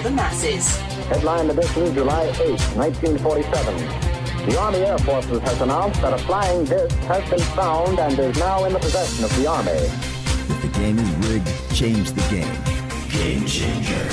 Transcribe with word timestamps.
radio 0.00 0.02
for 0.02 0.08
the 0.08 0.14
masses. 0.14 0.76
Headline 1.08 1.50
edition, 1.50 1.94
July 1.94 2.24
8, 2.24 2.60
1947. 2.76 4.46
The 4.46 4.58
Army 4.58 4.78
Air 4.78 4.98
Forces 4.98 5.40
has 5.40 5.60
announced 5.60 6.00
that 6.02 6.12
a 6.12 6.18
flying 6.18 6.64
disc 6.64 6.96
has 7.00 7.28
been 7.28 7.40
found 7.54 7.98
and 7.98 8.18
is 8.18 8.38
now 8.38 8.64
in 8.64 8.72
the 8.72 8.78
possession 8.78 9.24
of 9.24 9.36
the 9.36 9.46
Army. 9.46 9.70
If 9.70 10.62
the 10.62 10.78
game 10.78 10.98
is 10.98 11.10
rigged, 11.28 11.74
change 11.74 12.12
the 12.12 12.22
game. 12.30 12.56
Game 13.10 13.46
changer. 13.46 14.08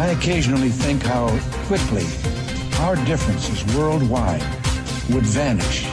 I 0.00 0.14
occasionally 0.16 0.70
think 0.70 1.02
how 1.02 1.28
quickly 1.66 2.06
our 2.80 2.96
differences 3.06 3.64
worldwide 3.74 4.42
would 5.10 5.24
vanish 5.24 5.86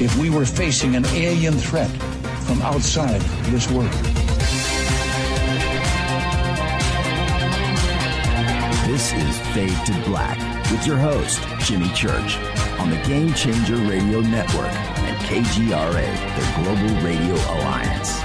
if 0.00 0.16
we 0.18 0.30
were 0.30 0.46
facing 0.46 0.94
an 0.94 1.04
alien 1.06 1.54
threat 1.54 1.90
from 2.46 2.62
outside 2.62 3.20
this 3.50 3.70
world. 3.70 4.09
This 9.00 9.14
is 9.14 9.40
Fade 9.54 9.80
to 9.86 9.94
Black 10.04 10.36
with 10.70 10.86
your 10.86 10.98
host, 10.98 11.40
Jimmy 11.60 11.88
Church, 11.94 12.36
on 12.78 12.90
the 12.90 12.98
Game 13.08 13.32
Changer 13.32 13.76
Radio 13.76 14.20
Network 14.20 14.70
and 14.70 15.16
KGRA, 15.22 16.04
the 16.36 16.44
Global 16.62 16.94
Radio 17.02 17.34
Alliance. 17.54 18.20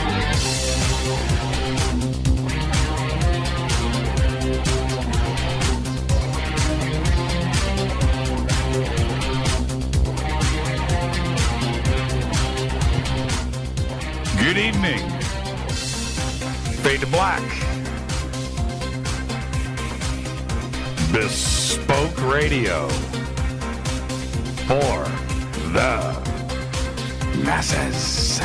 Bespoke 21.13 22.31
Radio. 22.31 22.87
For 24.67 25.03
the 25.71 26.17
masses. 27.43 28.39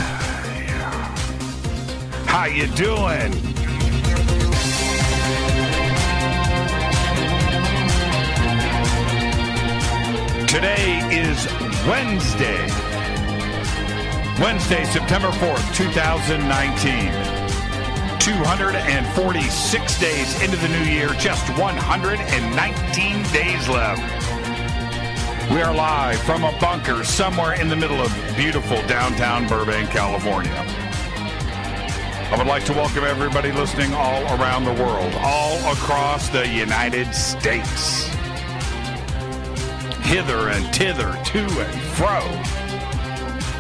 How 2.27 2.47
you 2.47 2.67
doing? 2.69 3.33
Today 10.47 11.01
is 11.11 11.47
Wednesday. 11.89 12.67
Wednesday, 14.41 14.85
September 14.85 15.31
4th, 15.31 15.75
2019. 15.75 17.26
246 18.27 20.01
days 20.01 20.43
into 20.43 20.57
the 20.57 20.67
new 20.67 20.83
year, 20.83 21.11
just 21.11 21.49
119 21.57 23.23
days 23.33 23.69
left. 23.69 24.03
We 25.49 25.63
are 25.63 25.73
live 25.73 26.19
from 26.23 26.43
a 26.43 26.51
bunker 26.59 27.05
somewhere 27.05 27.55
in 27.55 27.69
the 27.69 27.77
middle 27.77 28.01
of 28.01 28.13
beautiful 28.37 28.79
downtown 28.89 29.47
Burbank, 29.47 29.91
California. 29.91 30.51
I 30.57 32.35
would 32.37 32.49
like 32.49 32.65
to 32.65 32.73
welcome 32.73 33.05
everybody 33.05 33.53
listening 33.53 33.95
all 33.95 34.25
around 34.41 34.65
the 34.65 34.73
world, 34.73 35.15
all 35.19 35.59
across 35.73 36.29
the 36.29 36.49
United 36.49 37.15
States. 37.15 38.09
Hither 40.03 40.49
and 40.49 40.67
thither, 40.75 41.17
to 41.27 41.45
and 41.45 41.81
fro 41.95 42.19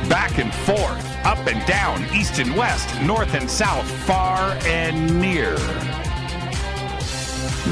back 0.08 0.38
and 0.38 0.52
forth, 0.52 1.15
up 1.26 1.44
and 1.48 1.66
down, 1.66 2.06
east 2.14 2.38
and 2.38 2.54
west, 2.54 2.88
north 3.02 3.34
and 3.34 3.50
south, 3.50 3.90
far 4.06 4.56
and 4.64 5.20
near. 5.20 5.56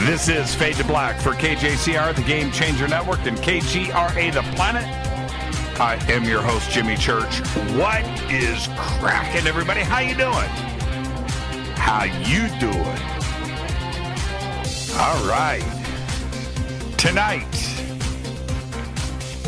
This 0.08 0.28
is 0.28 0.52
Fade 0.52 0.74
to 0.76 0.84
Black 0.84 1.20
for 1.20 1.34
KJCR, 1.34 2.16
the 2.16 2.22
Game 2.22 2.50
Changer 2.50 2.88
Network, 2.88 3.24
and 3.26 3.38
KGRA, 3.38 4.32
the 4.32 4.42
Planet. 4.56 4.82
I 5.78 5.94
am 6.10 6.24
your 6.24 6.42
host, 6.42 6.68
Jimmy 6.72 6.96
Church. 6.96 7.38
What 7.76 8.02
is 8.28 8.68
cracking, 8.76 9.46
everybody? 9.46 9.82
How 9.82 10.00
you 10.00 10.16
doing? 10.16 10.48
How 11.76 12.02
you 12.02 12.48
doing? 12.58 12.98
All 14.98 15.28
right. 15.28 15.62
Tonight, 16.98 17.46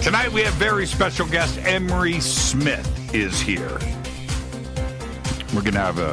Tonight 0.01 0.31
we 0.31 0.43
have 0.43 0.55
very 0.55 0.87
special 0.87 1.27
guest 1.27 1.59
Emery 1.65 2.21
Smith 2.21 3.13
is 3.13 3.41
here. 3.41 3.77
We're 5.57 5.63
gonna 5.63 5.79
have 5.79 5.99
a 5.99 6.11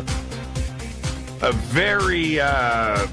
a 1.46 1.52
very 1.52 2.40
uh, 2.40 3.06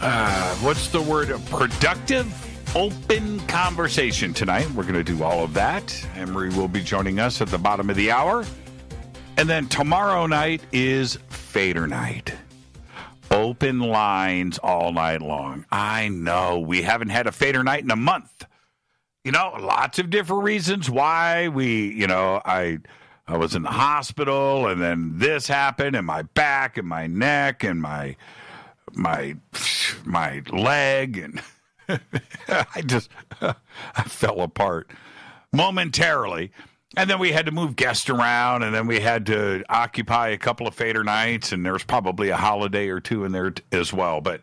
uh, 0.00 0.54
what's 0.56 0.88
the 0.88 1.00
word? 1.00 1.28
Productive, 1.46 2.26
open 2.74 3.38
conversation 3.46 4.34
tonight. 4.34 4.68
We're 4.72 4.82
gonna 4.82 5.04
do 5.04 5.22
all 5.22 5.44
of 5.44 5.54
that. 5.54 6.04
Emery 6.16 6.48
will 6.48 6.66
be 6.66 6.82
joining 6.82 7.20
us 7.20 7.40
at 7.40 7.46
the 7.46 7.58
bottom 7.58 7.88
of 7.88 7.94
the 7.94 8.10
hour, 8.10 8.44
and 9.36 9.48
then 9.48 9.68
tomorrow 9.68 10.26
night 10.26 10.62
is 10.72 11.16
Fader 11.28 11.86
night. 11.86 12.34
Open 13.30 13.78
lines 13.78 14.58
all 14.58 14.92
night 14.92 15.22
long. 15.22 15.64
I 15.70 16.08
know 16.08 16.58
we 16.58 16.82
haven't 16.82 17.10
had 17.10 17.28
a 17.28 17.32
Fader 17.32 17.62
night 17.62 17.84
in 17.84 17.90
a 17.92 17.96
month 17.96 18.46
you 19.24 19.32
know, 19.32 19.54
lots 19.60 19.98
of 19.98 20.08
different 20.08 20.44
reasons 20.44 20.88
why 20.88 21.48
we, 21.48 21.92
you 21.92 22.06
know, 22.06 22.40
I 22.42 22.78
I 23.30 23.36
was 23.36 23.54
in 23.54 23.62
the 23.62 23.70
hospital 23.70 24.66
and 24.66 24.80
then 24.82 25.18
this 25.18 25.46
happened 25.46 25.94
and 25.94 26.06
my 26.06 26.22
back 26.22 26.76
and 26.76 26.88
my 26.88 27.06
neck 27.06 27.62
and 27.64 27.80
my 27.80 28.16
my 28.92 29.36
my 30.04 30.42
leg 30.50 31.18
and 31.18 31.40
I 32.48 32.82
just 32.82 33.10
I 33.40 34.02
fell 34.04 34.40
apart 34.40 34.90
momentarily. 35.52 36.52
And 36.96 37.08
then 37.08 37.20
we 37.20 37.30
had 37.30 37.46
to 37.46 37.52
move 37.52 37.76
guests 37.76 38.10
around 38.10 38.64
and 38.64 38.74
then 38.74 38.88
we 38.88 38.98
had 38.98 39.26
to 39.26 39.62
occupy 39.68 40.30
a 40.30 40.38
couple 40.38 40.66
of 40.66 40.74
fader 40.74 41.04
nights 41.04 41.52
and 41.52 41.64
there's 41.64 41.84
probably 41.84 42.30
a 42.30 42.36
holiday 42.36 42.88
or 42.88 42.98
two 42.98 43.24
in 43.24 43.30
there 43.30 43.52
t- 43.52 43.62
as 43.70 43.92
well, 43.92 44.20
but 44.20 44.40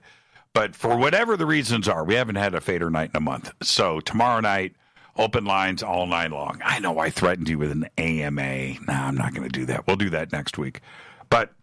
but 0.53 0.75
for 0.75 0.97
whatever 0.97 1.37
the 1.37 1.45
reasons 1.45 1.87
are, 1.87 2.03
we 2.03 2.15
haven't 2.15 2.35
had 2.37 2.55
a 2.55 2.61
fader 2.61 2.89
night 2.89 3.11
in 3.13 3.17
a 3.17 3.21
month. 3.21 3.51
So 3.61 3.99
tomorrow 3.99 4.39
night, 4.39 4.75
open 5.17 5.45
lines 5.45 5.83
all 5.83 6.07
night 6.07 6.31
long. 6.31 6.61
I 6.63 6.79
know 6.79 6.99
I 6.99 7.09
threatened 7.09 7.49
you 7.49 7.57
with 7.57 7.71
an 7.71 7.87
AMA. 7.97 8.73
No, 8.87 8.93
I'm 8.93 9.15
not 9.15 9.33
going 9.33 9.47
to 9.47 9.59
do 9.59 9.65
that. 9.65 9.87
We'll 9.87 9.95
do 9.95 10.09
that 10.11 10.31
next 10.31 10.57
week. 10.57 10.81
But 11.29 11.53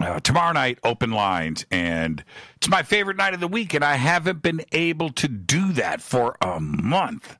uh, 0.00 0.20
tomorrow 0.20 0.52
night, 0.52 0.78
open 0.84 1.10
lines, 1.10 1.66
and 1.70 2.24
it's 2.56 2.68
my 2.68 2.82
favorite 2.82 3.16
night 3.16 3.34
of 3.34 3.40
the 3.40 3.48
week, 3.48 3.74
and 3.74 3.84
I 3.84 3.96
haven't 3.96 4.42
been 4.42 4.62
able 4.72 5.10
to 5.10 5.28
do 5.28 5.72
that 5.72 6.00
for 6.00 6.36
a 6.40 6.60
month. 6.60 7.38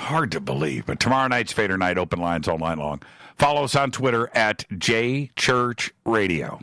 Hard 0.00 0.32
to 0.32 0.40
believe, 0.40 0.86
but 0.86 0.98
tomorrow 0.98 1.28
night's 1.28 1.52
Fader 1.52 1.78
Night, 1.78 1.98
open 1.98 2.18
lines 2.18 2.48
all 2.48 2.58
night 2.58 2.78
long. 2.78 3.02
Follow 3.36 3.64
us 3.64 3.76
on 3.76 3.90
Twitter 3.90 4.28
at 4.34 4.64
J 4.78 5.30
Church 5.36 5.92
Radio. 6.04 6.60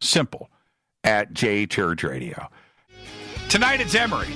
Simple, 0.00 0.50
at 1.02 1.32
J 1.32 1.66
Church 1.66 2.04
Radio. 2.04 2.48
Tonight 3.48 3.80
it's 3.80 3.94
Emery. 3.94 4.28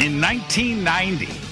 In 0.00 0.20
1990, 0.20 1.51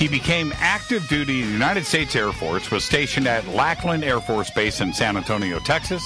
he 0.00 0.08
became 0.08 0.50
active 0.56 1.06
duty 1.08 1.42
in 1.42 1.48
the 1.48 1.52
United 1.52 1.84
States 1.84 2.16
Air 2.16 2.32
Force, 2.32 2.70
was 2.70 2.82
stationed 2.84 3.28
at 3.28 3.46
Lackland 3.48 4.02
Air 4.02 4.18
Force 4.18 4.48
Base 4.48 4.80
in 4.80 4.94
San 4.94 5.14
Antonio, 5.14 5.58
Texas. 5.58 6.02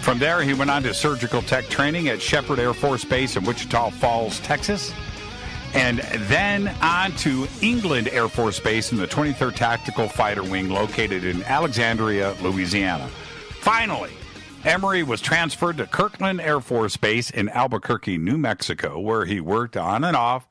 From 0.00 0.20
there, 0.20 0.42
he 0.42 0.54
went 0.54 0.70
on 0.70 0.84
to 0.84 0.94
surgical 0.94 1.42
tech 1.42 1.64
training 1.68 2.06
at 2.06 2.22
Sheppard 2.22 2.60
Air 2.60 2.72
Force 2.72 3.04
Base 3.04 3.34
in 3.34 3.42
Wichita 3.42 3.90
Falls, 3.90 4.38
Texas. 4.40 4.92
And 5.74 5.98
then 6.28 6.68
on 6.80 7.10
to 7.16 7.48
England 7.60 8.08
Air 8.12 8.28
Force 8.28 8.60
Base 8.60 8.92
in 8.92 8.98
the 8.98 9.08
23rd 9.08 9.56
Tactical 9.56 10.08
Fighter 10.08 10.44
Wing 10.44 10.68
located 10.68 11.24
in 11.24 11.42
Alexandria, 11.42 12.32
Louisiana. 12.40 13.08
Finally, 13.58 14.12
Emery 14.62 15.02
was 15.02 15.20
transferred 15.20 15.78
to 15.78 15.86
Kirtland 15.88 16.40
Air 16.40 16.60
Force 16.60 16.96
Base 16.96 17.30
in 17.30 17.48
Albuquerque, 17.48 18.18
New 18.18 18.38
Mexico, 18.38 19.00
where 19.00 19.24
he 19.24 19.40
worked 19.40 19.76
on 19.76 20.04
and 20.04 20.16
off 20.16 20.46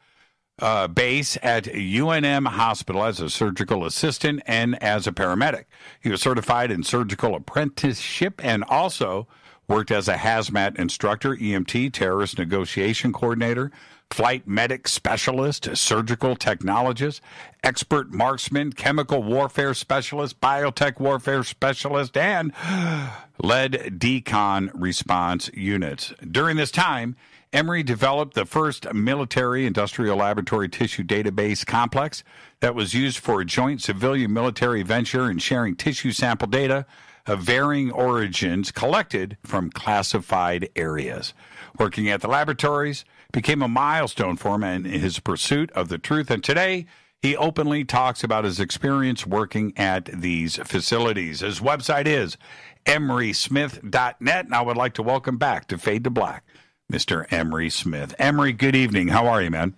uh, 0.60 0.88
base 0.88 1.38
at 1.44 1.66
UNM 1.66 2.48
Hospital 2.48 3.04
as 3.04 3.20
a 3.20 3.30
surgical 3.30 3.86
assistant 3.86 4.42
and 4.46 4.82
as 4.82 5.08
a 5.08 5.12
paramedic. 5.12 5.66
He 6.02 6.10
was 6.10 6.22
certified 6.22 6.72
in 6.72 6.84
surgical 6.84 7.36
apprenticeship 7.36 8.44
and 8.44 8.64
also 8.64 9.28
worked 9.68 9.92
as 9.92 10.08
a 10.08 10.16
hazmat 10.16 10.78
instructor, 10.78 11.36
EMT, 11.36 11.92
terrorist 11.92 12.38
negotiation 12.38 13.12
coordinator, 13.12 13.72
flight 14.12 14.48
medic 14.48 14.88
specialist, 14.88 15.76
surgical 15.76 16.36
technologist, 16.36 17.20
expert 17.64 18.14
marksman, 18.14 18.72
chemical 18.72 19.24
warfare 19.24 19.74
specialist, 19.74 20.40
biotech 20.40 21.00
warfare 21.00 21.44
specialist, 21.44 22.16
and 22.16 22.54
led 23.42 23.74
decon 23.98 24.70
response 24.74 25.50
units. 25.54 26.14
During 26.30 26.58
this 26.58 26.72
time, 26.72 27.16
Emery 27.56 27.84
developed 27.84 28.34
the 28.34 28.44
first 28.44 28.94
military 28.94 29.66
industrial 29.66 30.18
laboratory 30.18 30.68
tissue 30.68 31.04
database 31.04 31.66
complex 31.66 32.22
that 32.60 32.76
was 32.76 32.94
used 32.94 33.18
for 33.18 33.40
a 33.40 33.46
joint 33.46 33.82
civilian 33.82 34.34
military 34.34 34.84
venture 34.84 35.32
in 35.32 35.38
sharing 35.38 35.74
tissue 35.74 36.12
sample 36.12 36.50
data 36.50 36.86
of 37.26 37.40
varying 37.40 37.92
origins 37.92 38.74
collected 38.74 39.38
from 39.46 39.70
classified 39.70 40.68
areas. 40.76 41.34
Working 41.80 42.10
at 42.10 42.20
the 42.20 42.28
laboratories 42.28 43.06
became 43.32 43.62
a 43.62 43.70
milestone 43.70 44.36
for 44.36 44.56
him 44.56 44.64
in 44.66 44.84
his 44.84 45.22
pursuit 45.22 45.72
of 45.72 45.88
the 45.88 45.98
truth. 45.98 46.30
And 46.30 46.44
today, 46.44 46.86
he 47.22 47.38
openly 47.38 47.86
talks 47.86 48.22
about 48.22 48.44
his 48.44 48.60
experience 48.60 49.26
working 49.26 49.72
at 49.78 50.08
these 50.08 50.58
facilities. 50.58 51.40
His 51.40 51.62
website 51.62 52.06
is 52.06 52.38
emerysmith.net. 52.86 54.46
And 54.46 54.54
I 54.54 54.62
would 54.62 54.78
like 54.78 54.94
to 54.96 55.04
welcome 55.04 55.38
back 55.38 55.68
to 55.70 55.78
Fade 55.78 56.04
to 56.04 56.10
Black, 56.10 56.44
Mr. 56.92 57.32
Emery 57.32 57.70
Smith. 57.70 58.14
Emery, 58.20 58.54
good 58.54 58.76
evening. 58.76 59.10
How 59.10 59.28
are 59.28 59.42
you, 59.42 59.50
man? 59.50 59.76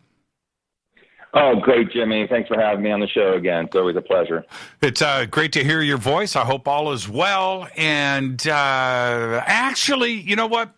Oh, 1.33 1.59
great, 1.59 1.92
Jimmy. 1.92 2.25
Thanks 2.27 2.48
for 2.48 2.59
having 2.59 2.83
me 2.83 2.92
on 2.92 3.00
the 3.00 3.07
show 3.07 3.33
again. 3.33 3.65
It's 3.65 3.75
always 3.75 3.95
a 3.95 4.01
pleasure. 4.01 4.44
It's 4.81 5.01
uh, 5.01 5.25
great 5.25 5.51
to 5.54 5.63
hear 5.63 5.81
your 5.81 5.98
voice. 5.98 6.36
I 6.36 6.44
hope 6.44 6.68
all 6.68 6.92
is 6.94 7.07
well. 7.07 7.68
And 7.75 8.45
uh, 8.48 9.44
actually, 9.45 10.13
you 10.13 10.36
know 10.36 10.48
what? 10.48 10.74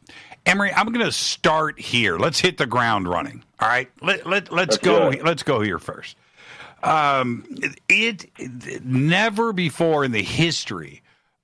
Emery, 0.45 0.73
I'm 0.73 0.87
going 0.87 1.05
to 1.05 1.11
start 1.11 1.79
here. 1.79 2.17
Let's 2.17 2.39
hit 2.39 2.57
the 2.57 2.65
ground 2.65 3.07
running. 3.07 3.43
All 3.59 3.69
right, 3.69 3.89
let, 4.01 4.25
let, 4.25 4.51
let's, 4.51 4.51
let's 4.51 4.77
go. 4.77 5.09
Let's 5.23 5.43
go 5.43 5.61
here 5.61 5.79
first. 5.79 6.17
Um, 6.81 7.45
it, 7.87 8.29
it 8.37 8.85
never 8.85 9.53
before 9.53 10.03
in 10.05 10.11
the 10.11 10.23
history 10.23 11.03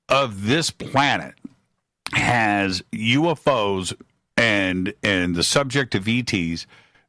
of 0.09 0.45
this 0.45 0.71
planet 0.71 1.35
has 2.13 2.83
UFOs 2.93 3.93
and 4.37 4.93
and 5.03 5.35
the 5.35 5.43
subject 5.43 5.95
of 5.95 6.07
ETs 6.07 6.67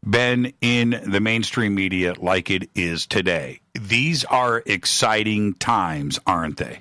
been 0.08 0.52
in 0.60 1.00
the 1.06 1.20
mainstream 1.20 1.74
media 1.74 2.14
like 2.18 2.50
it 2.50 2.70
is 2.74 3.06
today. 3.06 3.60
These 3.74 4.24
are 4.24 4.62
exciting 4.66 5.54
times, 5.54 6.20
aren't 6.26 6.58
they? 6.58 6.80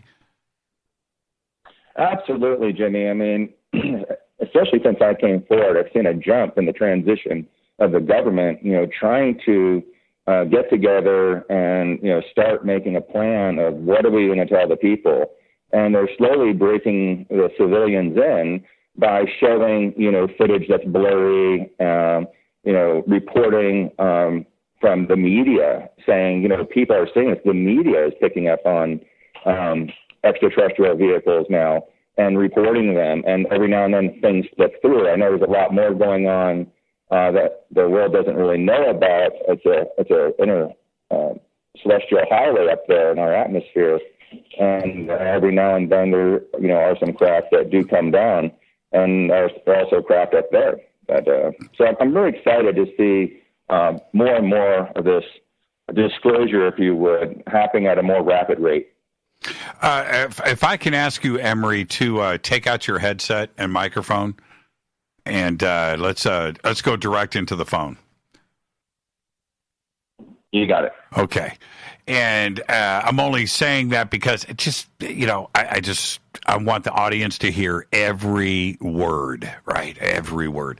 Absolutely, 1.97 2.73
Jimmy. 2.73 3.09
I 3.09 3.13
mean, 3.13 3.53
especially 4.41 4.79
since 4.83 4.97
I 5.01 5.13
came 5.15 5.43
forward, 5.47 5.77
I've 5.77 5.91
seen 5.93 6.05
a 6.05 6.13
jump 6.13 6.57
in 6.57 6.65
the 6.65 6.73
transition 6.73 7.47
of 7.79 7.91
the 7.91 7.99
government, 7.99 8.63
you 8.63 8.73
know, 8.73 8.87
trying 8.99 9.39
to 9.45 9.83
uh, 10.27 10.43
get 10.45 10.69
together 10.69 11.39
and, 11.51 11.99
you 12.01 12.09
know, 12.09 12.21
start 12.31 12.65
making 12.65 12.95
a 12.95 13.01
plan 13.01 13.59
of 13.59 13.73
what 13.73 14.05
are 14.05 14.11
we 14.11 14.27
going 14.27 14.39
to 14.39 14.45
tell 14.45 14.67
the 14.67 14.75
people. 14.75 15.31
And 15.71 15.95
they're 15.95 16.09
slowly 16.17 16.53
breaking 16.53 17.25
the 17.29 17.49
civilians 17.57 18.17
in 18.17 18.63
by 18.97 19.25
showing, 19.39 19.93
you 19.97 20.11
know, 20.11 20.27
footage 20.37 20.67
that's 20.69 20.85
blurry, 20.85 21.71
um, 21.79 22.27
you 22.63 22.73
know, 22.73 23.03
reporting 23.07 23.91
um, 23.99 24.45
from 24.79 25.07
the 25.07 25.15
media 25.15 25.89
saying, 26.05 26.41
you 26.41 26.47
know, 26.47 26.65
people 26.65 26.95
are 26.95 27.07
seeing 27.13 27.31
this. 27.31 27.39
The 27.45 27.53
media 27.53 28.07
is 28.07 28.13
picking 28.21 28.47
up 28.47 28.65
on 28.65 29.01
um, 29.45 29.89
extraterrestrial 30.23 30.95
vehicles 30.95 31.47
now 31.49 31.85
and 32.17 32.37
reporting 32.37 32.95
them. 32.95 33.23
And 33.27 33.45
every 33.47 33.67
now 33.67 33.85
and 33.85 33.93
then 33.93 34.19
things 34.21 34.45
slip 34.55 34.81
through. 34.81 35.09
I 35.09 35.15
know 35.15 35.29
there's 35.29 35.47
a 35.47 35.51
lot 35.51 35.73
more 35.73 35.93
going 35.93 36.27
on 36.27 36.67
uh, 37.11 37.31
that 37.31 37.65
the 37.71 37.87
world 37.87 38.13
doesn't 38.13 38.35
really 38.35 38.57
know 38.57 38.89
about. 38.89 39.31
It's 39.47 39.65
a 39.65 39.85
it's 39.97 40.11
a 40.11 40.31
inner 40.41 40.69
uh, 41.11 41.33
celestial 41.81 42.21
highway 42.29 42.67
up 42.71 42.87
there 42.87 43.11
in 43.11 43.19
our 43.19 43.33
atmosphere, 43.33 43.99
and 44.59 45.09
every 45.09 45.53
now 45.53 45.75
and 45.75 45.91
then 45.91 46.11
there 46.11 46.41
you 46.59 46.67
know 46.67 46.77
are 46.77 46.97
some 46.99 47.13
craft 47.13 47.47
that 47.51 47.69
do 47.69 47.85
come 47.85 48.11
down, 48.11 48.51
and 48.91 49.29
there's 49.29 49.51
also 49.67 50.01
craft 50.01 50.33
up 50.33 50.49
there. 50.51 50.79
But 51.07 51.27
uh, 51.27 51.51
so 51.77 51.85
I'm 51.99 52.15
really 52.15 52.37
excited 52.37 52.75
to 52.75 52.85
see 52.97 53.41
uh, 53.69 53.97
more 54.13 54.35
and 54.35 54.47
more 54.47 54.87
of 54.95 55.05
this 55.05 55.23
disclosure, 55.93 56.67
if 56.67 56.79
you 56.79 56.95
would, 56.95 57.43
happening 57.47 57.87
at 57.87 57.97
a 57.97 58.03
more 58.03 58.23
rapid 58.23 58.59
rate. 58.59 58.89
Uh, 59.81 60.05
if, 60.29 60.41
if, 60.47 60.63
I 60.63 60.77
can 60.77 60.93
ask 60.93 61.23
you, 61.23 61.37
Emery, 61.37 61.85
to 61.85 62.19
uh, 62.19 62.37
take 62.41 62.65
out 62.65 62.87
your 62.87 62.97
headset 62.97 63.51
and 63.57 63.71
microphone, 63.71 64.35
and 65.25 65.61
uh, 65.61 65.97
let's 65.99 66.25
uh, 66.25 66.53
let's 66.63 66.81
go 66.81 66.95
direct 66.95 67.35
into 67.35 67.55
the 67.55 67.65
phone. 67.65 67.97
You 70.51 70.67
got 70.67 70.85
it. 70.85 70.93
Okay, 71.17 71.57
and 72.07 72.59
uh, 72.69 73.01
I'm 73.03 73.19
only 73.19 73.45
saying 73.45 73.89
that 73.89 74.09
because 74.09 74.43
it 74.45 74.57
just 74.57 74.87
you 74.99 75.25
know 75.25 75.49
I, 75.55 75.67
I 75.71 75.79
just 75.79 76.19
I 76.45 76.57
want 76.57 76.83
the 76.83 76.91
audience 76.91 77.37
to 77.39 77.51
hear 77.51 77.87
every 77.91 78.77
word, 78.79 79.51
right? 79.65 79.97
Every 79.97 80.47
word. 80.47 80.79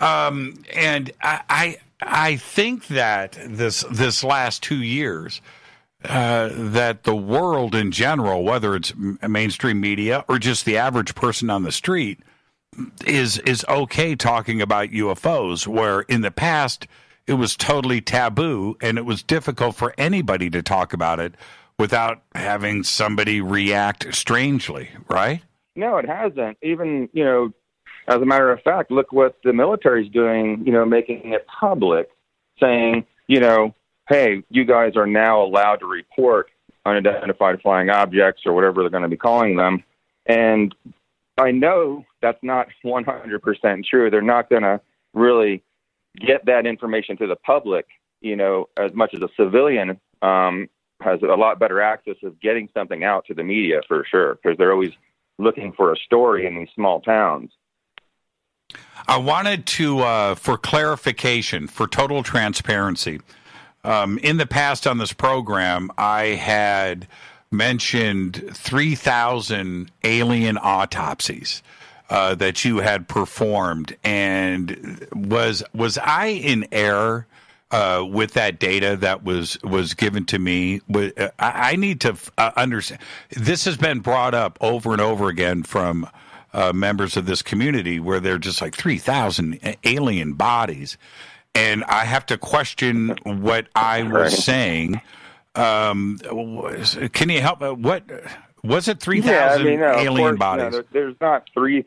Um, 0.00 0.54
and 0.74 1.12
I, 1.22 1.40
I 1.48 1.76
I 2.00 2.36
think 2.36 2.88
that 2.88 3.38
this 3.46 3.84
this 3.90 4.24
last 4.24 4.62
two 4.62 4.82
years 4.82 5.40
uh, 6.04 6.50
that 6.52 7.04
the 7.04 7.16
world 7.16 7.74
in 7.74 7.90
general, 7.90 8.44
whether 8.44 8.76
it's 8.76 8.92
mainstream 9.26 9.80
media 9.80 10.24
or 10.28 10.38
just 10.38 10.64
the 10.64 10.76
average 10.76 11.14
person 11.14 11.48
on 11.48 11.62
the 11.62 11.72
street, 11.72 12.20
is 13.06 13.38
is 13.38 13.64
okay 13.68 14.14
talking 14.14 14.60
about 14.60 14.90
UFOs. 14.90 15.66
Where 15.66 16.00
in 16.02 16.20
the 16.20 16.30
past 16.30 16.86
it 17.26 17.34
was 17.34 17.56
totally 17.56 18.00
taboo 18.00 18.76
and 18.80 18.98
it 18.98 19.04
was 19.04 19.22
difficult 19.22 19.76
for 19.76 19.94
anybody 19.98 20.50
to 20.50 20.62
talk 20.62 20.92
about 20.92 21.20
it 21.20 21.34
without 21.78 22.22
having 22.34 22.82
somebody 22.82 23.40
react 23.40 24.14
strangely, 24.14 24.90
right? 25.08 25.42
No, 25.74 25.98
it 25.98 26.08
hasn't. 26.08 26.56
Even 26.62 27.08
you 27.12 27.24
know, 27.24 27.52
as 28.08 28.16
a 28.22 28.26
matter 28.26 28.50
of 28.50 28.60
fact, 28.62 28.90
look 28.90 29.12
what 29.12 29.36
the 29.44 29.52
military's 29.52 30.10
doing. 30.10 30.62
You 30.64 30.72
know, 30.72 30.84
making 30.84 31.32
it 31.32 31.46
public, 31.46 32.08
saying 32.60 33.04
you 33.26 33.40
know 33.40 33.74
hey, 34.08 34.42
you 34.50 34.64
guys 34.64 34.96
are 34.96 35.06
now 35.06 35.42
allowed 35.42 35.76
to 35.76 35.86
report 35.86 36.50
unidentified 36.84 37.60
flying 37.60 37.90
objects 37.90 38.42
or 38.46 38.52
whatever 38.52 38.82
they're 38.82 38.90
going 38.90 39.02
to 39.02 39.08
be 39.08 39.16
calling 39.16 39.56
them. 39.56 39.82
And 40.26 40.74
I 41.38 41.50
know 41.50 42.04
that's 42.22 42.42
not 42.42 42.68
100% 42.84 43.84
true. 43.84 44.10
They're 44.10 44.22
not 44.22 44.48
going 44.48 44.62
to 44.62 44.80
really 45.12 45.62
get 46.16 46.46
that 46.46 46.66
information 46.66 47.16
to 47.18 47.26
the 47.26 47.36
public, 47.36 47.86
you 48.20 48.36
know, 48.36 48.68
as 48.76 48.92
much 48.94 49.14
as 49.14 49.20
a 49.20 49.28
civilian 49.36 50.00
um, 50.22 50.68
has 51.00 51.20
a 51.22 51.26
lot 51.26 51.58
better 51.58 51.80
access 51.80 52.16
of 52.22 52.40
getting 52.40 52.68
something 52.74 53.04
out 53.04 53.26
to 53.26 53.34
the 53.34 53.44
media 53.44 53.80
for 53.86 54.04
sure, 54.10 54.36
because 54.36 54.56
they're 54.56 54.72
always 54.72 54.92
looking 55.38 55.72
for 55.72 55.92
a 55.92 55.96
story 55.96 56.46
in 56.46 56.56
these 56.56 56.68
small 56.74 57.00
towns. 57.00 57.50
I 59.06 59.18
wanted 59.18 59.66
to, 59.66 60.00
uh, 60.00 60.34
for 60.34 60.56
clarification, 60.56 61.66
for 61.68 61.86
total 61.86 62.22
transparency, 62.22 63.20
um, 63.84 64.18
in 64.18 64.38
the 64.38 64.46
past 64.46 64.86
on 64.86 64.98
this 64.98 65.12
program, 65.12 65.92
I 65.96 66.28
had 66.28 67.06
mentioned 67.52 68.42
3,000 68.52 69.92
alien 70.02 70.58
autopsies. 70.58 71.62
Uh, 72.08 72.36
that 72.36 72.64
you 72.64 72.78
had 72.78 73.08
performed, 73.08 73.96
and 74.04 75.04
was 75.12 75.64
was 75.74 75.98
I 75.98 76.26
in 76.26 76.68
error 76.70 77.26
uh, 77.72 78.06
with 78.08 78.34
that 78.34 78.60
data 78.60 78.96
that 78.96 79.24
was 79.24 79.58
was 79.64 79.94
given 79.94 80.24
to 80.26 80.38
me? 80.38 80.80
Uh, 80.94 81.10
I, 81.40 81.72
I 81.72 81.76
need 81.76 82.00
to 82.02 82.16
uh, 82.38 82.52
understand. 82.56 83.00
This 83.30 83.64
has 83.64 83.76
been 83.76 83.98
brought 84.00 84.34
up 84.34 84.56
over 84.60 84.92
and 84.92 85.00
over 85.00 85.28
again 85.28 85.64
from 85.64 86.08
uh, 86.52 86.72
members 86.72 87.16
of 87.16 87.26
this 87.26 87.42
community, 87.42 87.98
where 87.98 88.20
they're 88.20 88.38
just 88.38 88.62
like 88.62 88.76
three 88.76 88.98
thousand 88.98 89.58
alien 89.82 90.34
bodies 90.34 90.96
and 91.56 91.84
I 91.84 92.04
have 92.04 92.26
to 92.26 92.38
question 92.38 93.16
what 93.24 93.66
I 93.74 94.02
was 94.02 94.44
saying. 94.44 95.00
Um, 95.54 96.18
can 97.12 97.30
you 97.30 97.40
help? 97.40 97.62
me? 97.62 97.70
What 97.70 98.04
was 98.62 98.88
it? 98.88 99.00
Three 99.00 99.20
thousand 99.20 99.66
yeah, 99.66 99.70
I 99.70 99.70
mean, 99.70 99.80
no, 99.80 99.92
alien 99.92 100.36
course, 100.36 100.38
bodies. 100.38 100.72
there, 100.72 100.84
there's 100.92 101.16
not 101.20 101.48
three. 101.54 101.84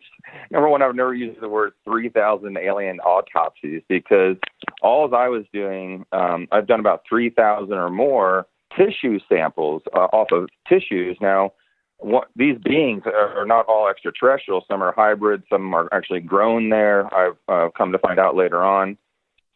Number 0.52 0.70
one, 0.70 0.82
I've 0.82 0.96
never 0.96 1.14
used 1.14 1.42
the 1.42 1.50
word 1.50 1.74
three 1.84 2.10
thousand 2.10 2.58
alien 2.58 3.00
autopsies 3.00 3.82
because 3.88 4.38
all 4.82 5.14
I 5.14 5.28
was 5.28 5.46
doing, 5.52 6.06
um, 6.12 6.48
I've 6.52 6.68
done 6.68 6.80
about 6.80 7.04
three 7.08 7.30
thousand 7.30 7.74
or 7.74 7.90
more 7.90 8.48
tissue 8.78 9.20
samples 9.28 9.82
uh, 9.94 10.08
off 10.14 10.32
of 10.32 10.50
tissues. 10.68 11.18
Now, 11.20 11.54
what, 11.98 12.30
these 12.36 12.58
beings 12.64 13.04
are, 13.06 13.42
are 13.42 13.46
not 13.46 13.66
all 13.66 13.90
extraterrestrial. 13.90 14.64
Some 14.68 14.82
are 14.82 14.94
hybrid. 14.94 15.44
Some 15.50 15.74
are 15.74 15.90
actually 15.92 16.22
grown 16.22 16.70
there. 16.70 17.14
I've 17.14 17.38
uh, 17.48 17.70
come 17.78 17.92
to 17.92 18.00
find 18.00 18.20
out 18.20 18.36
later 18.36 18.64
on. 18.64 18.98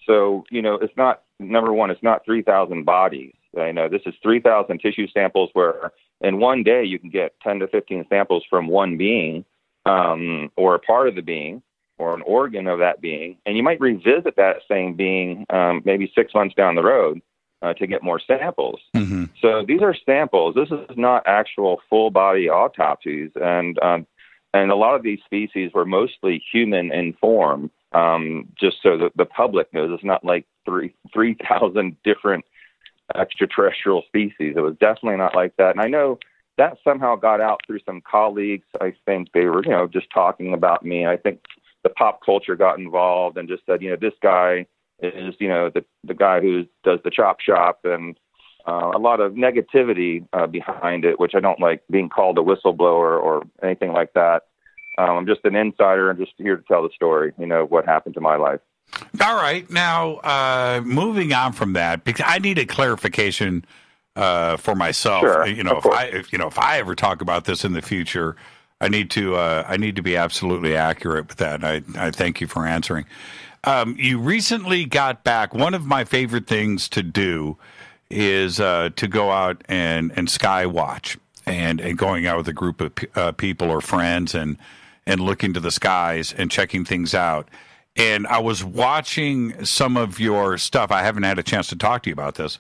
So, 0.05 0.43
you 0.50 0.62
know, 0.62 0.75
it's 0.75 0.96
not 0.98 1.24
number 1.39 1.74
one, 1.74 1.91
it's 1.91 2.03
not 2.03 2.25
3,000 2.25 2.84
bodies. 2.84 3.34
I 3.60 3.72
know 3.72 3.89
this 3.89 4.01
is 4.05 4.15
3,000 4.24 4.79
tissue 4.79 5.07
samples 5.07 5.50
where 5.53 5.91
in 6.22 6.39
one 6.39 6.63
day 6.63 6.83
you 6.83 7.00
can 7.00 7.10
get 7.10 7.33
10 7.41 7.60
to 7.60 7.67
15 7.67 8.05
samples 8.10 8.43
from 8.50 8.67
one 8.67 8.98
being. 8.98 9.45
um, 9.86 10.51
or 10.55 10.75
a 10.75 10.79
part 10.79 11.07
of 11.07 11.15
the 11.15 11.22
being 11.22 11.62
or 11.98 12.15
an 12.15 12.22
organ 12.25 12.67
of 12.67 12.79
that 12.79 13.01
being, 13.01 13.38
and 13.45 13.55
you 13.55 13.63
might 13.63 13.79
revisit 13.79 14.36
that 14.36 14.57
same 14.67 14.95
being 14.95 15.45
um, 15.50 15.81
maybe 15.86 16.12
six 16.15 16.33
months 16.33 16.55
down 16.55 16.75
the 16.75 16.83
road 16.83 17.22
uh, 17.62 17.74
to 17.74 17.88
get 17.88 18.03
more 18.03 18.19
samples. 18.19 18.79
Mm-hmm. 18.95 19.25
So 19.41 19.63
these 19.65 19.81
are 19.81 19.95
samples. 20.05 20.55
This 20.55 20.69
is 20.72 20.98
not 20.98 21.24
actual 21.25 21.81
full 21.89 22.10
body 22.10 22.50
autopsies, 22.50 23.31
and 23.36 23.77
um, 23.79 24.07
and 24.53 24.72
a 24.72 24.75
lot 24.75 24.95
of 24.95 25.03
these 25.03 25.19
species 25.25 25.72
were 25.74 25.86
mostly 25.86 26.43
human 26.51 26.91
in 26.91 27.13
form. 27.13 27.69
Um, 27.91 28.50
just 28.60 28.77
so 28.81 28.98
that 28.98 29.12
the 29.15 29.25
public 29.25 29.72
knows, 29.72 29.91
it's 29.93 30.03
not 30.03 30.25
like 30.25 30.45
three 30.65 30.95
three 31.13 31.36
thousand 31.48 31.98
different 32.03 32.45
extraterrestrial 33.15 34.03
species. 34.08 34.53
It 34.55 34.62
was 34.62 34.75
definitely 34.79 35.17
not 35.17 35.36
like 35.36 35.55
that. 35.58 35.72
And 35.72 35.82
I 35.82 35.88
know 35.88 36.20
that 36.58 36.77
somehow 36.84 37.15
got 37.15 37.41
out 37.41 37.62
through 37.65 37.79
some 37.86 38.01
colleagues. 38.10 38.67
I 38.79 38.93
think 39.05 39.32
they 39.34 39.46
were, 39.46 39.63
you 39.63 39.72
know, 39.72 39.88
just 39.88 40.08
talking 40.13 40.53
about 40.53 40.86
me. 40.86 41.05
I 41.05 41.17
think 41.17 41.41
the 41.84 41.89
pop 41.89 42.20
culture 42.25 42.55
got 42.55 42.79
involved 42.79 43.38
and 43.38 43.50
just 43.50 43.65
said, 43.65 43.82
you 43.82 43.89
know, 43.89 43.98
this 44.00 44.13
guy 44.22 44.65
is, 45.01 45.36
you 45.39 45.50
know, 45.50 45.70
the 45.70 45.84
the 46.03 46.13
guy 46.13 46.39
who 46.39 46.65
does 46.84 47.00
the 47.03 47.12
chop 47.12 47.39
shop 47.39 47.79
and 47.84 48.17
uh, 48.67 48.91
a 48.96 49.00
lot 49.00 49.20
of 49.20 49.34
negativity 49.34 50.25
uh, 50.34 50.48
behind 50.48 51.03
it, 51.05 51.20
which 51.20 51.34
I 51.36 51.39
don't 51.39 51.60
like 51.60 51.84
being 51.89 52.10
called 52.10 52.38
a 52.38 52.41
whistleblower 52.41 53.22
or 53.22 53.43
anything 53.62 53.91
like 53.91 54.13
that. 54.13 54.43
Um, 54.98 55.10
I'm 55.10 55.25
just 55.25 55.41
an 55.43 55.55
insider 55.55 56.10
and 56.10 56.20
just 56.20 56.34
here 56.38 56.55
to 56.55 56.63
tell 56.63 56.84
the 56.84 56.89
story, 56.93 57.34
you 57.38 57.48
know, 57.48 57.65
what 57.65 57.86
happened 57.86 58.13
to 58.15 58.22
my 58.22 58.36
life. 58.36 58.62
All 59.21 59.35
right. 59.35 59.69
Now, 59.69 60.15
uh, 60.17 60.81
moving 60.83 61.33
on 61.33 61.53
from 61.53 61.73
that, 61.73 62.03
because 62.03 62.25
I 62.27 62.39
need 62.39 62.59
a 62.59 62.65
clarification 62.65 63.65
uh, 64.15 64.57
for 64.57 64.75
myself. 64.75 65.21
Sure, 65.21 65.45
you 65.47 65.63
know, 65.63 65.77
if 65.77 65.83
course. 65.83 65.97
I, 65.97 66.05
if, 66.05 66.31
you 66.31 66.37
know, 66.37 66.47
if 66.47 66.59
I 66.59 66.77
ever 66.77 66.95
talk 66.95 67.21
about 67.21 67.45
this 67.45 67.65
in 67.65 67.73
the 67.73 67.81
future, 67.81 68.35
I 68.79 68.89
need 68.89 69.09
to, 69.11 69.35
uh, 69.35 69.65
I 69.67 69.77
need 69.77 69.95
to 69.95 70.03
be 70.03 70.15
absolutely 70.15 70.75
accurate 70.75 71.27
with 71.29 71.37
that. 71.37 71.63
I, 71.63 71.81
I 71.95 72.11
thank 72.11 72.41
you 72.41 72.47
for 72.47 72.67
answering. 72.67 73.05
Um, 73.63 73.95
you 73.97 74.19
recently 74.19 74.85
got 74.85 75.23
back. 75.23 75.53
One 75.53 75.73
of 75.73 75.85
my 75.85 76.03
favorite 76.03 76.47
things 76.47 76.89
to 76.89 77.01
do 77.01 77.57
is 78.09 78.59
uh, 78.59 78.89
to 78.97 79.07
go 79.07 79.31
out 79.31 79.63
and 79.69 80.11
and 80.15 80.29
sky 80.29 80.65
watch 80.65 81.17
and 81.45 81.79
and 81.79 81.97
going 81.97 82.27
out 82.27 82.37
with 82.37 82.47
a 82.49 82.53
group 82.53 82.81
of 82.81 82.93
p- 82.93 83.07
uh, 83.15 83.31
people 83.31 83.71
or 83.71 83.81
friends 83.81 84.35
and 84.35 84.57
and 85.07 85.21
looking 85.21 85.53
to 85.53 85.59
the 85.59 85.71
skies 85.71 86.33
and 86.33 86.51
checking 86.51 86.85
things 86.85 87.15
out. 87.15 87.47
And 87.95 88.25
I 88.27 88.39
was 88.39 88.63
watching 88.63 89.65
some 89.65 89.97
of 89.97 90.19
your 90.19 90.57
stuff. 90.57 90.91
I 90.91 91.03
haven't 91.03 91.23
had 91.23 91.38
a 91.38 91.43
chance 91.43 91.67
to 91.67 91.75
talk 91.75 92.03
to 92.03 92.09
you 92.09 92.13
about 92.13 92.35
this. 92.35 92.59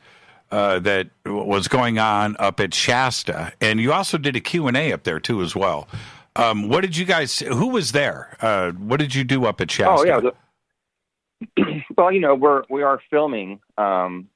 Uh, 0.51 0.77
that 0.77 1.09
was 1.25 1.67
going 1.67 1.97
on 1.97 2.35
up 2.37 2.59
at 2.59 2.75
Shasta, 2.75 3.53
and 3.59 3.81
you 3.81 3.91
also 3.91 4.19
did 4.19 4.35
a 4.35 4.39
Q 4.39 4.67
and 4.67 4.77
A 4.77 4.91
up 4.91 5.01
there 5.01 5.19
too, 5.19 5.41
as 5.41 5.55
well. 5.55 5.87
Um, 6.35 6.69
what 6.69 6.81
did 6.81 6.95
you 6.95 7.05
guys? 7.05 7.39
Who 7.39 7.69
was 7.69 7.91
there? 7.91 8.37
Uh, 8.39 8.71
what 8.73 8.99
did 8.99 9.15
you 9.15 9.23
do 9.23 9.45
up 9.45 9.61
at 9.61 9.71
Shasta? 9.71 10.01
Oh 10.01 10.05
yeah. 10.05 10.19
The, 10.19 11.83
well, 11.97 12.11
you 12.11 12.19
know, 12.19 12.35
we're 12.35 12.63
we 12.69 12.83
are 12.83 13.01
filming, 13.09 13.59
um, 13.77 14.29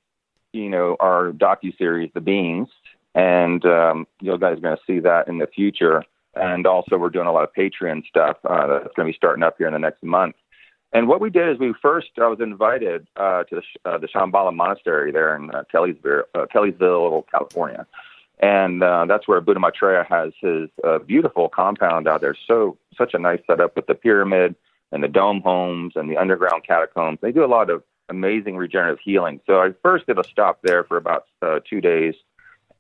you 0.54 0.70
know, 0.70 0.98
our 1.00 1.34
docu 1.34 1.78
series, 1.78 2.10
The 2.14 2.22
Beings, 2.22 2.70
and 3.16 3.64
um, 3.66 4.08
you 4.22 4.36
guys 4.38 4.58
are 4.58 4.62
going 4.62 4.78
to 4.78 4.84
see 4.86 5.00
that 5.00 5.28
in 5.28 5.38
the 5.38 5.48
future. 5.48 6.04
And 6.36 6.68
also, 6.68 6.98
we're 6.98 7.10
doing 7.10 7.28
a 7.28 7.32
lot 7.32 7.44
of 7.44 7.54
Patreon 7.54 8.06
stuff 8.08 8.38
uh, 8.48 8.68
that's 8.68 8.94
going 8.96 9.08
to 9.08 9.14
be 9.14 9.18
starting 9.18 9.44
up 9.44 9.56
here 9.58 9.68
in 9.68 9.74
the 9.74 9.80
next 9.80 10.04
month. 10.04 10.36
And 10.98 11.08
what 11.08 11.22
we 11.22 11.30
did 11.30 11.48
is 11.48 11.60
we 11.60 11.76
first 11.80 12.08
I 12.20 12.26
was 12.26 12.40
invited 12.40 13.06
uh, 13.18 13.44
to 13.44 13.62
the, 13.62 13.62
uh, 13.88 14.00
the 14.00 14.08
Shambhala 14.08 14.52
Monastery 14.52 15.12
there 15.12 15.36
in 15.36 15.52
uh, 15.52 15.62
Kelseyville, 15.72 16.24
uh, 16.34 16.48
Kelseyville, 16.52 17.24
California, 17.30 17.86
and 18.40 18.82
uh, 18.82 19.06
that's 19.06 19.28
where 19.28 19.40
Buddha 19.40 19.60
Maitreya 19.60 20.08
has 20.10 20.34
his 20.42 20.70
uh, 20.84 20.98
beautiful 20.98 21.50
compound 21.50 22.08
out 22.08 22.22
there. 22.22 22.36
So 22.48 22.80
such 22.98 23.14
a 23.14 23.20
nice 23.20 23.42
setup 23.46 23.76
with 23.76 23.86
the 23.86 23.94
pyramid 23.94 24.56
and 24.92 25.04
the 25.04 25.08
dome 25.08 25.42
homes 25.42 25.94
and 25.96 26.10
the 26.10 26.18
underground 26.18 26.64
catacombs. 26.66 27.20
They 27.22 27.32
do 27.32 27.46
a 27.46 27.54
lot 27.58 27.70
of 27.70 27.84
amazing 28.10 28.58
regenerative 28.58 29.00
healing. 29.00 29.40
So 29.46 29.62
I 29.62 29.74
first 29.84 30.08
did 30.08 30.18
a 30.18 30.24
stop 30.24 30.64
there 30.64 30.84
for 30.84 30.98
about 30.98 31.28
uh, 31.44 31.60
two 31.70 31.80
days 31.80 32.16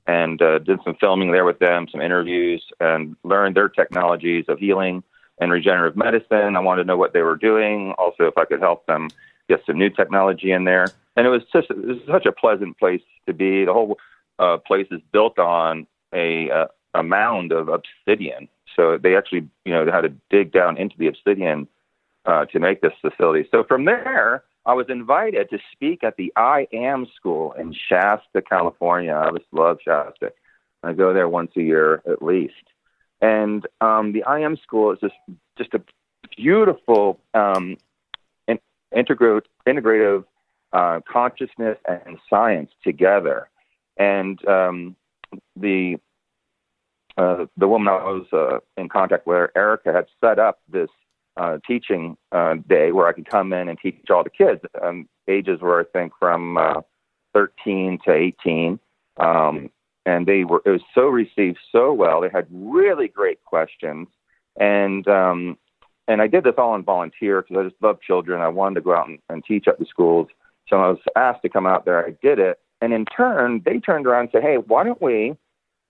and 0.07 0.41
uh, 0.41 0.57
did 0.57 0.79
some 0.83 0.95
filming 0.95 1.33
there 1.33 1.45
with 1.45 1.59
them, 1.59 1.87
some 1.91 2.01
interviews, 2.01 2.65
and 2.79 3.15
learned 3.23 3.55
their 3.55 3.69
technologies 3.69 4.45
of 4.47 4.57
healing 4.57 5.03
and 5.39 5.51
regenerative 5.51 5.97
medicine. 5.97 6.55
I 6.55 6.59
wanted 6.59 6.83
to 6.83 6.87
know 6.87 6.97
what 6.97 7.13
they 7.13 7.21
were 7.21 7.35
doing, 7.35 7.93
also 7.97 8.23
if 8.23 8.37
I 8.37 8.45
could 8.45 8.59
help 8.59 8.85
them 8.85 9.09
get 9.47 9.61
some 9.65 9.77
new 9.77 9.89
technology 9.89 10.51
in 10.51 10.65
there. 10.65 10.87
And 11.15 11.25
it 11.25 11.29
was 11.29 11.43
just 11.51 11.69
it 11.69 11.77
was 11.77 11.97
such 12.07 12.25
a 12.25 12.31
pleasant 12.31 12.77
place 12.77 13.01
to 13.25 13.33
be. 13.33 13.65
The 13.65 13.73
whole 13.73 13.97
uh, 14.39 14.57
place 14.57 14.87
is 14.91 15.01
built 15.11 15.39
on 15.39 15.87
a 16.13 16.49
uh, 16.51 16.67
a 16.93 17.03
mound 17.03 17.51
of 17.51 17.69
obsidian, 17.69 18.47
so 18.75 18.97
they 18.97 19.15
actually 19.15 19.47
you 19.65 19.73
know 19.73 19.89
had 19.91 20.01
to 20.01 20.13
dig 20.29 20.51
down 20.51 20.77
into 20.77 20.95
the 20.97 21.07
obsidian 21.07 21.67
uh, 22.25 22.45
to 22.45 22.59
make 22.59 22.81
this 22.81 22.93
facility. 23.01 23.47
So 23.51 23.63
from 23.63 23.85
there, 23.85 24.43
I 24.65 24.73
was 24.73 24.87
invited 24.89 25.49
to 25.49 25.59
speak 25.71 26.03
at 26.03 26.17
the 26.17 26.31
I 26.35 26.67
Am 26.73 27.07
School 27.15 27.53
in 27.53 27.73
Shasta, 27.73 28.41
California. 28.41 29.15
I 29.15 29.31
just 29.31 29.51
love 29.51 29.77
Shasta. 29.83 30.33
I 30.83 30.93
go 30.93 31.13
there 31.13 31.27
once 31.29 31.51
a 31.57 31.61
year 31.61 32.03
at 32.05 32.21
least. 32.21 32.53
And 33.21 33.65
um, 33.81 34.13
the 34.13 34.23
IM 34.31 34.57
School 34.57 34.91
is 34.91 34.99
just 34.99 35.15
just 35.57 35.73
a 35.73 35.81
beautiful 36.35 37.19
um, 37.33 37.77
in, 38.47 38.59
integra- 38.95 39.41
integrative 39.67 40.23
uh, 40.73 40.99
consciousness 41.11 41.77
and 41.87 42.17
science 42.29 42.71
together. 42.83 43.49
And 43.97 44.45
um, 44.47 44.95
the 45.55 45.97
uh, 47.17 47.45
the 47.57 47.67
woman 47.67 47.87
I 47.87 48.03
was 48.03 48.27
uh, 48.31 48.59
in 48.79 48.89
contact 48.89 49.25
with, 49.25 49.49
Erica, 49.55 49.91
had 49.91 50.05
set 50.21 50.37
up 50.37 50.59
this 50.69 50.89
uh, 51.35 51.57
teaching 51.65 52.15
uh, 52.31 52.55
day 52.67 52.91
where 52.91 53.07
I 53.07 53.13
could 53.13 53.29
come 53.29 53.53
in 53.53 53.69
and 53.69 53.77
teach 53.79 54.09
all 54.09 54.23
the 54.23 54.29
kids. 54.29 54.61
Um, 54.81 55.07
ages 55.27 55.59
were, 55.61 55.81
I 55.81 55.83
think, 55.85 56.13
from 56.19 56.57
uh, 56.57 56.81
13 57.33 57.99
to 58.05 58.13
18. 58.13 58.79
Um, 59.17 59.69
and 60.07 60.25
they 60.25 60.45
were, 60.45 60.61
it 60.65 60.69
was 60.69 60.81
so 60.95 61.07
received 61.07 61.59
so 61.69 61.91
well. 61.91 62.21
They 62.21 62.29
had 62.29 62.47
really 62.49 63.09
great 63.09 63.43
questions. 63.43 64.07
And, 64.57 65.05
um, 65.07 65.57
and 66.07 66.21
I 66.21 66.27
did 66.27 66.45
this 66.45 66.53
all 66.57 66.71
on 66.71 66.83
volunteer 66.83 67.41
because 67.41 67.57
I 67.59 67.69
just 67.69 67.83
love 67.83 67.99
children. 68.01 68.41
I 68.41 68.47
wanted 68.47 68.75
to 68.75 68.81
go 68.81 68.95
out 68.95 69.09
and, 69.09 69.19
and 69.29 69.43
teach 69.43 69.67
at 69.67 69.79
the 69.79 69.85
schools. 69.85 70.29
So 70.69 70.77
I 70.77 70.87
was 70.87 70.99
asked 71.17 71.41
to 71.41 71.49
come 71.49 71.67
out 71.67 71.83
there. 71.83 72.05
I 72.05 72.11
did 72.21 72.39
it. 72.39 72.57
And 72.81 72.93
in 72.93 73.03
turn, 73.05 73.61
they 73.65 73.79
turned 73.79 74.07
around 74.07 74.21
and 74.21 74.29
said, 74.31 74.43
hey, 74.43 74.55
why 74.55 74.85
don't 74.85 75.01
we 75.01 75.35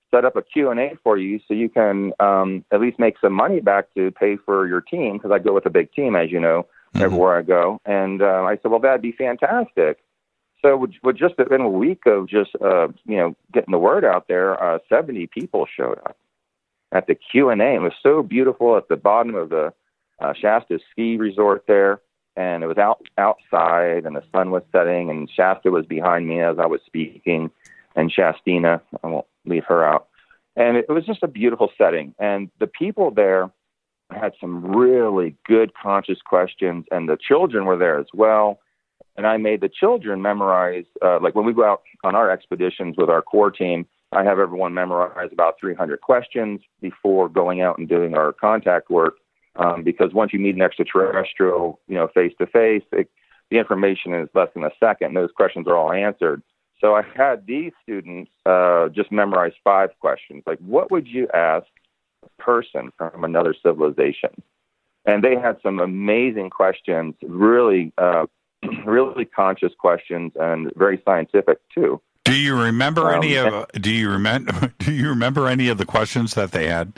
set 0.09 0.25
up 0.25 0.35
a 0.35 0.41
Q&A 0.41 0.97
for 1.03 1.17
you 1.17 1.39
so 1.47 1.53
you 1.53 1.69
can 1.69 2.11
um, 2.19 2.65
at 2.71 2.81
least 2.81 2.97
make 2.97 3.19
some 3.21 3.33
money 3.33 3.59
back 3.59 3.93
to 3.95 4.09
pay 4.11 4.37
for 4.37 4.67
your 4.67 4.81
team 4.81 5.17
because 5.17 5.31
I 5.31 5.37
go 5.37 5.53
with 5.53 5.67
a 5.67 5.69
big 5.69 5.91
team, 5.93 6.15
as 6.15 6.31
you 6.31 6.39
know, 6.39 6.65
Mhm. 6.95 7.01
everywhere 7.03 7.37
I 7.37 7.41
go. 7.43 7.79
And 7.85 8.21
uh, 8.23 8.43
I 8.43 8.57
said, 8.57 8.71
well, 8.71 8.79
that'd 8.79 9.01
be 9.01 9.11
fantastic. 9.11 9.99
So 10.61 10.77
with, 11.03 11.17
just 11.17 11.37
within 11.37 11.61
a 11.61 11.69
week 11.69 12.05
of 12.05 12.27
just 12.27 12.51
uh, 12.61 12.87
you 13.05 13.17
know 13.17 13.35
getting 13.53 13.71
the 13.71 13.77
word 13.77 14.03
out 14.03 14.27
there, 14.27 14.61
uh, 14.61 14.79
70 14.89 15.27
people 15.27 15.67
showed 15.75 15.99
up 16.05 16.17
at 16.91 17.07
the 17.07 17.15
Q 17.15 17.49
and 17.49 17.61
A. 17.61 17.75
It 17.75 17.81
was 17.81 17.93
so 18.01 18.23
beautiful 18.23 18.77
at 18.77 18.87
the 18.87 18.97
bottom 18.97 19.35
of 19.35 19.49
the 19.49 19.73
uh, 20.19 20.33
Shasta 20.33 20.79
ski 20.91 21.17
resort 21.17 21.65
there, 21.67 22.01
and 22.35 22.63
it 22.63 22.67
was 22.67 22.77
out 22.77 23.05
outside, 23.17 24.05
and 24.05 24.15
the 24.15 24.23
sun 24.33 24.51
was 24.51 24.63
setting, 24.71 25.09
and 25.09 25.29
Shasta 25.29 25.69
was 25.69 25.85
behind 25.85 26.27
me 26.27 26.41
as 26.41 26.57
I 26.59 26.65
was 26.65 26.81
speaking, 26.85 27.51
and 27.95 28.11
Shastina, 28.11 28.81
I 29.03 29.07
won't 29.07 29.27
leave 29.45 29.65
her 29.65 29.85
out, 29.85 30.07
and 30.55 30.77
it 30.77 30.89
was 30.89 31.05
just 31.05 31.23
a 31.23 31.27
beautiful 31.27 31.71
setting, 31.77 32.15
and 32.19 32.49
the 32.59 32.67
people 32.67 33.11
there 33.11 33.51
had 34.11 34.33
some 34.39 34.65
really 34.65 35.35
good 35.45 35.73
conscious 35.75 36.19
questions, 36.21 36.85
and 36.91 37.09
the 37.09 37.17
children 37.17 37.65
were 37.65 37.77
there 37.77 37.99
as 37.99 38.07
well. 38.13 38.59
And 39.17 39.25
I 39.25 39.37
made 39.37 39.61
the 39.61 39.69
children 39.69 40.21
memorize, 40.21 40.85
uh, 41.03 41.19
like 41.19 41.33
when 41.33 41.45
we 41.45 41.53
go 41.53 41.65
out 41.65 41.81
on 42.03 42.15
our 42.15 42.29
expeditions 42.29 42.95
with 42.97 43.09
our 43.09 43.21
core 43.21 43.49
team, 43.49 43.87
I 44.11 44.23
have 44.23 44.39
everyone 44.39 44.73
memorize 44.73 45.29
about 45.33 45.55
300 45.59 46.01
questions 46.01 46.61
before 46.81 47.27
going 47.27 47.61
out 47.61 47.79
and 47.79 47.89
doing 47.89 48.13
our 48.15 48.31
contact 48.31 48.89
work. 48.89 49.15
Um, 49.55 49.83
because 49.83 50.13
once 50.13 50.33
you 50.33 50.39
meet 50.39 50.53
an 50.53 50.61
extraterrestrial, 50.61 51.79
you 51.87 51.95
know, 51.95 52.07
face 52.13 52.31
to 52.37 52.45
face, 52.45 52.83
the 52.91 53.07
information 53.57 54.13
is 54.13 54.29
less 54.35 54.49
than 54.53 54.63
a 54.63 54.69
second. 54.79 55.07
And 55.07 55.17
those 55.17 55.31
questions 55.35 55.67
are 55.67 55.75
all 55.75 55.91
answered. 55.91 56.43
So 56.79 56.95
I 56.95 57.01
had 57.15 57.47
these 57.47 57.71
students 57.81 58.29
uh, 58.45 58.89
just 58.89 59.11
memorize 59.11 59.53
five 59.63 59.89
questions, 59.99 60.43
like 60.45 60.59
what 60.59 60.91
would 60.91 61.07
you 61.07 61.27
ask 61.33 61.65
a 62.23 62.41
person 62.41 62.91
from 62.97 63.23
another 63.23 63.55
civilization? 63.63 64.29
And 65.05 65.23
they 65.23 65.35
had 65.35 65.57
some 65.63 65.79
amazing 65.79 66.49
questions, 66.49 67.15
really, 67.23 67.93
uh, 67.97 68.27
really 68.85 69.25
conscious 69.25 69.73
questions, 69.77 70.31
and 70.39 70.71
very 70.75 71.01
scientific 71.05 71.59
too. 71.73 72.01
Do 72.23 72.35
you 72.35 72.59
remember 72.59 73.09
Um, 73.09 73.23
any 73.23 73.35
of? 73.37 73.67
Do 73.73 73.91
you 73.91 74.09
remember? 74.09 74.73
Do 74.79 74.91
you 74.91 75.09
remember 75.09 75.47
any 75.47 75.69
of 75.69 75.77
the 75.77 75.85
questions 75.85 76.33
that 76.33 76.51
they 76.51 76.67
had? 76.67 76.93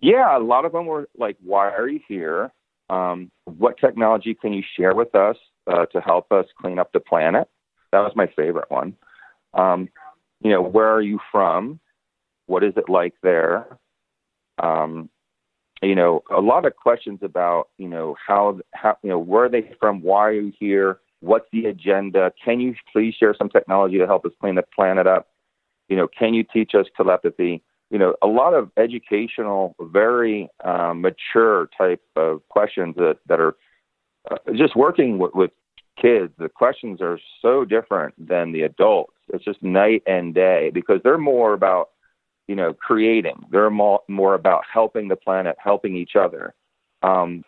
Yeah, 0.00 0.36
a 0.36 0.40
lot 0.40 0.64
of 0.64 0.72
them 0.72 0.86
were 0.86 1.08
like, 1.16 1.36
"Why 1.42 1.70
are 1.70 1.88
you 1.88 2.00
here? 2.06 2.52
Um, 2.90 3.30
what 3.44 3.78
technology 3.78 4.34
can 4.34 4.52
you 4.52 4.62
share 4.76 4.94
with 4.94 5.14
us 5.14 5.36
uh, 5.66 5.86
to 5.86 6.00
help 6.00 6.30
us 6.30 6.46
clean 6.60 6.78
up 6.78 6.92
the 6.92 7.00
planet?" 7.00 7.48
That 7.92 8.00
was 8.00 8.12
my 8.14 8.26
favorite 8.26 8.70
one. 8.70 8.96
Um, 9.54 9.88
you 10.40 10.50
know, 10.50 10.60
where 10.60 10.92
are 10.92 11.00
you 11.00 11.20
from? 11.32 11.80
What 12.46 12.64
is 12.64 12.74
it 12.76 12.88
like 12.88 13.14
there? 13.22 13.78
Um, 14.58 15.08
you 15.82 15.94
know, 15.94 16.22
a 16.34 16.40
lot 16.40 16.64
of 16.64 16.76
questions 16.76 17.20
about, 17.22 17.68
you 17.78 17.88
know, 17.88 18.16
how, 18.26 18.60
how, 18.72 18.96
you 19.02 19.10
know, 19.10 19.18
where 19.18 19.44
are 19.44 19.48
they 19.48 19.70
from? 19.80 20.02
Why 20.02 20.28
are 20.28 20.32
you 20.32 20.52
here? 20.58 21.00
What's 21.20 21.46
the 21.52 21.66
agenda? 21.66 22.32
Can 22.42 22.60
you 22.60 22.74
please 22.92 23.14
share 23.14 23.34
some 23.36 23.48
technology 23.48 23.98
to 23.98 24.06
help 24.06 24.24
us 24.24 24.32
clean 24.40 24.54
the 24.54 24.64
planet 24.74 25.06
up? 25.06 25.28
You 25.88 25.96
know, 25.96 26.08
can 26.08 26.34
you 26.34 26.44
teach 26.44 26.72
us 26.74 26.86
telepathy? 26.96 27.62
You 27.90 27.98
know, 27.98 28.14
a 28.22 28.26
lot 28.26 28.54
of 28.54 28.70
educational, 28.76 29.74
very 29.80 30.48
um, 30.64 31.02
mature 31.02 31.68
type 31.76 32.02
of 32.16 32.46
questions 32.48 32.94
that, 32.96 33.18
that 33.28 33.40
are 33.40 33.54
uh, 34.30 34.36
just 34.54 34.74
working 34.74 35.18
with, 35.18 35.34
with 35.34 35.50
kids. 36.00 36.32
The 36.38 36.48
questions 36.48 37.00
are 37.00 37.18
so 37.40 37.64
different 37.64 38.14
than 38.18 38.52
the 38.52 38.62
adults. 38.62 39.14
It's 39.32 39.44
just 39.44 39.62
night 39.62 40.02
and 40.06 40.34
day 40.34 40.70
because 40.72 41.00
they're 41.04 41.18
more 41.18 41.52
about 41.52 41.90
you 42.48 42.54
know, 42.54 42.74
creating. 42.74 43.44
They're 43.50 43.70
more, 43.70 44.00
more 44.08 44.34
about 44.34 44.62
helping 44.72 45.08
the 45.08 45.16
planet, 45.16 45.56
helping 45.58 45.96
each 45.96 46.16
other. 46.16 46.54
Um, 47.02 47.44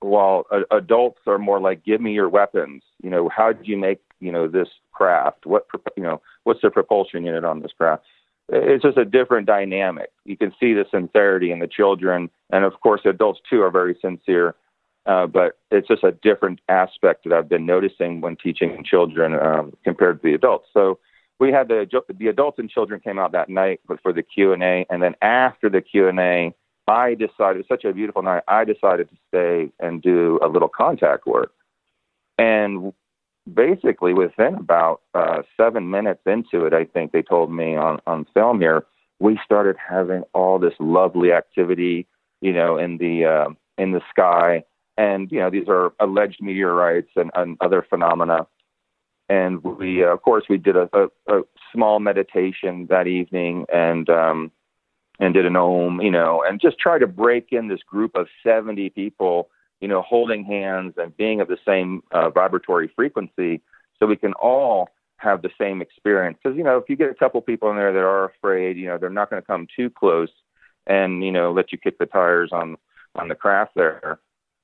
while 0.00 0.46
uh, 0.50 0.60
adults 0.70 1.20
are 1.26 1.38
more 1.38 1.60
like, 1.60 1.84
give 1.84 2.00
me 2.00 2.12
your 2.12 2.28
weapons. 2.28 2.82
You 3.02 3.10
know, 3.10 3.28
how 3.28 3.52
did 3.52 3.66
you 3.66 3.76
make, 3.76 4.00
you 4.18 4.32
know, 4.32 4.48
this 4.48 4.68
craft? 4.92 5.46
What, 5.46 5.66
you 5.96 6.02
know, 6.02 6.20
what's 6.44 6.62
the 6.62 6.70
propulsion 6.70 7.24
unit 7.24 7.44
on 7.44 7.60
this 7.60 7.72
craft? 7.76 8.04
It's 8.48 8.82
just 8.82 8.98
a 8.98 9.04
different 9.04 9.46
dynamic. 9.46 10.10
You 10.24 10.36
can 10.36 10.52
see 10.58 10.72
the 10.72 10.84
sincerity 10.90 11.52
in 11.52 11.60
the 11.60 11.68
children, 11.68 12.30
and 12.50 12.64
of 12.64 12.80
course, 12.80 13.02
adults 13.04 13.40
too 13.48 13.62
are 13.62 13.70
very 13.70 13.96
sincere. 14.00 14.56
Uh, 15.06 15.26
but 15.26 15.58
it's 15.70 15.88
just 15.88 16.04
a 16.04 16.12
different 16.12 16.60
aspect 16.68 17.24
that 17.24 17.32
I've 17.32 17.48
been 17.48 17.64
noticing 17.64 18.20
when 18.20 18.36
teaching 18.36 18.84
children 18.84 19.34
um, 19.34 19.72
compared 19.82 20.20
to 20.20 20.28
the 20.28 20.34
adults. 20.34 20.68
So 20.74 20.98
we 21.40 21.50
had 21.50 21.68
the 21.68 21.88
the 22.18 22.28
adults 22.28 22.58
and 22.58 22.70
children 22.70 23.00
came 23.00 23.18
out 23.18 23.32
that 23.32 23.48
night 23.48 23.80
for 24.02 24.12
the 24.12 24.22
Q 24.22 24.52
and 24.52 24.62
A, 24.62 24.86
and 24.90 25.02
then 25.02 25.14
after 25.22 25.68
the 25.68 25.80
Q 25.80 26.08
and 26.08 26.20
A, 26.20 26.54
I 26.86 27.14
decided 27.14 27.56
it 27.56 27.58
was 27.58 27.66
such 27.68 27.84
a 27.84 27.92
beautiful 27.92 28.22
night. 28.22 28.42
I 28.46 28.64
decided 28.64 29.08
to 29.08 29.16
stay 29.28 29.72
and 29.80 30.02
do 30.02 30.38
a 30.42 30.48
little 30.48 30.68
contact 30.68 31.26
work, 31.26 31.52
and 32.38 32.92
basically 33.52 34.12
within 34.12 34.54
about 34.54 35.00
uh, 35.14 35.42
seven 35.56 35.90
minutes 35.90 36.20
into 36.26 36.66
it, 36.66 36.74
I 36.74 36.84
think 36.84 37.10
they 37.10 37.22
told 37.22 37.50
me 37.50 37.74
on 37.74 38.00
on 38.06 38.26
film 38.34 38.60
here, 38.60 38.84
we 39.18 39.40
started 39.42 39.76
having 39.76 40.22
all 40.34 40.58
this 40.58 40.74
lovely 40.78 41.32
activity, 41.32 42.06
you 42.42 42.52
know, 42.52 42.76
in 42.76 42.98
the 42.98 43.24
uh, 43.24 43.48
in 43.78 43.92
the 43.92 44.02
sky, 44.10 44.62
and 44.98 45.32
you 45.32 45.40
know 45.40 45.48
these 45.48 45.68
are 45.68 45.94
alleged 46.00 46.42
meteorites 46.42 47.10
and, 47.16 47.30
and 47.34 47.56
other 47.62 47.84
phenomena 47.88 48.46
and 49.30 49.62
we, 49.62 50.02
uh, 50.04 50.08
of 50.08 50.22
course, 50.22 50.44
we 50.50 50.58
did 50.58 50.76
a, 50.76 50.90
a, 50.92 51.06
a, 51.28 51.42
small 51.72 52.00
meditation 52.00 52.88
that 52.90 53.06
evening, 53.06 53.64
and 53.72 54.10
um, 54.10 54.50
and 55.20 55.32
did 55.32 55.46
an 55.46 55.54
om, 55.54 56.00
you 56.00 56.10
know, 56.10 56.42
and 56.46 56.60
just 56.60 56.78
try 56.80 56.98
to 56.98 57.06
break 57.06 57.52
in 57.52 57.68
this 57.68 57.82
group 57.84 58.16
of 58.16 58.26
70 58.42 58.90
people, 58.90 59.48
you 59.80 59.86
know, 59.86 60.02
holding 60.02 60.44
hands 60.44 60.94
and 60.96 61.16
being 61.16 61.40
of 61.40 61.46
the 61.46 61.58
same 61.64 62.02
uh, 62.10 62.28
vibratory 62.30 62.90
frequency, 62.96 63.60
so 63.98 64.06
we 64.06 64.16
can 64.16 64.32
all 64.32 64.88
have 65.18 65.42
the 65.42 65.50
same 65.60 65.80
experience. 65.80 66.36
Because 66.42 66.58
you 66.58 66.64
know, 66.64 66.78
if 66.78 66.88
you 66.88 66.96
get 66.96 67.10
a 67.10 67.14
couple 67.14 67.40
people 67.40 67.70
in 67.70 67.76
there 67.76 67.92
that 67.92 68.00
are 68.00 68.24
afraid, 68.24 68.76
you 68.76 68.88
know, 68.88 68.98
they're 68.98 69.10
not 69.10 69.30
going 69.30 69.40
to 69.40 69.46
come 69.46 69.68
too 69.76 69.90
close, 69.90 70.30
and 70.88 71.24
you 71.24 71.30
know, 71.30 71.52
let 71.52 71.70
you 71.70 71.78
kick 71.78 71.98
the 71.98 72.06
tires 72.06 72.50
on 72.52 72.76
on 73.14 73.28
the 73.28 73.36
craft 73.36 73.76
there. 73.76 74.18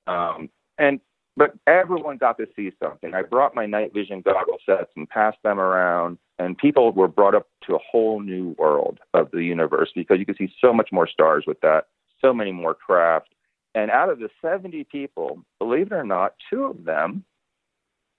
Um, 0.08 0.50
and 0.76 1.00
but 1.36 1.54
everyone 1.66 2.16
got 2.16 2.38
to 2.38 2.46
see 2.56 2.72
something. 2.82 3.14
I 3.14 3.22
brought 3.22 3.54
my 3.54 3.66
night 3.66 3.92
vision 3.92 4.22
goggle 4.22 4.58
sets 4.64 4.90
and 4.96 5.08
passed 5.08 5.38
them 5.44 5.60
around, 5.60 6.18
and 6.38 6.56
people 6.56 6.92
were 6.92 7.08
brought 7.08 7.34
up 7.34 7.48
to 7.66 7.74
a 7.74 7.78
whole 7.78 8.20
new 8.20 8.54
world 8.58 8.98
of 9.12 9.30
the 9.32 9.44
universe 9.44 9.90
because 9.94 10.18
you 10.18 10.24
could 10.24 10.38
see 10.38 10.52
so 10.60 10.72
much 10.72 10.90
more 10.92 11.06
stars 11.06 11.44
with 11.46 11.60
that, 11.60 11.88
so 12.20 12.32
many 12.32 12.52
more 12.52 12.74
craft. 12.74 13.28
And 13.74 13.90
out 13.90 14.08
of 14.08 14.18
the 14.18 14.30
70 14.40 14.84
people, 14.84 15.44
believe 15.58 15.88
it 15.88 15.92
or 15.92 16.04
not, 16.04 16.34
two 16.48 16.64
of 16.64 16.84
them, 16.84 17.24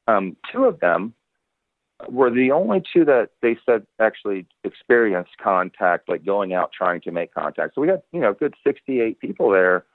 um, 0.08 0.38
two 0.52 0.66
of 0.66 0.80
them 0.80 1.14
were 2.08 2.30
the 2.30 2.52
only 2.52 2.84
two 2.94 3.04
that 3.06 3.30
they 3.42 3.58
said 3.66 3.88
actually 4.00 4.46
experienced 4.64 5.32
contact, 5.42 6.08
like 6.08 6.24
going 6.24 6.54
out 6.54 6.72
trying 6.72 7.02
to 7.02 7.12
make 7.12 7.34
contact. 7.34 7.74
So 7.74 7.82
we 7.82 7.88
had, 7.88 8.04
you 8.12 8.20
know, 8.20 8.34
good 8.34 8.54
68 8.64 9.20
people 9.20 9.50
there 9.50 9.86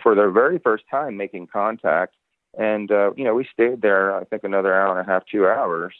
for 0.00 0.14
their 0.14 0.30
very 0.30 0.60
first 0.60 0.84
time 0.88 1.16
making 1.16 1.48
contact 1.48 2.14
and 2.56 2.90
uh, 2.90 3.12
you 3.16 3.24
know, 3.24 3.34
we 3.34 3.46
stayed 3.52 3.82
there. 3.82 4.14
I 4.14 4.24
think 4.24 4.44
another 4.44 4.74
hour 4.74 4.98
and 4.98 5.08
a 5.08 5.10
half, 5.10 5.24
two 5.26 5.46
hours 5.46 5.94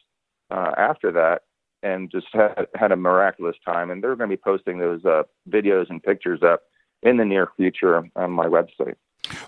uh, 0.50 0.72
after 0.76 1.12
that, 1.12 1.42
and 1.82 2.10
just 2.10 2.26
had 2.32 2.66
had 2.74 2.92
a 2.92 2.96
miraculous 2.96 3.56
time. 3.64 3.90
And 3.90 4.02
they're 4.02 4.16
going 4.16 4.30
to 4.30 4.36
be 4.36 4.42
posting 4.42 4.78
those 4.78 5.04
uh, 5.04 5.24
videos 5.48 5.90
and 5.90 6.02
pictures 6.02 6.40
up 6.42 6.62
in 7.02 7.16
the 7.16 7.24
near 7.24 7.48
future 7.56 8.02
on 8.16 8.30
my 8.30 8.46
website. 8.46 8.94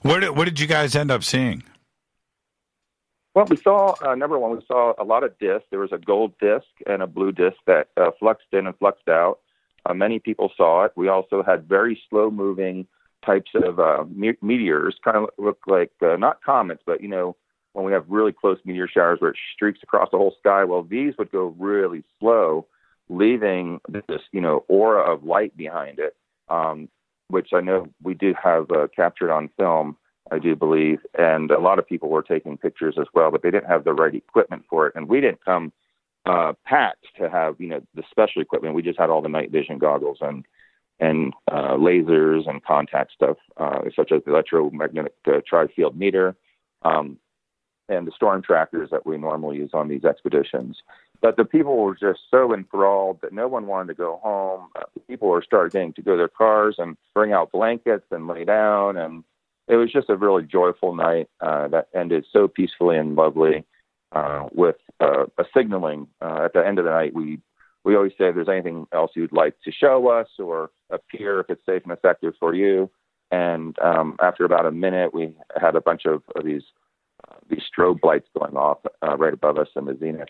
What 0.02 0.20
did, 0.20 0.30
what 0.36 0.44
did 0.44 0.60
you 0.60 0.66
guys 0.66 0.94
end 0.94 1.10
up 1.10 1.24
seeing? 1.24 1.62
Well, 3.34 3.46
we 3.48 3.56
saw 3.56 3.94
uh, 4.04 4.14
number 4.14 4.38
one, 4.38 4.56
we 4.56 4.64
saw 4.66 4.92
a 4.98 5.04
lot 5.04 5.22
of 5.22 5.38
discs. 5.38 5.66
There 5.70 5.80
was 5.80 5.92
a 5.92 5.98
gold 5.98 6.34
disc 6.40 6.66
and 6.86 7.00
a 7.00 7.06
blue 7.06 7.32
disc 7.32 7.56
that 7.66 7.88
uh, 7.96 8.10
fluxed 8.18 8.48
in 8.52 8.66
and 8.66 8.76
fluxed 8.76 9.08
out. 9.08 9.38
Uh, 9.86 9.94
many 9.94 10.18
people 10.18 10.52
saw 10.56 10.84
it. 10.84 10.92
We 10.96 11.08
also 11.08 11.42
had 11.42 11.68
very 11.68 12.00
slow 12.10 12.30
moving 12.30 12.86
types 13.24 13.50
of 13.54 13.78
uh, 13.78 14.04
me- 14.10 14.36
meteors, 14.42 14.96
kind 15.04 15.16
of 15.16 15.28
look 15.38 15.58
like 15.66 15.92
uh, 16.02 16.16
not 16.16 16.42
comets, 16.42 16.82
but 16.86 17.00
you 17.00 17.08
know 17.08 17.36
when 17.72 17.84
we 17.84 17.92
have 17.92 18.04
really 18.08 18.32
close 18.32 18.58
meteor 18.64 18.88
showers 18.88 19.20
where 19.20 19.30
it 19.30 19.38
streaks 19.54 19.80
across 19.82 20.08
the 20.10 20.18
whole 20.18 20.34
sky. 20.38 20.64
Well, 20.64 20.82
these 20.82 21.14
would 21.18 21.30
go 21.30 21.54
really 21.58 22.02
slow, 22.18 22.66
leaving 23.08 23.80
this 23.88 24.22
you 24.32 24.40
know 24.40 24.64
aura 24.68 25.02
of 25.02 25.24
light 25.24 25.56
behind 25.56 25.98
it, 25.98 26.16
um, 26.48 26.88
which 27.28 27.50
I 27.54 27.60
know 27.60 27.88
we 28.02 28.14
do 28.14 28.34
have 28.42 28.70
uh, 28.70 28.88
captured 28.94 29.32
on 29.32 29.50
film. 29.56 29.96
I 30.32 30.38
do 30.38 30.54
believe, 30.54 31.00
and 31.18 31.50
a 31.50 31.58
lot 31.58 31.78
of 31.78 31.88
people 31.88 32.08
were 32.08 32.22
taking 32.22 32.56
pictures 32.56 32.96
as 33.00 33.06
well, 33.14 33.30
but 33.32 33.42
they 33.42 33.50
didn't 33.50 33.68
have 33.68 33.84
the 33.84 33.92
right 33.92 34.14
equipment 34.14 34.64
for 34.70 34.86
it, 34.86 34.94
and 34.94 35.08
we 35.08 35.20
didn't 35.20 35.44
come 35.44 35.72
uh, 36.26 36.52
packed 36.64 37.06
to 37.18 37.28
have 37.30 37.56
you 37.58 37.68
know 37.68 37.80
the 37.94 38.02
special 38.10 38.42
equipment. 38.42 38.74
We 38.74 38.82
just 38.82 38.98
had 38.98 39.10
all 39.10 39.22
the 39.22 39.28
night 39.28 39.50
vision 39.50 39.78
goggles 39.78 40.18
and 40.20 40.44
and 41.00 41.32
uh, 41.50 41.72
lasers 41.72 42.48
and 42.48 42.62
contact 42.62 43.12
stuff, 43.12 43.38
uh, 43.56 43.80
such 43.96 44.12
as 44.12 44.22
the 44.24 44.30
electromagnetic 44.30 45.14
uh, 45.26 45.40
tri-field 45.46 45.96
meter 45.96 46.36
um, 46.82 47.16
and 47.88 48.06
the 48.06 48.12
storm 48.12 48.42
trackers 48.42 48.90
that 48.90 49.06
we 49.06 49.16
normally 49.16 49.56
use 49.56 49.70
on 49.72 49.88
these 49.88 50.04
expeditions. 50.04 50.82
But 51.22 51.36
the 51.36 51.44
people 51.44 51.76
were 51.78 51.94
just 51.94 52.20
so 52.30 52.54
enthralled 52.54 53.20
that 53.22 53.32
no 53.32 53.48
one 53.48 53.66
wanted 53.66 53.88
to 53.88 53.94
go 53.94 54.20
home. 54.22 54.68
Uh, 54.76 54.84
people 55.08 55.28
were 55.28 55.42
starting 55.42 55.92
to 55.94 56.02
go 56.02 56.12
to 56.12 56.16
their 56.18 56.28
cars 56.28 56.76
and 56.78 56.96
bring 57.14 57.32
out 57.32 57.50
blankets 57.50 58.06
and 58.10 58.26
lay 58.26 58.44
down, 58.44 58.96
and 58.96 59.24
it 59.68 59.76
was 59.76 59.92
just 59.92 60.10
a 60.10 60.16
really 60.16 60.44
joyful 60.44 60.94
night 60.94 61.28
uh, 61.40 61.68
that 61.68 61.88
ended 61.94 62.26
so 62.30 62.46
peacefully 62.46 62.96
and 62.96 63.16
lovely. 63.16 63.64
Uh, 64.12 64.48
with 64.52 64.74
a 64.98 65.44
signaling 65.54 66.08
at 66.20 66.52
the 66.52 66.66
end 66.66 66.80
of 66.80 66.84
the 66.84 66.90
night, 66.90 67.14
we 67.14 67.38
we 67.84 67.96
always 67.96 68.12
say 68.12 68.28
if 68.28 68.34
there's 68.34 68.48
anything 68.48 68.86
else 68.92 69.12
you'd 69.14 69.32
like 69.32 69.54
to 69.64 69.72
show 69.72 70.08
us 70.08 70.28
or 70.38 70.70
appear 70.90 71.40
if 71.40 71.46
it's 71.48 71.64
safe 71.64 71.82
and 71.84 71.92
effective 71.92 72.34
for 72.38 72.54
you. 72.54 72.90
And 73.30 73.78
um, 73.80 74.16
after 74.20 74.44
about 74.44 74.66
a 74.66 74.70
minute, 74.70 75.14
we 75.14 75.34
had 75.60 75.76
a 75.76 75.80
bunch 75.80 76.02
of, 76.04 76.22
of 76.34 76.44
these 76.44 76.62
uh, 77.28 77.36
these 77.48 77.62
strobe 77.70 78.02
lights 78.02 78.28
going 78.36 78.56
off 78.56 78.78
uh, 79.06 79.16
right 79.16 79.34
above 79.34 79.58
us 79.58 79.68
in 79.76 79.84
the 79.84 79.96
zenith. 79.98 80.28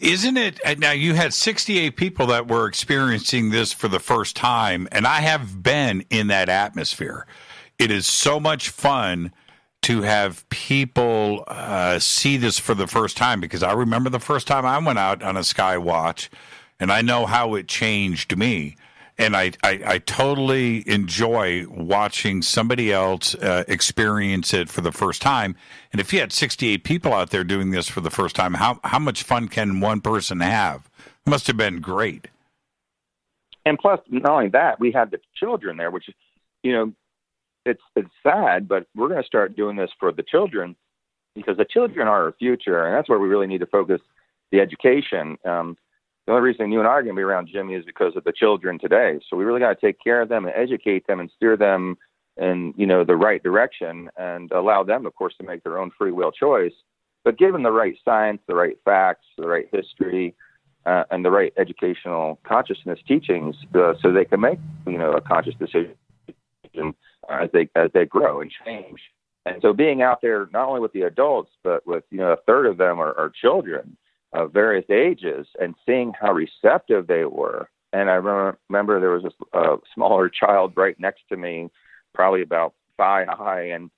Isn't 0.00 0.36
it 0.36 0.60
uh, 0.64 0.74
now? 0.78 0.92
You 0.92 1.14
had 1.14 1.34
68 1.34 1.96
people 1.96 2.26
that 2.26 2.48
were 2.48 2.66
experiencing 2.66 3.50
this 3.50 3.72
for 3.72 3.88
the 3.88 3.98
first 3.98 4.36
time, 4.36 4.88
and 4.92 5.06
I 5.06 5.20
have 5.20 5.62
been 5.62 6.04
in 6.10 6.28
that 6.28 6.48
atmosphere. 6.48 7.26
It 7.78 7.90
is 7.90 8.06
so 8.06 8.38
much 8.38 8.70
fun 8.70 9.32
to 9.82 10.02
have 10.02 10.48
people 10.50 11.44
uh, 11.46 11.98
see 11.98 12.36
this 12.36 12.58
for 12.58 12.74
the 12.74 12.86
first 12.86 13.16
time 13.16 13.40
because 13.40 13.62
I 13.62 13.72
remember 13.72 14.10
the 14.10 14.18
first 14.20 14.46
time 14.46 14.66
I 14.66 14.78
went 14.78 14.98
out 14.98 15.22
on 15.22 15.36
a 15.36 15.44
sky 15.44 15.78
watch 15.78 16.30
and 16.80 16.92
I 16.92 17.02
know 17.02 17.26
how 17.26 17.54
it 17.54 17.68
changed 17.68 18.36
me. 18.36 18.76
And 19.20 19.36
I, 19.36 19.52
I, 19.64 19.80
I 19.84 19.98
totally 19.98 20.88
enjoy 20.88 21.66
watching 21.68 22.40
somebody 22.40 22.92
else 22.92 23.34
uh, 23.34 23.64
experience 23.66 24.54
it 24.54 24.68
for 24.68 24.80
the 24.80 24.92
first 24.92 25.20
time. 25.20 25.56
And 25.90 26.00
if 26.00 26.12
you 26.12 26.20
had 26.20 26.32
68 26.32 26.84
people 26.84 27.12
out 27.12 27.30
there 27.30 27.42
doing 27.42 27.70
this 27.72 27.88
for 27.88 28.00
the 28.00 28.10
first 28.10 28.36
time, 28.36 28.54
how, 28.54 28.78
how 28.84 29.00
much 29.00 29.24
fun 29.24 29.48
can 29.48 29.80
one 29.80 30.00
person 30.00 30.38
have? 30.38 30.88
It 31.26 31.30
must 31.30 31.48
have 31.48 31.56
been 31.56 31.80
great. 31.80 32.28
And 33.66 33.76
plus, 33.76 33.98
not 34.08 34.30
only 34.30 34.48
that, 34.50 34.78
we 34.78 34.92
had 34.92 35.10
the 35.10 35.18
children 35.34 35.76
there, 35.78 35.90
which, 35.90 36.08
you 36.62 36.72
know, 36.72 36.92
it's 37.68 37.82
it's 37.96 38.10
sad, 38.22 38.68
but 38.68 38.86
we're 38.94 39.08
going 39.08 39.22
to 39.22 39.26
start 39.26 39.56
doing 39.56 39.76
this 39.76 39.90
for 39.98 40.12
the 40.12 40.22
children 40.22 40.76
because 41.34 41.56
the 41.56 41.64
children 41.64 42.08
are 42.08 42.24
our 42.24 42.34
future, 42.38 42.84
and 42.84 42.94
that's 42.94 43.08
where 43.08 43.18
we 43.18 43.28
really 43.28 43.46
need 43.46 43.60
to 43.60 43.66
focus 43.66 44.00
the 44.50 44.60
education. 44.60 45.36
Um, 45.44 45.76
the 46.26 46.32
only 46.32 46.42
reason 46.42 46.72
you 46.72 46.78
and 46.80 46.88
I 46.88 46.92
are 46.92 47.02
going 47.02 47.14
to 47.14 47.18
be 47.18 47.22
around 47.22 47.48
Jimmy 47.50 47.74
is 47.74 47.84
because 47.84 48.14
of 48.16 48.24
the 48.24 48.32
children 48.32 48.78
today. 48.78 49.18
So 49.28 49.36
we 49.36 49.44
really 49.44 49.60
got 49.60 49.78
to 49.78 49.86
take 49.86 49.98
care 50.02 50.20
of 50.20 50.28
them 50.28 50.44
and 50.44 50.54
educate 50.54 51.06
them 51.06 51.20
and 51.20 51.30
steer 51.36 51.56
them 51.56 51.96
in 52.36 52.74
you 52.76 52.86
know 52.86 53.04
the 53.04 53.16
right 53.16 53.42
direction 53.42 54.10
and 54.16 54.50
allow 54.52 54.82
them, 54.82 55.06
of 55.06 55.14
course, 55.14 55.34
to 55.40 55.46
make 55.46 55.62
their 55.62 55.78
own 55.78 55.90
free 55.96 56.12
will 56.12 56.32
choice. 56.32 56.74
But 57.24 57.38
given 57.38 57.62
the 57.62 57.72
right 57.72 57.96
science, 58.04 58.40
the 58.46 58.54
right 58.54 58.78
facts, 58.84 59.26
the 59.36 59.48
right 59.48 59.66
history, 59.72 60.34
uh, 60.86 61.04
and 61.10 61.24
the 61.24 61.30
right 61.30 61.52
educational 61.58 62.38
consciousness 62.44 62.98
teachings, 63.06 63.56
uh, 63.74 63.94
so 64.00 64.12
they 64.12 64.24
can 64.24 64.40
make 64.40 64.58
you 64.86 64.98
know 64.98 65.12
a 65.12 65.20
conscious 65.20 65.54
decision 65.58 65.94
as 67.30 67.50
they 67.52 67.68
as 67.74 67.90
they 67.94 68.04
grow 68.04 68.40
and 68.40 68.52
change. 68.64 69.00
And 69.46 69.62
so 69.62 69.72
being 69.72 70.02
out 70.02 70.20
there 70.20 70.48
not 70.52 70.68
only 70.68 70.80
with 70.80 70.92
the 70.92 71.02
adults, 71.02 71.50
but 71.64 71.86
with 71.86 72.04
you 72.10 72.18
know 72.18 72.32
a 72.32 72.36
third 72.46 72.66
of 72.66 72.78
them 72.78 73.00
are, 73.00 73.16
are 73.18 73.30
children 73.40 73.96
of 74.32 74.52
various 74.52 74.88
ages, 74.90 75.46
and 75.58 75.74
seeing 75.86 76.12
how 76.18 76.32
receptive 76.32 77.06
they 77.06 77.24
were. 77.24 77.68
And 77.94 78.10
I 78.10 78.14
remember 78.14 79.00
there 79.00 79.10
was 79.10 79.24
a, 79.54 79.58
a 79.58 79.76
smaller 79.94 80.28
child 80.40 80.74
right 80.76 80.98
next 81.00 81.22
to 81.30 81.36
me, 81.36 81.70
probably 82.14 82.42
about 82.42 82.74
thigh 82.98 83.24
high, 83.28 83.68
and 83.68 83.90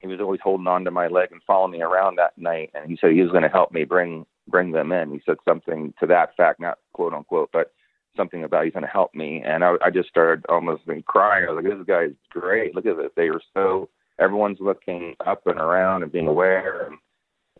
he 0.00 0.06
was 0.06 0.20
always 0.20 0.40
holding 0.42 0.66
on 0.66 0.84
to 0.84 0.90
my 0.90 1.08
leg 1.08 1.32
and 1.32 1.42
following 1.46 1.72
me 1.72 1.82
around 1.82 2.16
that 2.16 2.36
night. 2.36 2.70
And 2.74 2.90
he 2.90 2.96
said 3.00 3.12
he 3.12 3.22
was 3.22 3.30
going 3.30 3.42
to 3.42 3.48
help 3.48 3.72
me 3.72 3.84
bring 3.84 4.26
bring 4.48 4.72
them 4.72 4.92
in. 4.92 5.12
He 5.12 5.22
said 5.24 5.36
something 5.44 5.94
to 6.00 6.06
that 6.06 6.36
fact, 6.36 6.60
not 6.60 6.78
quote 6.92 7.14
unquote, 7.14 7.50
but 7.52 7.72
something 8.16 8.44
about 8.44 8.64
he's 8.64 8.72
going 8.72 8.84
to 8.84 8.88
help 8.88 9.14
me. 9.14 9.42
And 9.44 9.64
I, 9.64 9.74
I 9.84 9.90
just 9.90 10.08
started 10.08 10.44
almost 10.48 10.82
crying. 11.06 11.46
I 11.48 11.52
was 11.52 11.64
like, 11.64 11.78
this 11.78 11.86
guy's 11.86 12.14
great. 12.30 12.74
Look 12.74 12.86
at 12.86 12.96
this. 12.96 13.10
They 13.16 13.28
are 13.28 13.40
so 13.54 13.88
everyone's 14.18 14.58
looking 14.60 15.14
up 15.26 15.46
and 15.46 15.58
around 15.58 16.02
and 16.02 16.12
being 16.12 16.28
aware 16.28 16.86
and, 16.86 16.98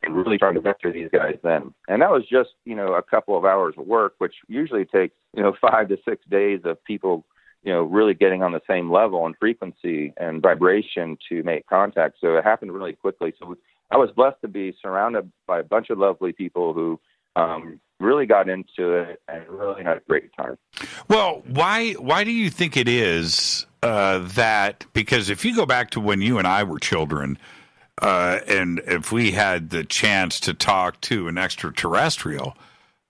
and 0.03 0.17
really 0.17 0.39
trying 0.39 0.55
to 0.55 0.61
vector 0.61 0.93
these 0.93 1.09
guys 1.13 1.37
then. 1.43 1.75
And 1.89 2.03
that 2.03 2.11
was 2.11 2.25
just, 2.31 2.51
you 2.65 2.77
know, 2.77 2.95
a 2.95 3.03
couple 3.03 3.37
of 3.37 3.45
hours 3.45 3.75
of 3.77 3.87
work, 3.87 4.15
which 4.19 4.35
usually 4.49 4.85
takes, 4.85 5.17
you 5.35 5.43
know, 5.43 5.55
five 5.61 5.89
to 5.89 5.99
six 6.09 6.25
days 6.31 6.61
of 6.65 6.83
people, 6.85 7.25
you 7.63 7.73
know, 7.73 7.83
really 7.83 8.15
getting 8.15 8.43
on 8.43 8.53
the 8.53 8.61
same 8.69 8.91
level 8.91 9.27
and 9.27 9.35
frequency 9.39 10.13
and 10.19 10.43
vibration 10.43 11.19
to 11.29 11.43
make 11.43 11.67
contact. 11.67 12.17
So 12.21 12.37
it 12.37 12.45
happened 12.45 12.73
really 12.73 12.93
quickly. 12.93 13.33
So 13.39 13.57
I 13.91 13.97
was 13.97 14.11
blessed 14.15 14.41
to 14.43 14.49
be 14.49 14.75
surrounded 14.81 15.31
by 15.47 15.61
a 15.61 15.65
bunch 15.65 15.91
of 15.91 15.99
lovely 15.99 16.33
people 16.33 16.73
who 16.73 17.01
um, 17.37 17.81
really 18.05 18.27
got 18.27 18.49
into 18.49 18.93
it 18.93 19.21
and 19.29 19.47
really 19.49 19.83
had 19.83 19.97
a 19.97 20.03
great 20.09 20.31
time. 20.37 20.57
Well, 21.09 21.43
why 21.49 21.93
why 21.93 22.25
do 22.25 22.31
you 22.31 22.51
think 22.51 22.77
it 22.77 22.89
is 22.89 23.67
uh, 23.83 24.19
that 24.35 24.87
because 24.93 25.31
if 25.31 25.45
you 25.45 25.57
go 25.57 25.67
back 25.67 25.91
to 25.91 26.01
when 26.01 26.21
you 26.21 26.39
and 26.39 26.47
I 26.47 26.63
were 26.63 26.79
children, 26.79 27.39
uh, 28.01 28.41
and 28.47 28.81
if 28.87 29.13
we 29.13 29.33
had 29.33 29.71
the 29.71 29.85
chance 29.85 30.41
to 30.41 30.55
talk 30.55 31.01
to 31.03 31.29
an 31.29 31.39
extraterrestrial, 31.39 32.57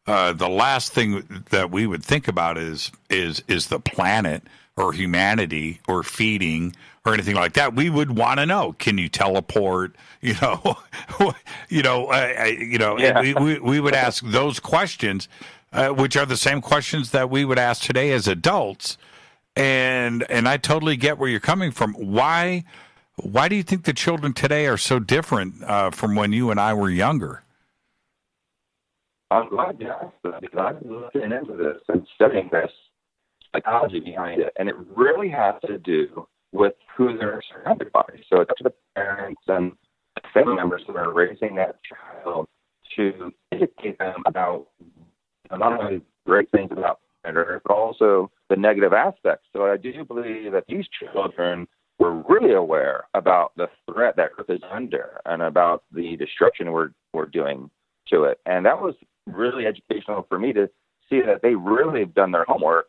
uh, 0.06 0.32
the 0.32 0.48
last 0.48 0.92
thing 0.92 1.42
that 1.50 1.70
we 1.70 1.86
would 1.86 2.04
think 2.04 2.28
about 2.28 2.58
is 2.58 2.90
is 3.08 3.42
is 3.48 3.68
the 3.68 3.80
planet 3.80 4.42
or 4.76 4.92
humanity 4.92 5.80
or 5.88 6.02
feeding 6.02 6.74
or 7.06 7.14
anything 7.14 7.36
like 7.36 7.52
that. 7.54 7.74
We 7.74 7.90
would 7.90 8.16
want 8.16 8.40
to 8.40 8.46
know: 8.46 8.74
Can 8.78 8.98
you 8.98 9.08
teleport? 9.08 9.94
You 10.24 10.34
know, 10.40 10.78
you 11.68 11.82
know, 11.82 12.06
uh, 12.06 12.44
you 12.44 12.78
know. 12.78 12.98
Yeah. 12.98 13.20
We, 13.20 13.34
we, 13.34 13.58
we 13.58 13.80
would 13.80 13.94
ask 13.94 14.24
those 14.24 14.60
questions, 14.60 15.28
uh, 15.72 15.88
which 15.88 16.16
are 16.16 16.26
the 16.26 16.36
same 16.36 16.60
questions 16.60 17.10
that 17.10 17.30
we 17.30 17.44
would 17.44 17.58
ask 17.58 17.82
today 17.82 18.12
as 18.12 18.28
adults 18.28 18.98
and 19.56 20.28
and 20.30 20.48
I 20.48 20.56
totally 20.56 20.96
get 20.96 21.18
where 21.18 21.28
you're 21.28 21.40
coming 21.40 21.70
from. 21.70 21.94
Why 21.94 22.64
why 23.16 23.48
do 23.48 23.56
you 23.56 23.62
think 23.62 23.84
the 23.84 23.92
children 23.92 24.32
today 24.32 24.66
are 24.66 24.76
so 24.76 24.98
different 24.98 25.62
uh, 25.62 25.90
from 25.90 26.14
when 26.14 26.32
you 26.32 26.50
and 26.50 26.58
I 26.58 26.74
were 26.74 26.90
younger? 26.90 27.42
I'm 29.30 29.48
glad 29.48 29.76
you 29.80 29.88
asked 29.88 30.14
that 30.24 30.40
because 30.40 30.58
I've 30.58 30.80
been 30.80 31.00
looking 31.00 31.22
into 31.22 31.56
this 31.56 31.80
and 31.88 32.06
studying 32.14 32.48
this 32.52 32.70
psychology 33.52 34.00
behind 34.00 34.40
it, 34.40 34.52
and 34.58 34.68
it 34.68 34.74
really 34.94 35.28
has 35.28 35.54
to 35.66 35.78
do 35.78 36.26
with 36.52 36.74
who 36.96 37.16
they're 37.16 37.42
surrounded 37.50 37.92
by. 37.92 38.04
So 38.28 38.40
it's 38.40 38.50
up 38.50 38.56
to 38.58 38.64
the 38.64 38.74
parents 38.94 39.42
and 39.48 39.72
family 40.34 40.56
members 40.56 40.82
who 40.86 40.96
are 40.96 41.12
raising 41.12 41.54
that 41.54 41.76
child 41.84 42.46
to 42.96 43.32
educate 43.52 43.98
them 43.98 44.22
about 44.26 44.66
not 45.50 45.80
only 45.80 46.02
great 46.26 46.50
things 46.50 46.70
about 46.72 47.00
earth, 47.24 47.62
but 47.66 47.74
also 47.74 48.30
the 48.50 48.56
negative 48.56 48.92
aspects. 48.92 49.46
So 49.52 49.64
I 49.64 49.76
do 49.76 50.04
believe 50.04 50.52
that 50.52 50.64
these 50.68 50.84
children 51.12 51.66
were 51.98 52.22
really 52.28 52.52
aware 52.52 53.04
about 53.14 53.52
the 53.56 53.68
threat 53.90 54.16
that 54.16 54.30
Earth 54.38 54.50
is 54.50 54.60
under 54.70 55.20
and 55.24 55.42
about 55.42 55.84
the 55.92 56.16
destruction 56.16 56.72
we're 56.72 56.90
we're 57.12 57.26
doing 57.26 57.70
to 58.08 58.24
it. 58.24 58.40
And 58.46 58.66
that 58.66 58.80
was 58.80 58.94
really 59.26 59.66
educational 59.66 60.26
for 60.28 60.38
me 60.38 60.52
to 60.52 60.68
see 61.08 61.20
that 61.22 61.40
they 61.42 61.54
really 61.54 62.00
have 62.00 62.14
done 62.14 62.32
their 62.32 62.44
homework. 62.44 62.88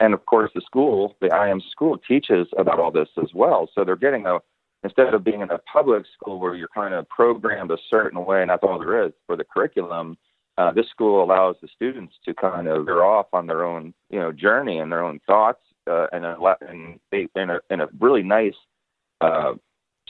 And 0.00 0.12
of 0.12 0.26
course, 0.26 0.50
the 0.54 0.60
school, 0.60 1.16
the 1.20 1.34
IM 1.34 1.62
school, 1.70 1.96
teaches 1.96 2.46
about 2.58 2.78
all 2.78 2.90
this 2.90 3.08
as 3.20 3.30
well. 3.34 3.70
So 3.74 3.84
they're 3.84 3.96
getting 3.96 4.26
a 4.26 4.38
instead 4.84 5.14
of 5.14 5.24
being 5.24 5.40
in 5.40 5.50
a 5.50 5.58
public 5.58 6.04
school 6.14 6.38
where 6.38 6.54
you're 6.54 6.68
kind 6.68 6.94
of 6.94 7.08
programmed 7.08 7.70
a 7.70 7.78
certain 7.88 8.24
way 8.24 8.42
and 8.42 8.50
that's 8.50 8.62
all 8.62 8.78
there 8.78 9.06
is 9.06 9.12
for 9.26 9.36
the 9.36 9.44
curriculum 9.44 10.16
uh, 10.58 10.70
this 10.72 10.88
school 10.88 11.24
allows 11.24 11.56
the 11.62 11.68
students 11.74 12.14
to 12.24 12.34
kind 12.34 12.68
of 12.68 12.84
veer 12.84 13.02
off 13.02 13.26
on 13.32 13.46
their 13.46 13.64
own, 13.64 13.94
you 14.10 14.18
know, 14.18 14.32
journey 14.32 14.78
and 14.78 14.92
their 14.92 15.02
own 15.02 15.18
thoughts, 15.26 15.60
uh, 15.90 16.06
and, 16.12 16.24
a, 16.24 16.36
and 16.68 17.00
they 17.10 17.26
in 17.34 17.50
a 17.50 17.58
in 17.70 17.80
a 17.80 17.88
really 18.00 18.22
nice 18.22 18.54
uh, 19.20 19.54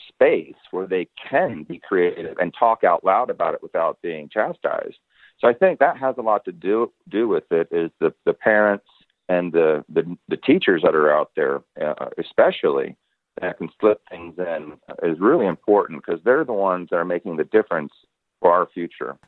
space 0.09 0.57
where 0.73 0.87
they 0.87 1.07
can 1.31 1.63
be 1.63 1.79
creative 1.79 2.37
and 2.39 2.53
talk 2.59 2.83
out 2.83 3.05
loud 3.05 3.31
about 3.31 3.55
it 3.55 3.63
without 3.63 4.03
being 4.03 4.29
chastised. 4.29 4.99
So 5.39 5.49
I 5.49 5.53
think 5.53 5.79
that 5.79 5.97
has 5.97 6.17
a 6.19 6.23
lot 6.23 6.45
to 6.45 6.53
do 6.53 6.93
do 7.09 7.29
with 7.29 7.45
it. 7.53 7.69
Is 7.71 7.91
the 8.01 8.13
the 8.27 8.35
parents 8.35 8.87
and 9.29 9.53
the 9.53 9.85
the, 9.89 10.17
the 10.29 10.37
teachers 10.37 10.83
that 10.83 10.97
are 10.97 11.13
out 11.13 11.31
there, 11.37 11.63
uh, 11.81 12.09
especially 12.19 12.97
that 13.41 13.59
can 13.59 13.69
slip 13.81 14.01
things 14.11 14.35
in, 14.39 14.75
is 15.03 15.19
really 15.21 15.47
important 15.47 16.05
because 16.05 16.21
they're 16.25 16.45
the 16.45 16.53
ones 16.53 16.89
that 16.91 16.97
are 16.97 17.05
making 17.05 17.37
the 17.37 17.45
difference 17.45 17.93
for 18.41 18.53
our 18.53 18.69
future. 18.73 19.19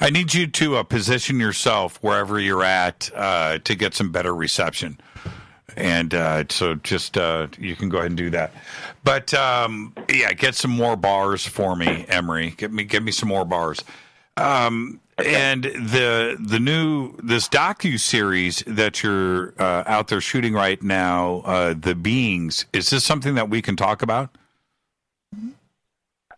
I 0.00 0.10
need 0.10 0.32
you 0.32 0.46
to 0.46 0.76
uh, 0.76 0.82
position 0.84 1.38
yourself 1.38 1.98
wherever 2.02 2.38
you're 2.38 2.64
at 2.64 3.10
uh, 3.14 3.58
to 3.58 3.74
get 3.74 3.94
some 3.94 4.10
better 4.10 4.34
reception. 4.34 4.98
And 5.76 6.14
uh, 6.14 6.44
so 6.48 6.76
just 6.76 7.18
uh, 7.18 7.48
you 7.58 7.76
can 7.76 7.88
go 7.88 7.98
ahead 7.98 8.10
and 8.10 8.16
do 8.16 8.30
that. 8.30 8.52
But 9.04 9.34
um, 9.34 9.94
yeah, 10.10 10.32
get 10.32 10.54
some 10.54 10.70
more 10.70 10.96
bars 10.96 11.44
for 11.44 11.76
me, 11.76 12.06
Emery. 12.08 12.54
Get 12.56 12.72
me 12.72 12.84
give 12.84 13.02
me 13.02 13.12
some 13.12 13.28
more 13.28 13.44
bars. 13.44 13.84
Um, 14.38 15.00
and 15.18 15.64
the 15.64 16.36
the 16.38 16.58
new 16.58 17.16
this 17.22 17.48
docu 17.48 17.98
series 17.98 18.62
that 18.66 19.02
you're 19.02 19.54
uh, 19.58 19.84
out 19.86 20.08
there 20.08 20.20
shooting 20.20 20.52
right 20.52 20.82
now, 20.82 21.42
uh, 21.44 21.74
the 21.78 21.94
beings. 21.94 22.66
Is 22.72 22.90
this 22.90 23.04
something 23.04 23.34
that 23.34 23.48
we 23.48 23.62
can 23.62 23.76
talk 23.76 24.02
about? 24.02 24.30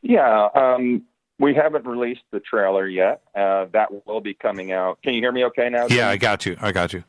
Yeah, 0.00 0.48
um, 0.54 1.02
we 1.38 1.54
haven't 1.54 1.86
released 1.86 2.22
the 2.30 2.40
trailer 2.40 2.86
yet. 2.86 3.22
Uh, 3.34 3.66
that 3.72 4.06
will 4.06 4.20
be 4.20 4.34
coming 4.34 4.72
out. 4.72 5.00
Can 5.02 5.14
you 5.14 5.20
hear 5.20 5.32
me 5.32 5.44
okay 5.46 5.68
now? 5.68 5.86
Yeah, 5.88 6.08
I 6.08 6.16
got 6.16 6.46
you. 6.46 6.56
I 6.60 6.72
got 6.72 6.92
you. 6.92 7.02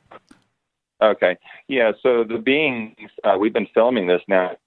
Okay. 1.02 1.38
Yeah, 1.68 1.94
so 2.04 2.24
the 2.24 2.38
beings, 2.38 3.10
uh, 3.24 3.38
we've 3.40 3.54
been 3.54 3.68
filming 3.74 4.08
this 4.08 4.22
now 4.28 4.58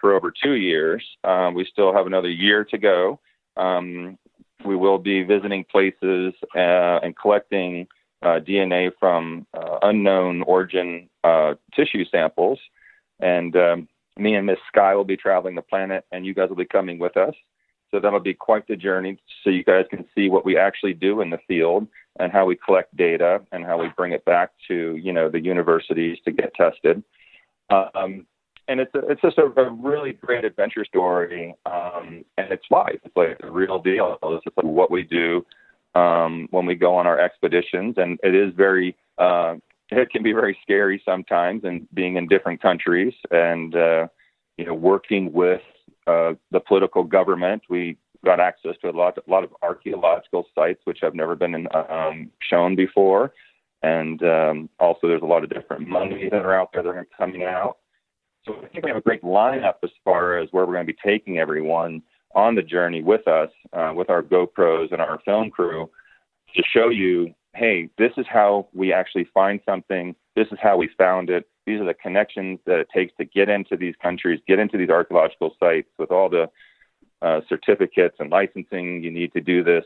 for 0.00 0.14
over 0.14 0.30
two 0.30 0.52
years. 0.52 1.04
Um, 1.24 1.54
we 1.54 1.66
still 1.70 1.94
have 1.94 2.06
another 2.06 2.30
year 2.30 2.64
to 2.64 2.78
go. 2.78 3.20
Um, 3.56 4.18
we 4.64 4.76
will 4.76 4.98
be 4.98 5.22
visiting 5.22 5.64
places 5.64 6.34
uh, 6.54 7.00
and 7.02 7.16
collecting 7.16 7.86
uh, 8.22 8.38
DNA 8.40 8.90
from 8.98 9.46
uh, 9.54 9.78
unknown 9.82 10.42
origin 10.42 11.08
uh, 11.24 11.54
tissue 11.74 12.04
samples. 12.10 12.58
And 13.20 13.54
um, 13.56 13.88
me 14.16 14.34
and 14.34 14.46
Miss 14.46 14.58
Sky 14.68 14.94
will 14.94 15.04
be 15.04 15.16
traveling 15.16 15.54
the 15.54 15.62
planet, 15.62 16.04
and 16.12 16.24
you 16.24 16.34
guys 16.34 16.48
will 16.48 16.56
be 16.56 16.64
coming 16.64 16.98
with 16.98 17.16
us. 17.16 17.34
So 17.90 18.00
that'll 18.00 18.20
be 18.20 18.34
quite 18.34 18.66
the 18.66 18.76
journey 18.76 19.18
so 19.44 19.50
you 19.50 19.64
guys 19.64 19.84
can 19.90 20.06
see 20.14 20.30
what 20.30 20.46
we 20.46 20.56
actually 20.56 20.94
do 20.94 21.20
in 21.20 21.28
the 21.28 21.38
field 21.46 21.86
and 22.18 22.32
how 22.32 22.46
we 22.46 22.56
collect 22.56 22.96
data 22.96 23.42
and 23.52 23.64
how 23.64 23.78
we 23.78 23.88
bring 23.96 24.12
it 24.12 24.24
back 24.24 24.50
to, 24.68 24.96
you 24.96 25.12
know, 25.12 25.28
the 25.28 25.40
universities 25.40 26.16
to 26.24 26.32
get 26.32 26.54
tested. 26.54 27.02
Um, 27.68 28.26
and 28.68 28.80
it's 28.80 28.94
a, 28.94 28.98
it's 29.08 29.20
just 29.20 29.38
a, 29.38 29.46
a 29.60 29.70
really 29.70 30.12
great 30.12 30.44
adventure 30.44 30.84
story, 30.84 31.54
um, 31.66 32.24
and 32.38 32.52
it's 32.52 32.64
life. 32.70 32.98
It's 33.04 33.16
like 33.16 33.38
a 33.42 33.50
real 33.50 33.80
deal. 33.80 34.18
It's 34.22 34.44
just 34.44 34.56
like 34.56 34.66
what 34.66 34.90
we 34.90 35.02
do 35.02 35.44
um, 35.94 36.48
when 36.50 36.66
we 36.66 36.74
go 36.74 36.94
on 36.94 37.06
our 37.06 37.18
expeditions, 37.18 37.94
and 37.96 38.18
it 38.22 38.34
is 38.34 38.52
very 38.56 38.96
uh, 39.18 39.56
it 39.90 40.10
can 40.10 40.22
be 40.22 40.32
very 40.32 40.56
scary 40.62 41.02
sometimes, 41.04 41.64
and 41.64 41.86
being 41.94 42.16
in 42.16 42.26
different 42.28 42.62
countries 42.62 43.12
and 43.30 43.74
uh, 43.74 44.06
you 44.56 44.64
know 44.64 44.74
working 44.74 45.32
with 45.32 45.62
uh, 46.06 46.34
the 46.50 46.60
political 46.60 47.04
government. 47.04 47.62
We 47.68 47.96
got 48.24 48.40
access 48.40 48.76
to 48.82 48.90
a 48.90 48.92
lot, 48.92 49.18
a 49.18 49.30
lot 49.30 49.42
of 49.44 49.50
archaeological 49.62 50.46
sites 50.54 50.80
which 50.84 50.98
have 51.02 51.14
never 51.14 51.34
been 51.34 51.66
um, 51.74 52.30
shown 52.40 52.76
before, 52.76 53.32
and 53.82 54.22
um, 54.22 54.70
also 54.78 55.08
there's 55.08 55.22
a 55.22 55.26
lot 55.26 55.42
of 55.42 55.50
different 55.50 55.88
mummies 55.88 56.30
that 56.30 56.42
are 56.42 56.54
out 56.54 56.70
there 56.72 56.82
that 56.82 56.88
are 56.88 57.06
coming 57.18 57.42
out. 57.44 57.78
So 58.44 58.56
I 58.56 58.68
think 58.68 58.84
we 58.84 58.90
have 58.90 58.96
a 58.96 59.02
great 59.02 59.22
lineup 59.22 59.76
as 59.82 59.90
far 60.04 60.38
as 60.38 60.48
where 60.50 60.66
we're 60.66 60.74
going 60.74 60.86
to 60.86 60.92
be 60.92 60.98
taking 61.04 61.38
everyone 61.38 62.02
on 62.34 62.54
the 62.54 62.62
journey 62.62 63.02
with 63.02 63.28
us, 63.28 63.50
uh, 63.72 63.92
with 63.94 64.10
our 64.10 64.22
GoPros 64.22 64.92
and 64.92 65.00
our 65.00 65.20
film 65.24 65.50
crew, 65.50 65.88
to 66.56 66.62
show 66.74 66.88
you, 66.88 67.34
hey, 67.54 67.88
this 67.98 68.12
is 68.16 68.26
how 68.28 68.68
we 68.72 68.92
actually 68.92 69.28
find 69.32 69.60
something. 69.64 70.14
This 70.34 70.48
is 70.50 70.58
how 70.60 70.76
we 70.76 70.88
found 70.98 71.30
it. 71.30 71.48
These 71.66 71.80
are 71.80 71.84
the 71.84 71.94
connections 71.94 72.58
that 72.66 72.80
it 72.80 72.88
takes 72.92 73.12
to 73.18 73.24
get 73.24 73.48
into 73.48 73.76
these 73.76 73.94
countries, 74.02 74.40
get 74.48 74.58
into 74.58 74.76
these 74.76 74.90
archaeological 74.90 75.54
sites 75.60 75.88
with 75.98 76.10
all 76.10 76.28
the 76.28 76.50
uh, 77.20 77.40
certificates 77.48 78.16
and 78.18 78.30
licensing 78.30 79.02
you 79.04 79.10
need 79.10 79.32
to 79.34 79.40
do 79.40 79.62
this, 79.62 79.84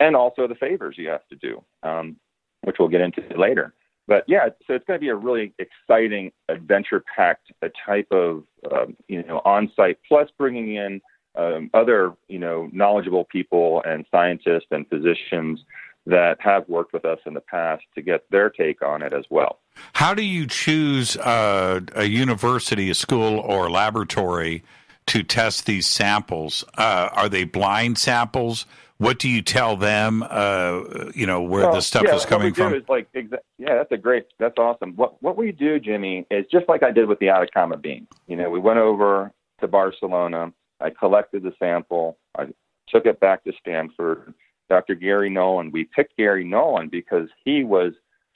and 0.00 0.16
also 0.16 0.48
the 0.48 0.56
favors 0.56 0.96
you 0.98 1.08
have 1.08 1.26
to 1.28 1.36
do, 1.36 1.62
um, 1.84 2.16
which 2.62 2.76
we'll 2.80 2.88
get 2.88 3.00
into 3.00 3.22
later. 3.38 3.72
But 4.06 4.24
yeah, 4.26 4.48
so 4.66 4.74
it's 4.74 4.84
going 4.84 4.98
to 4.98 5.00
be 5.00 5.08
a 5.08 5.14
really 5.14 5.54
exciting, 5.58 6.32
adventure-packed 6.48 7.52
uh, 7.62 7.68
type 7.86 8.08
of 8.10 8.44
um, 8.70 8.96
you 9.08 9.22
know 9.22 9.40
on-site. 9.44 9.98
Plus, 10.06 10.28
bringing 10.36 10.74
in 10.74 11.00
um, 11.36 11.70
other 11.72 12.14
you 12.28 12.38
know 12.38 12.68
knowledgeable 12.72 13.24
people 13.24 13.82
and 13.86 14.04
scientists 14.10 14.66
and 14.70 14.88
physicians 14.88 15.60
that 16.04 16.36
have 16.40 16.68
worked 16.68 16.92
with 16.92 17.04
us 17.04 17.18
in 17.26 17.34
the 17.34 17.40
past 17.40 17.84
to 17.94 18.02
get 18.02 18.24
their 18.30 18.50
take 18.50 18.82
on 18.82 19.02
it 19.02 19.12
as 19.12 19.24
well. 19.30 19.60
How 19.92 20.14
do 20.14 20.22
you 20.22 20.46
choose 20.46 21.16
uh, 21.16 21.80
a 21.94 22.04
university, 22.04 22.90
a 22.90 22.94
school, 22.94 23.38
or 23.38 23.68
a 23.68 23.70
laboratory 23.70 24.64
to 25.06 25.22
test 25.22 25.66
these 25.66 25.86
samples? 25.86 26.64
Uh, 26.76 27.08
are 27.12 27.28
they 27.28 27.44
blind 27.44 27.98
samples? 27.98 28.66
What 29.02 29.18
do 29.18 29.28
you 29.28 29.42
tell 29.42 29.76
them? 29.76 30.22
Uh, 30.22 31.10
you 31.14 31.26
know 31.26 31.42
where 31.42 31.64
well, 31.64 31.74
the 31.74 31.82
stuff 31.82 32.04
yeah, 32.06 32.14
is 32.14 32.24
coming 32.24 32.54
from. 32.54 32.72
Is 32.72 32.84
like, 32.88 33.12
exa- 33.12 33.38
yeah, 33.58 33.74
that's 33.74 33.90
a 33.90 33.96
great, 33.96 34.26
that's 34.38 34.58
awesome. 34.58 34.94
What 34.94 35.20
what 35.22 35.36
we 35.36 35.50
do, 35.50 35.80
Jimmy, 35.80 36.24
is 36.30 36.46
just 36.52 36.68
like 36.68 36.84
I 36.84 36.92
did 36.92 37.08
with 37.08 37.18
the 37.18 37.28
Atacama 37.28 37.76
bean. 37.76 38.06
You 38.28 38.36
know, 38.36 38.48
we 38.48 38.60
went 38.60 38.78
over 38.78 39.32
to 39.60 39.66
Barcelona. 39.66 40.52
I 40.80 40.90
collected 40.90 41.42
the 41.42 41.52
sample. 41.58 42.16
I 42.38 42.46
took 42.88 43.06
it 43.06 43.18
back 43.18 43.42
to 43.44 43.52
Stanford. 43.60 44.34
Dr. 44.68 44.94
Gary 44.94 45.28
Nolan. 45.28 45.70
We 45.72 45.84
picked 45.84 46.16
Gary 46.16 46.44
Nolan 46.44 46.88
because 46.88 47.28
he 47.44 47.64
was 47.64 47.92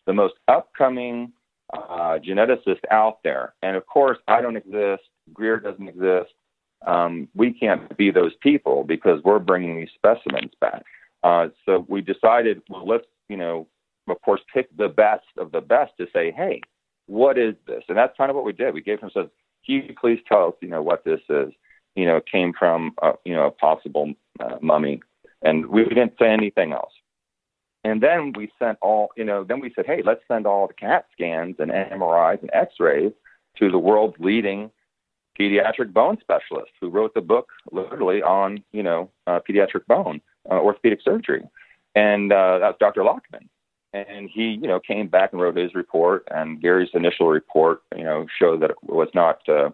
the 0.07 0.13
most 0.13 0.35
upcoming 0.49 1.33
uh, 1.73 2.19
geneticist 2.19 2.81
out 2.91 3.23
there. 3.23 3.55
And 3.63 3.77
of 3.77 3.87
course, 3.87 4.19
I 4.29 4.41
don't 4.41 4.57
exist. 4.57 5.03
Greer 5.33 5.61
doesn't 5.61 5.89
exist 5.89 6.33
um, 6.87 7.29
we 7.35 7.53
can't 7.53 7.97
be 7.97 8.11
those 8.11 8.35
people 8.41 8.85
because 8.85 9.23
we're 9.25 9.39
bringing 9.39 9.77
these 9.77 9.91
specimens 9.95 10.53
back. 10.61 10.85
Uh, 11.23 11.49
so 11.65 11.85
we 11.89 12.01
decided, 12.01 12.63
well, 12.69 12.87
let's, 12.87 13.07
you 13.29 13.37
know, 13.37 13.67
of 14.09 14.21
course, 14.23 14.41
pick 14.53 14.75
the 14.77 14.89
best 14.89 15.27
of 15.39 15.51
the 15.51 15.61
best 15.61 15.93
to 15.99 16.07
say, 16.13 16.31
hey, 16.31 16.61
what 17.07 17.39
is 17.39 17.55
this? 17.67 17.83
And 17.89 17.97
that's 17.97 18.17
kind 18.17 18.31
of 18.31 18.37
what 18.37 18.45
we 18.45 18.53
did. 18.53 18.73
We 18.73 18.83
gave 18.83 19.01
him 19.01 19.11
says, 19.13 19.27
can 19.65 19.75
you 19.75 19.95
please 20.01 20.21
tell 20.29 20.49
us, 20.49 20.55
you 20.61 20.69
know, 20.69 20.83
what 20.83 21.05
this 21.05 21.21
is? 21.29 21.53
You 21.97 22.07
know, 22.07 22.17
it 22.17 22.27
came 22.31 22.53
from, 22.57 22.93
uh, 23.03 23.13
you 23.25 23.35
know, 23.35 23.47
a 23.47 23.51
possible 23.51 24.13
uh, 24.39 24.57
mummy, 24.61 25.01
and 25.43 25.67
we 25.67 25.85
didn't 25.85 26.15
say 26.19 26.29
anything 26.29 26.73
else. 26.73 26.93
And 27.83 28.03
then 28.03 28.33
we 28.37 28.51
sent 28.59 28.79
all, 28.83 29.11
you 29.17 29.25
know, 29.25 29.45
then 29.45 29.61
we 29.61 29.73
said, 29.75 29.87
hey, 29.87 30.03
let's 30.05 30.21
send 30.29 30.47
all 30.47 30.67
the 30.67 30.75
CAT 30.75 31.07
scans 31.13 31.57
and 31.59 31.71
MRIs 31.71 32.41
and 32.41 32.51
X-rays 32.53 33.13
to 33.59 33.71
the 33.71 33.79
world's 33.79 34.17
leading 34.19 34.71
pediatric 35.39 35.93
bone 35.93 36.19
specialist 36.21 36.71
who 36.81 36.89
wrote 36.89 37.15
the 37.15 37.21
book 37.21 37.49
literally 37.73 38.23
on, 38.23 38.63
you 38.73 38.83
know, 38.83 39.11
uh, 39.27 39.41
pediatric 39.49 39.87
bone, 39.87 40.21
uh, 40.51 40.55
orthopedic 40.55 41.01
surgery. 41.03 41.43
And 41.95 42.33
uh, 42.33 42.59
that's 42.59 42.79
Dr. 42.79 43.03
Lachman. 43.03 43.49
And 43.93 44.29
he, 44.33 44.59
you 44.61 44.69
know, 44.69 44.79
came 44.79 45.09
back 45.09 45.33
and 45.33 45.41
wrote 45.41 45.57
his 45.57 45.75
report. 45.75 46.29
And 46.31 46.61
Gary's 46.61 46.91
initial 46.93 47.29
report, 47.29 47.83
you 47.97 48.05
know, 48.05 48.27
showed 48.39 48.61
that 48.61 48.71
it 48.71 48.77
was 48.83 49.09
not 49.15 49.41
uh, 49.49 49.71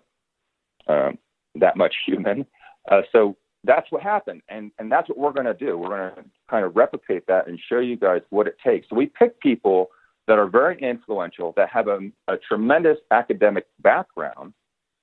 uh, 0.87 1.13
that 1.57 1.77
much 1.77 1.95
human. 2.07 2.47
Uh, 2.91 3.03
so 3.11 3.37
that's 3.65 3.91
what 3.91 4.03
happened. 4.03 4.43
And, 4.49 4.71
and 4.79 4.91
that's 4.91 5.09
what 5.09 5.19
we're 5.19 5.33
going 5.33 5.47
to 5.47 5.55
do. 5.55 5.77
We're 5.77 5.89
going 5.89 6.15
to 6.15 6.31
kind 6.49 6.65
of 6.65 6.77
replicate 6.77 7.27
that 7.27 7.49
and 7.49 7.59
show 7.69 7.81
you 7.81 7.97
guys 7.97 8.21
what 8.31 8.47
it 8.47 8.57
takes. 8.65 8.89
So 8.89 8.97
we 8.97 9.07
pick 9.07 9.41
people 9.41 9.91
that 10.29 10.39
are 10.39 10.47
very 10.47 10.81
influential, 10.81 11.53
that 11.57 11.69
have 11.71 11.89
a, 11.89 11.99
a 12.29 12.37
tremendous 12.37 12.99
academic 13.11 13.67
background, 13.81 14.53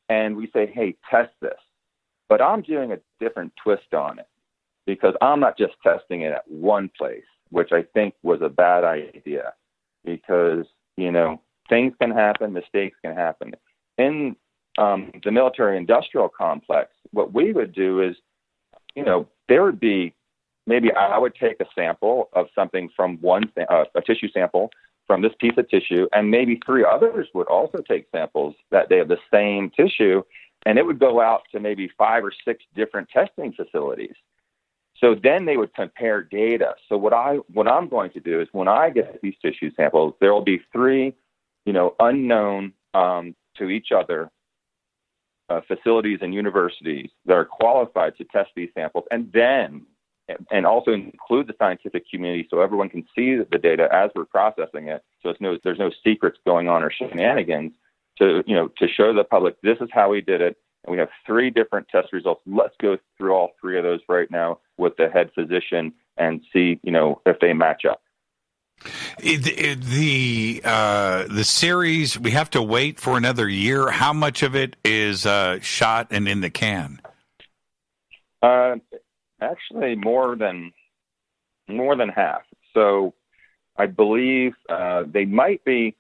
and 0.10 0.36
we 0.36 0.50
say, 0.52 0.72
hey, 0.74 0.96
test 1.10 1.32
this. 1.42 1.54
But 2.28 2.42
I'm 2.42 2.62
doing 2.62 2.92
a 2.92 3.00
different 3.20 3.54
twist 3.64 3.94
on 3.94 4.20
it 4.20 4.28
because 4.86 5.14
I'm 5.22 5.40
not 5.40 5.58
just 5.58 5.74
testing 5.84 6.22
it 6.22 6.34
at 6.34 6.50
one 6.50 6.90
place, 6.98 7.24
which 7.50 7.70
I 7.72 7.84
think 7.94 8.16
was 8.24 8.42
a 8.42 8.50
bad 8.50 8.84
idea 8.84 9.54
because, 10.04 10.66
you 10.98 11.12
know, 11.12 11.42
things 11.70 11.94
can 12.02 12.12
happen, 12.12 12.54
mistakes 12.54 12.98
can 13.04 13.16
happen. 13.16 13.54
In 13.98 14.36
um, 14.78 15.12
the 15.24 15.32
military 15.32 15.78
industrial 15.78 16.30
complex, 16.30 16.92
what 17.12 17.34
we 17.34 17.54
would 17.54 17.74
do 17.74 18.02
is, 18.02 18.16
you 18.96 19.04
know, 19.04 19.28
there 19.48 19.64
would 19.64 19.80
be 19.80 20.14
maybe 20.68 20.92
I 20.92 21.18
would 21.18 21.36
take 21.36 21.60
a 21.60 21.66
sample 21.76 22.30
of 22.34 22.48
something 22.54 22.90
from 22.96 23.18
one, 23.22 23.52
uh, 23.70 23.86
a 23.96 24.02
tissue 24.02 24.30
sample 24.32 24.70
from 25.10 25.24
this 25.24 25.34
piece 25.40 25.58
of 25.58 25.68
tissue, 25.68 26.08
and 26.14 26.30
maybe 26.30 26.62
three 26.64 26.86
others 26.86 27.28
would 27.34 27.48
also 27.48 27.80
take 27.80 28.06
samples 28.12 28.54
that 28.70 28.90
day 28.90 29.00
of 29.00 29.08
the 29.08 29.18
same 29.34 29.72
tissue, 29.72 30.22
and 30.68 30.78
it 30.78 30.86
would 30.86 31.00
go 31.00 31.20
out 31.20 31.42
to 31.52 31.60
maybe 31.60 31.90
five 31.98 32.24
or 32.24 32.32
six 32.46 32.64
different 32.76 33.10
testing 33.10 33.52
facilities. 33.52 34.14
So 35.00 35.16
then 35.16 35.46
they 35.46 35.58
would 35.58 35.74
compare 35.74 36.22
data. 36.22 36.76
So 36.88 36.96
what 36.96 37.12
I 37.12 37.38
what 37.52 37.68
I'm 37.68 37.90
going 37.90 38.12
to 38.12 38.20
do 38.20 38.40
is 38.40 38.48
when 38.52 38.68
I 38.68 38.92
get 38.92 39.20
these 39.24 39.34
tissue 39.42 39.72
samples, 39.76 40.14
there 40.22 40.32
will 40.32 40.44
be 40.44 40.62
three, 40.72 41.16
you 41.66 41.74
know, 41.74 41.96
unknown 42.00 42.74
um, 42.94 43.36
to 43.58 43.72
each 43.72 43.92
other 43.92 44.30
uh, 45.50 45.62
facilities 45.68 46.20
and 46.22 46.36
universities 46.36 47.10
that 47.26 47.34
are 47.34 47.46
qualified 47.46 48.16
to 48.18 48.26
test 48.26 48.52
these 48.56 48.70
samples, 48.76 49.06
and 49.10 49.32
then 49.34 49.88
and 50.52 50.66
also 50.66 50.92
include 50.92 51.48
the 51.48 51.56
scientific 51.58 52.10
community 52.10 52.48
so 52.50 52.62
everyone 52.62 52.90
can 52.90 53.06
see 53.16 53.38
the 53.38 53.58
data 53.58 53.88
as 53.92 54.12
we're 54.16 54.26
processing 54.26 54.88
it. 54.88 55.04
So 55.22 55.30
it's 55.30 55.42
no, 55.42 55.58
there's 55.64 55.80
no 55.80 55.92
secrets 56.04 56.38
going 56.46 56.68
on 56.68 56.84
or 56.84 56.92
shenanigans 56.92 57.72
to 58.18 58.44
you 58.46 58.56
know 58.56 58.70
to 58.78 58.88
show 58.88 59.14
the 59.14 59.24
public 59.24 59.60
this 59.62 59.78
is 59.82 59.90
how 59.92 60.10
we 60.10 60.22
did 60.22 60.42
it. 60.42 60.58
And 60.86 60.94
we 60.94 61.00
have 61.00 61.10
three 61.26 61.50
different 61.50 61.88
test 61.90 62.14
results. 62.14 62.42
Let's 62.46 62.76
go 62.82 62.98
through 63.18 63.34
all 63.34 63.52
three 63.60 63.78
of 63.78 63.84
those 63.84 64.00
right 64.08 64.32
now 64.32 64.60
with 64.78 64.96
the 64.98 65.10
head 65.10 65.32
physician 65.36 65.94
and 66.18 66.42
see 66.54 66.80
you 66.84 66.92
know 66.92 67.22
if 67.26 67.40
they 67.40 67.54
match 67.54 67.86
up. 67.86 68.02
The 69.22 70.62
uh, 70.64 71.26
the 71.28 71.44
series 71.44 72.18
we 72.18 72.32
have 72.32 72.50
to 72.52 72.62
wait 72.62 73.00
for 73.00 73.18
another 73.18 73.50
year. 73.50 73.90
How 73.90 74.14
much 74.14 74.42
of 74.42 74.56
it 74.56 74.78
is 74.86 75.26
uh, 75.26 75.60
shot 75.60 76.08
and 76.12 76.28
in 76.28 76.40
the 76.40 76.50
can? 76.50 77.02
Uh, 78.42 78.76
actually 79.42 79.96
more 79.96 80.36
than 80.36 80.72
more 81.68 81.96
than 81.96 82.10
half. 82.10 82.42
So 82.74 83.14
I 83.78 83.86
believe 83.86 84.54
uh, 84.70 85.04
they 85.08 85.26
might 85.26 85.64
be 85.64 85.96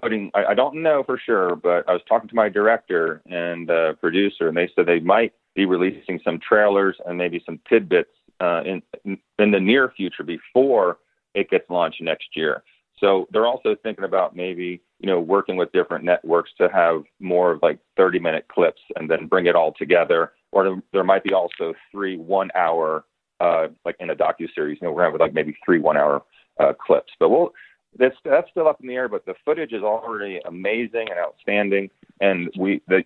putting. 0.00 0.30
I, 0.34 0.46
I, 0.46 0.54
don't 0.54 0.82
know 0.82 1.02
for 1.04 1.18
sure, 1.18 1.56
but 1.56 1.88
I 1.88 1.92
was 1.92 2.02
talking 2.08 2.28
to 2.28 2.34
my 2.34 2.48
director 2.48 3.22
and 3.26 3.70
uh, 3.70 3.94
producer, 3.94 4.48
and 4.48 4.56
they 4.56 4.70
said 4.74 4.86
they 4.86 5.00
might 5.00 5.32
be 5.54 5.64
releasing 5.64 6.20
some 6.24 6.38
trailers 6.46 6.96
and 7.06 7.16
maybe 7.16 7.42
some 7.46 7.60
tidbits 7.68 8.10
uh, 8.40 8.62
in 8.64 8.82
in 9.04 9.50
the 9.50 9.60
near 9.60 9.92
future 9.96 10.22
before 10.22 10.98
it 11.34 11.50
gets 11.50 11.68
launched 11.70 12.02
next 12.02 12.28
year. 12.34 12.62
So 13.00 13.28
they're 13.32 13.46
also 13.46 13.76
thinking 13.82 14.04
about 14.04 14.36
maybe 14.36 14.82
you 14.98 15.06
know 15.06 15.20
working 15.20 15.56
with 15.56 15.72
different 15.72 16.04
networks 16.04 16.50
to 16.58 16.68
have 16.68 17.04
more 17.20 17.52
of 17.52 17.62
like 17.62 17.78
30 17.96 18.18
minute 18.18 18.46
clips 18.48 18.82
and 18.96 19.10
then 19.10 19.26
bring 19.26 19.46
it 19.46 19.54
all 19.54 19.72
together 19.72 20.32
or 20.52 20.82
there 20.92 21.04
might 21.04 21.24
be 21.24 21.32
also 21.32 21.74
three 21.92 22.16
one 22.16 22.50
hour 22.54 23.04
uh, 23.40 23.68
like 23.84 23.96
in 24.00 24.10
a 24.10 24.16
docu 24.16 24.52
series. 24.54 24.78
You 24.80 24.88
know, 24.88 24.92
we're 24.92 25.04
having 25.04 25.20
like 25.20 25.34
maybe 25.34 25.56
three 25.64 25.78
one 25.78 25.96
hour 25.96 26.22
uh, 26.58 26.72
clips, 26.74 27.12
but 27.18 27.28
we'll 27.28 27.52
that's 27.98 28.16
that's 28.24 28.50
still 28.50 28.68
up 28.68 28.80
in 28.80 28.88
the 28.88 28.94
air. 28.94 29.08
But 29.08 29.26
the 29.26 29.34
footage 29.44 29.72
is 29.72 29.82
already 29.82 30.40
amazing 30.46 31.08
and 31.10 31.18
outstanding, 31.18 31.90
and 32.20 32.50
we 32.58 32.80
the 32.88 33.04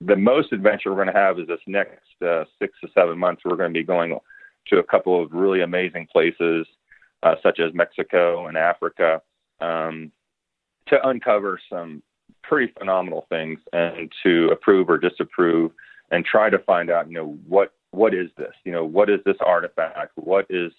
the 0.00 0.16
most 0.16 0.52
adventure 0.52 0.90
we're 0.90 1.04
going 1.04 1.14
to 1.14 1.20
have 1.20 1.38
is 1.38 1.46
this 1.46 1.60
next 1.66 2.22
uh, 2.26 2.44
six 2.58 2.74
to 2.82 2.88
seven 2.94 3.18
months. 3.18 3.42
We're 3.44 3.56
going 3.56 3.72
to 3.72 3.78
be 3.78 3.84
going 3.84 4.18
to 4.68 4.78
a 4.78 4.82
couple 4.82 5.22
of 5.22 5.32
really 5.32 5.60
amazing 5.60 6.08
places, 6.12 6.66
uh, 7.22 7.36
such 7.42 7.60
as 7.60 7.72
Mexico 7.74 8.46
and 8.46 8.56
Africa, 8.56 9.22
um, 9.60 10.12
to 10.88 11.08
uncover 11.08 11.60
some 11.70 12.02
pretty 12.42 12.72
phenomenal 12.78 13.26
things 13.28 13.60
and 13.72 14.12
to 14.22 14.48
approve 14.50 14.90
or 14.90 14.98
disapprove 14.98 15.72
and 16.12 16.24
try 16.24 16.50
to 16.50 16.58
find 16.60 16.90
out, 16.90 17.08
you 17.08 17.14
know, 17.14 17.36
what 17.48 17.72
what 17.90 18.14
is 18.14 18.28
this? 18.38 18.52
You 18.64 18.72
know, 18.72 18.84
what 18.84 19.10
is 19.10 19.20
this 19.26 19.36
artifact? 19.44 20.12
What 20.14 20.46
is 20.48 20.72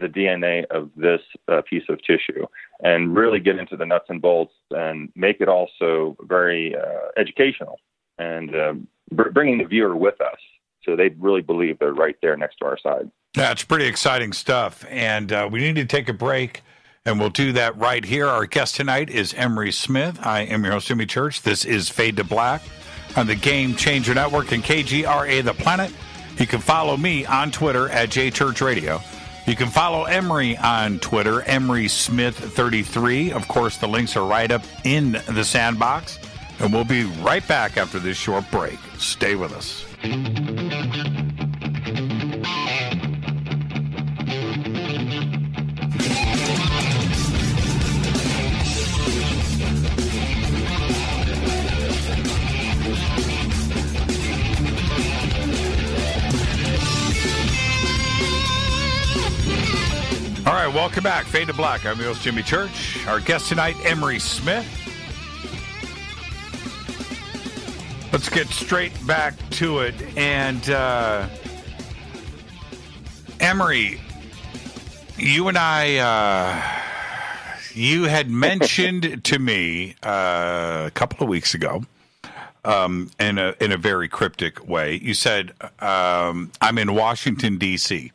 the 0.00 0.06
DNA 0.06 0.64
of 0.70 0.90
this 0.96 1.20
uh, 1.48 1.60
piece 1.68 1.84
of 1.88 1.98
tissue? 2.02 2.46
And 2.82 3.14
really 3.14 3.40
get 3.40 3.58
into 3.58 3.76
the 3.76 3.84
nuts 3.84 4.06
and 4.08 4.22
bolts 4.22 4.54
and 4.70 5.12
make 5.14 5.40
it 5.40 5.48
also 5.48 6.16
very 6.22 6.74
uh, 6.74 7.10
educational 7.16 7.78
and 8.18 8.56
um, 8.56 8.88
br- 9.12 9.30
bringing 9.30 9.58
the 9.58 9.64
viewer 9.64 9.96
with 9.96 10.20
us 10.20 10.38
so 10.84 10.96
they 10.96 11.08
really 11.18 11.42
believe 11.42 11.78
they're 11.78 11.92
right 11.92 12.16
there 12.22 12.36
next 12.36 12.56
to 12.58 12.64
our 12.64 12.78
side. 12.78 13.10
That's 13.34 13.64
pretty 13.64 13.86
exciting 13.86 14.32
stuff. 14.32 14.84
And 14.88 15.32
uh, 15.32 15.48
we 15.50 15.60
need 15.60 15.76
to 15.76 15.84
take 15.84 16.08
a 16.08 16.12
break. 16.12 16.62
And 17.04 17.20
we'll 17.20 17.30
do 17.30 17.52
that 17.52 17.76
right 17.76 18.04
here. 18.04 18.26
Our 18.26 18.46
guest 18.46 18.74
tonight 18.74 19.08
is 19.08 19.32
Emery 19.34 19.70
Smith. 19.70 20.18
I 20.26 20.40
am 20.40 20.64
your 20.64 20.72
host, 20.72 20.88
Jimmy 20.88 21.06
Church. 21.06 21.42
This 21.42 21.64
is 21.64 21.88
Fade 21.88 22.16
to 22.16 22.24
Black 22.24 22.62
on 23.16 23.26
the 23.26 23.34
Game 23.34 23.74
Changer 23.74 24.14
Network 24.14 24.52
and 24.52 24.62
KGRA 24.62 25.42
The 25.42 25.54
Planet. 25.54 25.92
You 26.38 26.46
can 26.46 26.60
follow 26.60 26.96
me 26.96 27.24
on 27.24 27.50
Twitter 27.50 27.88
at 27.88 28.10
JChurchRadio. 28.10 29.02
You 29.46 29.56
can 29.56 29.68
follow 29.68 30.04
Emery 30.04 30.56
on 30.56 30.98
Twitter, 30.98 31.42
Emery 31.42 31.88
Smith 31.88 32.36
33. 32.36 33.32
Of 33.32 33.46
course, 33.48 33.78
the 33.78 33.86
links 33.86 34.16
are 34.16 34.26
right 34.26 34.50
up 34.50 34.62
in 34.84 35.12
the 35.28 35.44
sandbox. 35.44 36.18
And 36.58 36.72
we'll 36.72 36.84
be 36.84 37.04
right 37.04 37.46
back 37.46 37.76
after 37.76 37.98
this 37.98 38.16
short 38.16 38.50
break. 38.50 38.78
Stay 38.98 39.36
with 39.36 39.52
us. 39.52 39.84
Welcome 60.86 61.02
back. 61.02 61.26
Fade 61.26 61.48
to 61.48 61.52
Black. 61.52 61.84
I'm 61.84 61.98
your 61.98 62.06
host, 62.06 62.22
Jimmy 62.22 62.44
Church. 62.44 63.04
Our 63.08 63.18
guest 63.18 63.48
tonight, 63.48 63.74
Emery 63.82 64.20
Smith. 64.20 64.64
Let's 68.12 68.28
get 68.28 68.46
straight 68.46 68.92
back 69.04 69.34
to 69.50 69.80
it. 69.80 69.96
And 70.16 70.70
uh, 70.70 71.26
Emery, 73.40 74.00
you 75.18 75.48
and 75.48 75.58
I, 75.58 75.96
uh, 75.96 76.62
you 77.74 78.04
had 78.04 78.30
mentioned 78.30 79.24
to 79.24 79.40
me 79.40 79.96
uh, 80.04 80.84
a 80.86 80.92
couple 80.94 81.24
of 81.24 81.28
weeks 81.28 81.52
ago, 81.52 81.84
um, 82.64 83.10
in 83.18 83.38
a 83.38 83.56
in 83.60 83.72
a 83.72 83.76
very 83.76 84.06
cryptic 84.06 84.68
way. 84.68 85.00
You 85.02 85.14
said, 85.14 85.52
um, 85.80 86.52
"I'm 86.60 86.78
in 86.78 86.94
Washington 86.94 87.58
D.C." 87.58 88.12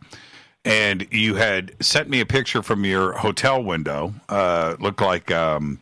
and 0.63 1.07
you 1.11 1.35
had 1.35 1.73
sent 1.83 2.09
me 2.09 2.19
a 2.19 2.25
picture 2.25 2.61
from 2.61 2.85
your 2.85 3.13
hotel 3.13 3.63
window. 3.63 4.13
Uh, 4.29 4.75
looked 4.79 5.01
like 5.01 5.31
um, 5.31 5.79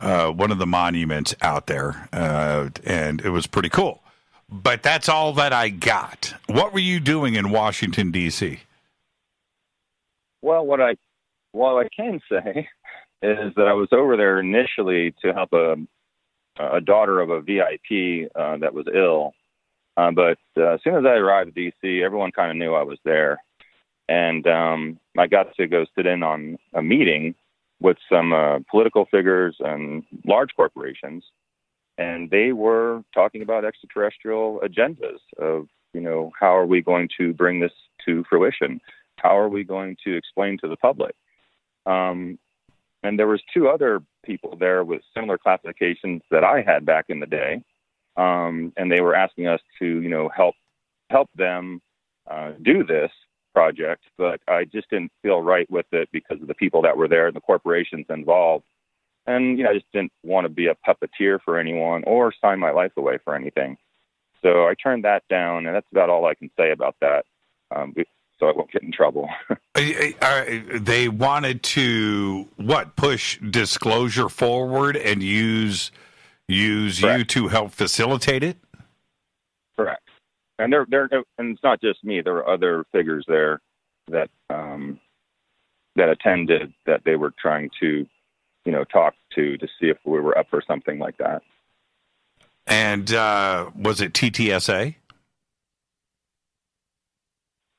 uh, 0.00 0.30
one 0.30 0.50
of 0.50 0.58
the 0.58 0.66
monuments 0.66 1.34
out 1.42 1.66
there, 1.66 2.08
uh, 2.12 2.70
and 2.84 3.20
it 3.20 3.30
was 3.30 3.46
pretty 3.46 3.68
cool. 3.68 4.02
But 4.50 4.82
that's 4.82 5.08
all 5.08 5.34
that 5.34 5.52
I 5.52 5.68
got. 5.68 6.34
What 6.46 6.72
were 6.72 6.78
you 6.78 7.00
doing 7.00 7.34
in 7.34 7.50
Washington 7.50 8.10
D.C.? 8.10 8.60
Well, 10.40 10.64
what 10.64 10.80
I 10.80 10.96
what 11.52 11.84
I 11.84 11.88
can 11.94 12.20
say 12.30 12.68
is 13.22 13.54
that 13.56 13.66
I 13.68 13.74
was 13.74 13.88
over 13.92 14.16
there 14.16 14.40
initially 14.40 15.14
to 15.22 15.34
help 15.34 15.52
a 15.52 15.76
a 16.58 16.80
daughter 16.80 17.20
of 17.20 17.30
a 17.30 17.40
VIP 17.40 18.30
uh, 18.34 18.56
that 18.58 18.74
was 18.74 18.86
ill. 18.92 19.34
Uh, 19.96 20.10
but 20.12 20.38
uh, 20.56 20.74
as 20.74 20.80
soon 20.82 20.94
as 20.94 21.04
I 21.04 21.14
arrived 21.14 21.50
at 21.50 21.54
DC, 21.54 22.02
everyone 22.02 22.32
kind 22.32 22.50
of 22.50 22.56
knew 22.56 22.74
I 22.74 22.82
was 22.82 22.98
there 23.04 23.38
and 24.08 24.46
um, 24.46 24.98
I 25.16 25.26
got 25.26 25.54
to 25.56 25.66
go 25.66 25.84
sit 25.96 26.06
in 26.06 26.22
on 26.22 26.58
a 26.74 26.82
meeting 26.82 27.34
with 27.80 27.98
some 28.10 28.32
uh, 28.32 28.58
political 28.70 29.04
figures 29.06 29.56
and 29.60 30.02
large 30.26 30.50
corporations, 30.56 31.24
and 31.96 32.30
they 32.30 32.52
were 32.52 33.02
talking 33.14 33.42
about 33.42 33.64
extraterrestrial 33.64 34.60
agendas 34.64 35.18
of 35.38 35.68
you 35.92 36.00
know 36.00 36.32
how 36.38 36.56
are 36.56 36.66
we 36.66 36.82
going 36.82 37.08
to 37.18 37.32
bring 37.32 37.60
this 37.60 37.72
to 38.06 38.24
fruition? 38.28 38.80
How 39.16 39.36
are 39.38 39.48
we 39.48 39.64
going 39.64 39.96
to 40.04 40.16
explain 40.16 40.58
to 40.58 40.68
the 40.68 40.76
public? 40.76 41.14
Um, 41.86 42.38
and 43.02 43.18
there 43.18 43.26
was 43.26 43.40
two 43.54 43.68
other 43.68 44.02
people 44.24 44.56
there 44.56 44.84
with 44.84 45.02
similar 45.14 45.38
classifications 45.38 46.22
that 46.30 46.44
I 46.44 46.62
had 46.62 46.84
back 46.84 47.06
in 47.08 47.20
the 47.20 47.26
day, 47.26 47.62
um, 48.16 48.72
and 48.76 48.90
they 48.90 49.00
were 49.00 49.14
asking 49.14 49.46
us 49.46 49.60
to 49.78 49.86
you 49.86 50.08
know 50.08 50.28
help 50.28 50.54
help 51.10 51.28
them 51.36 51.80
uh, 52.30 52.52
do 52.62 52.84
this 52.84 53.10
project, 53.58 54.04
but 54.16 54.40
I 54.46 54.66
just 54.66 54.88
didn't 54.88 55.10
feel 55.20 55.42
right 55.42 55.68
with 55.68 55.86
it 55.90 56.08
because 56.12 56.40
of 56.40 56.46
the 56.46 56.54
people 56.54 56.80
that 56.82 56.96
were 56.96 57.08
there 57.08 57.26
and 57.26 57.34
the 57.34 57.40
corporations 57.40 58.06
involved. 58.08 58.64
And 59.26 59.58
you 59.58 59.64
know, 59.64 59.70
I 59.70 59.74
just 59.74 59.90
didn't 59.92 60.12
want 60.22 60.44
to 60.44 60.48
be 60.48 60.68
a 60.68 60.76
puppeteer 60.86 61.40
for 61.44 61.58
anyone 61.58 62.04
or 62.04 62.32
sign 62.40 62.60
my 62.60 62.70
life 62.70 62.92
away 62.96 63.18
for 63.24 63.34
anything. 63.34 63.76
So 64.42 64.68
I 64.68 64.74
turned 64.80 65.04
that 65.04 65.24
down, 65.28 65.66
and 65.66 65.74
that's 65.74 65.90
about 65.90 66.08
all 66.08 66.24
I 66.26 66.34
can 66.34 66.52
say 66.56 66.70
about 66.70 66.94
that. 67.00 67.24
Um, 67.74 67.94
so 68.38 68.46
I 68.46 68.52
won't 68.52 68.70
get 68.70 68.84
in 68.84 68.92
trouble. 68.92 69.28
they 69.74 71.08
wanted 71.08 71.64
to 71.64 72.48
what 72.58 72.94
push 72.94 73.40
disclosure 73.40 74.28
forward 74.28 74.96
and 74.96 75.20
use 75.20 75.90
use 76.46 77.00
Correct. 77.00 77.18
you 77.18 77.24
to 77.24 77.48
help 77.48 77.72
facilitate 77.72 78.44
it. 78.44 78.56
Correct 79.76 80.07
and 80.58 80.72
there, 80.72 80.86
there, 80.88 81.08
and 81.38 81.52
it's 81.52 81.62
not 81.62 81.80
just 81.80 82.04
me. 82.04 82.20
There 82.20 82.34
were 82.34 82.48
other 82.48 82.84
figures 82.92 83.24
there 83.28 83.60
that 84.08 84.30
um, 84.50 85.00
that 85.96 86.08
attended 86.08 86.72
that 86.86 87.02
they 87.04 87.16
were 87.16 87.32
trying 87.38 87.70
to, 87.80 88.06
you 88.64 88.72
know, 88.72 88.84
talk 88.84 89.14
to 89.34 89.56
to 89.56 89.66
see 89.80 89.88
if 89.88 89.98
we 90.04 90.20
were 90.20 90.36
up 90.36 90.48
for 90.50 90.62
something 90.66 90.98
like 90.98 91.18
that. 91.18 91.42
And 92.66 93.12
uh, 93.12 93.70
was 93.74 94.00
it 94.00 94.12
TTSA? 94.12 94.96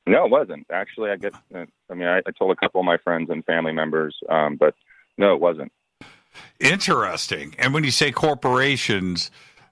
No, 0.08 0.26
it 0.26 0.32
wasn't. 0.32 0.66
Actually, 0.72 1.12
I 1.12 1.18
get. 1.18 1.34
I 1.54 1.94
mean, 1.94 2.08
I, 2.08 2.18
I 2.18 2.32
told 2.38 2.52
a 2.52 2.56
couple 2.56 2.82
of 2.82 2.86
my 2.86 2.98
friends 2.98 3.30
and 3.30 3.46
family 3.46 3.72
members, 3.72 4.18
um, 4.28 4.56
but 4.56 4.74
no, 5.18 5.34
it 5.34 5.40
wasn't. 5.40 5.72
Interesting. 6.60 7.56
And 7.60 7.74
when 7.74 7.84
you 7.84 7.92
say 7.92 8.12
corporations, 8.12 9.30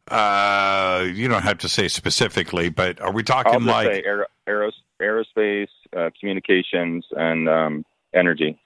uh, 0.09 1.07
you 1.13 1.27
don't 1.27 1.43
have 1.43 1.59
to 1.59 1.69
say 1.69 1.87
specifically, 1.87 2.69
but 2.69 2.99
are 3.01 3.11
we 3.11 3.23
talking 3.23 3.65
like 3.65 4.03
aer- 4.05 4.27
aeros- 4.47 4.71
aerospace, 5.01 5.67
uh, 5.95 6.09
communications, 6.19 7.05
and 7.11 7.49
um, 7.49 7.85
energy? 8.13 8.59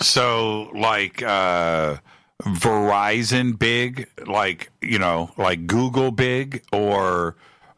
So, 0.00 0.70
like 0.74 1.22
uh, 1.22 1.96
Verizon 2.42 3.58
big, 3.58 4.08
like 4.26 4.70
you 4.80 4.98
know, 4.98 5.30
like 5.36 5.66
Google 5.66 6.10
big, 6.10 6.62
or 6.72 7.36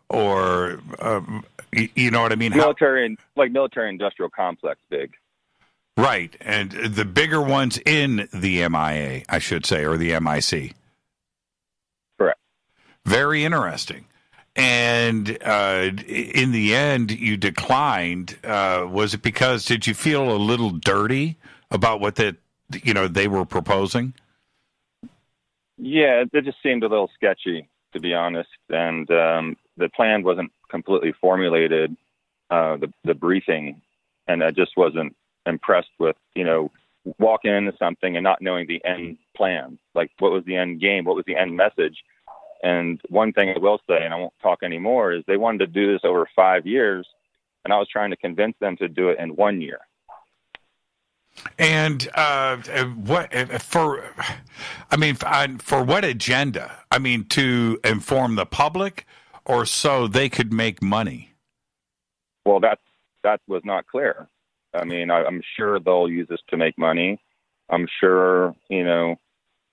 or 0.09 0.81
um, 1.01 1.45
you 1.73 2.11
know 2.11 2.23
what 2.23 2.33
I 2.33 2.37
mean? 2.37 2.57
Military 2.57 3.07
and 3.07 3.19
like 3.37 3.51
military 3.51 3.89
industrial 3.89 4.31
complex 4.31 4.81
big. 4.89 5.15
Right, 5.97 6.35
and 6.41 6.71
the 6.71 7.05
bigger 7.05 7.43
ones 7.43 7.79
in 7.85 8.29
the 8.33 8.67
MIA, 8.69 9.25
I 9.29 9.39
should 9.39 9.67
say, 9.67 9.85
or 9.85 9.99
the 9.99 10.19
MIC. 10.19 10.75
Very 13.05 13.45
interesting. 13.45 14.07
And 14.55 15.39
uh, 15.43 15.91
in 16.07 16.53
the 16.53 16.75
end, 16.75 17.11
you 17.11 17.37
declined. 17.37 18.39
Uh, 18.45 18.87
was 18.89 19.15
it 19.15 19.23
because 19.23 19.65
did 19.65 19.87
you 19.87 19.95
feel 19.95 20.31
a 20.31 20.37
little 20.37 20.71
dirty 20.71 21.39
about 21.71 22.01
what 22.01 22.17
that 22.17 22.37
you 22.83 22.93
know 22.93 23.09
they 23.09 23.29
were 23.29 23.47
proposing? 23.47 24.15
Yeah, 25.79 26.25
it 26.33 26.45
just 26.45 26.63
seemed 26.63 26.85
a 26.85 26.89
little 26.89 27.11
sketchy, 27.15 27.69
to 27.93 28.01
be 28.01 28.15
honest. 28.15 28.51
And 28.69 29.11
um, 29.11 29.57
the 29.77 29.89
plan 29.89 30.23
wasn't 30.23 30.53
completely 30.71 31.13
formulated. 31.19 31.97
Uh, 32.51 32.77
the 32.77 32.93
the 33.05 33.15
briefing, 33.15 33.81
and 34.29 34.45
I 34.45 34.51
just 34.51 34.77
wasn't 34.77 35.17
impressed 35.47 35.91
with 35.99 36.17
you 36.35 36.45
know 36.45 36.71
walking 37.19 37.53
into 37.53 37.73
something 37.79 38.17
and 38.17 38.23
not 38.23 38.43
knowing 38.43 38.67
the 38.67 38.85
end 38.85 39.17
plan. 39.35 39.79
Like, 39.95 40.11
what 40.19 40.33
was 40.33 40.45
the 40.45 40.57
end 40.57 40.81
game? 40.81 41.05
What 41.05 41.17
was 41.17 41.25
the 41.27 41.37
end 41.37 41.57
message? 41.57 41.97
And 42.63 43.01
one 43.09 43.33
thing 43.33 43.53
I 43.55 43.59
will 43.59 43.81
say, 43.89 44.05
and 44.05 44.15
I 44.15 44.17
won't 44.17 44.35
talk 44.41 44.63
anymore, 44.63 45.13
is 45.13 45.25
they 45.27 45.37
wanted 45.37 45.59
to 45.59 45.67
do 45.67 45.93
this 45.93 46.03
over 46.05 46.29
five 46.35 46.67
years, 46.67 47.07
and 47.65 47.73
I 47.73 47.79
was 47.79 47.89
trying 47.89 48.11
to 48.11 48.17
convince 48.17 48.55
them 48.61 48.77
to 48.77 48.89
do 48.89 49.09
it 49.09 49.19
in 49.19 49.35
one 49.35 49.61
year. 49.61 49.81
And 51.59 52.09
uh, 52.15 52.59
what 53.05 53.33
for? 53.63 54.05
I 54.91 54.97
mean, 54.97 55.17
for 55.17 55.83
what 55.83 56.05
agenda? 56.05 56.79
I 56.91 56.99
mean, 56.99 57.25
to 57.31 57.81
inform 57.85 58.37
the 58.37 58.47
public, 58.47 59.07
or 59.45 59.65
so 59.65 60.07
they 60.07 60.29
could 60.29 60.53
make 60.53 60.83
money. 60.83 61.33
Well, 62.45 62.61
that 62.61 62.79
that 63.25 63.41
was 63.49 63.63
not 63.65 63.87
clear. 63.87 64.29
I 64.75 64.85
mean, 64.85 65.11
I, 65.11 65.25
I'm 65.25 65.43
sure 65.57 65.81
they'll 65.81 66.09
use 66.09 66.29
this 66.29 66.41
to 66.49 66.57
make 66.57 66.77
money. 66.79 67.21
I'm 67.71 67.89
sure 67.99 68.55
you 68.69 68.85
know 68.85 69.17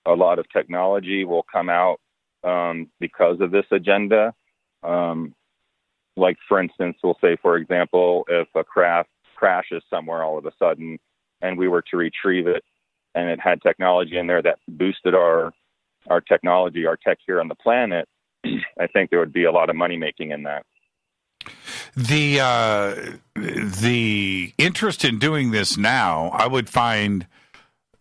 a 0.06 0.14
lot 0.14 0.38
of 0.38 0.48
technology 0.50 1.24
will 1.24 1.44
come 1.52 1.68
out 1.68 2.00
um, 2.44 2.88
because 2.98 3.40
of 3.40 3.50
this 3.50 3.66
agenda. 3.70 4.34
Um, 4.82 5.34
like, 6.16 6.36
for 6.48 6.60
instance, 6.60 6.96
we'll 7.02 7.18
say, 7.20 7.36
for 7.40 7.56
example, 7.56 8.24
if 8.28 8.48
a 8.54 8.64
craft 8.64 9.10
crashes 9.36 9.82
somewhere 9.88 10.22
all 10.22 10.38
of 10.38 10.46
a 10.46 10.52
sudden 10.58 10.98
and 11.40 11.56
we 11.56 11.68
were 11.68 11.82
to 11.90 11.96
retrieve 11.96 12.46
it 12.46 12.62
and 13.14 13.28
it 13.28 13.40
had 13.40 13.62
technology 13.62 14.18
in 14.18 14.26
there 14.26 14.42
that 14.42 14.58
boosted 14.68 15.14
our 15.14 15.52
our 16.08 16.20
technology, 16.20 16.86
our 16.86 16.96
tech 16.96 17.18
here 17.26 17.40
on 17.40 17.48
the 17.48 17.54
planet, 17.54 18.08
I 18.44 18.86
think 18.86 19.10
there 19.10 19.18
would 19.18 19.32
be 19.32 19.44
a 19.44 19.52
lot 19.52 19.68
of 19.68 19.76
money 19.76 19.98
making 19.98 20.30
in 20.30 20.44
that. 20.44 20.64
The 21.96 22.40
uh, 22.40 22.94
the 23.34 24.52
interest 24.56 25.04
in 25.04 25.18
doing 25.18 25.50
this 25.50 25.76
now, 25.76 26.28
I 26.28 26.46
would 26.46 26.68
find 26.68 27.26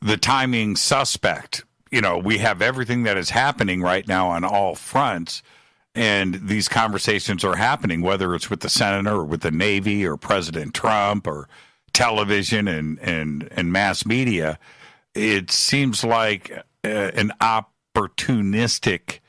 the 0.02 0.18
timing 0.18 0.76
suspect 0.76 1.64
you 1.92 2.02
know, 2.02 2.18
we 2.18 2.38
have 2.40 2.62
everything 2.62 3.04
that 3.04 3.18
is 3.18 3.30
happening 3.32 3.82
right 3.82 4.08
now 4.08 4.30
on 4.30 4.44
all 4.44 4.76
fronts. 4.76 5.42
And 5.96 6.48
these 6.48 6.68
conversations 6.68 7.44
are 7.44 7.56
happening, 7.56 8.02
whether 8.02 8.36
it's 8.36 8.50
with 8.50 8.62
the 8.62 8.70
senator 8.70 9.16
or 9.16 9.26
with 9.26 9.42
the 9.42 9.52
Navy 9.52 10.06
or 10.06 10.18
President 10.18 10.74
Trump 10.74 11.28
or 11.28 11.50
television 11.94 12.68
and, 12.68 13.00
and, 13.00 13.50
and 13.52 13.72
mass 13.72 14.06
media. 14.06 14.60
It 15.16 15.52
seems 15.52 16.04
like 16.04 16.64
an 16.84 17.32
opportunistic 17.42 19.20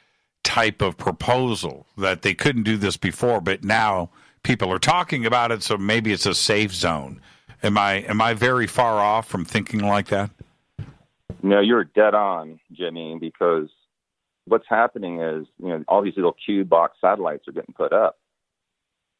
type 0.44 0.82
of 0.82 0.96
proposal 0.96 1.86
that 1.96 2.22
they 2.22 2.34
couldn't 2.34 2.64
do 2.64 2.76
this 2.76 2.96
before, 2.96 3.40
but 3.40 3.64
now 3.64 4.10
people 4.42 4.72
are 4.72 4.78
talking 4.78 5.26
about 5.26 5.50
it, 5.50 5.62
so 5.62 5.76
maybe 5.76 6.12
it's 6.12 6.26
a 6.26 6.34
safe 6.34 6.72
zone. 6.72 7.20
Am 7.62 7.76
I 7.76 7.94
am 8.02 8.20
I 8.22 8.34
very 8.34 8.66
far 8.66 9.00
off 9.00 9.28
from 9.28 9.44
thinking 9.44 9.80
like 9.80 10.08
that? 10.08 10.30
No, 11.42 11.60
you're 11.60 11.84
dead 11.84 12.14
on, 12.14 12.60
Jimmy, 12.72 13.16
because 13.20 13.68
what's 14.46 14.66
happening 14.68 15.20
is, 15.20 15.46
you 15.58 15.68
know, 15.68 15.84
all 15.88 16.02
these 16.02 16.16
little 16.16 16.36
cube 16.44 16.68
box 16.68 16.98
satellites 17.00 17.48
are 17.48 17.52
getting 17.52 17.74
put 17.74 17.92
up. 17.92 18.18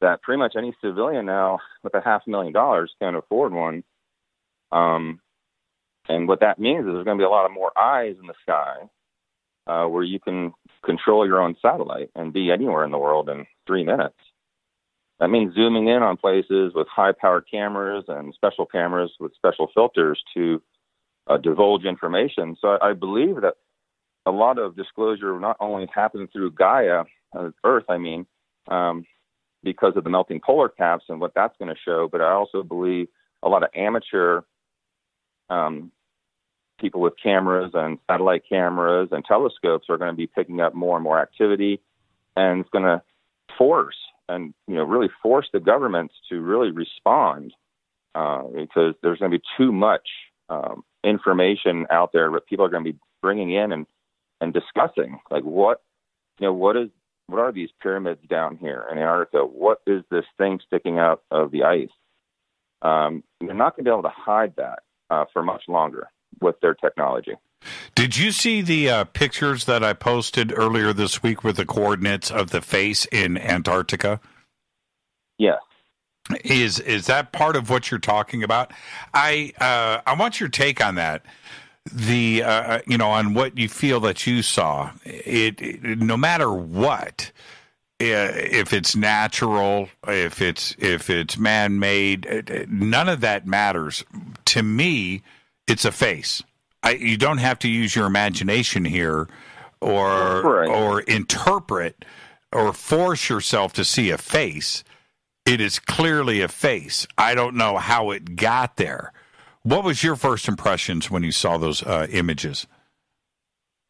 That 0.01 0.21
pretty 0.21 0.39
much 0.39 0.55
any 0.57 0.75
civilian 0.81 1.25
now 1.25 1.59
with 1.83 1.93
a 1.93 2.01
half 2.01 2.23
million 2.27 2.53
dollars 2.53 2.91
can 2.99 3.15
afford 3.15 3.53
one. 3.53 3.83
Um, 4.71 5.19
and 6.09 6.27
what 6.27 6.39
that 6.41 6.59
means 6.59 6.85
is 6.85 6.93
there's 6.93 7.05
going 7.05 7.17
to 7.17 7.21
be 7.21 7.25
a 7.25 7.29
lot 7.29 7.45
of 7.45 7.51
more 7.51 7.71
eyes 7.77 8.15
in 8.19 8.27
the 8.27 8.33
sky 8.41 8.89
uh, 9.67 9.85
where 9.87 10.03
you 10.03 10.19
can 10.19 10.53
control 10.83 11.25
your 11.25 11.41
own 11.41 11.55
satellite 11.61 12.09
and 12.15 12.33
be 12.33 12.51
anywhere 12.51 12.83
in 12.83 12.91
the 12.91 12.97
world 12.97 13.29
in 13.29 13.45
three 13.67 13.83
minutes. 13.83 14.15
That 15.19 15.29
means 15.29 15.53
zooming 15.53 15.87
in 15.87 16.01
on 16.01 16.17
places 16.17 16.73
with 16.73 16.87
high 16.87 17.11
powered 17.11 17.45
cameras 17.49 18.05
and 18.07 18.33
special 18.33 18.65
cameras 18.65 19.11
with 19.19 19.35
special 19.35 19.69
filters 19.73 20.19
to 20.33 20.61
uh, 21.31 21.37
divulge 21.37 21.85
information. 21.85 22.57
So 22.59 22.77
I, 22.81 22.89
I, 22.89 22.93
believe 22.93 23.41
that 23.41 23.55
a 24.25 24.31
lot 24.31 24.57
of 24.57 24.75
disclosure 24.75 25.39
not 25.39 25.57
only 25.59 25.87
happens 25.93 26.29
through 26.33 26.51
Gaia, 26.51 27.03
uh, 27.37 27.49
Earth, 27.63 27.85
I 27.89 27.97
mean, 27.97 28.25
um, 28.67 29.05
because 29.63 29.93
of 29.95 30.03
the 30.03 30.09
melting 30.09 30.41
polar 30.45 30.69
caps 30.69 31.05
and 31.09 31.19
what 31.21 31.33
that's 31.33 31.55
going 31.57 31.73
to 31.73 31.79
show, 31.85 32.09
but 32.11 32.21
I 32.21 32.31
also 32.31 32.63
believe 32.63 33.07
a 33.43 33.49
lot 33.49 33.63
of 33.63 33.69
amateur 33.75 34.41
um, 35.49 35.91
people 36.79 37.01
with 37.01 37.13
cameras 37.21 37.71
and 37.73 37.99
satellite 38.09 38.43
cameras 38.47 39.09
and 39.11 39.23
telescopes 39.23 39.85
are 39.89 39.97
going 39.97 40.11
to 40.11 40.17
be 40.17 40.27
picking 40.27 40.59
up 40.59 40.73
more 40.73 40.97
and 40.97 41.03
more 41.03 41.21
activity, 41.21 41.81
and 42.35 42.61
it's 42.61 42.69
going 42.69 42.85
to 42.85 43.01
force 43.57 43.97
and 44.29 44.53
you 44.67 44.75
know 44.75 44.83
really 44.83 45.09
force 45.21 45.47
the 45.53 45.59
governments 45.59 46.13
to 46.29 46.39
really 46.39 46.71
respond 46.71 47.53
uh, 48.15 48.43
because 48.55 48.95
there's 49.01 49.19
going 49.19 49.31
to 49.31 49.37
be 49.37 49.43
too 49.57 49.71
much 49.71 50.07
um, 50.49 50.83
information 51.03 51.87
out 51.89 52.11
there 52.13 52.29
that 52.31 52.45
people 52.47 52.65
are 52.65 52.69
going 52.69 52.83
to 52.83 52.93
be 52.93 52.99
bringing 53.21 53.51
in 53.51 53.71
and 53.71 53.85
and 54.39 54.53
discussing 54.53 55.19
like 55.29 55.43
what 55.43 55.81
you 56.39 56.47
know 56.47 56.53
what 56.53 56.75
is 56.75 56.89
what 57.27 57.39
are 57.39 57.51
these 57.51 57.69
pyramids 57.81 58.19
down 58.29 58.57
here 58.57 58.85
in 58.91 58.97
Antarctica? 58.97 59.45
What 59.45 59.81
is 59.87 60.03
this 60.11 60.25
thing 60.37 60.59
sticking 60.65 60.99
out 60.99 61.23
of 61.31 61.51
the 61.51 61.63
ice? 61.63 61.89
Um, 62.81 63.23
you're 63.39 63.53
not 63.53 63.75
going 63.75 63.85
to 63.85 63.89
be 63.89 63.93
able 63.93 64.03
to 64.03 64.09
hide 64.09 64.53
that 64.57 64.79
uh, 65.09 65.25
for 65.31 65.41
much 65.41 65.63
longer 65.67 66.09
with 66.41 66.59
their 66.61 66.73
technology. 66.73 67.33
Did 67.95 68.17
you 68.17 68.31
see 68.31 68.61
the 68.61 68.89
uh, 68.89 69.03
pictures 69.05 69.65
that 69.65 69.83
I 69.83 69.93
posted 69.93 70.51
earlier 70.57 70.93
this 70.93 71.21
week 71.21 71.43
with 71.43 71.57
the 71.57 71.65
coordinates 71.65 72.31
of 72.31 72.49
the 72.49 72.61
face 72.61 73.05
in 73.11 73.37
Antarctica? 73.37 74.19
Yes. 75.37 75.59
Is 76.43 76.79
is 76.79 77.07
that 77.07 77.31
part 77.31 77.55
of 77.55 77.69
what 77.69 77.91
you're 77.91 77.99
talking 77.99 78.43
about? 78.43 78.71
I 79.13 79.53
uh, 79.59 80.01
I 80.05 80.15
want 80.15 80.39
your 80.39 80.49
take 80.49 80.83
on 80.83 80.95
that. 80.95 81.23
The 81.91 82.43
uh, 82.43 82.79
you 82.85 82.97
know 82.97 83.11
on 83.11 83.33
what 83.33 83.57
you 83.57 83.67
feel 83.67 83.99
that 84.01 84.27
you 84.27 84.41
saw. 84.41 84.91
It, 85.03 85.61
it 85.61 85.83
no 85.99 86.17
matter 86.17 86.51
what, 86.51 87.31
if 87.99 88.73
it's 88.73 88.95
natural, 88.95 89.89
if 90.07 90.41
it's 90.41 90.75
if 90.77 91.09
it's 91.09 91.37
man 91.37 91.79
made, 91.79 92.67
none 92.69 93.09
of 93.09 93.21
that 93.21 93.47
matters 93.47 94.03
to 94.45 94.63
me 94.63 95.23
it's 95.67 95.85
a 95.85 95.91
face. 95.91 96.43
I, 96.83 96.91
you 96.91 97.17
don't 97.17 97.37
have 97.37 97.59
to 97.59 97.69
use 97.69 97.95
your 97.95 98.05
imagination 98.05 98.85
here 98.85 99.27
or 99.79 100.41
right. 100.41 100.69
or 100.69 101.01
interpret 101.01 102.03
or 102.51 102.73
force 102.73 103.29
yourself 103.29 103.73
to 103.73 103.85
see 103.85 104.09
a 104.09 104.17
face. 104.17 104.83
It 105.45 105.59
is 105.59 105.79
clearly 105.79 106.41
a 106.41 106.47
face. 106.47 107.07
I 107.17 107.35
don't 107.35 107.55
know 107.55 107.77
how 107.77 108.11
it 108.11 108.35
got 108.35 108.77
there. 108.77 109.11
What 109.63 109.83
was 109.83 110.03
your 110.03 110.15
first 110.15 110.47
impressions 110.47 111.09
when 111.09 111.23
you 111.23 111.31
saw 111.31 111.57
those 111.57 111.83
uh, 111.83 112.07
images? 112.09 112.67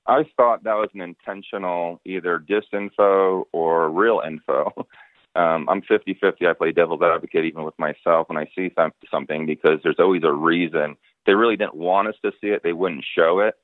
I 0.08 0.26
thought 0.36 0.64
that 0.64 0.76
was 0.76 0.90
an 0.94 1.02
intentional 1.02 2.02
either 2.06 2.40
disinfo 2.40 3.46
or 3.52 3.90
real 3.90 4.22
info. 4.26 4.72
Um, 5.34 5.70
I'm 5.70 5.82
50 5.82 6.18
50. 6.20 6.46
I 6.46 6.52
play 6.52 6.74
devil's 6.74 7.02
advocate 7.02 7.46
even 7.46 7.64
with 7.64 7.80
myself 7.80 8.28
when 8.28 8.38
I 8.38 8.50
see 8.54 8.70
something 9.10 9.46
because 9.46 9.80
there's 9.82 9.96
always 9.98 10.24
a 10.26 10.34
reason 10.34 10.98
they 11.26 11.34
really 11.34 11.56
didn't 11.56 11.76
want 11.76 12.08
us 12.08 12.16
to 12.24 12.32
see 12.42 12.48
it, 12.48 12.64
they 12.64 12.74
wouldn't 12.74 13.06
show 13.16 13.40
it. 13.40 13.56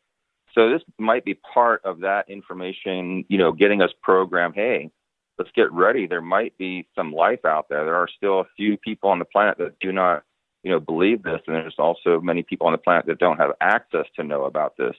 So 0.53 0.69
this 0.69 0.81
might 0.97 1.25
be 1.25 1.33
part 1.33 1.81
of 1.83 1.99
that 1.99 2.29
information, 2.29 3.25
you 3.29 3.37
know, 3.37 3.51
getting 3.51 3.81
us 3.81 3.91
programmed. 4.01 4.55
Hey, 4.55 4.91
let's 5.37 5.51
get 5.55 5.71
ready. 5.71 6.07
There 6.07 6.21
might 6.21 6.57
be 6.57 6.87
some 6.95 7.13
life 7.13 7.45
out 7.45 7.67
there. 7.69 7.85
There 7.85 7.95
are 7.95 8.09
still 8.15 8.39
a 8.39 8.47
few 8.55 8.77
people 8.77 9.09
on 9.09 9.19
the 9.19 9.25
planet 9.25 9.57
that 9.59 9.79
do 9.79 9.91
not, 9.91 10.23
you 10.63 10.71
know, 10.71 10.79
believe 10.79 11.23
this, 11.23 11.41
and 11.47 11.55
there's 11.55 11.75
also 11.77 12.19
many 12.19 12.43
people 12.43 12.67
on 12.67 12.73
the 12.73 12.77
planet 12.77 13.05
that 13.07 13.19
don't 13.19 13.37
have 13.37 13.51
access 13.61 14.05
to 14.15 14.23
know 14.23 14.45
about 14.45 14.77
this, 14.77 14.95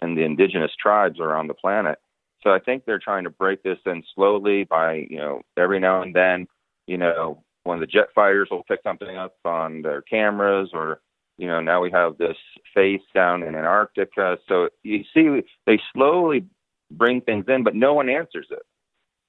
and 0.00 0.16
the 0.16 0.22
indigenous 0.22 0.72
tribes 0.80 1.20
around 1.20 1.48
the 1.48 1.54
planet. 1.54 1.98
So 2.42 2.50
I 2.50 2.58
think 2.58 2.84
they're 2.84 2.98
trying 2.98 3.24
to 3.24 3.30
break 3.30 3.62
this 3.62 3.78
in 3.86 4.02
slowly 4.14 4.64
by, 4.64 5.06
you 5.10 5.18
know, 5.18 5.42
every 5.56 5.80
now 5.80 6.02
and 6.02 6.14
then, 6.14 6.46
you 6.86 6.96
know, 6.96 7.42
one 7.64 7.76
of 7.76 7.80
the 7.80 7.86
jet 7.86 8.08
fighters 8.14 8.48
will 8.50 8.62
pick 8.62 8.80
something 8.84 9.16
up 9.16 9.34
on 9.44 9.82
their 9.82 10.02
cameras 10.02 10.70
or 10.72 11.00
you 11.38 11.46
know, 11.46 11.60
now 11.60 11.82
we 11.82 11.90
have 11.90 12.16
this 12.16 12.36
face 12.74 13.02
down 13.14 13.42
in 13.42 13.54
Antarctica. 13.54 14.38
So 14.48 14.68
you 14.82 15.04
see, 15.12 15.42
they 15.66 15.78
slowly 15.92 16.46
bring 16.90 17.20
things 17.20 17.44
in, 17.48 17.62
but 17.62 17.74
no 17.74 17.94
one 17.94 18.08
answers 18.08 18.46
it. 18.50 18.62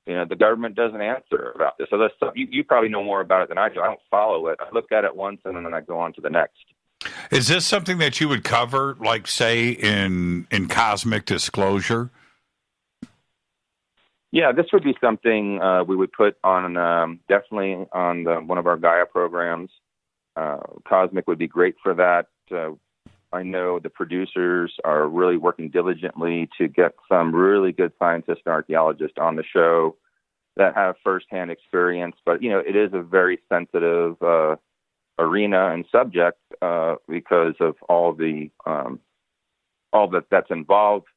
You 0.08 0.16
know, 0.16 0.26
the 0.26 0.38
government 0.38 0.76
doesn't 0.76 1.02
answer 1.02 1.52
about 1.54 1.78
this. 1.78 1.88
So 1.90 1.98
that's 1.98 2.14
you, 2.34 2.48
you 2.50 2.64
probably 2.64 2.88
know 2.90 3.04
more 3.04 3.20
about 3.20 3.42
it 3.42 3.50
than 3.50 3.58
I 3.58 3.68
do. 3.68 3.82
I 3.82 3.88
don't 3.88 4.00
follow 4.10 4.48
it. 4.48 4.58
I 4.60 4.74
look 4.74 4.92
at 4.92 5.04
it 5.04 5.14
once 5.14 5.42
and 5.44 5.56
then 5.56 5.74
I 5.74 5.82
go 5.82 6.00
on 6.00 6.14
to 6.14 6.22
the 6.22 6.30
next. 6.30 6.64
Is 7.30 7.50
this 7.50 7.66
something 7.66 7.98
that 7.98 8.20
you 8.22 8.30
would 8.30 8.44
cover, 8.46 8.96
like 9.00 9.28
say 9.28 9.70
in 9.70 10.48
in 10.50 10.68
cosmic 10.68 11.26
disclosure? 11.26 12.10
Yeah, 14.32 14.52
this 14.52 14.68
would 14.74 14.84
be 14.84 14.96
something 15.02 15.62
uh, 15.62 15.84
we 15.84 15.96
would 15.96 16.12
put 16.12 16.38
on 16.44 16.78
um, 16.78 17.20
definitely 17.30 17.88
on 17.92 18.24
the, 18.24 18.36
one 18.36 18.58
of 18.58 18.68
our 18.68 18.78
Gaia 18.78 19.06
programs. 19.06 19.70
Uh, 20.36 20.58
Cosmic 20.88 21.28
would 21.28 21.40
be 21.40 21.48
great 21.48 21.76
for 21.82 21.94
that. 21.96 22.28
Uh, 22.52 22.72
I 23.34 23.44
know 23.44 23.80
the 23.80 23.90
producers 23.90 24.74
are 24.86 25.08
really 25.08 25.38
working 25.38 25.70
diligently 25.70 26.50
to 26.58 26.68
get 26.68 26.94
some 27.10 27.36
really 27.36 27.72
good 27.72 27.92
scientists 28.00 28.42
and 28.46 28.54
archaeologists 28.54 29.18
on 29.20 29.36
the 29.36 29.44
show 29.44 29.98
that 30.56 30.76
have 30.76 30.96
firsthand 31.04 31.52
experience. 31.52 32.16
But 32.26 32.42
you 32.42 32.50
know, 32.50 32.60
it 32.60 32.76
is 32.76 32.92
a 32.94 33.02
very 33.02 33.40
sensitive 33.50 34.22
uh, 34.22 34.56
arena 35.20 35.72
and 35.72 35.86
subject 35.92 36.40
uh, 36.62 36.96
because 37.08 37.56
of 37.60 37.76
all 37.90 38.14
the 38.14 38.50
um, 38.66 39.00
all 39.92 40.10
that 40.10 40.26
that's 40.32 40.52
involved 40.52 41.08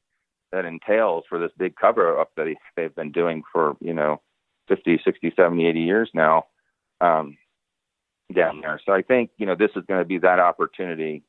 that 0.51 0.65
entails 0.65 1.23
for 1.29 1.39
this 1.39 1.51
big 1.57 1.75
cover 1.75 2.19
up 2.19 2.31
that 2.35 2.53
they've 2.75 2.95
been 2.95 3.11
doing 3.11 3.41
for 3.53 3.77
you 3.79 3.93
know 3.93 4.21
50, 4.67 4.99
60, 5.03 5.33
70, 5.35 5.65
80 5.65 5.79
years 5.79 6.09
now. 6.13 6.45
Um, 6.99 7.37
down 8.33 8.61
there. 8.61 8.79
So 8.85 8.93
I 8.93 9.01
think 9.01 9.31
you 9.37 9.45
know 9.45 9.55
this 9.55 9.71
is 9.75 9.83
going 9.87 9.99
to 9.99 10.05
be 10.05 10.17
that 10.19 10.39
opportunity 10.39 11.23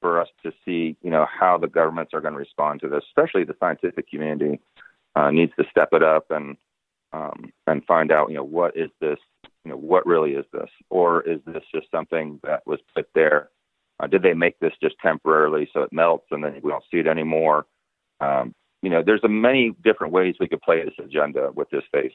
for 0.00 0.20
us 0.20 0.28
to 0.42 0.52
see 0.64 0.96
you 1.02 1.10
know 1.10 1.26
how 1.26 1.58
the 1.58 1.66
governments 1.66 2.12
are 2.14 2.20
going 2.20 2.34
to 2.34 2.38
respond 2.38 2.80
to 2.80 2.88
this, 2.88 3.02
especially 3.08 3.44
the 3.44 3.56
scientific 3.60 4.08
community 4.08 4.60
uh, 5.14 5.30
needs 5.30 5.52
to 5.58 5.64
step 5.70 5.90
it 5.92 6.02
up 6.02 6.30
and 6.30 6.56
um, 7.12 7.52
and 7.66 7.84
find 7.84 8.12
out 8.12 8.28
you 8.28 8.36
know 8.36 8.44
what 8.44 8.76
is 8.76 8.90
this 9.00 9.18
you 9.64 9.70
know 9.70 9.76
what 9.76 10.06
really 10.06 10.32
is 10.32 10.44
this 10.52 10.70
or 10.90 11.22
is 11.22 11.40
this 11.46 11.62
just 11.74 11.90
something 11.90 12.40
that 12.44 12.66
was 12.66 12.80
put 12.94 13.08
there? 13.14 13.50
Uh, 14.00 14.06
did 14.06 14.22
they 14.22 14.34
make 14.34 14.58
this 14.60 14.72
just 14.80 14.94
temporarily 15.02 15.68
so 15.72 15.82
it 15.82 15.92
melts 15.92 16.26
and 16.30 16.44
then 16.44 16.60
we 16.62 16.70
don't 16.70 16.84
see 16.90 16.98
it 16.98 17.06
anymore? 17.06 17.66
Um, 18.20 18.54
you 18.82 18.90
know, 18.90 19.02
there's 19.04 19.24
a 19.24 19.28
many 19.28 19.74
different 19.82 20.12
ways 20.12 20.36
we 20.38 20.46
could 20.46 20.62
play 20.62 20.84
this 20.84 20.94
agenda 21.04 21.50
with 21.54 21.68
this 21.70 21.82
face. 21.92 22.12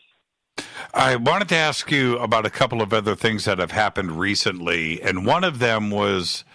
I 0.93 1.15
wanted 1.15 1.49
to 1.49 1.55
ask 1.55 1.91
you 1.91 2.17
about 2.19 2.45
a 2.45 2.49
couple 2.49 2.81
of 2.81 2.93
other 2.93 3.15
things 3.15 3.45
that 3.45 3.59
have 3.59 3.71
happened 3.71 4.19
recently, 4.19 5.01
and 5.01 5.25
one 5.25 5.43
of 5.43 5.59
them 5.59 5.89
was 5.89 6.45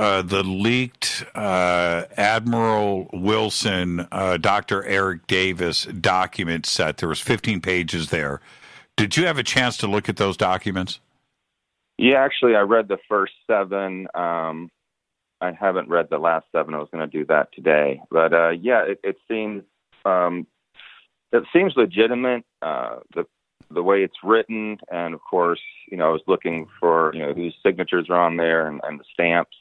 uh, 0.00 0.22
the 0.22 0.42
leaked 0.42 1.26
uh, 1.34 2.04
Admiral 2.16 3.10
Wilson, 3.12 4.08
uh, 4.10 4.38
Dr. 4.38 4.82
Eric 4.84 5.26
Davis 5.26 5.84
document 5.84 6.64
set. 6.64 6.96
There 6.96 7.08
was 7.08 7.20
15 7.20 7.60
pages 7.60 8.08
there. 8.08 8.40
Did 8.96 9.18
you 9.18 9.26
have 9.26 9.36
a 9.36 9.42
chance 9.42 9.76
to 9.76 9.86
look 9.86 10.08
at 10.08 10.16
those 10.16 10.38
documents? 10.38 11.00
Yeah, 11.98 12.24
actually, 12.24 12.56
I 12.56 12.60
read 12.60 12.88
the 12.88 12.96
first 13.10 13.34
seven. 13.46 14.08
Um, 14.14 14.70
I 15.42 15.52
haven't 15.52 15.90
read 15.90 16.08
the 16.10 16.18
last 16.18 16.46
seven. 16.50 16.72
I 16.72 16.78
was 16.78 16.88
going 16.90 17.08
to 17.08 17.18
do 17.18 17.26
that 17.26 17.52
today, 17.52 18.00
but 18.10 18.32
uh, 18.32 18.50
yeah, 18.50 18.84
it, 18.84 19.00
it 19.04 19.16
seems 19.28 19.64
um, 20.06 20.46
it 21.30 21.44
seems 21.52 21.74
legitimate. 21.76 22.44
Uh, 22.62 23.00
the 23.14 23.26
the 23.70 23.82
way 23.82 24.02
it's 24.02 24.16
written, 24.24 24.78
and 24.90 25.12
of 25.12 25.20
course, 25.20 25.60
you 25.90 25.98
know, 25.98 26.08
I 26.08 26.12
was 26.12 26.22
looking 26.26 26.68
for 26.80 27.12
you 27.14 27.20
know 27.20 27.34
whose 27.34 27.54
signatures 27.62 28.06
are 28.08 28.18
on 28.18 28.38
there 28.38 28.66
and, 28.66 28.80
and 28.82 28.98
the 28.98 29.04
stamps 29.12 29.56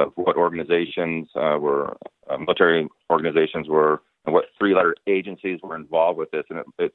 of 0.00 0.12
what 0.16 0.36
organizations 0.36 1.28
uh, 1.36 1.56
were 1.66 1.96
uh, 2.28 2.36
military 2.36 2.86
organizations 3.10 3.66
were 3.68 3.94
and 4.24 4.34
what 4.34 4.44
three-letter 4.58 4.94
agencies 5.06 5.58
were 5.62 5.76
involved 5.76 6.18
with 6.18 6.30
this, 6.30 6.44
and 6.50 6.58
it 6.60 6.66
it, 6.84 6.92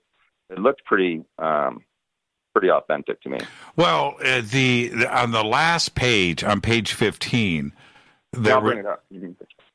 it 0.51 0.59
looked 0.59 0.83
pretty. 0.85 1.23
Um, 1.37 1.83
pretty 2.51 2.71
authentic 2.71 3.21
to 3.21 3.29
me. 3.29 3.37
Well, 3.75 4.15
uh, 4.25 4.41
the, 4.43 4.87
the, 4.87 5.07
on 5.21 5.31
the 5.31 5.43
last 5.43 5.93
page, 5.93 6.43
on 6.43 6.61
page 6.61 6.93
fifteen, 6.93 7.73
there 8.33 8.55
I'll 8.55 8.61
bring 8.61 8.79
it 8.79 8.87
up. 8.87 9.05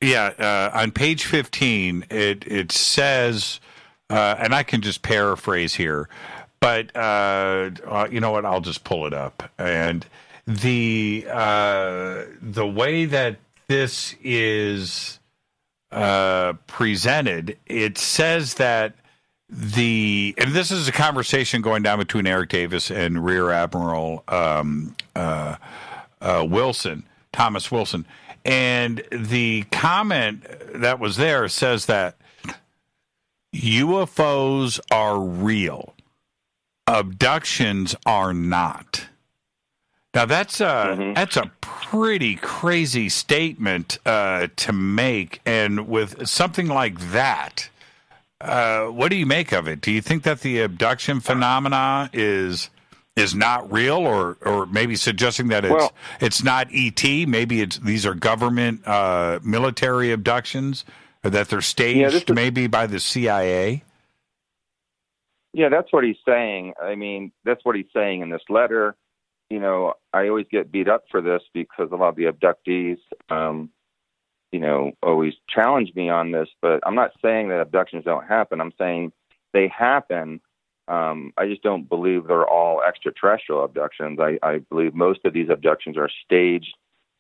Yeah, 0.01 0.33
uh, 0.39 0.79
on 0.81 0.91
page 0.91 1.25
fifteen, 1.25 2.05
it 2.11 2.45
it 2.49 2.73
says, 2.73 3.61
uh, 4.11 4.35
and 4.39 4.53
I 4.53 4.65
can 4.65 4.81
just 4.81 5.03
paraphrase 5.03 5.77
here. 5.77 6.09
But 6.61 6.95
uh, 6.97 7.71
uh, 7.87 8.09
you 8.11 8.21
know 8.21 8.33
what? 8.33 8.45
I'll 8.45 8.61
just 8.61 8.83
pull 8.83 9.07
it 9.07 9.15
up. 9.15 9.51
And 9.57 10.05
the 10.47 11.27
uh, 11.31 12.25
the 12.41 12.67
way 12.67 13.07
that 13.07 13.37
this 13.69 14.15
is 14.23 15.19
uh, 15.91 16.55
presented, 16.67 17.57
it 17.67 17.97
says 17.99 18.55
that 18.55 18.95
the 19.49 20.35
and 20.39 20.53
this 20.53 20.71
is 20.71 20.89
a 20.89 20.93
conversation 20.93 21.63
going 21.63 21.83
down 21.83 21.99
between 21.99 22.27
Eric 22.27 22.51
Davis 22.51 22.91
and 22.91 23.25
Rear 23.25 23.51
Admiral 23.51 24.25
um, 24.29 24.97
uh, 25.15 25.57
uh, 26.21 26.47
Wilson, 26.49 27.05
Thomas 27.33 27.71
Wilson, 27.71 28.07
and 28.45 29.03
the 29.11 29.63
comment 29.71 30.45
that 30.75 30.99
was 30.99 31.17
there 31.17 31.49
says 31.49 31.87
that 31.87 32.17
UFOs 33.55 34.81
are 34.91 35.21
real, 35.21 35.95
abductions 36.87 37.95
are 38.05 38.35
not. 38.35 39.07
Now 40.15 40.27
that's 40.27 40.61
a 40.61 40.65
mm-hmm. 40.65 41.15
that's 41.15 41.37
a 41.37 41.51
pretty 41.61 42.37
crazy 42.37 43.09
statement 43.09 43.99
uh, 44.07 44.49
to 44.57 44.73
make, 44.73 45.41
and 45.45 45.89
with 45.89 46.29
something 46.29 46.69
like 46.69 47.01
that, 47.11 47.69
uh, 48.41 48.87
what 48.87 49.11
do 49.11 49.17
you 49.17 49.27
make 49.27 49.53
of 49.53 49.67
it? 49.67 49.81
Do 49.81 49.91
you 49.91 50.01
think 50.01 50.23
that 50.23 50.41
the 50.41 50.61
abduction 50.61 51.19
phenomena 51.19 52.11
is 52.13 52.71
is 53.17 53.35
not 53.35 53.73
real, 53.73 53.97
or 53.97 54.37
or 54.43 54.67
maybe 54.67 54.95
suggesting 54.95 55.49
that 55.49 55.65
it's 55.65 55.75
well, 55.75 55.93
it's 56.21 56.45
not 56.45 56.69
ET? 56.73 57.03
Maybe 57.03 57.61
it's 57.61 57.79
these 57.79 58.07
are 58.07 58.15
government 58.15 58.87
uh, 58.87 59.41
military 59.43 60.13
abductions, 60.13 60.85
or 61.25 61.31
that 61.31 61.49
they're 61.49 61.61
staged 61.61 61.99
yeah, 61.99 62.07
is, 62.09 62.29
maybe 62.29 62.69
by 62.69 62.87
the 62.87 63.01
CIA. 63.01 63.83
Yeah, 65.53 65.71
that's 65.71 65.93
what 65.93 66.05
he's 66.05 66.19
saying. 66.25 66.75
I 66.81 66.95
mean, 66.95 67.33
that's 67.45 67.65
what 67.65 67.75
he's 67.75 67.91
saying 67.93 68.21
in 68.21 68.29
this 68.29 68.43
letter. 68.49 68.95
You 69.55 69.61
know, 69.61 69.95
I 70.13 70.29
always 70.29 70.47
get 70.51 70.73
beat 70.73 70.89
up 70.89 71.05
for 71.11 71.21
this 71.21 71.43
because 71.53 71.91
a 71.93 71.97
lot 71.97 72.09
of 72.09 72.17
the 72.17 72.25
abductees 72.25 72.99
um, 73.31 73.71
you 74.55 74.61
know, 74.61 74.93
always 75.03 75.35
challenge 75.49 75.93
me 75.97 76.09
on 76.09 76.31
this, 76.31 76.49
but 76.63 76.79
I'm 76.87 76.95
not 76.95 77.11
saying 77.21 77.49
that 77.49 77.61
abductions 77.61 78.05
don't 78.05 78.25
happen. 78.25 78.61
I'm 78.61 78.73
saying 78.79 79.13
they 79.53 79.67
happen. 79.67 80.41
Um, 80.87 81.33
I 81.37 81.49
just 81.49 81.65
don't 81.65 81.89
believe 81.89 82.29
they're 82.29 82.47
all 82.47 82.81
extraterrestrial 82.81 83.65
abductions. 83.65 84.21
I, 84.21 84.39
I 84.45 84.59
believe 84.59 84.95
most 84.95 85.25
of 85.25 85.33
these 85.33 85.49
abductions 85.49 85.97
are 85.97 86.09
staged 86.25 86.73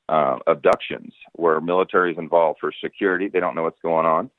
uh, 0.09 0.39
abductions 0.47 1.12
where 1.32 1.61
military 1.61 2.12
is 2.12 2.18
involved 2.18 2.61
for 2.61 2.72
security. 2.80 3.26
They 3.26 3.41
don't 3.41 3.57
know 3.57 3.64
what's 3.64 3.82
going 3.82 4.07
on, 4.07 4.30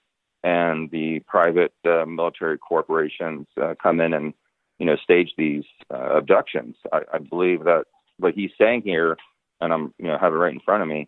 and 0.45 0.89
the 0.89 1.19
private 1.27 1.73
uh, 1.83 2.05
military 2.05 2.57
corporations 2.57 3.45
uh, 3.61 3.75
come 3.83 3.99
in 3.99 4.13
and 4.13 4.33
you 4.79 4.85
know 4.85 4.95
stage 4.97 5.31
these 5.37 5.63
uh, 5.93 6.17
abductions. 6.17 6.75
I, 6.91 7.01
I 7.13 7.17
believe 7.19 7.63
that 7.63 7.85
what 8.17 8.33
he's 8.33 8.51
saying 8.57 8.83
here, 8.83 9.17
and 9.61 9.73
I'm 9.73 9.93
you 9.97 10.07
know 10.07 10.17
have 10.17 10.33
it 10.33 10.37
right 10.37 10.53
in 10.53 10.59
front 10.61 10.83
of 10.83 10.89
me 10.89 11.07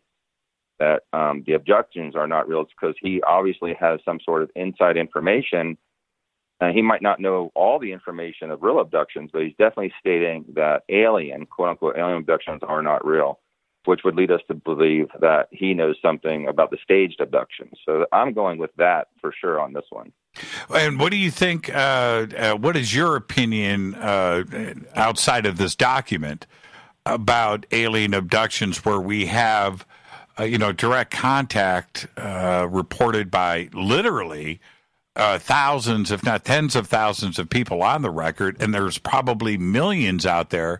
that 0.79 1.03
um, 1.13 1.43
the 1.45 1.53
abductions 1.53 2.15
are 2.15 2.27
not 2.27 2.47
real. 2.47 2.65
Because 2.65 2.95
he 3.01 3.21
obviously 3.23 3.73
has 3.79 3.99
some 4.05 4.19
sort 4.23 4.43
of 4.43 4.51
inside 4.55 4.97
information. 4.97 5.77
And 6.59 6.75
he 6.75 6.81
might 6.81 7.03
not 7.03 7.19
know 7.19 7.51
all 7.53 7.77
the 7.77 7.91
information 7.91 8.49
of 8.49 8.63
real 8.63 8.79
abductions, 8.79 9.29
but 9.31 9.43
he's 9.43 9.55
definitely 9.59 9.93
stating 9.99 10.43
that 10.55 10.81
alien, 10.89 11.45
quote 11.45 11.69
unquote, 11.69 11.97
alien 11.97 12.17
abductions 12.17 12.61
are 12.67 12.81
not 12.81 13.05
real, 13.05 13.39
which 13.85 14.01
would 14.03 14.15
lead 14.15 14.31
us 14.31 14.41
to 14.47 14.55
believe 14.55 15.07
that 15.21 15.49
he 15.51 15.75
knows 15.75 15.97
something 16.01 16.47
about 16.47 16.71
the 16.71 16.77
staged 16.83 17.21
abductions. 17.21 17.73
So 17.85 18.07
I'm 18.11 18.33
going 18.33 18.57
with 18.57 18.71
that 18.77 19.09
for 19.21 19.31
sure 19.39 19.59
on 19.59 19.73
this 19.73 19.85
one. 19.91 20.11
And 20.73 20.99
what 20.99 21.11
do 21.11 21.17
you 21.17 21.31
think? 21.31 21.69
Uh, 21.69 22.27
uh, 22.37 22.55
what 22.55 22.75
is 22.77 22.93
your 22.93 23.15
opinion 23.15 23.95
uh, 23.95 24.43
outside 24.95 25.45
of 25.45 25.57
this 25.57 25.75
document 25.75 26.47
about 27.05 27.65
alien 27.71 28.13
abductions 28.13 28.83
where 28.83 28.99
we 28.99 29.27
have 29.27 29.85
uh, 30.39 30.43
you 30.43 30.57
know, 30.57 30.71
direct 30.71 31.11
contact 31.11 32.07
uh, 32.17 32.67
reported 32.69 33.31
by 33.31 33.69
literally 33.73 34.59
uh, 35.15 35.39
thousands, 35.39 36.11
if 36.11 36.23
not 36.23 36.45
tens 36.45 36.75
of 36.75 36.87
thousands 36.87 37.39
of 37.39 37.49
people 37.49 37.81
on 37.81 38.03
the 38.03 38.11
record, 38.11 38.55
and 38.61 38.73
there's 38.73 38.99
probably 38.99 39.57
millions 39.57 40.25
out 40.25 40.51
there 40.51 40.79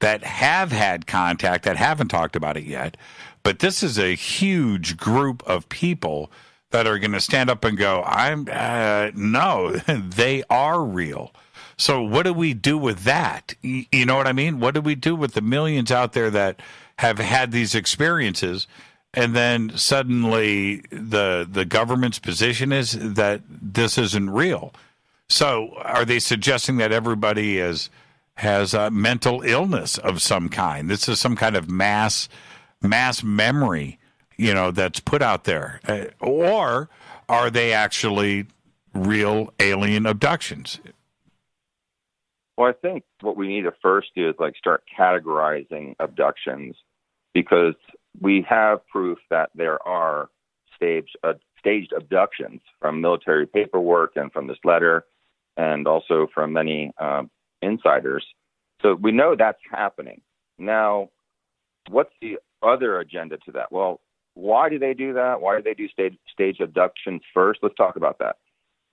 that 0.00 0.22
have 0.24 0.70
had 0.70 1.06
contact 1.06 1.64
that 1.64 1.76
haven't 1.76 2.08
talked 2.08 2.36
about 2.36 2.56
it 2.56 2.64
yet. 2.64 2.96
But 3.42 3.60
this 3.60 3.82
is 3.82 3.98
a 3.98 4.14
huge 4.14 4.96
group 4.96 5.42
of 5.46 5.68
people 5.70 6.30
that 6.70 6.86
are 6.86 6.98
going 6.98 7.12
to 7.12 7.20
stand 7.20 7.50
up 7.50 7.64
and 7.64 7.76
go, 7.76 8.02
"I'm 8.04 8.48
uh, 8.50 9.10
no, 9.14 9.72
they 9.88 10.42
are 10.50 10.82
real." 10.84 11.32
So 11.76 12.02
what 12.02 12.24
do 12.24 12.32
we 12.32 12.54
do 12.54 12.76
with 12.76 13.04
that? 13.04 13.54
You 13.62 14.04
know 14.04 14.16
what 14.16 14.26
I 14.26 14.32
mean? 14.32 14.58
What 14.58 14.74
do 14.74 14.80
we 14.80 14.96
do 14.96 15.14
with 15.14 15.34
the 15.34 15.40
millions 15.40 15.92
out 15.92 16.12
there 16.12 16.30
that 16.30 16.60
have 16.96 17.18
had 17.18 17.52
these 17.52 17.74
experiences? 17.74 18.66
and 19.14 19.34
then 19.34 19.76
suddenly 19.76 20.82
the 20.90 21.48
the 21.50 21.64
government's 21.64 22.18
position 22.18 22.72
is 22.72 22.92
that 22.92 23.42
this 23.48 23.98
isn't 23.98 24.30
real. 24.30 24.72
So, 25.28 25.74
are 25.82 26.04
they 26.04 26.18
suggesting 26.18 26.78
that 26.78 26.92
everybody 26.92 27.58
is 27.58 27.90
has 28.36 28.74
a 28.74 28.90
mental 28.90 29.42
illness 29.42 29.98
of 29.98 30.22
some 30.22 30.48
kind? 30.48 30.88
This 30.88 31.08
is 31.08 31.20
some 31.20 31.36
kind 31.36 31.56
of 31.56 31.70
mass 31.70 32.28
mass 32.80 33.22
memory, 33.22 33.97
you 34.38 34.54
know, 34.54 34.70
that's 34.70 35.00
put 35.00 35.20
out 35.20 35.44
there, 35.44 35.80
uh, 35.86 36.04
or 36.20 36.88
are 37.28 37.50
they 37.50 37.72
actually 37.72 38.46
real 38.94 39.52
alien 39.58 40.06
abductions? 40.06 40.80
Well, 42.56 42.68
I 42.68 42.72
think 42.72 43.04
what 43.20 43.36
we 43.36 43.48
need 43.48 43.62
to 43.62 43.74
first 43.82 44.08
do 44.16 44.28
is 44.28 44.36
like 44.38 44.56
start 44.56 44.82
categorizing 44.98 45.94
abductions 46.00 46.76
because 47.34 47.74
we 48.20 48.44
have 48.48 48.86
proof 48.88 49.18
that 49.30 49.50
there 49.54 49.86
are 49.86 50.28
staged 50.74 51.16
uh, 51.22 51.34
staged 51.58 51.92
abductions 51.92 52.60
from 52.80 53.00
military 53.00 53.46
paperwork 53.46 54.12
and 54.16 54.32
from 54.32 54.46
this 54.46 54.58
letter, 54.64 55.04
and 55.56 55.86
also 55.86 56.28
from 56.32 56.52
many 56.52 56.92
uh, 56.98 57.24
insiders. 57.62 58.24
So 58.82 58.94
we 58.94 59.10
know 59.12 59.34
that's 59.36 59.58
happening. 59.70 60.20
Now, 60.58 61.10
what's 61.90 62.12
the 62.20 62.38
other 62.62 63.00
agenda 63.00 63.38
to 63.38 63.52
that? 63.52 63.72
Well, 63.72 64.00
why 64.38 64.68
do 64.68 64.78
they 64.78 64.94
do 64.94 65.14
that? 65.14 65.40
Why 65.40 65.56
do 65.56 65.62
they 65.64 65.74
do 65.74 65.88
stage 65.88 66.16
stage 66.32 66.60
abductions 66.60 67.22
first? 67.34 67.58
Let's 67.60 67.74
talk 67.74 67.96
about 67.96 68.20
that. 68.20 68.36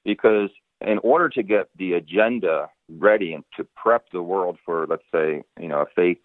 Because 0.03 0.49
in 0.81 0.97
order 0.99 1.29
to 1.29 1.43
get 1.43 1.69
the 1.77 1.93
agenda 1.93 2.69
ready 2.89 3.33
and 3.33 3.43
to 3.57 3.67
prep 3.75 4.05
the 4.11 4.23
world 4.23 4.57
for, 4.65 4.87
let's 4.87 5.03
say, 5.13 5.43
you 5.59 5.67
know, 5.67 5.81
a 5.81 5.85
fake 5.95 6.21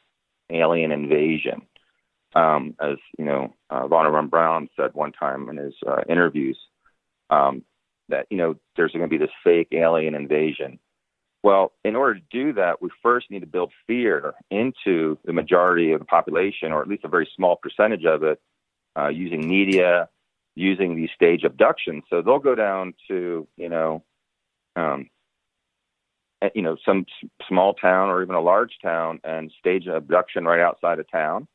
alien 0.51 0.91
invasion, 0.91 1.61
um, 2.35 2.75
as 2.81 2.97
you 3.19 3.27
know, 3.27 3.53
uh, 3.69 3.87
Von 3.89 4.29
Braun 4.29 4.69
said 4.75 4.95
one 4.95 5.13
time 5.13 5.51
in 5.51 5.59
his 5.59 5.75
uh, 5.87 6.01
interviews, 6.09 6.59
um, 7.29 7.63
that 8.09 8.27
you 8.31 8.39
know 8.39 8.57
there's 8.77 8.93
going 8.93 9.05
to 9.05 9.09
be 9.09 9.19
this 9.19 9.35
fake 9.45 9.69
alien 9.73 10.15
invasion. 10.15 10.79
Well, 11.43 11.73
in 11.85 11.95
order 11.95 12.15
to 12.15 12.27
do 12.31 12.55
that, 12.55 12.81
we 12.81 12.89
first 13.03 13.31
need 13.31 13.41
to 13.41 13.47
build 13.47 13.73
fear 13.87 14.33
into 14.51 15.19
the 15.27 15.33
majority 15.35 15.93
of 15.93 15.99
the 15.99 16.07
population, 16.07 16.73
or 16.73 16.81
at 16.81 16.89
least 16.89 17.05
a 17.05 17.09
very 17.09 17.29
small 17.37 17.57
percentage 17.57 18.05
of 18.05 18.23
it, 18.23 18.41
uh, 18.99 19.09
using 19.09 19.47
media, 19.49 20.09
using 20.55 20.97
these 20.97 21.11
stage 21.15 21.45
abductions. 21.45 22.05
So 22.11 22.23
they'll 22.23 22.39
go 22.39 22.55
down 22.55 22.95
to 23.09 23.47
you 23.57 23.69
know, 23.69 24.03
um, 24.77 25.09
you 26.55 26.63
know, 26.63 26.77
some 26.85 27.07
small 27.49 27.75
town 27.75 28.09
or 28.09 28.23
even 28.23 28.35
a 28.35 28.41
large 28.41 28.79
town 28.83 29.21
and 29.25 29.53
stage 29.59 29.87
an 29.87 29.95
abduction 29.95 30.45
right 30.45 30.61
outside 30.61 30.99
of 30.99 31.11
town. 31.11 31.47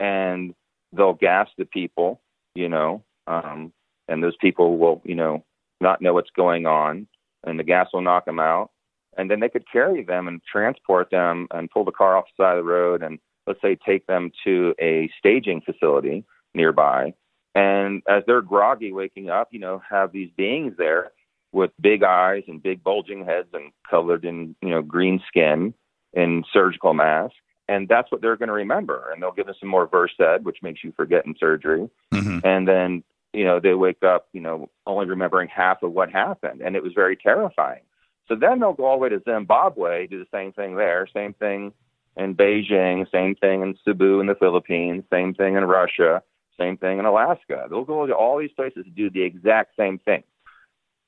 And 0.00 0.54
they'll 0.92 1.14
gas 1.14 1.48
the 1.56 1.64
people, 1.64 2.20
you 2.54 2.68
know, 2.68 3.02
um, 3.26 3.72
and 4.08 4.22
those 4.22 4.36
people 4.40 4.76
will, 4.76 5.00
you 5.04 5.14
know, 5.14 5.44
not 5.80 6.02
know 6.02 6.12
what's 6.14 6.30
going 6.30 6.66
on, 6.66 7.06
and 7.44 7.58
the 7.58 7.64
gas 7.64 7.88
will 7.92 8.02
knock 8.02 8.26
them 8.26 8.38
out, 8.38 8.70
and 9.16 9.30
then 9.30 9.40
they 9.40 9.48
could 9.48 9.70
carry 9.70 10.02
them 10.02 10.28
and 10.28 10.40
transport 10.50 11.10
them 11.10 11.46
and 11.52 11.70
pull 11.70 11.84
the 11.84 11.92
car 11.92 12.16
off 12.16 12.26
the 12.36 12.42
side 12.42 12.58
of 12.58 12.64
the 12.64 12.70
road 12.70 13.02
and 13.02 13.18
let's 13.46 13.60
say 13.60 13.76
take 13.86 14.06
them 14.06 14.30
to 14.44 14.74
a 14.80 15.10
staging 15.18 15.60
facility 15.60 16.24
nearby, 16.54 17.14
and 17.54 18.02
as 18.08 18.22
they're 18.26 18.42
groggy 18.42 18.92
waking 18.92 19.30
up, 19.30 19.48
you 19.50 19.58
know, 19.58 19.82
have 19.88 20.12
these 20.12 20.30
beings 20.36 20.74
there 20.76 21.12
with 21.52 21.70
big 21.80 22.02
eyes 22.02 22.42
and 22.48 22.62
big 22.62 22.82
bulging 22.82 23.24
heads 23.24 23.48
and 23.52 23.70
colored 23.88 24.24
in, 24.24 24.56
you 24.60 24.70
know, 24.70 24.82
green 24.82 25.20
skin 25.28 25.72
in 26.12 26.44
surgical 26.52 26.94
masks 26.94 27.36
and 27.68 27.88
that's 27.88 28.10
what 28.12 28.20
they're 28.20 28.36
going 28.36 28.48
to 28.48 28.54
remember. 28.54 29.10
And 29.10 29.22
they'll 29.22 29.32
give 29.32 29.48
us 29.48 29.56
some 29.58 29.68
more 29.68 29.86
versed 29.86 30.20
ed, 30.20 30.44
which 30.44 30.58
makes 30.62 30.84
you 30.84 30.92
forget 30.96 31.24
in 31.26 31.34
surgery. 31.38 31.88
Mm-hmm. 32.12 32.38
And 32.44 32.68
then, 32.68 33.02
you 33.32 33.44
know, 33.44 33.58
they 33.58 33.74
wake 33.74 34.02
up, 34.02 34.28
you 34.32 34.40
know, 34.40 34.68
only 34.86 35.06
remembering 35.06 35.48
half 35.48 35.82
of 35.82 35.92
what 35.92 36.10
happened. 36.10 36.60
And 36.60 36.76
it 36.76 36.82
was 36.82 36.92
very 36.94 37.16
terrifying. 37.16 37.82
So 38.28 38.34
then 38.34 38.60
they'll 38.60 38.74
go 38.74 38.84
all 38.84 38.96
the 38.96 39.02
way 39.02 39.08
to 39.10 39.22
Zimbabwe, 39.24 40.06
do 40.06 40.18
the 40.18 40.26
same 40.32 40.52
thing 40.52 40.76
there, 40.76 41.06
same 41.12 41.34
thing 41.34 41.72
in 42.16 42.34
Beijing, 42.34 43.10
same 43.10 43.34
thing 43.34 43.62
in 43.62 43.76
Cebu 43.84 44.20
in 44.20 44.26
the 44.26 44.34
Philippines, 44.34 45.04
same 45.10 45.34
thing 45.34 45.56
in 45.56 45.64
Russia, 45.64 46.22
same 46.58 46.76
thing 46.76 46.98
in 46.98 47.04
Alaska. 47.04 47.66
They'll 47.68 47.84
go 47.84 48.06
to 48.06 48.14
all 48.14 48.38
these 48.38 48.52
places 48.52 48.84
to 48.84 48.90
do 48.90 49.10
the 49.10 49.22
exact 49.22 49.76
same 49.76 49.98
thing 49.98 50.22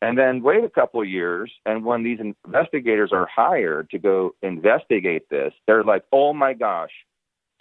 and 0.02 0.16
then 0.16 0.42
wait 0.42 0.64
a 0.64 0.70
couple 0.70 1.00
of 1.00 1.08
years. 1.08 1.50
And 1.64 1.84
when 1.84 2.02
these 2.02 2.18
investigators 2.44 3.10
are 3.12 3.26
hired 3.26 3.90
to 3.90 3.98
go 3.98 4.34
investigate 4.42 5.28
this, 5.30 5.52
they're 5.66 5.84
like, 5.84 6.04
oh 6.12 6.32
my 6.32 6.52
gosh, 6.52 6.92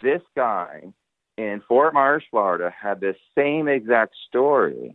this 0.02 0.22
guy 0.36 0.82
in 1.38 1.62
Fort 1.66 1.94
Myers, 1.94 2.24
Florida, 2.30 2.72
had 2.78 3.00
the 3.00 3.14
same 3.36 3.68
exact 3.68 4.14
story 4.28 4.94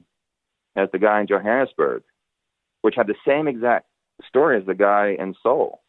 as 0.75 0.89
the 0.91 0.99
guy 0.99 1.21
in 1.21 1.27
Johannesburg, 1.27 2.03
which 2.81 2.95
had 2.95 3.07
the 3.07 3.15
same 3.27 3.47
exact 3.47 3.87
story 4.27 4.57
as 4.57 4.65
the 4.65 4.75
guy 4.75 5.15
in 5.17 5.35
Seoul. 5.41 5.81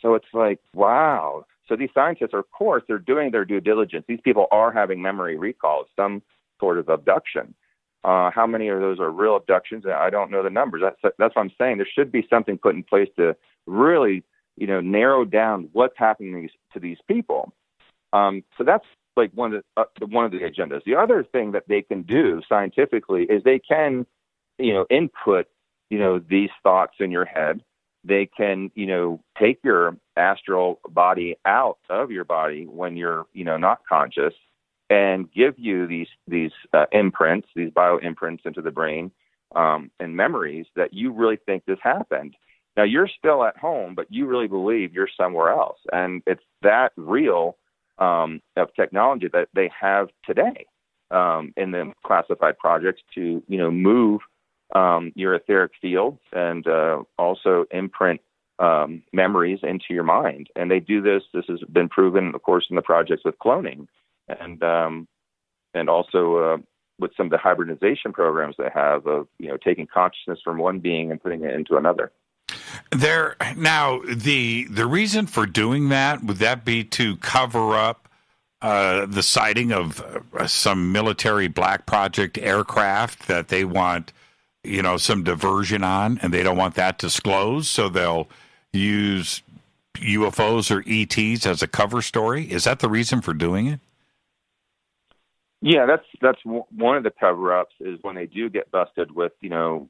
So 0.00 0.14
it's 0.14 0.26
like, 0.32 0.58
wow. 0.74 1.44
So 1.68 1.76
these 1.76 1.90
scientists, 1.94 2.34
of 2.34 2.50
course, 2.50 2.82
they're 2.86 2.98
doing 2.98 3.30
their 3.30 3.44
due 3.44 3.60
diligence. 3.60 4.04
These 4.08 4.20
people 4.22 4.46
are 4.50 4.72
having 4.72 5.00
memory 5.00 5.36
recall, 5.36 5.84
some 5.96 6.22
sort 6.60 6.78
of 6.78 6.88
abduction. 6.88 7.54
Uh, 8.04 8.30
how 8.32 8.46
many 8.46 8.68
of 8.68 8.80
those 8.80 8.98
are 8.98 9.10
real 9.10 9.36
abductions? 9.36 9.84
I 9.86 10.10
don't 10.10 10.30
know 10.30 10.42
the 10.42 10.50
numbers. 10.50 10.82
That's 10.82 11.14
that's 11.18 11.36
what 11.36 11.42
I'm 11.42 11.52
saying. 11.56 11.76
There 11.76 11.86
should 11.86 12.10
be 12.10 12.26
something 12.28 12.58
put 12.58 12.74
in 12.74 12.82
place 12.82 13.08
to 13.16 13.36
really, 13.66 14.24
you 14.56 14.66
know, 14.66 14.80
narrow 14.80 15.24
down 15.24 15.68
what's 15.72 15.96
happening 15.96 16.32
to 16.34 16.40
these, 16.40 16.50
to 16.72 16.80
these 16.80 16.98
people. 17.06 17.52
Um, 18.12 18.42
so 18.58 18.64
that's 18.64 18.84
like 19.16 19.30
one 19.34 19.54
of 19.54 19.62
the, 19.76 19.82
uh, 19.82 20.06
one 20.06 20.24
of 20.24 20.32
the 20.32 20.40
agendas. 20.40 20.82
The 20.84 20.96
other 20.96 21.22
thing 21.22 21.52
that 21.52 21.68
they 21.68 21.82
can 21.82 22.02
do 22.02 22.42
scientifically 22.48 23.22
is 23.24 23.44
they 23.44 23.60
can, 23.60 24.04
you 24.58 24.72
know, 24.72 24.86
input, 24.90 25.46
you 25.90 25.98
know, 25.98 26.18
these 26.18 26.50
thoughts 26.62 26.94
in 26.98 27.10
your 27.10 27.24
head. 27.24 27.62
They 28.04 28.26
can, 28.26 28.70
you 28.74 28.86
know, 28.86 29.20
take 29.38 29.60
your 29.62 29.96
astral 30.16 30.80
body 30.88 31.36
out 31.44 31.78
of 31.88 32.10
your 32.10 32.24
body 32.24 32.66
when 32.66 32.96
you're, 32.96 33.26
you 33.32 33.44
know, 33.44 33.56
not 33.56 33.80
conscious, 33.88 34.34
and 34.90 35.30
give 35.32 35.58
you 35.58 35.86
these 35.86 36.08
these 36.26 36.50
uh, 36.72 36.86
imprints, 36.92 37.48
these 37.54 37.70
bio 37.70 37.98
imprints 37.98 38.42
into 38.44 38.60
the 38.60 38.70
brain, 38.70 39.10
um, 39.54 39.90
and 40.00 40.16
memories 40.16 40.66
that 40.76 40.92
you 40.92 41.12
really 41.12 41.38
think 41.46 41.64
this 41.64 41.78
happened. 41.82 42.36
Now 42.76 42.84
you're 42.84 43.08
still 43.08 43.44
at 43.44 43.56
home, 43.56 43.94
but 43.94 44.06
you 44.10 44.26
really 44.26 44.48
believe 44.48 44.92
you're 44.92 45.08
somewhere 45.16 45.50
else, 45.50 45.78
and 45.92 46.22
it's 46.26 46.44
that 46.62 46.92
real 46.96 47.56
um, 47.98 48.40
of 48.56 48.74
technology 48.74 49.28
that 49.32 49.48
they 49.54 49.70
have 49.78 50.08
today 50.24 50.66
um, 51.10 51.52
in 51.56 51.70
the 51.70 51.92
classified 52.04 52.58
projects 52.58 53.02
to 53.14 53.42
you 53.46 53.58
know 53.58 53.70
move 53.70 54.20
um, 54.74 55.12
your 55.14 55.34
etheric 55.34 55.72
fields 55.80 56.20
and 56.32 56.66
uh, 56.66 57.02
also 57.18 57.66
imprint 57.70 58.20
um, 58.58 59.02
memories 59.12 59.60
into 59.62 59.86
your 59.90 60.04
mind. 60.04 60.48
And 60.56 60.70
they 60.70 60.80
do 60.80 61.02
this. 61.02 61.22
This 61.34 61.44
has 61.48 61.60
been 61.70 61.88
proven, 61.88 62.34
of 62.34 62.42
course, 62.42 62.66
in 62.70 62.76
the 62.76 62.82
projects 62.82 63.22
with 63.24 63.38
cloning, 63.38 63.88
and 64.28 64.62
um, 64.62 65.08
and 65.74 65.88
also 65.88 66.36
uh, 66.36 66.56
with 66.98 67.12
some 67.16 67.26
of 67.26 67.32
the 67.32 67.38
hybridization 67.38 68.12
programs 68.12 68.54
they 68.58 68.70
have 68.72 69.06
of 69.06 69.26
you 69.38 69.48
know 69.48 69.56
taking 69.56 69.86
consciousness 69.86 70.38
from 70.42 70.58
one 70.58 70.78
being 70.78 71.10
and 71.10 71.22
putting 71.22 71.44
it 71.44 71.54
into 71.54 71.76
another. 71.76 72.12
There 72.90 73.36
now 73.56 74.00
the 74.06 74.66
the 74.70 74.86
reason 74.86 75.26
for 75.26 75.46
doing 75.46 75.88
that 75.88 76.22
would 76.22 76.38
that 76.38 76.64
be 76.64 76.84
to 76.84 77.16
cover 77.16 77.74
up 77.74 78.08
uh, 78.60 79.06
the 79.06 79.22
sighting 79.22 79.72
of 79.72 80.00
uh, 80.38 80.46
some 80.46 80.92
military 80.92 81.48
black 81.48 81.84
project 81.84 82.38
aircraft 82.38 83.26
that 83.26 83.48
they 83.48 83.64
want 83.64 84.12
you 84.64 84.82
know 84.82 84.96
some 84.96 85.22
diversion 85.22 85.82
on 85.82 86.18
and 86.22 86.32
they 86.32 86.42
don't 86.42 86.56
want 86.56 86.74
that 86.74 86.98
disclosed 86.98 87.66
so 87.66 87.88
they'll 87.88 88.28
use 88.72 89.42
UFOs 89.96 90.70
or 90.70 90.82
ETs 90.86 91.46
as 91.46 91.62
a 91.62 91.66
cover 91.66 92.02
story 92.02 92.50
is 92.50 92.64
that 92.64 92.80
the 92.80 92.88
reason 92.88 93.20
for 93.20 93.34
doing 93.34 93.66
it 93.66 93.80
yeah 95.60 95.86
that's 95.86 96.06
that's 96.20 96.40
one 96.44 96.96
of 96.96 97.02
the 97.02 97.10
cover 97.10 97.56
ups 97.56 97.74
is 97.80 97.98
when 98.02 98.14
they 98.14 98.26
do 98.26 98.48
get 98.48 98.70
busted 98.70 99.10
with 99.10 99.32
you 99.40 99.48
know 99.48 99.88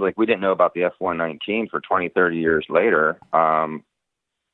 like 0.00 0.16
we 0.16 0.26
didn't 0.26 0.40
know 0.40 0.52
about 0.52 0.74
the 0.74 0.84
F-119 0.84 1.70
for 1.70 1.80
20, 1.80 2.08
30 2.08 2.36
years 2.36 2.66
later, 2.68 3.18
um, 3.32 3.84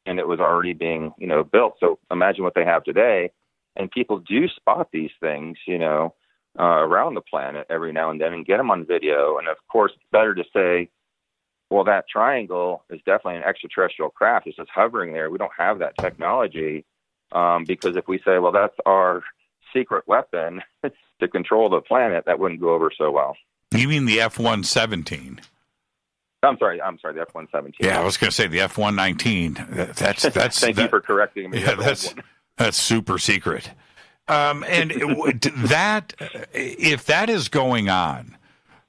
and 0.07 0.19
it 0.19 0.27
was 0.27 0.41
already 0.41 0.73
being, 0.73 1.13
you 1.19 1.27
know, 1.27 1.45
built. 1.45 1.77
So 1.81 1.99
imagine 2.11 2.45
what 2.45 2.55
they 2.55 2.65
have 2.65 2.85
today, 2.85 3.31
and 3.77 3.91
people 3.91 4.19
do 4.19 4.49
spot 4.49 4.89
these 4.93 5.11
things, 5.21 5.59
you 5.67 5.79
know, 5.79 6.15
uh, 6.59 6.65
around 6.65 7.15
the 7.15 7.21
planet 7.21 7.67
every 7.71 7.93
now 7.93 8.11
and 8.11 8.21
then 8.21 8.33
and 8.33 8.47
get 8.47 8.57
them 8.57 8.71
on 8.71 8.85
video. 8.85 9.39
And 9.39 9.49
of 9.49 9.57
course, 9.71 9.93
it's 9.95 10.05
better 10.11 10.35
to 10.35 10.45
say, 10.53 10.91
well, 11.71 11.85
that 11.85 12.09
triangle 12.09 12.85
is 12.91 13.01
definitely 13.05 13.37
an 13.37 13.45
extraterrestrial 13.45 14.11
craft. 14.11 14.47
It's 14.47 14.57
just 14.57 14.71
hovering 14.75 15.13
there. 15.13 15.31
We 15.31 15.39
don't 15.39 15.53
have 15.57 15.79
that 15.81 15.97
technology 15.99 16.85
um, 17.33 17.65
because 17.65 17.97
if 17.97 18.09
we 18.09 18.19
say, 18.19 18.39
well, 18.39 18.53
that's 18.53 18.77
our 18.87 19.23
secret 19.73 20.05
weapon 20.07 20.63
to 21.21 21.29
control 21.29 21.69
the 21.69 21.81
planet, 21.81 22.25
that 22.27 22.39
wouldn't 22.39 22.61
go 22.61 22.75
over 22.75 22.91
so 22.97 23.11
well. 23.11 23.37
You 23.75 23.89
mean 23.89 24.07
the 24.07 24.21
F 24.21 24.39
one 24.39 24.65
seventeen? 24.65 25.41
I'm 26.43 26.57
sorry. 26.59 26.81
I'm 26.81 26.99
sorry. 27.01 27.15
The 27.15 27.21
F 27.21 27.35
one 27.35 27.49
seventeen. 27.53 27.87
Yeah, 27.87 28.01
I 28.01 28.05
was 28.05 28.17
going 28.17 28.31
to 28.31 28.35
say 28.35 28.47
the 28.47 28.61
F 28.61 28.79
one 28.79 28.97
nineteen. 28.97 29.63
That's 29.69 30.23
that's. 30.33 30.59
Thank 30.59 30.77
that, 30.77 30.85
you 30.85 30.89
for 30.89 31.01
correcting 31.01 31.51
me. 31.51 31.61
Yeah, 31.63 31.75
that's 31.75 32.15
that's 32.57 32.79
super 32.79 33.19
secret. 33.19 33.71
Um, 34.29 34.65
and 34.69 34.91
that 35.57 36.15
if 36.53 37.05
that 37.07 37.31
is 37.31 37.49
going 37.49 37.89
on, 37.89 38.37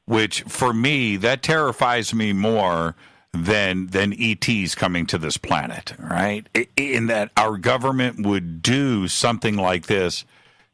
which 0.06 0.42
for 0.44 0.74
me 0.74 1.18
that 1.18 1.42
terrifies 1.44 2.14
me 2.14 2.34
more 2.34 2.96
than 3.32 3.88
than 3.88 4.14
ETs 4.20 4.76
coming 4.76 5.06
to 5.06 5.18
this 5.18 5.38
planet, 5.38 5.94
right? 6.00 6.48
In 6.76 7.08
that 7.08 7.32
our 7.38 7.58
government 7.58 8.26
would 8.26 8.62
do 8.62 9.08
something 9.08 9.56
like 9.56 9.86
this 9.86 10.26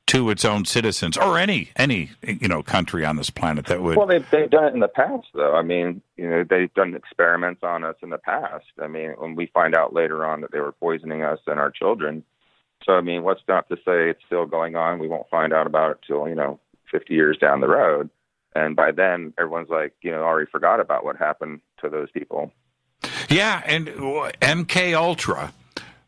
to 0.07 0.29
its 0.29 0.45
own 0.45 0.65
citizens 0.65 1.17
or 1.17 1.37
any 1.37 1.71
any 1.75 2.11
you 2.21 2.47
know 2.47 2.61
country 2.61 3.03
on 3.03 3.15
this 3.15 3.31
planet 3.31 3.65
that 3.65 3.81
would 3.81 3.97
well 3.97 4.05
they've, 4.05 4.29
they've 4.29 4.51
done 4.51 4.65
it 4.65 4.73
in 4.73 4.79
the 4.79 4.87
past 4.87 5.25
though 5.33 5.55
i 5.55 5.63
mean 5.63 5.99
you 6.15 6.29
know 6.29 6.43
they've 6.47 6.73
done 6.75 6.93
experiments 6.93 7.63
on 7.63 7.83
us 7.83 7.95
in 8.03 8.11
the 8.11 8.17
past 8.19 8.65
i 8.79 8.87
mean 8.87 9.15
when 9.17 9.35
we 9.35 9.47
find 9.47 9.73
out 9.73 9.93
later 9.93 10.23
on 10.23 10.41
that 10.41 10.51
they 10.51 10.59
were 10.59 10.73
poisoning 10.73 11.23
us 11.23 11.39
and 11.47 11.59
our 11.59 11.71
children 11.71 12.23
so 12.85 12.93
i 12.93 13.01
mean 13.01 13.23
what's 13.23 13.41
not 13.47 13.67
to 13.69 13.75
say 13.77 14.09
it's 14.09 14.23
still 14.25 14.45
going 14.45 14.75
on? 14.75 14.99
We 14.99 15.07
won't 15.07 15.29
find 15.29 15.53
out 15.53 15.67
about 15.67 15.91
it 15.91 15.97
till 16.05 16.27
you 16.27 16.35
know 16.35 16.59
50 16.91 17.13
years 17.13 17.37
down 17.37 17.61
the 17.61 17.67
road. 17.67 18.09
And 18.55 18.75
by 18.75 18.91
then 18.91 19.33
everyone's 19.37 19.69
like 19.69 19.93
you 20.01 20.11
know 20.11 20.23
already 20.23 20.49
forgot 20.49 20.79
about 20.79 21.03
what 21.03 21.17
happened 21.17 21.61
to 21.81 21.89
those 21.89 22.11
people. 22.11 22.51
Yeah 23.29 23.61
and 23.65 23.87
mk 23.87 24.93
ultra 24.93 25.53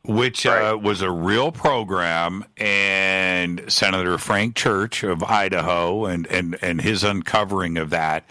which 0.08 0.46
uh, 0.46 0.50
right. 0.50 0.72
uh, 0.72 0.78
was 0.78 1.02
a 1.02 1.12
real 1.12 1.52
program, 1.52 2.46
and 2.56 3.62
Senator 3.68 4.18
Frank 4.18 4.56
Church 4.56 5.04
of 5.04 5.22
Idaho 5.22 6.06
and, 6.06 6.26
and, 6.28 6.58
and 6.62 6.82
his 6.82 7.04
uncovering 7.04 7.78
of 7.78 7.90
that, 7.90 8.24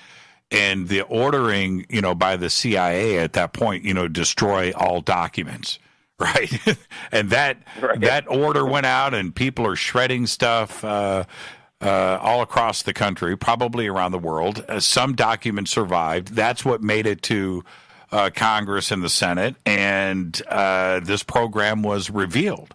and 0.51 0.89
the 0.89 1.03
ordering, 1.03 1.85
you 1.91 2.01
know, 2.01 2.15
by 2.15 2.37
the 2.37 2.49
CIA 2.49 3.19
at 3.19 3.35
that 3.35 3.53
point, 3.53 3.85
you 3.85 3.93
know, 3.93 4.09
destroy 4.09 4.73
all 4.73 5.03
documents, 5.03 5.79
right? 6.21 6.79
and 7.13 7.31
that 7.31 7.59
right. 7.81 8.01
that 8.01 8.29
order 8.29 8.65
went 8.65 8.87
out, 8.87 9.15
and 9.15 9.35
people 9.35 9.67
are 9.67 9.77
shredding 9.77 10.27
stuff. 10.27 10.85
Uh, 10.85 11.25
uh, 11.79 12.19
all 12.23 12.41
across 12.41 12.83
the 12.83 12.95
country, 12.95 13.37
probably 13.37 13.87
around 13.87 14.11
the 14.11 14.19
world. 14.19 14.65
Uh, 14.67 14.81
some 14.81 15.15
documents 15.15 15.71
survived. 15.71 16.29
That's 16.29 16.65
what 16.65 16.83
made 16.83 17.07
it 17.07 17.21
to 17.25 17.65
uh, 18.13 18.31
Congress 18.35 18.91
and 18.91 19.03
the 19.03 19.11
Senate, 19.11 19.57
and 19.67 20.41
uh, 20.49 21.01
this 21.01 21.23
program 21.23 21.83
was 21.83 22.09
revealed. 22.09 22.75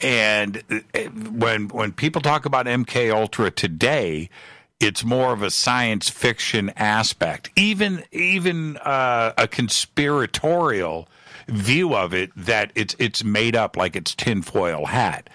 And 0.00 0.62
uh, 0.70 1.00
when 1.32 1.68
when 1.68 1.92
people 1.92 2.22
talk 2.22 2.44
about 2.44 2.66
MK 2.66 3.12
Ultra 3.12 3.50
today, 3.50 4.30
it's 4.78 5.04
more 5.04 5.32
of 5.32 5.42
a 5.42 5.50
science 5.50 6.08
fiction 6.08 6.70
aspect, 6.76 7.50
even 7.56 8.04
even 8.12 8.76
uh, 8.78 9.32
a 9.36 9.48
conspiratorial 9.48 11.08
view 11.48 11.94
of 11.94 12.14
it 12.14 12.30
that 12.36 12.72
it's 12.74 12.94
it's 12.98 13.24
made 13.24 13.56
up 13.56 13.76
like 13.76 13.96
it's 13.96 14.14
tinfoil 14.14 14.86
hat. 14.86 15.30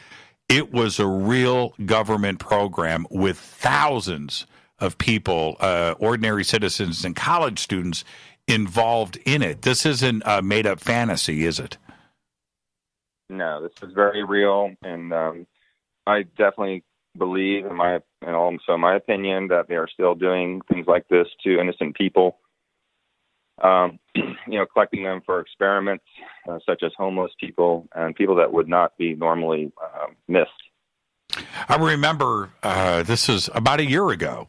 It 0.50 0.72
was 0.72 1.00
a 1.00 1.08
real 1.08 1.74
government 1.86 2.40
program 2.40 3.08
with 3.10 3.38
thousands 3.38 4.46
of 4.80 4.98
people, 4.98 5.56
uh, 5.60 5.96
ordinary 6.00 6.44
citizens 6.44 7.06
and 7.06 7.16
college 7.16 7.60
students 7.60 8.04
involved 8.48 9.18
in 9.26 9.42
it. 9.42 9.62
This 9.62 9.86
isn't 9.86 10.24
a 10.26 10.42
made 10.42 10.68
up 10.68 10.80
fantasy, 10.80 11.46
is 11.46 11.60
it? 11.60 11.78
No, 13.30 13.64
this 13.64 13.72
is 13.82 13.94
very 13.94 14.24
real, 14.24 14.72
and 14.84 15.14
um, 15.14 15.48
I 16.06 16.24
definitely 16.24 16.84
believe, 17.18 17.66
in 17.66 17.76
my 17.76 18.00
and 18.22 18.36
also 18.36 18.78
my 18.78 18.96
opinion, 18.96 19.48
that 19.48 19.68
they 19.68 19.76
are 19.76 19.88
still 19.88 20.14
doing 20.14 20.62
things 20.72 20.86
like 20.88 21.08
this 21.08 21.28
to 21.44 21.60
innocent 21.60 21.96
people. 21.96 22.38
Um, 23.62 24.00
you 24.16 24.58
know, 24.60 24.66
collecting 24.66 25.04
them 25.04 25.22
for 25.26 25.40
experiments, 25.40 26.06
uh, 26.50 26.60
such 26.66 26.84
as 26.84 26.92
homeless 26.98 27.32
people 27.40 27.88
and 27.96 28.16
people 28.16 28.36
that 28.36 28.52
would 28.52 28.68
not 28.68 28.98
be 28.98 29.14
normally 29.14 29.72
um, 29.82 30.16
missed. 30.28 30.50
I 31.70 31.78
remember 31.78 32.50
uh, 32.62 33.04
this 33.04 33.30
is 33.30 33.50
about 33.54 33.80
a 33.80 33.86
year 33.86 34.10
ago. 34.10 34.48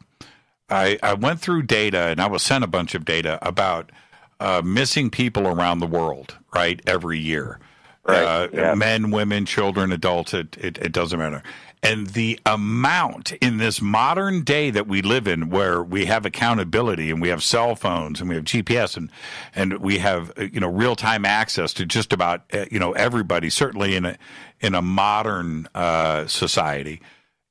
I, 0.69 0.97
I 1.03 1.13
went 1.13 1.39
through 1.39 1.63
data 1.63 2.07
and 2.07 2.19
I 2.19 2.27
was 2.27 2.41
sent 2.41 2.63
a 2.63 2.67
bunch 2.67 2.95
of 2.95 3.05
data 3.05 3.37
about 3.41 3.91
uh, 4.39 4.61
missing 4.63 5.09
people 5.09 5.47
around 5.47 5.79
the 5.79 5.87
world, 5.87 6.35
right, 6.53 6.81
every 6.87 7.19
year. 7.19 7.59
Right. 8.03 8.23
Uh, 8.23 8.47
yeah. 8.53 8.75
Men, 8.75 9.11
women, 9.11 9.45
children, 9.45 9.91
adults, 9.91 10.33
it, 10.33 10.57
it, 10.57 10.77
it 10.77 10.91
doesn't 10.91 11.17
matter. 11.17 11.41
And 11.85 12.07
the 12.07 12.39
amount 12.47 13.31
in 13.33 13.57
this 13.57 13.79
modern 13.79 14.41
day 14.43 14.71
that 14.71 14.87
we 14.87 15.03
live 15.03 15.27
in, 15.27 15.51
where 15.51 15.83
we 15.83 16.05
have 16.05 16.25
accountability 16.25 17.11
and 17.11 17.21
we 17.21 17.29
have 17.29 17.43
cell 17.43 17.75
phones 17.75 18.19
and 18.19 18.27
we 18.27 18.35
have 18.35 18.43
GPS 18.43 18.97
and 18.97 19.11
and 19.53 19.77
we 19.77 19.99
have 19.99 20.31
uh, 20.37 20.45
you 20.51 20.59
know 20.59 20.67
real 20.67 20.95
time 20.95 21.25
access 21.25 21.73
to 21.73 21.85
just 21.85 22.11
about 22.11 22.43
uh, 22.53 22.65
you 22.71 22.79
know 22.79 22.93
everybody, 22.93 23.51
certainly 23.51 23.95
in 23.95 24.03
a 24.03 24.17
in 24.59 24.73
a 24.73 24.81
modern 24.81 25.67
uh, 25.75 26.25
society, 26.25 27.01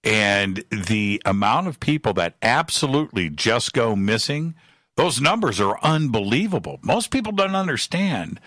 and 0.03 0.65
the 0.71 1.23
amount 1.25 1.69
of 1.69 1.79
people 1.79 2.13
that 2.15 2.35
absolutely 2.43 3.31
just 3.31 3.73
go 3.73 3.95
missing, 3.95 4.57
those 4.97 5.21
numbers 5.21 5.61
are 5.61 5.79
unbelievable. 5.81 6.81
Most 6.83 7.13
people 7.13 7.31
don't 7.31 7.55
understand 7.55 8.41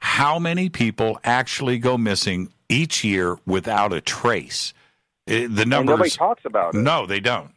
how 0.00 0.38
many 0.38 0.68
people 0.68 1.18
actually 1.24 1.78
go 1.78 1.96
missing 1.96 2.52
each 2.68 3.04
year 3.04 3.38
without 3.46 3.94
a 3.94 4.02
trace. 4.02 4.74
Uh, 5.30 5.48
The 5.48 5.64
numbers. 5.66 5.78
And 5.78 5.86
nobody 5.86 6.10
talks 6.10 6.44
about 6.44 6.74
it. 6.74 6.78
No, 6.78 7.06
they 7.06 7.20
don't. 7.20 7.52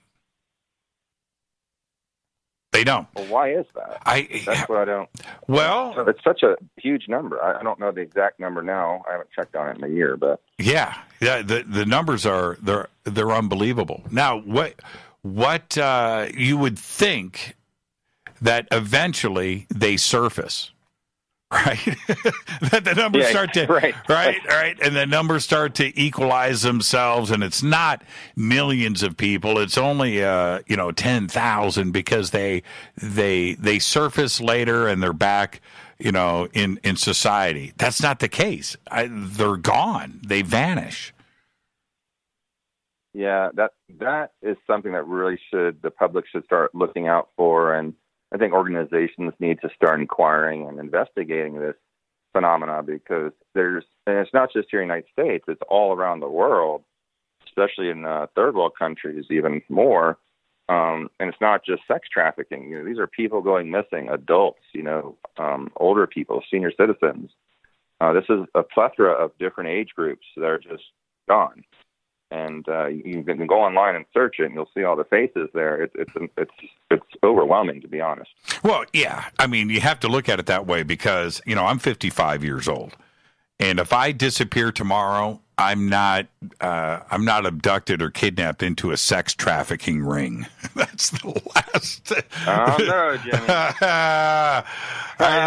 They 2.72 2.84
don't. 2.84 3.08
Well, 3.16 3.26
why 3.28 3.52
is 3.54 3.68
that? 3.76 4.02
I 4.04 4.42
That's 4.48 4.68
what 4.68 4.80
I 4.80 4.86
don't. 4.86 5.10
well, 5.48 5.94
It's 6.08 6.24
such 6.24 6.42
a 6.42 6.56
huge 6.78 7.08
number. 7.08 7.42
I, 7.42 7.60
I 7.60 7.64
don't 7.64 7.80
know 7.80 7.92
the 7.92 8.02
exact 8.02 8.40
number 8.40 8.64
now. 8.64 9.04
I 9.08 9.12
haven't 9.12 9.30
checked 9.32 9.56
on 9.56 9.70
it 9.70 9.78
in 9.78 9.84
a 9.84 9.94
year, 9.94 10.18
but 10.18 10.42
yeah, 10.58 10.98
yeah. 11.22 11.44
The 11.44 11.64
the 11.68 11.86
numbers 11.86 12.26
are 12.26 12.58
they're 12.64 12.88
they're 13.04 13.32
unbelievable. 13.32 14.02
Now, 14.10 14.40
what 14.40 14.74
what 15.22 15.78
uh, 15.78 16.30
you 16.36 16.58
would 16.58 16.80
think 16.80 17.56
that 18.42 18.68
eventually 18.72 19.68
they 19.70 19.96
surface, 19.96 20.72
right? 21.54 21.80
that 22.72 22.84
the 22.86 22.96
numbers 22.96 23.26
Yeah, 23.26 23.32
start 23.32 23.54
to 23.56 23.68
right. 23.70 23.96
right, 24.10 24.40
right, 24.48 24.78
and 24.82 24.96
the 24.96 25.06
numbers 25.08 25.46
start 25.46 25.76
to 25.76 26.00
equalize 26.00 26.64
themselves, 26.64 27.32
and 27.32 27.44
it's 27.44 27.64
not 27.64 28.04
millions 28.36 29.04
of 29.04 29.18
people; 29.18 29.60
it's 29.60 29.78
only 29.78 30.24
uh, 30.24 30.62
you 30.68 30.78
know 30.78 30.92
ten 30.92 31.30
thousand 31.30 31.92
because 31.94 32.32
they 32.32 32.64
they 32.98 33.54
they 33.56 33.80
surface 33.80 34.42
later 34.42 34.88
and 34.88 35.04
they're 35.04 35.14
back, 35.14 35.62
you 36.00 36.12
know, 36.12 36.50
in 36.54 36.80
in 36.84 36.98
society. 36.98 37.74
That's 37.78 38.02
not 38.04 38.20
the 38.20 38.30
case. 38.30 38.78
I, 38.92 39.10
they're 39.12 39.58
gone; 39.58 40.22
they 40.28 40.44
vanish. 40.44 41.14
yeah, 43.14 43.50
that 43.56 43.72
that 44.00 44.32
is 44.42 44.58
something 44.68 44.94
that 44.94 45.08
really 45.08 45.40
should 45.52 45.82
the 45.82 45.92
public 45.92 46.26
should 46.32 46.46
start 46.46 46.76
looking 46.76 47.08
out 47.08 47.30
for, 47.38 47.76
and 47.76 47.94
I 48.34 48.38
think 48.38 48.54
organizations 48.54 49.34
need 49.40 49.62
to 49.62 49.70
start 49.76 50.00
inquiring 50.00 50.68
and 50.68 50.80
investigating 50.80 51.60
this 51.60 51.76
phenomena 52.34 52.82
because 52.82 53.32
there's 53.54 53.84
and 54.08 54.18
it's 54.18 54.34
not 54.34 54.52
just 54.52 54.70
here 54.72 54.82
in 54.82 54.88
the 54.88 54.96
United 54.96 55.12
States; 55.12 55.46
it's 55.48 55.62
all 55.70 55.94
around 55.94 56.20
the 56.20 56.30
world, 56.30 56.84
especially 57.46 57.90
in 57.90 58.06
uh, 58.06 58.26
third 58.36 58.56
world 58.56 58.74
countries, 58.78 59.26
even 59.30 59.62
more. 59.70 60.18
Um, 60.70 61.10
and 61.20 61.30
it's 61.30 61.42
not 61.42 61.66
just 61.66 61.84
sex 61.88 62.08
trafficking. 62.12 62.70
You 62.70 62.80
know, 62.80 62.86
these 62.86 62.98
are 62.98 63.06
people 63.06 63.42
going 63.42 63.70
missing, 63.70 64.10
adults, 64.10 64.62
you 64.74 64.82
know, 64.82 65.18
um, 65.38 65.70
older 65.76 66.08
people, 66.08 66.42
senior 66.50 66.72
citizens. 66.72 67.32
Uh, 68.00 68.14
this 68.14 68.24
is 68.30 68.40
a 68.56 68.64
plethora 68.64 69.12
of 69.12 69.38
different 69.40 69.70
age 69.70 69.90
groups 69.96 70.26
that 70.38 70.46
are 70.46 70.58
just 70.58 70.84
gone. 71.28 71.64
And 72.34 72.68
uh, 72.68 72.88
you 72.88 73.22
can 73.24 73.46
go 73.46 73.62
online 73.62 73.96
and 73.96 74.06
search 74.12 74.38
it, 74.40 74.46
and 74.46 74.56
you'll 74.56 74.70
see 74.76 74.84
all 74.84 74.96
the 74.96 75.04
faces 75.04 75.50
there. 75.54 75.84
It's 75.84 75.94
it's 75.96 76.32
it's 76.36 76.52
it's 76.90 77.06
overwhelming, 77.24 77.82
to 77.82 77.88
be 77.88 78.02
honest. 78.02 78.32
Well, 78.64 78.86
yeah. 78.92 79.26
I 79.38 79.46
mean, 79.46 79.70
you 79.70 79.82
have 79.82 80.00
to 80.00 80.08
look 80.08 80.28
at 80.28 80.40
it 80.40 80.48
that 80.48 80.66
way 80.66 80.82
because, 80.82 81.42
you 81.46 81.54
know, 81.54 81.66
I'm 81.66 81.78
55 81.78 82.44
years 82.44 82.68
old. 82.68 82.98
And 83.60 83.80
if 83.80 83.94
I 83.94 84.12
disappear 84.14 84.72
tomorrow, 84.72 85.42
I'm 85.58 85.88
not 85.88 86.28
uh, 86.60 87.00
I'm 87.12 87.26
not 87.26 87.46
abducted 87.46 88.02
or 88.02 88.10
kidnapped 88.10 88.64
into 88.64 88.92
a 88.92 88.98
sex 88.98 89.34
trafficking 89.34 90.04
ring. 90.04 90.48
That's 90.76 91.12
the 91.12 91.28
last. 91.56 92.12
Oh 92.48 92.78
no, 92.80 93.18
Jimmy. 93.18 93.38
I- 93.48 94.64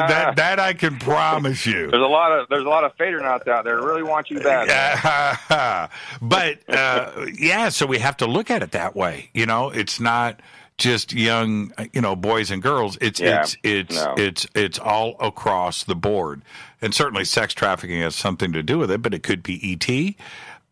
that 0.09 0.37
that 0.37 0.61
I 0.61 0.73
can 0.75 0.99
promise 0.99 1.67
you. 1.67 1.91
There's 1.91 2.03
a 2.03 2.07
lot 2.07 2.33
of 2.33 2.49
there's 2.49 2.65
a 2.65 2.69
lot 2.69 2.85
of 2.85 2.95
fadernauts 2.95 3.47
out 3.49 3.65
there 3.65 3.81
really 3.83 4.03
want 4.03 4.31
you 4.31 4.41
bad. 4.41 5.91
but 6.23 6.59
uh, 6.69 7.27
yeah, 7.37 7.69
so 7.71 7.87
we 7.87 7.99
have 7.99 8.17
to 8.19 8.27
look 8.27 8.51
at 8.51 8.63
it 8.63 8.71
that 8.73 8.95
way. 8.95 9.31
You 9.35 9.47
know, 9.47 9.71
it's 9.71 9.99
not 10.01 10.41
just 10.79 11.12
young, 11.12 11.72
you 11.93 12.01
know, 12.01 12.14
boys 12.16 12.51
and 12.51 12.62
girls. 12.62 12.99
It's 13.01 13.20
Yeah, 13.20 13.43
it's 13.43 13.57
it's 13.62 14.05
no. 14.05 14.14
it's 14.16 14.47
it's 14.55 14.79
all 14.79 15.16
across 15.20 15.85
the 15.85 15.97
board, 15.97 16.43
and 16.81 16.95
certainly 16.95 17.24
sex 17.24 17.55
trafficking 17.55 18.01
has 18.01 18.14
something 18.14 18.53
to 18.53 18.62
do 18.62 18.79
with 18.79 18.91
it. 18.91 19.03
But 19.03 19.14
it 19.14 19.22
could 19.22 19.43
be 19.43 19.72
ET. 19.72 20.14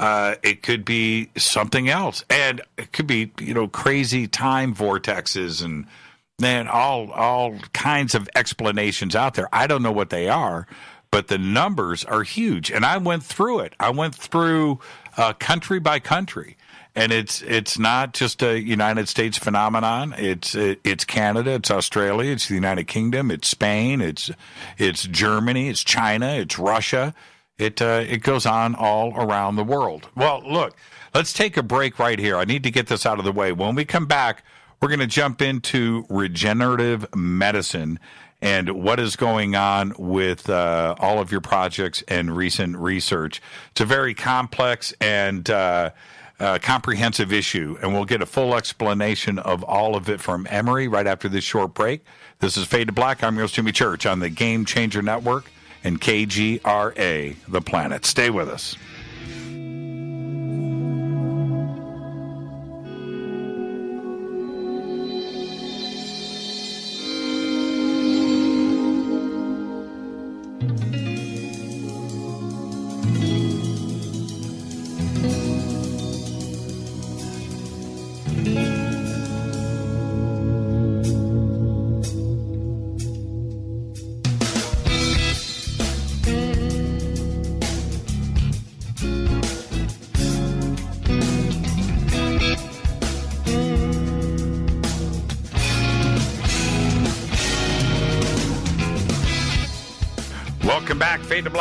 Uh, 0.01 0.35
it 0.43 0.63
could 0.63 0.85
be 0.85 1.31
something 1.37 1.89
else, 1.89 2.25
and 2.29 2.61
it 2.77 2.93
could 2.93 3.07
be 3.07 3.33
you 3.41 3.55
know 3.55 3.69
crazy 3.69 4.27
time 4.27 4.75
vortexes 4.75 5.65
and 5.65 5.87
man, 6.41 6.69
all 6.69 7.11
all 7.13 7.59
kinds 7.73 8.15
of 8.15 8.29
explanations 8.35 9.15
out 9.15 9.35
there. 9.35 9.49
I 9.53 9.67
don't 9.67 9.83
know 9.83 9.93
what 9.93 10.11
they 10.11 10.29
are, 10.29 10.67
but 11.11 11.29
the 11.29 11.39
numbers 11.39 12.05
are 12.05 12.23
huge. 12.23 12.71
And 12.71 12.85
I 12.85 12.99
went 12.99 13.23
through 13.23 13.61
it. 13.61 13.75
I 13.79 13.91
went 13.91 14.15
through 14.15 14.81
uh, 15.17 15.33
country 15.35 15.79
by 15.79 16.01
country, 16.01 16.57
and 16.95 17.13
it's 17.13 17.43
it's 17.43 17.79
not 17.79 18.15
just 18.15 18.43
a 18.43 18.61
United 18.61 19.09
States 19.09 19.37
phenomenon. 19.37 20.15
It's 20.17 20.55
it, 20.55 20.81
it's 20.85 21.05
Canada, 21.05 21.53
it's 21.53 21.71
Australia, 21.71 22.33
it's 22.33 22.49
the 22.49 22.55
United 22.55 22.85
Kingdom, 22.85 23.31
it's 23.31 23.49
Spain, 23.49 24.01
it's 24.01 24.31
it's 24.79 25.05
Germany, 25.05 25.69
it's 25.69 25.83
China, 25.83 26.35
it's 26.35 26.59
Russia. 26.59 27.15
It 27.59 27.81
uh, 27.83 28.05
it 28.07 28.23
goes 28.23 28.47
on 28.47 28.75
all 28.75 29.15
around 29.17 29.57
the 29.57 29.65
world. 29.65 30.09
Well, 30.17 30.43
look, 30.47 30.77
let's 31.15 31.33
take 31.33 31.57
a 31.57 31.63
break 31.63 31.99
right 31.99 32.19
here. 32.19 32.37
I 32.37 32.45
need 32.45 32.63
to 32.65 32.71
get 32.71 32.87
this 32.87 33.07
out 33.07 33.19
of 33.19 33.25
the 33.25 33.33
way. 33.33 33.53
When 33.53 33.75
we 33.75 33.85
come 33.85 34.07
back, 34.07 34.45
we're 34.81 34.89
going 34.89 35.01
to 35.01 35.07
jump 35.07 35.41
into 35.41 36.05
regenerative 36.09 37.07
medicine 37.15 37.99
and 38.43 38.71
what 38.71 39.01
is 39.01 39.17
going 39.17 39.57
on 39.57 39.95
with 39.97 40.51
uh, 40.51 40.95
all 40.99 41.19
of 41.19 41.33
your 41.33 41.41
projects 41.41 42.03
and 42.09 42.37
recent 42.37 42.77
research. 42.77 43.41
It's 43.71 43.81
a 43.81 43.87
very 43.87 44.15
complex 44.15 44.93
and 45.01 45.49
uh, 45.49 45.91
uh, 46.41 46.59
comprehensive 46.61 47.33
issue, 47.33 47.77
and 47.81 47.93
we'll 47.93 48.05
get 48.05 48.23
a 48.23 48.27
full 48.27 48.55
explanation 48.55 49.39
of 49.39 49.63
all 49.63 49.95
of 49.97 50.09
it 50.09 50.21
from 50.21 50.47
Emery 50.51 50.89
right 50.89 51.07
after 51.07 51.29
this 51.29 51.45
short 51.45 51.75
break. 51.75 52.05
This 52.41 52.57
is 52.57 52.67
Fade 52.67 52.89
to 52.89 52.93
Black. 52.93 53.23
I'm 53.23 53.35
your 53.35 53.45
host, 53.45 53.55
Jimmy 53.55 53.73
Church 53.73 54.07
on 54.07 54.19
the 54.19 54.29
Game 54.29 54.65
Changer 54.65 55.03
Network 55.03 55.51
and 55.85 56.01
KGRA, 56.01 57.37
The 57.47 57.61
Planet. 57.61 58.05
Stay 58.05 58.31
with 58.31 58.49
us. 58.49 58.77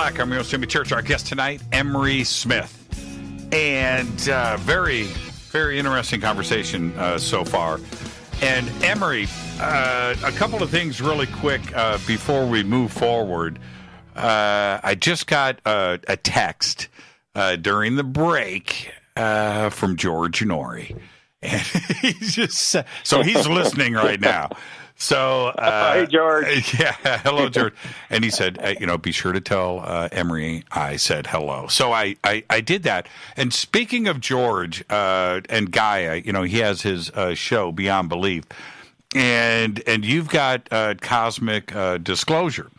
Black. 0.04 0.20
I'm 0.20 0.30
host, 0.32 0.52
Jimmy 0.52 0.68
Church. 0.68 0.92
Our 0.92 1.02
guest 1.02 1.28
tonight, 1.28 1.62
Emery 1.72 2.26
Smith. 2.26 2.78
And 3.54 4.28
uh, 4.28 4.58
very, 4.58 5.04
very 5.04 5.80
interesting 5.80 6.20
conversation 6.20 6.92
uh, 6.98 7.18
so 7.18 7.46
far. 7.46 7.80
And 8.42 8.70
Emery, 8.84 9.28
uh, 9.62 10.14
a 10.26 10.32
couple 10.34 10.62
of 10.62 10.70
things 10.70 11.02
really 11.02 11.28
quick 11.28 11.62
uh, 11.74 12.00
before 12.06 12.46
we 12.46 12.64
move 12.64 12.92
forward. 12.92 13.60
Uh, 14.14 14.82
I 14.84 14.94
just 15.00 15.26
got 15.26 15.62
a, 15.66 16.02
a 16.10 16.18
text 16.18 16.90
uh, 17.34 17.56
during 17.56 17.96
the 17.96 18.04
break 18.04 18.92
uh, 19.16 19.70
from 19.70 19.96
George 19.96 20.42
Noory. 20.42 21.00
And 21.44 21.62
he's 21.62 22.36
just 22.36 22.76
so 23.04 23.22
he's 23.22 23.48
listening 23.48 23.96
right 23.96 24.20
now. 24.20 24.50
So, 25.04 25.48
uh, 25.58 25.94
Hey, 25.94 26.06
George. 26.08 26.74
Yeah, 26.80 26.96
hello, 27.24 27.50
George. 27.58 27.74
And 28.10 28.24
he 28.24 28.30
said, 28.30 28.58
uh, 28.64 28.74
you 28.80 28.86
know, 28.86 28.98
be 28.98 29.12
sure 29.12 29.34
to 29.34 29.42
tell 29.42 29.80
uh, 29.82 30.08
Emery 30.12 30.64
I 30.72 30.96
said 30.96 31.28
hello. 31.28 31.68
So 31.68 31.92
I, 31.92 32.16
I, 32.24 32.44
I 32.50 32.62
did 32.62 32.84
that. 32.84 33.08
And 33.36 33.54
speaking 33.54 34.08
of 34.08 34.20
George 34.22 34.84
uh, 34.90 35.42
and 35.50 35.72
Gaia, 35.72 36.22
you 36.24 36.32
know, 36.32 36.44
he 36.44 36.60
has 36.60 36.82
his 36.82 37.10
uh, 37.12 37.36
show 37.36 37.72
Beyond 37.72 38.10
Belief, 38.10 38.46
and 39.16 39.82
and 39.88 40.06
you've 40.06 40.30
got 40.30 40.68
uh, 40.72 40.96
Cosmic 41.02 41.76
uh, 41.76 41.98
Disclosure. 41.98 42.72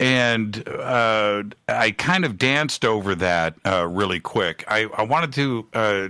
and 0.00 0.66
uh, 0.68 1.42
I 1.68 1.90
kind 1.92 2.24
of 2.24 2.38
danced 2.38 2.84
over 2.84 3.14
that 3.16 3.54
uh, 3.64 3.86
really 3.86 4.20
quick. 4.20 4.64
I, 4.68 4.86
I 4.96 5.02
wanted 5.02 5.32
to 5.34 5.66
uh, 5.74 6.08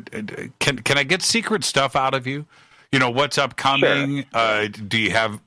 can 0.60 0.78
can 0.78 0.98
I 0.98 1.02
get 1.04 1.22
secret 1.22 1.64
stuff 1.64 1.96
out 1.96 2.14
of 2.14 2.26
you? 2.26 2.46
You 2.92 2.98
know 2.98 3.10
what's 3.10 3.36
upcoming? 3.38 4.16
Sure. 4.18 4.24
Uh, 4.32 4.68
do 4.68 4.98
you 4.98 5.10
have? 5.10 5.40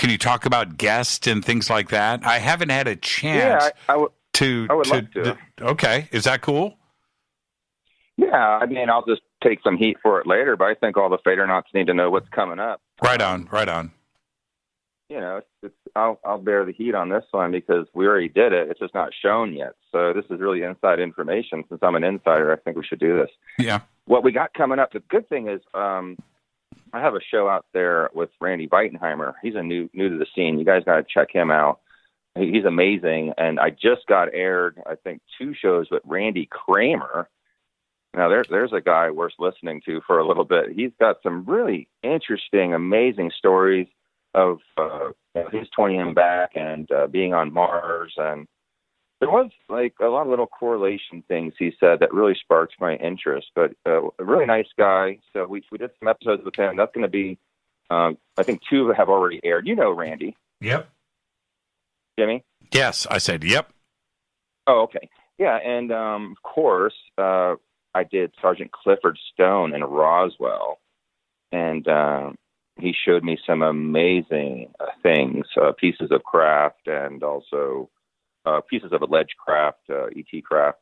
Can 0.00 0.08
you 0.08 0.16
talk 0.16 0.46
about 0.46 0.78
guests 0.78 1.26
and 1.26 1.44
things 1.44 1.68
like 1.68 1.90
that? 1.90 2.24
I 2.24 2.38
haven't 2.38 2.70
had 2.70 2.88
a 2.88 2.96
chance 2.96 3.62
Yeah, 3.62 3.70
I, 3.86 3.92
I 3.92 3.96
would. 3.98 4.10
to. 4.32 4.66
I 4.70 4.72
would 4.72 4.86
love 4.86 5.10
to. 5.12 5.36
Okay, 5.60 6.08
is 6.10 6.24
that 6.24 6.40
cool? 6.40 6.78
Yeah, 8.16 8.34
I 8.34 8.64
mean, 8.64 8.88
I'll 8.88 9.04
just 9.04 9.20
take 9.44 9.58
some 9.62 9.76
heat 9.76 9.98
for 10.02 10.18
it 10.18 10.26
later, 10.26 10.56
but 10.56 10.64
I 10.64 10.74
think 10.74 10.96
all 10.96 11.10
the 11.10 11.18
Fadernauts 11.22 11.68
need 11.74 11.86
to 11.88 11.92
know 11.92 12.08
what's 12.08 12.30
coming 12.30 12.58
up. 12.58 12.80
Right 13.04 13.20
on, 13.20 13.46
right 13.52 13.68
on. 13.68 13.92
You 15.10 15.20
know, 15.20 15.36
it's, 15.36 15.46
it's 15.64 15.74
I'll 15.94 16.18
I'll 16.24 16.38
bear 16.38 16.64
the 16.64 16.72
heat 16.72 16.94
on 16.94 17.10
this 17.10 17.24
one 17.32 17.50
because 17.50 17.86
we 17.92 18.06
already 18.06 18.30
did 18.30 18.54
it. 18.54 18.70
It's 18.70 18.80
just 18.80 18.94
not 18.94 19.10
shown 19.22 19.52
yet. 19.52 19.74
So 19.92 20.14
this 20.14 20.24
is 20.30 20.40
really 20.40 20.62
inside 20.62 20.98
information. 20.98 21.62
Since 21.68 21.80
I'm 21.82 21.94
an 21.94 22.04
insider, 22.04 22.50
I 22.54 22.56
think 22.56 22.78
we 22.78 22.86
should 22.86 23.00
do 23.00 23.18
this. 23.18 23.30
Yeah. 23.58 23.80
What 24.06 24.24
we 24.24 24.32
got 24.32 24.54
coming 24.54 24.78
up. 24.78 24.94
The 24.94 25.00
good 25.10 25.28
thing 25.28 25.48
is, 25.48 25.60
um, 25.74 26.16
I 26.92 27.00
have 27.00 27.14
a 27.14 27.20
show 27.30 27.48
out 27.48 27.66
there 27.72 28.10
with 28.14 28.30
Randy 28.40 28.68
Weitenheimer. 28.68 29.34
He's 29.42 29.54
a 29.54 29.62
new 29.62 29.88
new 29.92 30.08
to 30.08 30.18
the 30.18 30.26
scene. 30.34 30.58
You 30.58 30.64
guys 30.64 30.84
got 30.84 30.96
to 30.96 31.04
check 31.04 31.30
him 31.32 31.50
out. 31.50 31.80
He's 32.36 32.64
amazing. 32.64 33.32
And 33.38 33.58
I 33.58 33.70
just 33.70 34.06
got 34.08 34.32
aired, 34.32 34.80
I 34.86 34.94
think, 34.94 35.20
two 35.38 35.54
shows 35.54 35.88
with 35.90 36.02
Randy 36.04 36.48
Cramer. 36.50 37.28
Now 38.14 38.28
there's 38.28 38.48
there's 38.50 38.72
a 38.72 38.80
guy 38.80 39.10
worth 39.10 39.34
listening 39.38 39.82
to 39.86 40.00
for 40.06 40.18
a 40.18 40.26
little 40.26 40.44
bit. 40.44 40.72
He's 40.74 40.92
got 40.98 41.16
some 41.22 41.44
really 41.44 41.88
interesting, 42.02 42.74
amazing 42.74 43.30
stories 43.36 43.86
of 44.34 44.58
uh, 44.76 45.10
his 45.52 45.68
20 45.74 45.96
and 45.96 46.14
back 46.14 46.50
and 46.54 46.90
uh, 46.90 47.06
being 47.06 47.34
on 47.34 47.52
Mars, 47.52 48.14
and 48.16 48.46
there 49.20 49.30
was 49.30 49.50
like 49.68 49.94
a 50.00 50.06
lot 50.06 50.22
of 50.22 50.28
little 50.28 50.46
correlation 50.46 51.22
things 51.28 51.52
he 51.58 51.72
said 51.78 52.00
that 52.00 52.12
really 52.12 52.34
sparked 52.40 52.74
my 52.80 52.96
interest. 52.96 53.48
But 53.54 53.72
uh, 53.86 54.08
a 54.18 54.24
really 54.24 54.46
nice 54.46 54.68
guy. 54.76 55.18
So 55.32 55.46
we 55.46 55.62
we 55.70 55.78
did 55.78 55.90
some 56.00 56.08
episodes 56.08 56.42
with 56.44 56.56
him. 56.56 56.76
That's 56.76 56.92
going 56.92 57.02
to 57.02 57.08
be, 57.08 57.38
um, 57.90 58.16
I 58.38 58.42
think 58.42 58.60
two 58.68 58.90
have 58.96 59.08
already 59.08 59.40
aired. 59.44 59.66
You 59.66 59.76
know 59.76 59.92
Randy, 59.92 60.36
Yep. 60.60 60.88
Jimmy. 62.18 62.44
Yes, 62.72 63.06
I 63.10 63.18
said 63.18 63.44
yep. 63.44 63.70
Oh, 64.66 64.82
okay. 64.82 65.08
Yeah, 65.38 65.56
and 65.56 65.90
um, 65.92 66.32
of 66.32 66.42
course, 66.42 66.94
uh, 67.18 67.54
I 67.94 68.04
did 68.04 68.32
Sergeant 68.40 68.72
Clifford 68.72 69.18
Stone 69.32 69.74
in 69.74 69.82
Roswell, 69.82 70.78
and 71.50 71.86
um, 71.88 72.36
he 72.78 72.94
showed 72.94 73.24
me 73.24 73.38
some 73.46 73.62
amazing 73.62 74.72
uh, 74.78 74.86
things, 75.02 75.46
uh, 75.60 75.72
pieces 75.72 76.10
of 76.10 76.22
craft, 76.24 76.86
and 76.86 77.22
also 77.22 77.88
uh, 78.46 78.60
pieces 78.68 78.92
of 78.92 79.02
alleged 79.02 79.34
craft, 79.38 79.80
uh, 79.90 80.06
ET 80.16 80.44
craft, 80.44 80.78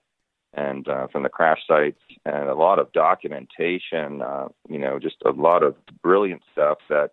and 0.55 0.89
uh, 0.89 1.07
from 1.09 1.23
the 1.23 1.29
crash 1.29 1.61
sites, 1.67 2.01
and 2.25 2.49
a 2.49 2.55
lot 2.55 2.79
of 2.79 2.93
documentation. 2.93 4.23
Uh, 4.23 4.49
you 4.69 4.79
know, 4.79 4.99
just 4.99 5.17
a 5.25 5.31
lot 5.31 5.63
of 5.63 5.75
brilliant 6.03 6.43
stuff 6.53 6.79
that 6.89 7.13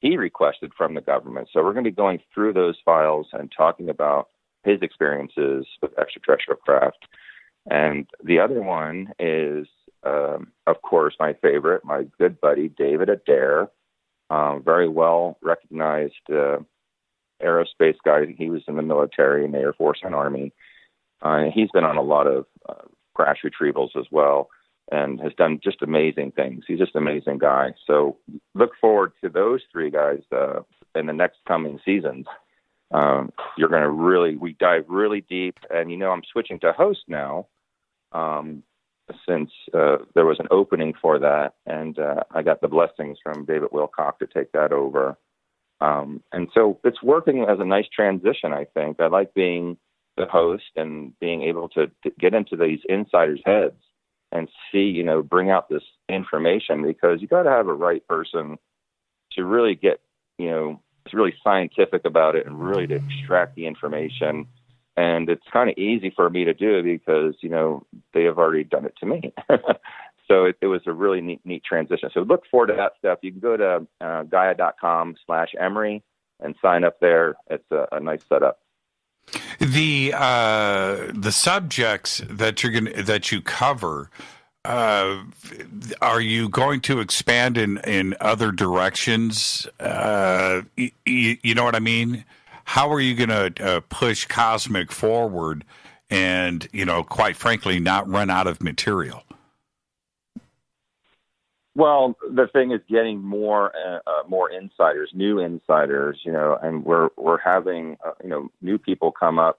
he 0.00 0.16
requested 0.16 0.72
from 0.76 0.94
the 0.94 1.00
government. 1.00 1.48
So 1.52 1.62
we're 1.62 1.72
going 1.72 1.84
to 1.84 1.90
be 1.90 1.96
going 1.96 2.20
through 2.32 2.52
those 2.52 2.76
files 2.84 3.28
and 3.32 3.50
talking 3.56 3.88
about 3.88 4.28
his 4.62 4.80
experiences 4.82 5.66
with 5.80 5.98
extraterrestrial 5.98 6.58
craft. 6.58 7.06
And 7.70 8.06
the 8.22 8.40
other 8.40 8.60
one 8.62 9.12
is, 9.18 9.66
um, 10.02 10.52
of 10.66 10.82
course, 10.82 11.14
my 11.18 11.32
favorite, 11.34 11.84
my 11.84 12.06
good 12.18 12.40
buddy 12.40 12.68
David 12.68 13.08
Adair, 13.08 13.68
um, 14.30 14.62
very 14.62 14.88
well 14.88 15.38
recognized 15.42 16.30
uh, 16.30 16.58
aerospace 17.42 17.96
guy. 18.04 18.26
He 18.36 18.50
was 18.50 18.62
in 18.68 18.76
the 18.76 18.82
military, 18.82 19.44
in 19.44 19.52
the 19.52 19.58
Air 19.58 19.72
Force 19.72 20.00
and 20.02 20.14
Army. 20.14 20.52
Uh, 21.22 21.44
he's 21.54 21.70
been 21.70 21.84
on 21.84 21.96
a 21.96 22.02
lot 22.02 22.26
of 22.26 22.46
uh, 22.68 22.86
crash 23.14 23.38
retrievals 23.44 23.96
as 23.96 24.06
well 24.10 24.48
and 24.92 25.20
has 25.20 25.32
done 25.34 25.60
just 25.62 25.82
amazing 25.82 26.32
things. 26.32 26.64
He's 26.66 26.78
just 26.78 26.94
an 26.94 27.02
amazing 27.02 27.38
guy. 27.38 27.74
So 27.86 28.18
look 28.54 28.72
forward 28.80 29.12
to 29.22 29.30
those 29.30 29.62
three 29.72 29.90
guys 29.90 30.20
uh, 30.30 30.60
in 30.94 31.06
the 31.06 31.12
next 31.12 31.38
coming 31.48 31.80
seasons. 31.84 32.26
Um, 32.90 33.32
you're 33.56 33.70
going 33.70 33.82
to 33.82 33.90
really, 33.90 34.36
we 34.36 34.52
dive 34.52 34.84
really 34.88 35.22
deep. 35.22 35.58
And, 35.70 35.90
you 35.90 35.96
know, 35.96 36.10
I'm 36.10 36.22
switching 36.30 36.60
to 36.60 36.72
host 36.72 37.00
now 37.08 37.46
um, 38.12 38.62
since 39.26 39.50
uh, 39.72 39.96
there 40.14 40.26
was 40.26 40.38
an 40.38 40.48
opening 40.50 40.92
for 41.00 41.18
that. 41.18 41.54
And 41.66 41.98
uh, 41.98 42.24
I 42.30 42.42
got 42.42 42.60
the 42.60 42.68
blessings 42.68 43.18
from 43.22 43.46
David 43.46 43.70
Wilcock 43.70 44.18
to 44.18 44.26
take 44.26 44.52
that 44.52 44.70
over. 44.70 45.16
Um, 45.84 46.22
and 46.32 46.48
so 46.54 46.80
it's 46.82 47.02
working 47.02 47.44
as 47.46 47.58
a 47.60 47.64
nice 47.64 47.84
transition, 47.94 48.54
I 48.54 48.64
think. 48.72 49.00
I 49.00 49.08
like 49.08 49.34
being 49.34 49.76
the 50.16 50.24
host 50.24 50.64
and 50.76 51.12
being 51.20 51.42
able 51.42 51.68
to, 51.70 51.88
to 52.04 52.10
get 52.18 52.32
into 52.32 52.56
these 52.56 52.78
insiders' 52.88 53.42
heads 53.44 53.76
and 54.32 54.48
see, 54.72 54.84
you 54.84 55.02
know, 55.02 55.22
bring 55.22 55.50
out 55.50 55.68
this 55.68 55.82
information 56.08 56.86
because 56.86 57.20
you 57.20 57.28
got 57.28 57.42
to 57.42 57.50
have 57.50 57.68
a 57.68 57.74
right 57.74 58.06
person 58.08 58.56
to 59.32 59.44
really 59.44 59.74
get, 59.74 60.00
you 60.38 60.48
know, 60.50 60.80
it's 61.04 61.12
really 61.14 61.34
scientific 61.44 62.06
about 62.06 62.34
it 62.34 62.46
and 62.46 62.58
really 62.58 62.86
to 62.86 62.94
extract 62.94 63.54
the 63.54 63.66
information. 63.66 64.46
And 64.96 65.28
it's 65.28 65.44
kind 65.52 65.68
of 65.68 65.76
easy 65.76 66.10
for 66.16 66.30
me 66.30 66.44
to 66.44 66.54
do 66.54 66.82
because, 66.82 67.34
you 67.42 67.50
know, 67.50 67.84
they 68.14 68.24
have 68.24 68.38
already 68.38 68.64
done 68.64 68.86
it 68.86 68.94
to 69.00 69.06
me. 69.06 69.34
so 70.28 70.44
it, 70.44 70.56
it 70.60 70.66
was 70.66 70.80
a 70.86 70.92
really 70.92 71.20
neat, 71.20 71.40
neat 71.44 71.64
transition. 71.64 72.10
So 72.12 72.20
look 72.20 72.42
forward 72.50 72.68
to 72.68 72.74
that 72.74 72.92
stuff. 72.98 73.18
You 73.22 73.32
can 73.32 73.40
go 73.40 73.56
to 73.56 73.86
uh, 74.00 74.22
Gaia.com 74.24 75.16
slash 75.26 75.50
Emery 75.58 76.02
and 76.40 76.54
sign 76.62 76.84
up 76.84 76.98
there. 77.00 77.34
It's 77.50 77.70
a, 77.70 77.86
a 77.92 78.00
nice 78.00 78.24
setup. 78.28 78.60
The 79.58 80.12
uh, 80.14 81.12
the 81.14 81.32
subjects 81.32 82.20
that 82.28 82.62
you're 82.62 82.72
going 82.72 83.04
that 83.04 83.32
you 83.32 83.40
cover, 83.40 84.10
uh, 84.64 85.22
are 86.02 86.20
you 86.20 86.48
going 86.50 86.80
to 86.82 87.00
expand 87.00 87.56
in 87.56 87.78
in 87.78 88.14
other 88.20 88.52
directions? 88.52 89.66
Uh, 89.80 90.62
y- 90.76 90.92
y- 91.06 91.38
you 91.42 91.54
know 91.54 91.64
what 91.64 91.74
I 91.74 91.80
mean? 91.80 92.24
How 92.64 92.90
are 92.92 93.00
you 93.00 93.14
going 93.14 93.54
to 93.54 93.64
uh, 93.64 93.80
push 93.88 94.26
cosmic 94.26 94.92
forward, 94.92 95.64
and 96.10 96.68
you 96.72 96.84
know, 96.84 97.02
quite 97.02 97.36
frankly, 97.36 97.80
not 97.80 98.08
run 98.08 98.28
out 98.28 98.46
of 98.46 98.62
material? 98.62 99.22
Well, 101.76 102.16
the 102.30 102.46
thing 102.52 102.70
is 102.70 102.80
getting 102.88 103.20
more 103.20 103.72
uh, 103.76 103.98
uh, 104.06 104.28
more 104.28 104.50
insiders, 104.50 105.10
new 105.12 105.40
insiders, 105.40 106.20
you 106.24 106.32
know, 106.32 106.56
and 106.62 106.84
we're 106.84 107.08
we're 107.16 107.38
having 107.38 107.96
uh, 108.04 108.12
you 108.22 108.30
know 108.30 108.48
new 108.62 108.78
people 108.78 109.10
come 109.10 109.38
up 109.38 109.58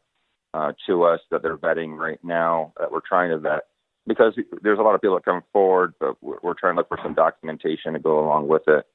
uh, 0.53 0.71
to 0.87 1.03
us 1.03 1.19
that 1.31 1.41
they're 1.41 1.57
vetting 1.57 1.97
right 1.97 2.19
now 2.23 2.71
that 2.79 2.91
we're 2.91 3.01
trying 3.01 3.31
to 3.31 3.37
vet 3.37 3.63
because 4.07 4.33
there's 4.61 4.79
a 4.79 4.81
lot 4.81 4.95
of 4.95 5.01
people 5.01 5.15
that 5.15 5.25
come 5.25 5.43
forward, 5.51 5.93
but 5.99 6.15
we're, 6.21 6.37
we're 6.41 6.53
trying 6.53 6.75
to 6.75 6.77
look 6.77 6.87
for 6.87 6.99
some 7.03 7.13
documentation 7.13 7.93
to 7.93 7.99
go 7.99 8.19
along 8.19 8.47
with 8.47 8.67
it. 8.67 8.85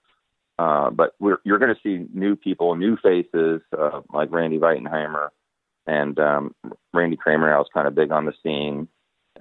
Uh, 0.59 0.91
but 0.91 1.15
we're, 1.19 1.39
you're 1.45 1.59
going 1.59 1.75
to 1.75 1.81
see 1.83 2.07
new 2.15 2.37
people, 2.37 2.77
new 2.77 2.97
faces 2.97 3.61
uh, 3.77 4.01
like 4.13 4.31
Randy 4.31 4.59
Weitenheimer 4.59 5.29
and 5.87 6.19
um, 6.19 6.55
Randy 6.93 7.17
Cramer. 7.17 7.53
I 7.53 7.59
was 7.59 7.69
kind 7.73 7.89
of 7.89 7.95
big 7.95 8.11
on 8.11 8.27
the 8.27 8.35
scene, 8.43 8.87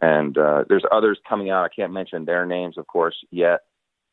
and 0.01 0.37
uh, 0.37 0.63
there's 0.69 0.85
others 0.91 1.19
coming 1.27 1.49
out. 1.49 1.65
I 1.65 1.69
can't 1.69 1.93
mention 1.93 2.25
their 2.25 2.45
names, 2.45 2.77
of 2.77 2.87
course, 2.87 3.15
yet, 3.31 3.61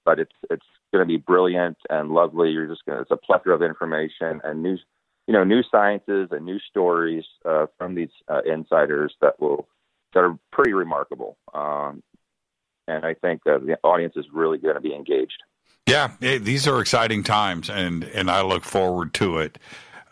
but 0.07 0.19
it's 0.19 0.33
it's 0.49 0.65
going 0.93 1.07
to 1.07 1.07
be 1.07 1.19
brilliant 1.19 1.77
and 1.91 2.11
lovely. 2.13 2.51
You're 2.51 2.69
just 2.69 2.87
going 2.87 2.97
to, 2.97 3.03
it's 3.03 3.11
a 3.11 3.17
plethora 3.17 3.55
of 3.55 3.63
information 3.63 4.41
and 4.45 4.63
news, 4.63 4.83
you 5.27 5.35
know, 5.35 5.45
new 5.45 5.63
sciences 5.71 6.29
and 6.31 6.47
new 6.47 6.61
stories 6.61 7.25
uh, 7.45 7.67
from 7.77 7.95
these 7.95 8.09
uh, 8.29 8.41
insiders 8.47 9.13
that 9.21 9.39
will 9.41 9.69
that 10.15 10.21
are 10.21 10.39
pretty 10.53 10.73
remarkable. 10.73 11.37
Um, 11.53 12.03
and 12.89 13.05
I 13.05 13.15
think 13.15 13.43
uh, 13.47 13.59
the 13.59 13.77
audience 13.83 14.15
is 14.17 14.27
really 14.33 14.59
going 14.59 14.77
to 14.77 14.81
be 14.81 14.95
engaged. 14.95 15.43
Yeah, 15.87 16.13
eh, 16.23 16.39
these 16.39 16.67
are 16.67 16.81
exciting 16.81 17.25
times, 17.25 17.69
and 17.69 18.05
and 18.05 18.31
I 18.31 18.43
look 18.43 18.65
forward 18.65 19.13
to 19.15 19.39
it. 19.39 19.59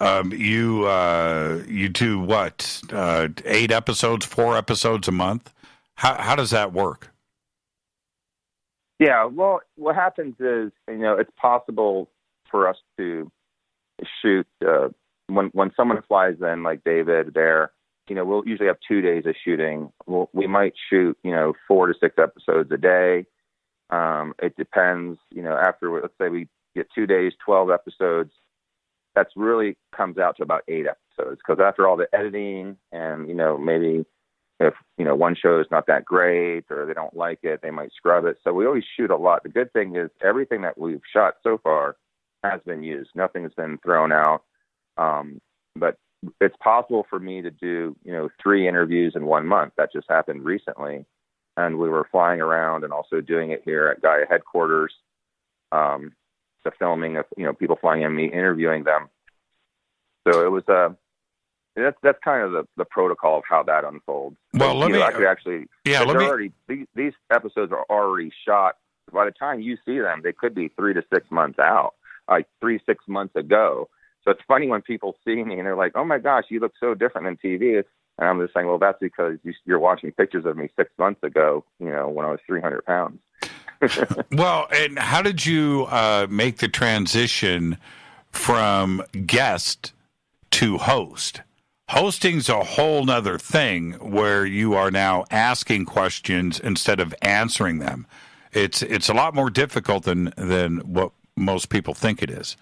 Um, 0.00 0.32
you 0.32 0.86
uh, 0.86 1.62
you 1.68 1.88
do 1.88 2.18
what? 2.18 2.82
Uh, 2.92 3.28
eight 3.44 3.70
episodes, 3.70 4.26
four 4.26 4.56
episodes 4.56 5.08
a 5.08 5.12
month. 5.12 5.52
How 5.94 6.20
how 6.20 6.34
does 6.34 6.50
that 6.50 6.72
work? 6.72 7.13
Yeah, 9.04 9.26
well, 9.26 9.60
what 9.76 9.96
happens 9.96 10.34
is, 10.40 10.72
you 10.88 10.96
know, 10.96 11.18
it's 11.18 11.30
possible 11.36 12.08
for 12.50 12.66
us 12.66 12.76
to 12.96 13.30
shoot 14.22 14.46
uh, 14.66 14.88
when 15.26 15.46
when 15.48 15.72
someone 15.76 16.00
flies 16.08 16.36
in, 16.40 16.62
like 16.62 16.84
David 16.84 17.34
there. 17.34 17.72
You 18.08 18.14
know, 18.14 18.24
we'll 18.24 18.48
usually 18.48 18.68
have 18.68 18.78
two 18.88 19.02
days 19.02 19.26
of 19.26 19.34
shooting. 19.44 19.92
We'll, 20.06 20.30
we 20.32 20.46
might 20.46 20.72
shoot, 20.88 21.18
you 21.22 21.32
know, 21.32 21.52
four 21.68 21.86
to 21.86 21.94
six 22.00 22.14
episodes 22.16 22.72
a 22.72 22.78
day. 22.78 23.26
Um, 23.90 24.32
it 24.42 24.56
depends, 24.56 25.18
you 25.30 25.42
know. 25.42 25.54
After 25.54 25.90
let's 26.00 26.14
say 26.18 26.30
we 26.30 26.48
get 26.74 26.86
two 26.94 27.06
days, 27.06 27.32
twelve 27.44 27.70
episodes, 27.70 28.32
that's 29.14 29.32
really 29.36 29.76
comes 29.94 30.16
out 30.16 30.38
to 30.38 30.42
about 30.42 30.62
eight 30.66 30.86
episodes. 30.86 31.42
Because 31.46 31.62
after 31.62 31.86
all 31.86 31.98
the 31.98 32.08
editing 32.14 32.78
and 32.90 33.28
you 33.28 33.34
know 33.34 33.58
maybe 33.58 34.06
if 34.64 34.74
you 34.98 35.04
know 35.04 35.14
one 35.14 35.34
show 35.34 35.60
is 35.60 35.66
not 35.70 35.86
that 35.86 36.04
great 36.04 36.64
or 36.70 36.86
they 36.86 36.94
don't 36.94 37.16
like 37.16 37.40
it, 37.42 37.60
they 37.62 37.70
might 37.70 37.92
scrub 37.92 38.24
it. 38.24 38.38
So 38.44 38.52
we 38.52 38.66
always 38.66 38.84
shoot 38.96 39.10
a 39.10 39.16
lot. 39.16 39.42
The 39.42 39.48
good 39.48 39.72
thing 39.72 39.96
is 39.96 40.10
everything 40.22 40.62
that 40.62 40.78
we've 40.78 41.00
shot 41.12 41.34
so 41.42 41.58
far 41.62 41.96
has 42.42 42.60
been 42.66 42.82
used. 42.82 43.10
Nothing 43.14 43.42
has 43.42 43.52
been 43.54 43.78
thrown 43.78 44.12
out. 44.12 44.42
Um, 44.96 45.40
but 45.76 45.96
it's 46.40 46.56
possible 46.62 47.06
for 47.08 47.18
me 47.18 47.42
to 47.42 47.50
do 47.50 47.96
you 48.04 48.12
know 48.12 48.28
three 48.42 48.68
interviews 48.68 49.14
in 49.16 49.26
one 49.26 49.46
month. 49.46 49.72
That 49.76 49.92
just 49.92 50.06
happened 50.08 50.44
recently, 50.44 51.04
and 51.56 51.78
we 51.78 51.88
were 51.88 52.08
flying 52.10 52.40
around 52.40 52.84
and 52.84 52.92
also 52.92 53.20
doing 53.20 53.50
it 53.50 53.62
here 53.64 53.88
at 53.88 54.02
Gaia 54.02 54.26
headquarters. 54.28 54.92
Um, 55.72 56.12
the 56.64 56.70
filming 56.78 57.16
of 57.16 57.26
you 57.36 57.44
know 57.44 57.52
people 57.52 57.76
flying 57.80 58.02
in 58.02 58.14
me 58.14 58.26
interviewing 58.26 58.84
them. 58.84 59.08
So 60.26 60.44
it 60.44 60.50
was 60.50 60.64
a. 60.68 60.96
That's 61.76 61.96
that's 62.02 62.18
kind 62.22 62.44
of 62.44 62.52
the, 62.52 62.64
the 62.76 62.84
protocol 62.84 63.38
of 63.38 63.44
how 63.48 63.62
that 63.64 63.84
unfolds. 63.84 64.36
Well, 64.52 64.76
let 64.76 64.90
me 64.90 65.02
I 65.02 65.10
could 65.10 65.26
actually 65.26 65.66
yeah. 65.84 66.02
Let 66.02 66.16
me 66.16 66.24
already 66.24 66.52
these, 66.68 66.86
these 66.94 67.12
episodes 67.30 67.72
are 67.72 67.84
already 67.90 68.30
shot. 68.46 68.76
By 69.12 69.24
the 69.24 69.32
time 69.32 69.60
you 69.60 69.76
see 69.84 69.98
them, 69.98 70.20
they 70.22 70.32
could 70.32 70.54
be 70.54 70.68
three 70.68 70.94
to 70.94 71.02
six 71.12 71.30
months 71.30 71.58
out, 71.58 71.94
like 72.28 72.46
three 72.60 72.80
six 72.86 73.04
months 73.08 73.34
ago. 73.34 73.88
So 74.24 74.30
it's 74.30 74.40
funny 74.46 74.68
when 74.68 74.82
people 74.82 75.16
see 75.24 75.42
me 75.42 75.54
and 75.54 75.66
they're 75.66 75.76
like, 75.76 75.92
"Oh 75.96 76.04
my 76.04 76.18
gosh, 76.18 76.44
you 76.48 76.60
look 76.60 76.74
so 76.78 76.94
different 76.94 77.26
than 77.26 77.36
TV." 77.36 77.82
And 78.18 78.28
I'm 78.28 78.40
just 78.40 78.54
saying, 78.54 78.68
"Well, 78.68 78.78
that's 78.78 78.98
because 79.00 79.38
you, 79.42 79.52
you're 79.64 79.80
watching 79.80 80.12
pictures 80.12 80.44
of 80.46 80.56
me 80.56 80.68
six 80.76 80.90
months 80.96 81.24
ago. 81.24 81.64
You 81.80 81.90
know, 81.90 82.08
when 82.08 82.24
I 82.24 82.30
was 82.30 82.40
300 82.46 82.84
pounds." 82.84 83.20
well, 84.32 84.68
and 84.72 84.98
how 84.98 85.22
did 85.22 85.44
you 85.44 85.86
uh, 85.90 86.28
make 86.30 86.58
the 86.58 86.68
transition 86.68 87.78
from 88.30 89.02
guest 89.26 89.92
to 90.52 90.78
host? 90.78 91.42
Hosting's 91.88 92.48
a 92.48 92.64
whole 92.64 93.04
nother 93.04 93.38
thing 93.38 93.92
where 93.94 94.46
you 94.46 94.74
are 94.74 94.90
now 94.90 95.24
asking 95.30 95.84
questions 95.84 96.58
instead 96.58 96.98
of 96.98 97.14
answering 97.20 97.78
them. 97.78 98.06
It's 98.52 98.82
it's 98.82 99.08
a 99.08 99.14
lot 99.14 99.34
more 99.34 99.50
difficult 99.50 100.04
than 100.04 100.32
than 100.36 100.78
what 100.78 101.12
most 101.36 101.68
people 101.68 101.92
think 101.92 102.22
it 102.22 102.30
is. 102.30 102.56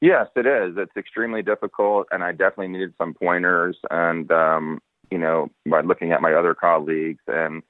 Yes, 0.00 0.26
it 0.34 0.46
is. 0.46 0.74
It's 0.76 0.96
extremely 0.96 1.42
difficult, 1.42 2.08
and 2.10 2.24
I 2.24 2.32
definitely 2.32 2.68
needed 2.68 2.92
some 2.98 3.14
pointers. 3.14 3.78
And 3.90 4.30
um, 4.30 4.80
you 5.10 5.18
know, 5.18 5.48
by 5.64 5.80
looking 5.80 6.12
at 6.12 6.20
my 6.20 6.34
other 6.34 6.54
colleagues 6.54 7.22
and 7.26 7.62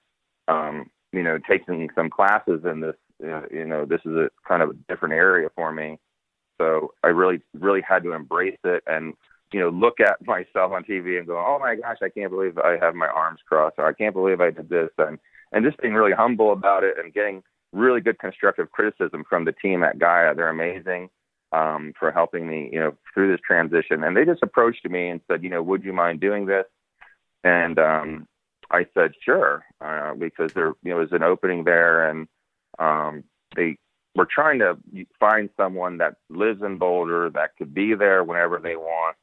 um, 0.49 0.91
you 1.13 1.23
know, 1.23 1.39
taking 1.49 1.89
some 1.95 2.11
classes 2.11 2.63
in 2.65 2.81
this, 2.81 2.97
uh, 3.23 3.43
you 3.51 3.67
know, 3.67 3.85
this 3.85 4.01
is 4.05 4.17
a 4.17 4.31
kind 4.49 4.63
of 4.63 4.71
a 4.71 4.75
different 4.89 5.15
area 5.15 5.49
for 5.55 5.71
me. 5.73 5.99
So 6.61 6.95
I 7.03 7.09
really, 7.09 7.43
really 7.55 7.83
had 7.87 8.03
to 8.05 8.13
embrace 8.13 8.59
it 8.65 8.83
and, 8.87 9.15
you 9.53 9.61
know, 9.61 9.69
look 9.69 10.01
at 10.01 10.25
myself 10.27 10.73
on 10.73 10.85
TV 10.85 11.19
and 11.19 11.27
go, 11.27 11.37
oh 11.39 11.59
my 11.61 11.75
gosh, 11.77 11.99
I 12.03 12.09
can't 12.09 12.31
believe 12.31 12.59
I 12.59 12.79
have 12.81 12.95
my 12.95 13.09
arms 13.09 13.41
crossed, 13.47 13.77
or 13.79 13.87
I 13.87 13.93
can't 13.93 14.15
believe 14.15 14.41
I 14.41 14.51
did 14.51 14.69
this, 14.69 14.91
and 14.99 15.19
and 15.53 15.65
just 15.65 15.79
being 15.79 15.95
really 15.95 16.13
humble 16.13 16.53
about 16.53 16.85
it 16.85 16.97
and 16.99 17.13
getting 17.13 17.43
really 17.73 18.01
good 18.01 18.19
constructive 18.19 18.71
criticism 18.71 19.25
from 19.29 19.45
the 19.45 19.53
team 19.53 19.83
at 19.83 19.99
Gaia. 19.99 20.35
They're 20.35 20.49
amazing 20.49 21.11
um, 21.53 21.93
for 21.99 22.11
helping 22.11 22.49
me, 22.49 22.71
you 22.73 22.81
know, 22.81 22.95
through 23.13 23.31
this 23.31 23.41
transition. 23.47 24.03
And 24.03 24.17
they 24.17 24.25
just 24.25 24.43
approached 24.43 24.89
me 24.89 25.09
and 25.09 25.21
said, 25.29 25.43
you 25.43 25.51
know, 25.51 25.63
would 25.63 25.85
you 25.85 25.93
mind 25.93 26.21
doing 26.21 26.47
this? 26.47 26.65
And 27.45 27.79
um, 27.79 28.27
I 28.71 28.87
said 28.95 29.13
sure 29.23 29.65
uh, 29.81 30.15
because 30.15 30.53
there 30.55 30.73
you 30.83 30.91
know 30.91 30.97
was 30.97 31.13
an 31.13 31.23
opening 31.23 31.65
there, 31.65 32.09
and 32.09 32.29
um, 32.79 33.25
they 33.55 33.77
were 34.15 34.29
trying 34.31 34.61
to 34.61 34.79
find 35.21 35.51
someone 35.57 35.99
that 35.99 36.17
lives 36.31 36.63
in 36.63 36.79
Boulder 36.79 37.31
that 37.31 37.57
could 37.57 37.75
be 37.75 37.95
there 37.95 38.25
whenever 38.25 38.59
they 38.59 38.77
want. 38.77 39.17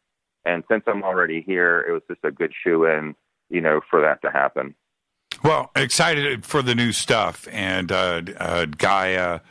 And 0.46 0.64
since 0.70 0.84
I'm 0.88 1.04
already 1.04 1.42
here, 1.42 1.86
it 1.88 1.92
was 1.92 2.02
just 2.10 2.24
a 2.24 2.32
good 2.32 2.54
shoe 2.64 2.86
in, 2.86 3.16
you 3.50 3.62
know, 3.62 3.82
for 3.90 4.02
that 4.02 4.22
to 4.22 4.32
happen. 4.32 4.76
Well, 5.44 5.72
excited 5.76 6.46
for 6.46 6.62
the 6.62 6.76
new 6.76 6.92
stuff, 6.92 7.48
and 7.52 7.92
uh, 7.92 8.22
uh, 8.38 8.66
Gaia. 8.66 9.42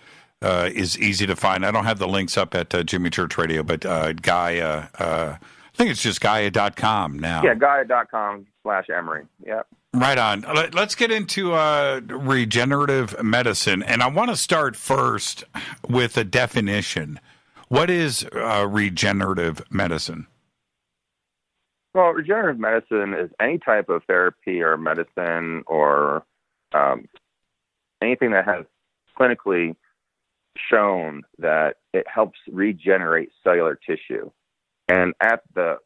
Uh, 0.40 0.70
is 0.72 0.96
easy 1.00 1.26
to 1.26 1.34
find. 1.34 1.66
I 1.66 1.72
don't 1.72 1.84
have 1.84 1.98
the 1.98 2.06
links 2.06 2.36
up 2.36 2.54
at 2.54 2.72
uh, 2.72 2.84
Jimmy 2.84 3.10
Church 3.10 3.36
Radio, 3.36 3.64
but 3.64 3.84
uh, 3.84 4.12
Gaia, 4.12 4.86
uh, 4.96 5.36
I 5.36 5.76
think 5.76 5.90
it's 5.90 6.00
just 6.00 6.20
Gaia.com 6.20 7.18
now. 7.18 7.42
Yeah, 7.42 7.56
Gaia.com 7.56 8.46
slash 8.62 8.88
Emery. 8.88 9.26
Yep. 9.44 9.66
Right 9.94 10.18
on. 10.18 10.44
Let's 10.72 10.94
get 10.94 11.10
into 11.10 11.54
uh, 11.54 12.00
regenerative 12.06 13.20
medicine. 13.22 13.82
And 13.82 14.02
I 14.02 14.06
want 14.08 14.30
to 14.30 14.36
start 14.36 14.76
first 14.76 15.44
with 15.88 16.16
a 16.16 16.24
definition. 16.24 17.18
What 17.68 17.90
is 17.90 18.24
uh, 18.32 18.66
regenerative 18.70 19.62
medicine? 19.70 20.26
Well, 21.98 22.10
regenerative 22.12 22.60
medicine 22.60 23.12
is 23.12 23.28
any 23.40 23.58
type 23.58 23.88
of 23.88 24.04
therapy 24.04 24.62
or 24.62 24.76
medicine 24.76 25.64
or 25.66 26.24
um, 26.72 27.08
anything 28.00 28.30
that 28.30 28.44
has 28.44 28.66
clinically 29.18 29.74
shown 30.70 31.24
that 31.38 31.78
it 31.92 32.06
helps 32.06 32.38
regenerate 32.52 33.30
cellular 33.42 33.74
tissue. 33.74 34.30
And 34.88 35.12
at 35.20 35.42
the 35.56 35.78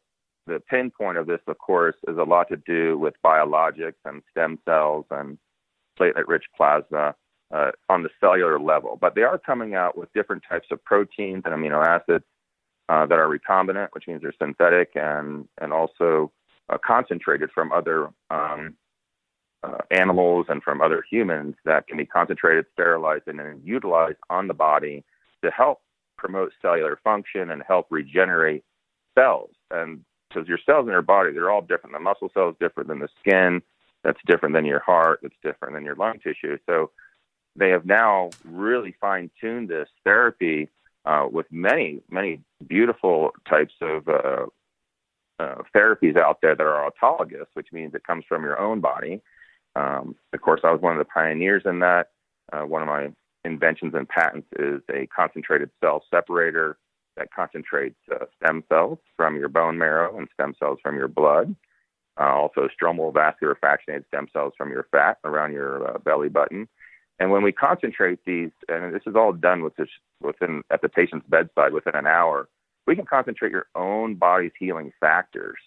the 0.45 0.59
pinpoint 0.59 1.17
of 1.17 1.25
this, 1.25 1.39
of 1.47 1.57
course, 1.57 1.95
is 2.07 2.19
a 2.19 2.23
lot 2.23 2.47
to 2.49 2.57
do 2.57 2.95
with 2.95 3.15
biologics 3.25 3.95
and 4.05 4.21
stem 4.29 4.59
cells 4.65 5.05
and 5.09 5.39
platelet 5.99 6.27
rich 6.27 6.45
plasma 6.55 7.15
uh, 7.51 7.71
on 7.89 8.03
the 8.03 8.09
cellular 8.19 8.59
level. 8.59 8.99
But 9.01 9.15
they 9.15 9.23
are 9.23 9.39
coming 9.39 9.73
out 9.73 9.97
with 9.97 10.13
different 10.13 10.43
types 10.47 10.67
of 10.69 10.83
proteins 10.83 11.41
and 11.45 11.55
amino 11.55 11.83
acids 11.83 12.25
uh, 12.89 13.05
that 13.05 13.19
are 13.19 13.27
recombinant, 13.27 13.89
which 13.91 14.07
means 14.07 14.21
they're 14.21 14.33
synthetic 14.39 14.91
and, 14.95 15.47
and 15.61 15.71
also 15.71 16.31
uh, 16.69 16.77
concentrated 16.85 17.49
from 17.51 17.71
other 17.71 18.09
um, 18.29 18.75
uh, 19.63 19.77
animals 19.91 20.45
and 20.49 20.61
from 20.61 20.81
other 20.81 21.03
humans 21.09 21.55
that 21.65 21.87
can 21.87 21.97
be 21.97 22.05
concentrated, 22.05 22.65
sterilized, 22.73 23.27
and 23.27 23.39
then 23.39 23.61
utilized 23.63 24.17
on 24.29 24.47
the 24.47 24.53
body 24.53 25.03
to 25.43 25.51
help 25.51 25.81
promote 26.17 26.51
cellular 26.61 26.99
function 27.03 27.51
and 27.51 27.63
help 27.67 27.87
regenerate 27.89 28.63
cells. 29.17 29.51
And 29.71 30.03
because 30.29 30.47
your 30.47 30.59
cells 30.65 30.85
in 30.85 30.91
your 30.91 31.01
body, 31.01 31.31
they're 31.31 31.51
all 31.51 31.61
different. 31.61 31.93
The 31.93 31.99
muscle 31.99 32.31
cell 32.33 32.49
is 32.49 32.55
different 32.59 32.89
than 32.89 32.99
the 32.99 33.09
skin. 33.19 33.61
That's 34.03 34.19
different 34.25 34.55
than 34.55 34.65
your 34.65 34.81
heart. 34.81 35.19
That's 35.21 35.35
different 35.43 35.75
than 35.75 35.85
your 35.85 35.95
lung 35.95 36.19
tissue. 36.19 36.57
So 36.65 36.91
they 37.55 37.69
have 37.69 37.85
now 37.85 38.31
really 38.43 38.95
fine 38.99 39.29
tuned 39.39 39.69
this 39.69 39.87
therapy 40.03 40.69
uh, 41.05 41.27
with 41.31 41.45
many, 41.51 42.01
many 42.09 42.41
beautiful 42.67 43.31
types 43.47 43.73
of 43.81 44.07
uh, 44.07 44.45
uh, 45.39 45.55
therapies 45.75 46.17
out 46.17 46.39
there 46.41 46.55
that 46.55 46.63
are 46.63 46.89
autologous, 46.89 47.47
which 47.53 47.67
means 47.71 47.93
it 47.93 48.05
comes 48.05 48.23
from 48.27 48.43
your 48.43 48.59
own 48.59 48.79
body. 48.79 49.21
Um, 49.75 50.15
of 50.31 50.41
course, 50.41 50.61
I 50.63 50.71
was 50.71 50.81
one 50.81 50.93
of 50.93 50.99
the 50.99 51.11
pioneers 51.11 51.63
in 51.65 51.79
that. 51.79 52.09
Uh, 52.51 52.61
one 52.61 52.81
of 52.81 52.87
my 52.87 53.11
inventions 53.45 53.93
and 53.95 54.07
patents 54.07 54.47
is 54.59 54.81
a 54.93 55.07
concentrated 55.07 55.69
cell 55.83 56.03
separator 56.13 56.77
that 57.17 57.27
concentrates 57.33 57.97
uh, 58.11 58.25
stem 58.37 58.63
cells 58.69 58.99
from 59.17 59.35
your 59.35 59.49
bone 59.49 59.77
marrow 59.77 60.17
and 60.17 60.27
stem 60.33 60.53
cells 60.59 60.79
from 60.81 60.95
your 60.95 61.07
blood. 61.07 61.55
Uh, 62.19 62.25
also, 62.25 62.67
stromal 62.69 63.13
vascular 63.13 63.57
fractionated 63.61 64.05
stem 64.07 64.27
cells 64.31 64.53
from 64.57 64.69
your 64.69 64.85
fat 64.91 65.17
around 65.23 65.51
your 65.51 65.99
belly 66.05 66.29
button. 66.29 66.67
And 67.19 67.31
when 67.31 67.43
we 67.43 67.51
concentrate 67.51 68.19
these, 68.25 68.51
and 68.67 68.93
this 68.93 69.03
is 69.05 69.15
all 69.15 69.33
done 69.33 69.63
with 69.63 69.75
this, 69.75 69.89
within 70.21 70.63
at 70.71 70.81
the 70.81 70.89
patient's 70.89 71.27
bedside 71.27 71.73
within 71.73 71.95
an 71.95 72.07
hour, 72.07 72.49
we 72.87 72.95
can 72.95 73.05
concentrate 73.05 73.51
your 73.51 73.67
own 73.75 74.15
body's 74.15 74.51
healing 74.57 74.91
factors 74.99 75.57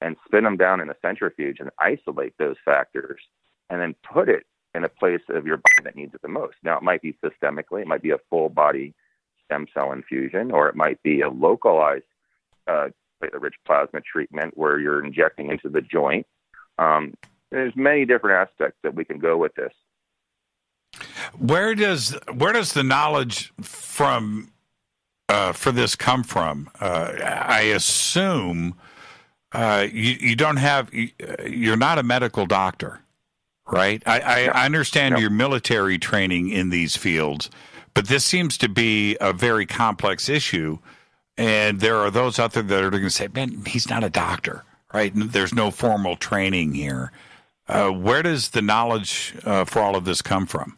and 0.00 0.16
spin 0.26 0.44
them 0.44 0.56
down 0.56 0.80
in 0.80 0.90
a 0.90 0.96
centrifuge 1.00 1.60
and 1.60 1.70
isolate 1.78 2.34
those 2.38 2.56
factors, 2.64 3.20
and 3.70 3.80
then 3.80 3.94
put 4.02 4.28
it 4.28 4.44
in 4.74 4.84
a 4.84 4.88
place 4.88 5.20
of 5.28 5.46
your 5.46 5.56
body 5.56 5.84
that 5.84 5.96
needs 5.96 6.14
it 6.14 6.22
the 6.22 6.28
most. 6.28 6.56
Now, 6.62 6.76
it 6.76 6.82
might 6.82 7.02
be 7.02 7.16
systemically, 7.24 7.82
it 7.82 7.86
might 7.86 8.02
be 8.02 8.10
a 8.10 8.18
full 8.30 8.48
body 8.48 8.94
stem 9.44 9.66
cell 9.72 9.92
infusion, 9.92 10.50
or 10.50 10.68
it 10.68 10.74
might 10.74 11.02
be 11.02 11.20
a 11.20 11.28
localized 11.28 12.04
uh, 12.66 12.88
rich 13.38 13.54
plasma 13.64 14.00
treatment 14.00 14.56
where 14.56 14.78
you're 14.78 15.04
injecting 15.04 15.50
into 15.50 15.68
the 15.68 15.80
joint. 15.80 16.26
Um, 16.78 17.14
there's 17.50 17.74
many 17.76 18.04
different 18.04 18.48
aspects 18.48 18.78
that 18.82 18.94
we 18.94 19.04
can 19.04 19.18
go 19.18 19.36
with 19.36 19.54
this. 19.54 19.72
Where 21.38 21.74
does 21.74 22.16
where 22.32 22.52
does 22.52 22.72
the 22.72 22.82
knowledge 22.82 23.52
from 23.62 24.52
uh, 25.28 25.52
for 25.52 25.72
this 25.72 25.96
come 25.96 26.22
from? 26.22 26.70
Uh, 26.80 27.12
I 27.22 27.62
assume 27.62 28.74
uh, 29.52 29.86
you, 29.90 30.16
you 30.20 30.36
don't 30.36 30.56
have 30.56 30.90
you're 30.92 31.76
not 31.76 31.98
a 31.98 32.02
medical 32.02 32.46
doctor, 32.46 33.00
right? 33.70 34.02
I, 34.06 34.20
I, 34.20 34.62
I 34.62 34.64
understand 34.66 35.18
your 35.18 35.30
military 35.30 35.98
training 35.98 36.48
in 36.48 36.70
these 36.70 36.96
fields, 36.96 37.50
but 37.94 38.08
this 38.08 38.24
seems 38.24 38.56
to 38.58 38.68
be 38.68 39.16
a 39.20 39.32
very 39.32 39.66
complex 39.66 40.28
issue. 40.28 40.78
And 41.38 41.80
there 41.80 41.96
are 41.96 42.10
those 42.10 42.38
out 42.38 42.52
there 42.52 42.62
that 42.62 42.84
are 42.84 42.90
going 42.90 43.02
to 43.04 43.10
say, 43.10 43.28
man, 43.34 43.64
he's 43.66 43.88
not 43.88 44.04
a 44.04 44.10
doctor, 44.10 44.64
right? 44.92 45.12
There's 45.14 45.54
no 45.54 45.70
formal 45.70 46.16
training 46.16 46.74
here. 46.74 47.10
Uh, 47.68 47.88
where 47.90 48.22
does 48.22 48.50
the 48.50 48.60
knowledge 48.60 49.34
uh, 49.44 49.64
for 49.64 49.80
all 49.80 49.96
of 49.96 50.04
this 50.04 50.20
come 50.20 50.46
from? 50.46 50.76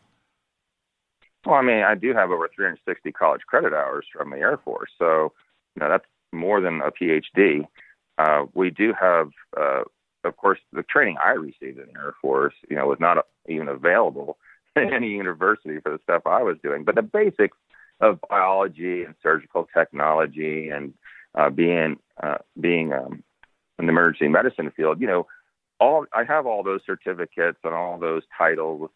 Well, 1.47 1.57
I 1.57 1.63
mean, 1.63 1.83
I 1.83 1.95
do 1.95 2.15
have 2.15 2.31
over 2.31 2.49
360 2.55 3.13
college 3.13 3.43
credit 3.47 3.73
hours 3.73 4.07
from 4.13 4.31
the 4.31 4.39
Air 4.39 4.59
Force. 4.65 4.91
So, 4.99 5.33
you 5.75 5.81
know, 5.81 5.89
that's 5.89 6.07
more 6.33 6.61
than 6.61 6.81
a 6.81 6.91
PhD. 6.91 7.67
Uh, 8.17 8.47
we 8.55 8.71
do 8.71 8.95
have, 8.99 9.31
uh, 9.57 9.83
of 10.25 10.37
course, 10.37 10.59
the 10.73 10.83
training 10.83 11.17
I 11.23 11.31
received 11.31 11.79
in 11.79 11.87
the 11.93 12.01
Air 12.01 12.15
Force, 12.23 12.55
you 12.71 12.77
know, 12.77 12.87
was 12.87 13.01
not 13.01 13.27
even 13.49 13.69
available 13.69 14.39
at 14.77 14.93
any 14.93 15.09
university 15.09 15.81
for 15.81 15.93
the 15.93 15.99
stuff 16.03 16.23
I 16.27 16.43
was 16.43 16.57
doing. 16.63 16.85
But 16.85 16.95
the 16.95 17.03
basics 17.03 17.57
of 18.01 18.21
biology 18.29 19.03
and 19.03 19.15
surgical 19.23 19.69
technology 19.73 20.69
and 20.71 20.95
uh, 21.35 21.51
being 21.51 21.99
uh, 22.23 22.39
being 22.61 22.93
um, 22.93 23.23
in 23.79 23.87
the 23.87 23.91
emergency 23.91 24.29
medicine 24.29 24.73
field, 24.77 25.01
you 25.01 25.07
know, 25.07 25.27
all 25.81 26.07
I 26.13 26.25
have 26.25 26.47
all 26.47 26.63
those 26.63 26.81
certificates 26.87 27.59
and 27.65 27.75
all 27.75 27.99
those 27.99 28.23
titles, 28.37 28.91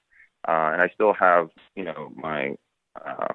uh, 0.49 0.71
and 0.73 0.83
I 0.83 0.91
still 0.95 1.13
have 1.15 1.51
you 1.77 1.85
know 1.85 2.13
my 2.17 2.57
uh, 3.05 3.35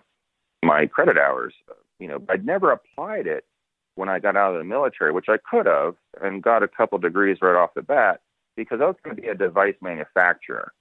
my 0.63 0.87
credit 0.87 1.17
hours. 1.17 1.53
You 1.99 2.07
know, 2.07 2.23
I'd 2.29 2.45
never 2.45 2.71
applied 2.71 3.27
it 3.27 3.45
when 3.95 4.09
I 4.09 4.19
got 4.19 4.35
out 4.35 4.53
of 4.53 4.57
the 4.57 4.65
military, 4.65 5.11
which 5.11 5.29
I 5.29 5.37
could 5.49 5.67
have, 5.67 5.95
and 6.21 6.41
got 6.41 6.63
a 6.63 6.67
couple 6.67 6.97
degrees 6.97 7.37
right 7.41 7.55
off 7.55 7.75
the 7.75 7.83
bat 7.83 8.21
because 8.57 8.81
I 8.81 8.85
was 8.85 8.95
going 9.03 9.15
to 9.15 9.21
be 9.21 9.27
a 9.27 9.35
device 9.35 9.75
manufacturer. 9.81 10.73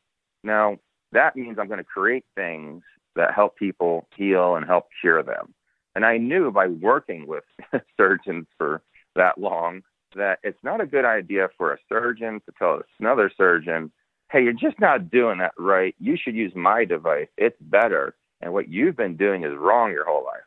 Now 0.42 0.78
that 1.12 1.36
means 1.36 1.58
I'm 1.58 1.68
going 1.68 1.78
to 1.78 1.84
create 1.84 2.24
things 2.34 2.82
that 3.14 3.34
help 3.34 3.56
people 3.56 4.08
heal 4.16 4.56
and 4.56 4.66
help 4.66 4.86
cure 5.00 5.22
them. 5.22 5.54
And 5.94 6.06
I 6.06 6.16
knew 6.16 6.50
by 6.50 6.68
working 6.68 7.26
with 7.26 7.44
surgeons 7.96 8.46
for 8.56 8.82
that 9.14 9.38
long 9.38 9.82
that 10.16 10.38
it's 10.42 10.62
not 10.62 10.80
a 10.80 10.86
good 10.86 11.04
idea 11.04 11.48
for 11.56 11.72
a 11.72 11.78
surgeon 11.88 12.40
to 12.46 12.52
tell 12.58 12.80
another 12.98 13.30
surgeon, 13.36 13.92
hey, 14.32 14.42
you're 14.42 14.52
just 14.54 14.80
not 14.80 15.10
doing 15.10 15.38
that 15.38 15.52
right. 15.58 15.94
You 16.00 16.16
should 16.16 16.34
use 16.34 16.52
my 16.56 16.84
device. 16.86 17.28
It's 17.36 17.56
better. 17.60 18.14
And 18.40 18.52
what 18.52 18.68
you've 18.68 18.96
been 18.96 19.16
doing 19.16 19.44
is 19.44 19.52
wrong 19.56 19.92
your 19.92 20.06
whole 20.06 20.24
life. 20.24 20.40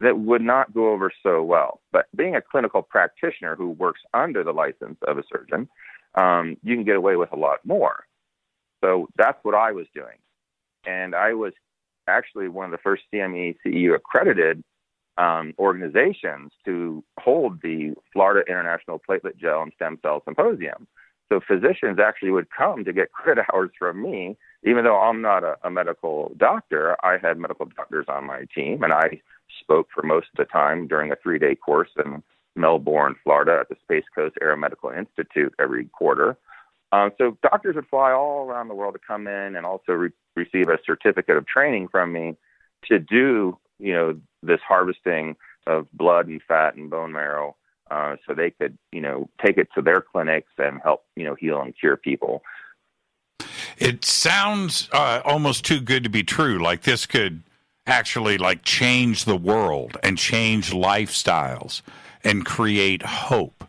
That 0.00 0.18
would 0.18 0.42
not 0.42 0.72
go 0.72 0.92
over 0.92 1.10
so 1.22 1.42
well. 1.42 1.80
But 1.92 2.06
being 2.16 2.36
a 2.36 2.40
clinical 2.40 2.82
practitioner 2.82 3.56
who 3.56 3.70
works 3.70 4.00
under 4.14 4.42
the 4.44 4.52
license 4.52 4.96
of 5.06 5.18
a 5.18 5.22
surgeon, 5.30 5.68
um, 6.14 6.56
you 6.62 6.76
can 6.76 6.84
get 6.84 6.96
away 6.96 7.16
with 7.16 7.32
a 7.32 7.36
lot 7.36 7.58
more. 7.64 8.04
So 8.82 9.08
that's 9.16 9.38
what 9.42 9.54
I 9.54 9.72
was 9.72 9.86
doing. 9.94 10.18
And 10.86 11.14
I 11.14 11.34
was 11.34 11.52
actually 12.08 12.48
one 12.48 12.66
of 12.66 12.72
the 12.72 12.78
first 12.78 13.02
CME 13.12 13.56
CEU 13.64 13.94
accredited 13.94 14.62
um, 15.18 15.52
organizations 15.58 16.52
to 16.64 17.04
hold 17.20 17.60
the 17.62 17.94
Florida 18.12 18.48
International 18.48 19.00
Platelet 19.08 19.36
Gel 19.36 19.62
and 19.62 19.72
Stem 19.76 19.98
Cell 20.02 20.22
Symposium. 20.24 20.86
So 21.32 21.40
physicians 21.40 21.98
actually 21.98 22.30
would 22.30 22.50
come 22.50 22.84
to 22.84 22.92
get 22.92 23.12
credit 23.12 23.46
hours 23.54 23.70
from 23.78 24.02
me, 24.02 24.36
even 24.64 24.84
though 24.84 25.00
I'm 25.00 25.22
not 25.22 25.44
a, 25.44 25.56
a 25.64 25.70
medical 25.70 26.34
doctor. 26.36 26.94
I 27.02 27.16
had 27.16 27.38
medical 27.38 27.66
doctors 27.74 28.04
on 28.08 28.26
my 28.26 28.44
team, 28.54 28.82
and 28.82 28.92
I 28.92 29.22
spoke 29.60 29.88
for 29.94 30.02
most 30.02 30.26
of 30.26 30.36
the 30.36 30.44
time 30.44 30.86
during 30.86 31.10
a 31.10 31.16
three-day 31.16 31.54
course 31.54 31.88
in 32.04 32.22
Melbourne, 32.54 33.16
Florida, 33.24 33.56
at 33.60 33.70
the 33.70 33.76
Space 33.82 34.04
Coast 34.14 34.36
Aeromedical 34.42 34.96
Institute 34.96 35.54
every 35.58 35.86
quarter. 35.86 36.36
Um, 36.92 37.12
so 37.16 37.38
doctors 37.42 37.76
would 37.76 37.88
fly 37.88 38.12
all 38.12 38.46
around 38.46 38.68
the 38.68 38.74
world 38.74 38.92
to 38.92 39.00
come 39.00 39.26
in 39.26 39.56
and 39.56 39.64
also 39.64 39.92
re- 39.92 40.10
receive 40.36 40.68
a 40.68 40.76
certificate 40.84 41.38
of 41.38 41.46
training 41.46 41.88
from 41.88 42.12
me 42.12 42.36
to 42.90 42.98
do, 42.98 43.56
you 43.78 43.94
know, 43.94 44.20
this 44.42 44.60
harvesting 44.68 45.36
of 45.66 45.90
blood 45.94 46.26
and 46.26 46.42
fat 46.46 46.74
and 46.74 46.90
bone 46.90 47.12
marrow, 47.12 47.56
uh, 47.92 48.16
so 48.26 48.34
they 48.34 48.50
could, 48.50 48.78
you 48.90 49.02
know, 49.02 49.28
take 49.44 49.58
it 49.58 49.68
to 49.74 49.82
their 49.82 50.00
clinics 50.00 50.50
and 50.56 50.80
help, 50.82 51.04
you 51.14 51.24
know, 51.24 51.34
heal 51.34 51.60
and 51.60 51.74
cure 51.78 51.96
people. 51.96 52.42
It 53.76 54.04
sounds 54.04 54.88
uh, 54.92 55.20
almost 55.24 55.64
too 55.64 55.80
good 55.80 56.02
to 56.04 56.08
be 56.08 56.22
true. 56.22 56.58
Like 56.58 56.82
this 56.82 57.04
could 57.04 57.42
actually 57.86 58.38
like 58.38 58.62
change 58.62 59.26
the 59.26 59.36
world 59.36 59.98
and 60.02 60.16
change 60.16 60.70
lifestyles 60.70 61.82
and 62.24 62.46
create 62.46 63.02
hope. 63.02 63.64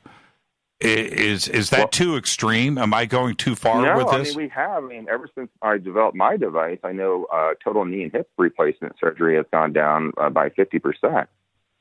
Is 0.80 1.48
is 1.48 1.70
that 1.70 1.80
well, 1.80 1.88
too 1.88 2.18
extreme? 2.18 2.78
Am 2.78 2.94
I 2.94 3.06
going 3.06 3.36
too 3.36 3.56
far 3.56 3.82
no, 3.82 3.98
with 3.98 4.12
this? 4.12 4.36
I 4.36 4.38
mean, 4.38 4.46
we 4.46 4.50
have. 4.50 4.84
I 4.84 4.88
mean, 4.88 5.08
ever 5.10 5.30
since 5.34 5.50
I 5.62 5.78
developed 5.78 6.16
my 6.16 6.36
device, 6.36 6.80
I 6.84 6.92
know 6.92 7.26
uh, 7.32 7.54
total 7.64 7.86
knee 7.86 8.04
and 8.04 8.12
hip 8.12 8.30
replacement 8.38 8.96
surgery 9.00 9.38
has 9.38 9.46
gone 9.52 9.72
down 9.72 10.12
uh, 10.18 10.30
by 10.30 10.50
50%. 10.50 11.28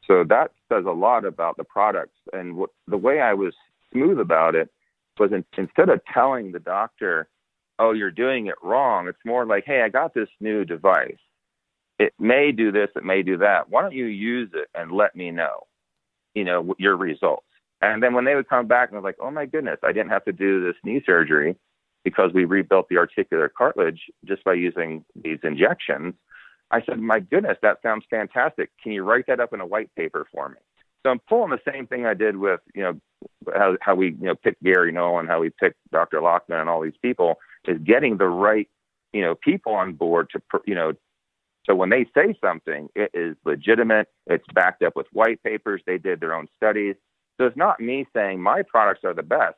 So 0.06 0.24
that 0.28 0.50
says 0.70 0.84
a 0.86 0.92
lot 0.92 1.24
about 1.24 1.56
the 1.56 1.64
products. 1.64 2.18
And 2.32 2.56
what, 2.56 2.70
the 2.86 2.96
way 2.96 3.20
I 3.20 3.34
was 3.34 3.54
smooth 3.92 4.18
about 4.18 4.54
it 4.54 4.68
was 5.18 5.32
in, 5.32 5.44
instead 5.56 5.88
of 5.88 6.00
telling 6.12 6.52
the 6.52 6.58
doctor, 6.58 7.28
oh, 7.78 7.92
you're 7.92 8.10
doing 8.10 8.46
it 8.46 8.56
wrong, 8.62 9.08
it's 9.08 9.18
more 9.24 9.46
like, 9.46 9.64
hey, 9.66 9.82
I 9.82 9.88
got 9.88 10.14
this 10.14 10.28
new 10.40 10.64
device. 10.64 11.16
It 11.98 12.12
may 12.18 12.52
do 12.52 12.72
this, 12.72 12.88
it 12.96 13.04
may 13.04 13.22
do 13.22 13.36
that. 13.38 13.70
Why 13.70 13.82
don't 13.82 13.92
you 13.92 14.06
use 14.06 14.50
it 14.54 14.68
and 14.74 14.92
let 14.92 15.14
me 15.14 15.30
know, 15.30 15.66
you 16.34 16.44
know, 16.44 16.74
your 16.78 16.96
results? 16.96 17.46
And 17.80 18.02
then 18.02 18.14
when 18.14 18.24
they 18.24 18.34
would 18.34 18.48
come 18.48 18.66
back 18.66 18.88
and 18.88 18.96
was 18.96 19.04
like, 19.04 19.18
oh 19.20 19.30
my 19.30 19.46
goodness, 19.46 19.78
I 19.82 19.92
didn't 19.92 20.10
have 20.10 20.24
to 20.24 20.32
do 20.32 20.64
this 20.64 20.76
knee 20.84 21.02
surgery 21.04 21.56
because 22.04 22.32
we 22.32 22.44
rebuilt 22.44 22.88
the 22.88 22.96
articular 22.96 23.48
cartilage 23.48 24.00
just 24.24 24.42
by 24.44 24.54
using 24.54 25.04
these 25.14 25.38
injections. 25.42 26.14
I 26.72 26.82
said, 26.82 26.98
my 26.98 27.20
goodness, 27.20 27.58
that 27.62 27.78
sounds 27.82 28.04
fantastic. 28.10 28.70
Can 28.82 28.92
you 28.92 29.04
write 29.04 29.26
that 29.28 29.40
up 29.40 29.52
in 29.52 29.60
a 29.60 29.66
white 29.66 29.94
paper 29.94 30.26
for 30.32 30.48
me? 30.48 30.56
So 31.02 31.10
I'm 31.10 31.20
pulling 31.28 31.50
the 31.50 31.72
same 31.72 31.86
thing 31.86 32.06
I 32.06 32.14
did 32.14 32.36
with, 32.36 32.60
you 32.74 32.82
know, 32.82 33.00
how, 33.54 33.76
how 33.80 33.94
we, 33.94 34.08
you 34.08 34.26
know, 34.26 34.34
picked 34.34 34.62
Gary 34.62 34.92
Null, 34.92 35.24
how 35.26 35.40
we 35.40 35.50
picked 35.50 35.78
Dr. 35.92 36.20
Lachman 36.20 36.60
and 36.60 36.70
all 36.70 36.80
these 36.80 36.96
people 37.02 37.38
is 37.66 37.78
getting 37.84 38.16
the 38.16 38.26
right, 38.26 38.68
you 39.12 39.20
know, 39.20 39.34
people 39.34 39.74
on 39.74 39.92
board 39.92 40.30
to, 40.30 40.40
you 40.66 40.74
know, 40.74 40.92
so 41.64 41.74
when 41.76 41.90
they 41.90 42.06
say 42.14 42.34
something, 42.40 42.88
it 42.94 43.10
is 43.14 43.36
legitimate. 43.44 44.08
It's 44.26 44.44
backed 44.52 44.82
up 44.82 44.96
with 44.96 45.06
white 45.12 45.42
papers. 45.42 45.82
They 45.86 45.98
did 45.98 46.20
their 46.20 46.34
own 46.34 46.48
studies. 46.56 46.96
So 47.38 47.46
it's 47.46 47.56
not 47.56 47.80
me 47.80 48.06
saying 48.14 48.40
my 48.40 48.62
products 48.62 49.04
are 49.04 49.14
the 49.14 49.22
best. 49.22 49.56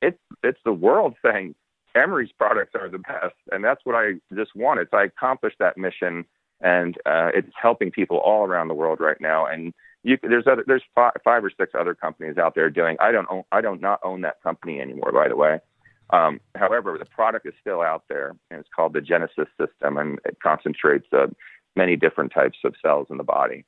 It's 0.00 0.18
it's 0.42 0.60
the 0.64 0.72
world 0.72 1.14
saying 1.24 1.54
Emery's 1.94 2.32
products 2.38 2.74
are 2.74 2.88
the 2.88 2.98
best, 2.98 3.34
and 3.50 3.64
that's 3.64 3.80
what 3.84 3.94
I 3.94 4.14
just 4.34 4.54
wanted. 4.54 4.88
So 4.90 4.98
I 4.98 5.04
accomplished 5.04 5.56
that 5.58 5.76
mission, 5.76 6.24
and 6.60 6.96
uh, 7.06 7.30
it's 7.34 7.50
helping 7.60 7.90
people 7.90 8.18
all 8.18 8.44
around 8.44 8.68
the 8.68 8.74
world 8.74 9.00
right 9.00 9.20
now. 9.20 9.46
And 9.46 9.72
you, 10.02 10.18
there's 10.22 10.46
other, 10.46 10.64
there's 10.66 10.82
five, 10.94 11.12
five 11.24 11.44
or 11.44 11.50
six 11.50 11.72
other 11.78 11.94
companies 11.94 12.38
out 12.38 12.54
there 12.54 12.70
doing. 12.70 12.96
I 13.00 13.12
don't 13.12 13.26
own, 13.30 13.44
I 13.52 13.60
don't 13.60 13.80
not 13.80 14.00
own 14.02 14.22
that 14.22 14.42
company 14.42 14.80
anymore, 14.80 15.12
by 15.12 15.28
the 15.28 15.36
way. 15.36 15.60
Um, 16.10 16.40
however, 16.56 16.96
the 16.98 17.04
product 17.04 17.46
is 17.46 17.54
still 17.60 17.82
out 17.82 18.04
there, 18.08 18.34
and 18.50 18.60
it's 18.60 18.68
called 18.74 18.94
the 18.94 19.00
Genesis 19.00 19.46
system, 19.58 19.96
and 19.96 20.18
it 20.24 20.38
concentrates 20.42 21.06
uh, 21.12 21.28
many 21.76 21.96
different 21.96 22.32
types 22.32 22.58
of 22.64 22.74
cells 22.82 23.06
in 23.10 23.16
the 23.16 23.24
body. 23.24 23.64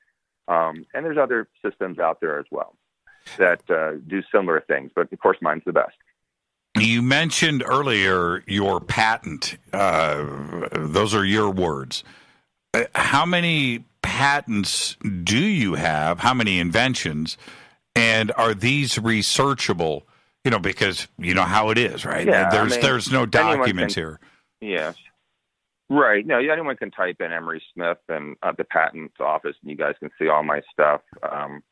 Um, 0.49 0.84
and 0.93 1.05
there's 1.05 1.18
other 1.18 1.49
systems 1.64 1.99
out 1.99 2.20
there 2.20 2.38
as 2.38 2.47
well 2.51 2.74
that 3.38 3.62
uh, 3.70 3.93
do 4.09 4.22
similar 4.34 4.61
things, 4.66 4.90
but 4.95 5.12
of 5.12 5.18
course, 5.20 5.38
mine's 5.40 5.62
the 5.64 5.72
best. 5.72 5.95
You 6.78 7.03
mentioned 7.03 7.62
earlier 7.64 8.43
your 8.47 8.80
patent. 8.80 9.57
Uh, 9.72 10.68
those 10.72 11.14
are 11.14 11.24
your 11.24 11.51
words. 11.51 12.03
How 12.95 13.27
many 13.27 13.85
patents 14.03 14.97
do 15.25 15.39
you 15.39 15.75
have? 15.75 16.19
How 16.19 16.35
many 16.35 16.59
inventions? 16.59 17.36
And 17.94 18.32
are 18.36 18.55
these 18.55 18.94
researchable? 18.97 20.03
You 20.44 20.51
know, 20.51 20.59
because 20.59 21.07
you 21.19 21.35
know 21.35 21.43
how 21.43 21.70
it 21.70 21.78
is, 21.78 22.05
right? 22.05 22.27
Yeah, 22.27 22.51
there's 22.51 22.73
I 22.73 22.77
mean, 22.77 22.85
there's 22.85 23.12
no 23.12 23.27
documents 23.27 23.94
can, 23.94 24.03
here. 24.03 24.20
Yes. 24.61 24.97
Right. 25.89 26.27
No, 26.27 26.39
anyone 26.39 26.77
can 26.77 26.90
type 26.90 27.16
in 27.20 27.32
Emery 27.32 27.62
Smith 27.74 27.99
and 28.09 28.36
uh, 28.43 28.53
the 28.57 28.65
patent 28.65 29.12
office, 29.20 29.55
and 29.61 29.70
you 29.70 29.77
guys 29.77 29.94
can 30.01 30.11
see 30.19 30.28
all 30.28 30.43
my 30.43 30.62
stuff. 30.73 31.03
Um, 31.23 31.62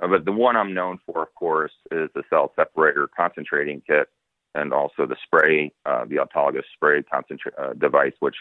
but 0.00 0.24
the 0.24 0.32
one 0.32 0.56
I'm 0.56 0.74
known 0.74 0.98
for, 1.06 1.22
of 1.22 1.34
course, 1.34 1.72
is 1.90 2.10
the 2.14 2.22
cell 2.28 2.52
separator 2.56 3.08
concentrating 3.16 3.82
kit 3.86 4.08
and 4.54 4.72
also 4.72 5.06
the 5.06 5.16
spray, 5.24 5.72
uh, 5.86 6.04
the 6.04 6.16
autologous 6.16 6.64
spray 6.74 7.02
concentra- 7.02 7.58
uh, 7.58 7.72
device, 7.74 8.14
which 8.20 8.36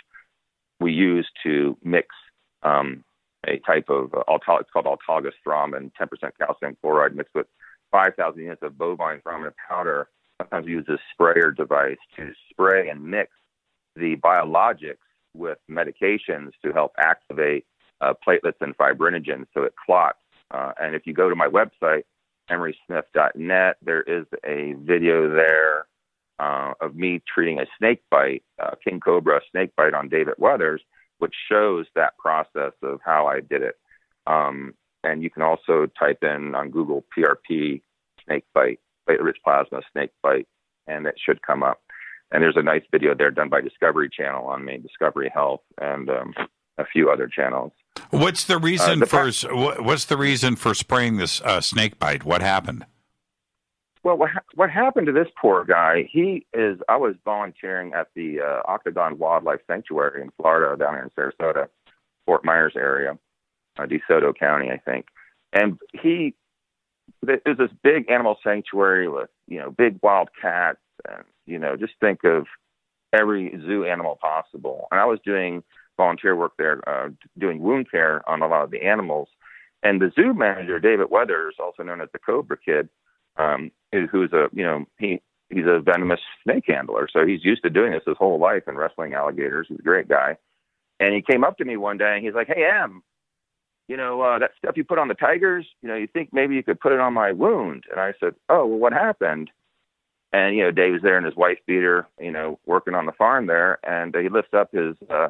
we 0.79 0.91
use 0.91 1.27
to 1.43 1.77
mix 1.83 2.07
um, 2.63 3.03
a 3.45 3.59
type 3.59 3.89
of 3.89 4.13
uh, 4.13 4.23
it's 4.59 4.69
called 4.71 4.85
autologous 4.85 5.33
thrombin, 5.45 5.91
10% 5.99 6.31
calcium 6.39 6.77
chloride 6.81 7.15
mixed 7.15 7.35
with 7.35 7.47
5,000 7.91 8.41
units 8.41 8.61
of 8.61 8.77
bovine 8.77 9.21
thrombin 9.21 9.53
powder. 9.69 10.09
Sometimes 10.41 10.65
we 10.65 10.73
use 10.73 10.87
a 10.89 10.97
sprayer 11.13 11.51
device 11.51 11.97
to 12.15 12.31
spray 12.49 12.89
and 12.89 13.03
mix 13.03 13.31
the 13.95 14.15
biologics 14.17 14.97
with 15.33 15.57
medications 15.69 16.51
to 16.63 16.71
help 16.73 16.93
activate 16.99 17.65
uh, 18.01 18.13
platelets 18.27 18.61
and 18.61 18.77
fibrinogen 18.77 19.45
so 19.53 19.63
it 19.63 19.73
clots 19.83 20.19
uh, 20.51 20.71
and 20.79 20.95
if 20.95 21.05
you 21.05 21.13
go 21.13 21.29
to 21.29 21.35
my 21.35 21.47
website, 21.47 22.03
emerysmith.net, 22.49 23.77
there 23.81 24.01
is 24.01 24.25
a 24.45 24.73
video 24.79 25.29
there 25.33 25.87
uh, 26.39 26.73
of 26.81 26.95
me 26.95 27.21
treating 27.33 27.59
a 27.59 27.65
snake 27.77 28.01
bite, 28.09 28.43
uh, 28.61 28.75
king 28.83 28.99
cobra 28.99 29.41
snake 29.51 29.71
bite 29.75 29.93
on 29.93 30.09
David 30.09 30.35
Weathers, 30.37 30.81
which 31.19 31.33
shows 31.49 31.85
that 31.95 32.17
process 32.17 32.73
of 32.83 32.99
how 33.03 33.27
I 33.27 33.39
did 33.39 33.63
it. 33.63 33.75
Um, 34.27 34.73
and 35.03 35.23
you 35.23 35.29
can 35.29 35.41
also 35.41 35.87
type 35.97 36.19
in 36.21 36.53
on 36.53 36.69
Google 36.69 37.05
PRP 37.17 37.81
snake 38.25 38.45
bite, 38.53 38.79
platelet-rich 39.07 39.37
plasma 39.43 39.81
snake 39.91 40.11
bite, 40.21 40.47
and 40.85 41.07
it 41.07 41.15
should 41.23 41.41
come 41.41 41.63
up. 41.63 41.81
And 42.31 42.43
there's 42.43 42.57
a 42.57 42.63
nice 42.63 42.83
video 42.91 43.15
there 43.15 43.31
done 43.31 43.49
by 43.49 43.61
Discovery 43.61 44.09
Channel 44.09 44.45
on 44.45 44.65
me, 44.65 44.77
Discovery 44.77 45.31
Health, 45.33 45.61
and 45.79 46.09
um, 46.09 46.33
a 46.77 46.85
few 46.85 47.09
other 47.09 47.27
channels. 47.27 47.71
What's 48.09 48.43
the 48.43 48.57
reason 48.57 49.01
uh, 49.01 49.05
the 49.05 49.31
for 49.31 49.81
what's 49.81 50.05
the 50.05 50.17
reason 50.17 50.55
for 50.55 50.73
spraying 50.73 51.17
this 51.17 51.41
uh, 51.41 51.61
snake 51.61 51.99
bite? 51.99 52.25
What 52.25 52.41
happened? 52.41 52.85
Well, 54.07 54.15
what, 54.17 54.29
ha- 54.29 54.39
what 54.55 54.69
happened 54.69 55.07
to 55.07 55.11
this 55.11 55.27
poor 55.35 55.65
guy? 55.65 56.07
He 56.09 56.45
is. 56.53 56.79
I 56.87 56.95
was 56.95 57.15
volunteering 57.25 57.91
at 57.93 58.07
the 58.15 58.39
uh, 58.39 58.61
Octagon 58.65 59.17
Wildlife 59.17 59.59
Sanctuary 59.67 60.21
in 60.21 60.31
Florida, 60.37 60.81
down 60.81 60.93
here 60.93 61.03
in 61.03 61.09
Sarasota, 61.09 61.67
Fort 62.25 62.45
Myers 62.45 62.71
area, 62.77 63.17
uh, 63.77 63.85
DeSoto 63.85 64.33
County, 64.33 64.69
I 64.71 64.77
think. 64.77 65.07
And 65.51 65.77
he 65.91 66.35
it 67.27 67.41
was 67.45 67.57
this 67.57 67.77
big 67.83 68.09
animal 68.09 68.37
sanctuary 68.45 69.09
with 69.09 69.29
you 69.45 69.59
know 69.59 69.71
big 69.71 69.99
wild 70.01 70.29
cats 70.41 70.79
and 71.09 71.25
you 71.45 71.59
know 71.59 71.75
just 71.75 71.93
think 71.99 72.23
of 72.23 72.45
every 73.11 73.59
zoo 73.65 73.83
animal 73.83 74.17
possible. 74.21 74.87
And 74.89 75.01
I 75.01 75.05
was 75.05 75.19
doing 75.25 75.65
volunteer 75.97 76.33
work 76.33 76.53
there, 76.57 76.79
uh, 76.87 77.09
doing 77.37 77.59
wound 77.59 77.91
care 77.91 78.21
on 78.29 78.41
a 78.41 78.47
lot 78.47 78.63
of 78.63 78.71
the 78.71 78.83
animals. 78.83 79.27
And 79.83 79.99
the 79.99 80.13
zoo 80.15 80.33
manager, 80.33 80.79
David 80.79 81.07
Weathers, 81.11 81.55
also 81.59 81.83
known 81.83 81.99
as 81.99 82.07
the 82.13 82.19
Cobra 82.19 82.57
Kid, 82.57 82.87
um, 83.35 83.69
who's 83.91 84.33
a 84.33 84.49
you 84.53 84.63
know 84.63 84.85
he 84.99 85.21
he's 85.49 85.65
a 85.65 85.79
venomous 85.79 86.19
snake 86.43 86.65
handler, 86.67 87.07
so 87.11 87.25
he's 87.25 87.43
used 87.43 87.63
to 87.63 87.69
doing 87.69 87.91
this 87.91 88.03
his 88.05 88.17
whole 88.17 88.39
life 88.39 88.63
and 88.67 88.77
wrestling 88.77 89.13
alligators. 89.13 89.67
He's 89.69 89.79
a 89.79 89.83
great 89.83 90.07
guy. 90.07 90.37
And 90.99 91.13
he 91.13 91.21
came 91.21 91.43
up 91.43 91.57
to 91.57 91.65
me 91.65 91.77
one 91.77 91.97
day 91.97 92.15
and 92.15 92.25
he's 92.25 92.33
like, 92.33 92.47
"Hey, 92.47 92.65
Em, 92.65 93.03
you 93.87 93.97
know 93.97 94.21
uh, 94.21 94.39
that 94.39 94.51
stuff 94.57 94.77
you 94.77 94.83
put 94.83 94.99
on 94.99 95.07
the 95.07 95.13
tigers. 95.13 95.65
You 95.81 95.89
know, 95.89 95.95
you 95.95 96.07
think 96.07 96.33
maybe 96.33 96.55
you 96.55 96.63
could 96.63 96.79
put 96.79 96.93
it 96.93 96.99
on 96.99 97.13
my 97.13 97.31
wound?" 97.31 97.85
And 97.91 97.99
I 97.99 98.13
said, 98.19 98.35
"Oh, 98.49 98.65
well, 98.65 98.79
what 98.79 98.93
happened?" 98.93 99.51
And 100.33 100.55
you 100.55 100.63
know, 100.63 100.71
Dave 100.71 100.93
was 100.93 101.01
there 101.01 101.17
and 101.17 101.25
his 101.25 101.35
wife 101.35 101.59
beater, 101.65 102.07
you 102.19 102.31
know, 102.31 102.59
working 102.65 102.95
on 102.95 103.05
the 103.05 103.11
farm 103.13 103.47
there, 103.47 103.79
and 103.83 104.13
he 104.15 104.29
lifts 104.29 104.53
up 104.53 104.71
his 104.73 104.95
uh, 105.09 105.29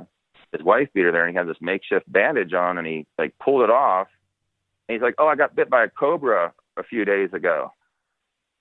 his 0.52 0.64
wife 0.64 0.90
beater 0.94 1.12
there, 1.12 1.26
and 1.26 1.34
he 1.34 1.38
had 1.38 1.48
this 1.48 1.62
makeshift 1.62 2.12
bandage 2.12 2.54
on, 2.54 2.78
and 2.78 2.88
he 2.88 3.06
like 3.18 3.38
pulled 3.40 3.64
it 3.64 3.70
off, 3.70 4.08
and 4.88 4.96
he's 4.96 5.02
like, 5.02 5.16
"Oh, 5.18 5.28
I 5.28 5.36
got 5.36 5.56
bit 5.56 5.70
by 5.70 5.84
a 5.84 5.90
cobra 5.90 6.54
a 6.78 6.84
few 6.84 7.06
days 7.06 7.34
ago." 7.34 7.72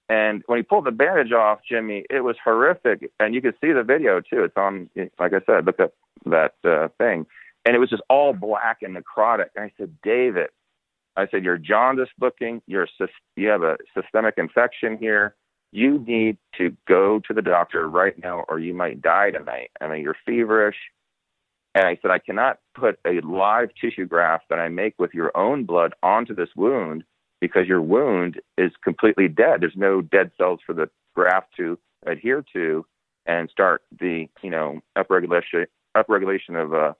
And 0.09 0.43
when 0.47 0.59
he 0.59 0.63
pulled 0.63 0.85
the 0.85 0.93
bandage 0.93 1.33
off, 1.33 1.61
Jimmy, 1.69 2.05
it 2.09 2.21
was 2.21 2.37
horrific. 2.43 3.11
And 3.19 3.35
you 3.35 3.43
can 3.43 3.55
see 3.61 3.73
the 3.73 3.83
video 3.83 4.21
too. 4.21 4.45
It's 4.45 4.57
on, 4.57 4.89
like 5.19 5.33
I 5.33 5.41
said, 5.47 5.67
look 5.67 5.81
up 5.81 5.95
that 6.27 6.55
uh, 6.65 6.89
thing. 6.99 7.27
And 7.65 7.75
it 7.75 7.81
was 7.81 7.91
just 7.91 8.03
all 8.09 8.33
black 8.33 8.79
and 8.83 8.97
necrotic. 8.97 9.49
And 9.57 9.65
I 9.65 9.73
said, 9.77 9.97
David, 10.03 10.51
I 11.17 11.27
said, 11.29 11.43
you're 11.43 11.59
jaundiced 11.59 12.13
looking. 12.21 12.63
You're 12.67 12.87
you 13.35 13.49
have 13.49 13.63
a 13.63 13.79
systemic 13.95 14.35
infection 14.37 14.97
here. 14.99 15.35
You 15.73 15.99
need 15.99 16.39
to 16.59 16.77
go 16.87 17.21
to 17.27 17.35
the 17.35 17.43
doctor 17.43 17.89
right 17.89 18.15
now, 18.23 18.45
or 18.49 18.61
you 18.61 18.73
might 18.73 19.03
die 19.03 19.33
tonight. 19.33 19.71
I 19.81 19.89
mean, 19.89 20.03
you're 20.03 20.17
feverish. 20.25 20.77
And 21.75 21.87
I 21.87 21.99
said, 22.01 22.11
I 22.11 22.19
cannot 22.21 22.61
put 22.75 22.99
a 23.05 23.21
live 23.21 23.71
tissue 23.79 24.07
graft 24.07 24.45
that 24.51 24.61
I 24.61 24.69
make 24.69 24.95
with 24.99 25.13
your 25.13 25.37
own 25.37 25.65
blood 25.65 25.95
onto 26.03 26.35
this 26.35 26.49
wound 26.55 27.05
because 27.47 27.69
your 27.69 27.81
wound 27.81 28.41
is 28.59 28.73
completely 28.83 29.29
dead. 29.29 29.61
There's 29.61 29.77
no 29.77 30.03
dead 30.03 30.31
cells 30.37 30.61
for 30.67 30.75
the 30.75 30.89
graft 31.15 31.55
to 31.57 31.79
adhere 32.07 32.45
to 32.53 32.85
and 33.27 33.49
start 33.51 33.83
the 33.99 34.29
you 34.43 34.51
know 34.51 34.81
upregulation 34.97 35.67
upregulation 35.97 36.63
of 36.63 36.75
uh, 36.75 36.93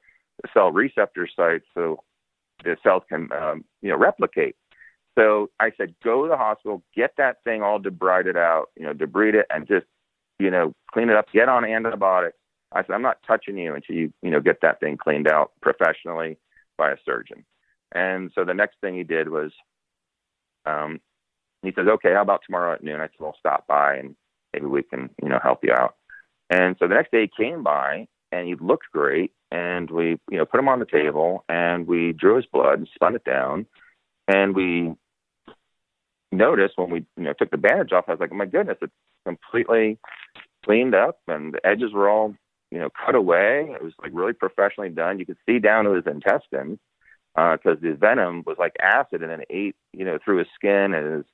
cell 0.53 0.73
receptor 0.73 1.29
sites 1.35 1.67
so 1.75 2.03
the 2.65 2.77
cells 2.83 3.03
can 3.09 3.29
um, 3.33 3.65
you 3.83 3.91
know 3.91 3.97
replicate. 3.97 4.57
So 5.19 5.51
I 5.59 5.73
said, 5.79 5.95
go 6.05 6.25
to 6.25 6.29
the 6.29 6.37
hospital, 6.37 6.83
get 6.95 7.13
that 7.17 7.43
thing 7.43 7.63
all 7.63 7.81
debrided 7.81 8.37
out, 8.37 8.67
you 8.77 8.85
know, 8.85 8.93
debride 8.93 9.35
it, 9.35 9.47
and 9.51 9.67
just 9.67 9.87
you 10.39 10.51
know 10.51 10.73
clean 10.93 11.11
it 11.11 11.17
up. 11.17 11.27
Get 11.33 11.49
on 11.49 11.65
antibiotics. 11.65 12.37
I 12.73 12.83
said, 12.83 12.93
I'm 12.93 13.03
not 13.03 13.19
touching 13.27 13.57
you 13.57 13.75
until 13.75 13.97
you 13.97 14.13
you 14.23 14.31
know 14.31 14.41
get 14.41 14.61
that 14.63 14.81
thing 14.81 14.97
cleaned 14.97 15.29
out 15.29 15.53
professionally 15.61 16.39
by 16.79 16.93
a 16.93 16.97
surgeon. 17.05 17.45
And 17.93 18.31
so 18.35 18.45
the 18.45 18.55
next 18.55 18.77
thing 18.81 18.97
he 18.97 19.05
did 19.05 19.29
was 19.29 19.53
um, 20.67 21.01
he 21.63 21.73
says, 21.75 21.87
okay, 21.89 22.13
how 22.13 22.23
about 22.23 22.43
tomorrow 22.45 22.75
at 22.75 22.83
noon? 22.83 23.01
I 23.01 23.07
said, 23.07 23.21
well, 23.21 23.37
stop 23.39 23.67
by 23.67 23.97
and 23.97 24.17
maybe 24.53 24.67
we 24.67 24.83
can, 24.83 25.11
you 25.23 25.29
know, 25.29 25.41
help 25.43 25.61
you 25.63 25.73
out. 25.73 25.97
And 26.51 26.77
so 26.79 26.87
the 26.87 26.95
next 26.95 27.11
day 27.11 27.23
he 27.23 27.45
came 27.45 27.63
by 27.63 28.07
and 28.33 28.47
he 28.47 28.55
looked 28.55 28.87
great. 28.93 29.33
And 29.51 29.91
we, 29.91 30.19
you 30.31 30.39
know, 30.39 30.45
put 30.45 30.61
him 30.61 30.69
on 30.69 30.81
the 30.81 30.87
table 30.87 31.45
and 31.49 31.87
we 31.87 32.13
drew 32.13 32.37
his 32.37 32.47
blood 32.47 32.79
and 32.79 32.89
spun 32.95 33.15
it 33.15 33.25
down. 33.25 33.67
And 34.29 34.55
we 34.55 34.95
noticed 36.33 36.75
when 36.77 36.91
we, 36.91 37.07
you 37.17 37.25
know, 37.25 37.33
took 37.33 37.51
the 37.51 37.57
bandage 37.57 37.93
off, 37.93 38.05
I 38.09 38.13
was 38.13 38.21
like, 38.21 38.31
oh 38.33 38.37
my 38.37 38.47
goodness, 38.47 38.79
it's 38.83 38.93
completely 39.25 39.99
cleaned 40.65 40.95
up 40.95 41.21
and 41.29 41.55
the 41.55 41.65
edges 41.65 41.93
were 41.93 42.09
all, 42.09 42.35
you 42.71 42.79
know, 42.79 42.89
cut 43.05 43.15
away. 43.15 43.69
It 43.71 43.83
was 43.83 43.93
like 44.03 44.11
really 44.13 44.33
professionally 44.33 44.91
done. 44.91 45.19
You 45.19 45.27
could 45.27 45.39
see 45.47 45.61
down 45.61 45.85
to 45.85 45.93
his 45.93 46.07
intestines 46.07 46.79
because 47.37 47.77
uh, 47.77 47.81
the 47.83 47.93
venom 47.93 48.43
was 48.47 48.57
like 48.59 48.75
acid 48.81 49.21
and 49.23 49.31
then 49.31 49.43
ate, 49.51 49.77
you 49.93 50.07
know, 50.07 50.19
through 50.25 50.39
his 50.39 50.49
skin 50.55 50.95
and 50.95 51.17
his 51.17 51.25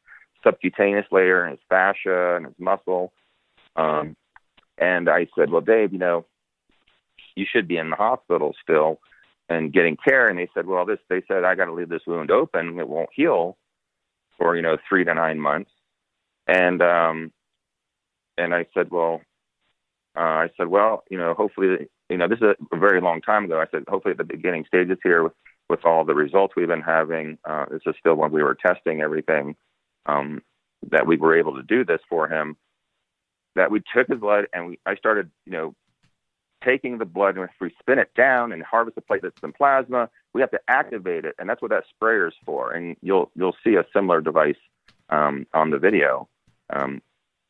subcutaneous 0.42 1.06
layer 1.12 1.44
and 1.44 1.52
his 1.52 1.64
fascia 1.68 2.34
and 2.36 2.46
his 2.46 2.54
muscle. 2.58 3.12
Um, 3.76 4.16
and 4.76 5.08
I 5.08 5.28
said, 5.36 5.50
well, 5.50 5.60
Dave, 5.60 5.92
you 5.92 6.00
know, 6.00 6.26
you 7.36 7.46
should 7.50 7.68
be 7.68 7.76
in 7.76 7.90
the 7.90 7.96
hospital 7.96 8.52
still 8.60 8.98
and 9.48 9.72
getting 9.72 9.96
care. 9.96 10.28
And 10.28 10.36
they 10.38 10.48
said, 10.52 10.66
well, 10.66 10.84
this, 10.84 10.98
they 11.08 11.22
said, 11.28 11.44
I 11.44 11.54
got 11.54 11.66
to 11.66 11.72
leave 11.72 11.88
this 11.88 12.06
wound 12.06 12.32
open. 12.32 12.80
It 12.80 12.88
won't 12.88 13.10
heal 13.14 13.56
for, 14.38 14.56
you 14.56 14.62
know, 14.62 14.78
three 14.88 15.04
to 15.04 15.14
nine 15.14 15.38
months. 15.38 15.70
And, 16.48 16.82
um, 16.82 17.32
and 18.36 18.52
I 18.52 18.66
said, 18.74 18.90
well, 18.90 19.20
uh, 20.16 20.20
I 20.20 20.50
said, 20.56 20.66
well, 20.66 21.04
you 21.10 21.16
know, 21.16 21.32
hopefully, 21.34 21.88
you 22.10 22.16
know, 22.16 22.26
this 22.26 22.40
is 22.40 22.56
a 22.72 22.76
very 22.76 23.00
long 23.00 23.20
time 23.20 23.44
ago. 23.44 23.60
I 23.60 23.66
said, 23.70 23.84
hopefully 23.86 24.12
at 24.12 24.18
the 24.18 24.24
beginning 24.24 24.64
stages 24.66 24.98
here 25.02 25.22
with 25.22 25.32
with 25.68 25.84
all 25.84 26.04
the 26.04 26.14
results 26.14 26.54
we've 26.56 26.68
been 26.68 26.82
having, 26.82 27.38
uh, 27.44 27.66
this 27.70 27.82
is 27.86 27.94
still 27.98 28.14
when 28.14 28.32
we 28.32 28.42
were 28.42 28.54
testing 28.54 29.00
everything, 29.00 29.56
um, 30.06 30.42
that 30.90 31.06
we 31.06 31.16
were 31.16 31.38
able 31.38 31.56
to 31.56 31.62
do 31.62 31.84
this 31.84 32.00
for 32.08 32.28
him. 32.28 32.56
That 33.54 33.70
we 33.70 33.82
took 33.94 34.08
his 34.08 34.18
blood 34.18 34.46
and 34.52 34.68
we, 34.68 34.78
I 34.86 34.96
started, 34.96 35.30
you 35.46 35.52
know, 35.52 35.74
taking 36.64 36.98
the 36.98 37.04
blood 37.04 37.36
and 37.36 37.44
if 37.44 37.50
we 37.60 37.70
spin 37.80 37.98
it 37.98 38.12
down 38.14 38.52
and 38.52 38.62
harvest 38.62 38.94
the 38.94 39.02
platelets 39.02 39.42
and 39.42 39.54
plasma, 39.54 40.08
we 40.32 40.40
have 40.40 40.50
to 40.50 40.60
activate 40.68 41.24
it, 41.24 41.34
and 41.38 41.48
that's 41.48 41.60
what 41.60 41.70
that 41.70 41.84
sprayer 41.90 42.28
is 42.28 42.34
for. 42.44 42.72
And 42.72 42.96
you'll 43.02 43.30
you'll 43.34 43.56
see 43.64 43.74
a 43.74 43.84
similar 43.94 44.20
device 44.20 44.56
um, 45.10 45.46
on 45.52 45.70
the 45.70 45.78
video, 45.78 46.28
um, 46.72 47.02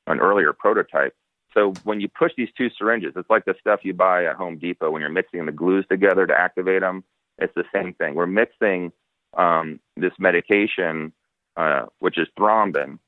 an 0.06 0.20
earlier 0.20 0.52
prototype. 0.52 1.14
So 1.54 1.74
when 1.84 2.00
you 2.00 2.08
push 2.08 2.32
these 2.36 2.48
two 2.56 2.70
syringes, 2.78 3.12
it's 3.14 3.28
like 3.28 3.44
the 3.44 3.54
stuff 3.60 3.80
you 3.82 3.92
buy 3.92 4.24
at 4.24 4.36
Home 4.36 4.58
Depot 4.58 4.90
when 4.90 5.00
you're 5.02 5.10
mixing 5.10 5.44
the 5.46 5.52
glues 5.52 5.84
together 5.90 6.26
to 6.26 6.34
activate 6.34 6.80
them. 6.80 7.04
It's 7.42 7.54
the 7.54 7.64
same 7.74 7.94
thing. 7.94 8.14
We're 8.14 8.26
mixing 8.26 8.92
um, 9.36 9.80
this 9.96 10.12
medication, 10.18 11.12
uh, 11.56 11.86
which 11.98 12.18
is 12.18 12.28
thrombin, 12.38 12.98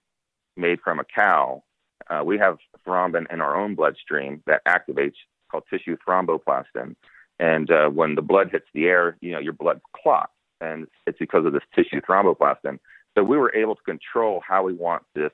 made 0.56 0.80
from 0.80 0.98
a 0.98 1.04
cow. 1.04 1.62
Uh, 2.10 2.22
we 2.24 2.38
have 2.38 2.58
thrombin 2.86 3.32
in 3.32 3.40
our 3.40 3.56
own 3.56 3.74
bloodstream 3.74 4.42
that 4.46 4.64
activates 4.66 5.14
called 5.50 5.64
tissue 5.70 5.96
thromboplastin. 6.06 6.96
And 7.38 7.70
uh, 7.70 7.88
when 7.88 8.14
the 8.14 8.22
blood 8.22 8.50
hits 8.50 8.66
the 8.74 8.86
air, 8.86 9.16
you 9.20 9.32
know, 9.32 9.38
your 9.38 9.52
blood 9.52 9.80
clots, 9.96 10.32
and 10.60 10.86
it's 11.06 11.18
because 11.18 11.46
of 11.46 11.52
this 11.52 11.62
tissue 11.74 12.00
thromboplastin. 12.00 12.78
So 13.16 13.22
we 13.22 13.36
were 13.36 13.54
able 13.54 13.76
to 13.76 13.82
control 13.82 14.42
how 14.46 14.64
we 14.64 14.72
want 14.72 15.04
this 15.14 15.32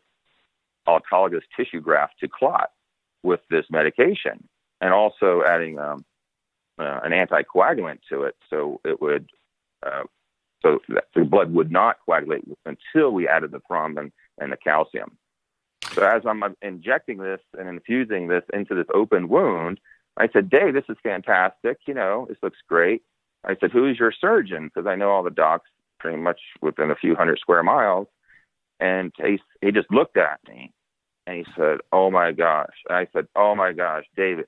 autologous 0.88 1.42
tissue 1.56 1.80
graft 1.80 2.14
to 2.20 2.28
clot 2.28 2.70
with 3.22 3.40
this 3.50 3.64
medication, 3.70 4.46
and 4.80 4.92
also 4.92 5.42
adding 5.46 5.78
um, 5.78 6.04
uh, 6.80 7.00
an 7.04 7.12
anticoagulant 7.12 7.98
to 8.08 8.22
it, 8.22 8.36
so 8.48 8.80
it 8.84 9.00
would 9.00 9.28
uh, 9.84 10.02
so 10.62 10.78
the 11.14 11.24
blood 11.24 11.52
would 11.52 11.72
not 11.72 11.96
coagulate 12.04 12.44
until 12.66 13.10
we 13.12 13.26
added 13.26 13.50
the 13.50 13.60
thrombin 13.60 14.12
and 14.38 14.52
the 14.52 14.56
calcium. 14.56 15.16
So 15.92 16.04
as 16.04 16.22
I'm 16.26 16.42
injecting 16.62 17.18
this 17.18 17.40
and 17.58 17.68
infusing 17.68 18.28
this 18.28 18.44
into 18.52 18.74
this 18.74 18.86
open 18.94 19.28
wound, 19.28 19.80
I 20.16 20.28
said, 20.32 20.50
Dave, 20.50 20.74
this 20.74 20.84
is 20.88 20.98
fantastic. 21.02 21.78
You 21.86 21.94
know, 21.94 22.26
this 22.28 22.36
looks 22.42 22.58
great. 22.68 23.02
I 23.44 23.56
said, 23.58 23.70
who 23.70 23.86
is 23.86 23.98
your 23.98 24.12
surgeon? 24.12 24.66
Because 24.66 24.86
I 24.86 24.96
know 24.96 25.10
all 25.10 25.22
the 25.22 25.30
docs 25.30 25.70
pretty 25.98 26.18
much 26.18 26.40
within 26.60 26.90
a 26.90 26.96
few 26.96 27.14
hundred 27.16 27.38
square 27.38 27.62
miles. 27.62 28.06
And 28.78 29.12
he, 29.16 29.40
he 29.62 29.72
just 29.72 29.90
looked 29.90 30.18
at 30.18 30.40
me 30.46 30.72
and 31.26 31.38
he 31.38 31.52
said, 31.56 31.78
oh 31.90 32.10
my 32.10 32.32
gosh. 32.32 32.74
And 32.88 32.98
I 32.98 33.06
said, 33.12 33.26
oh 33.34 33.54
my 33.54 33.72
gosh, 33.72 34.04
David. 34.14 34.46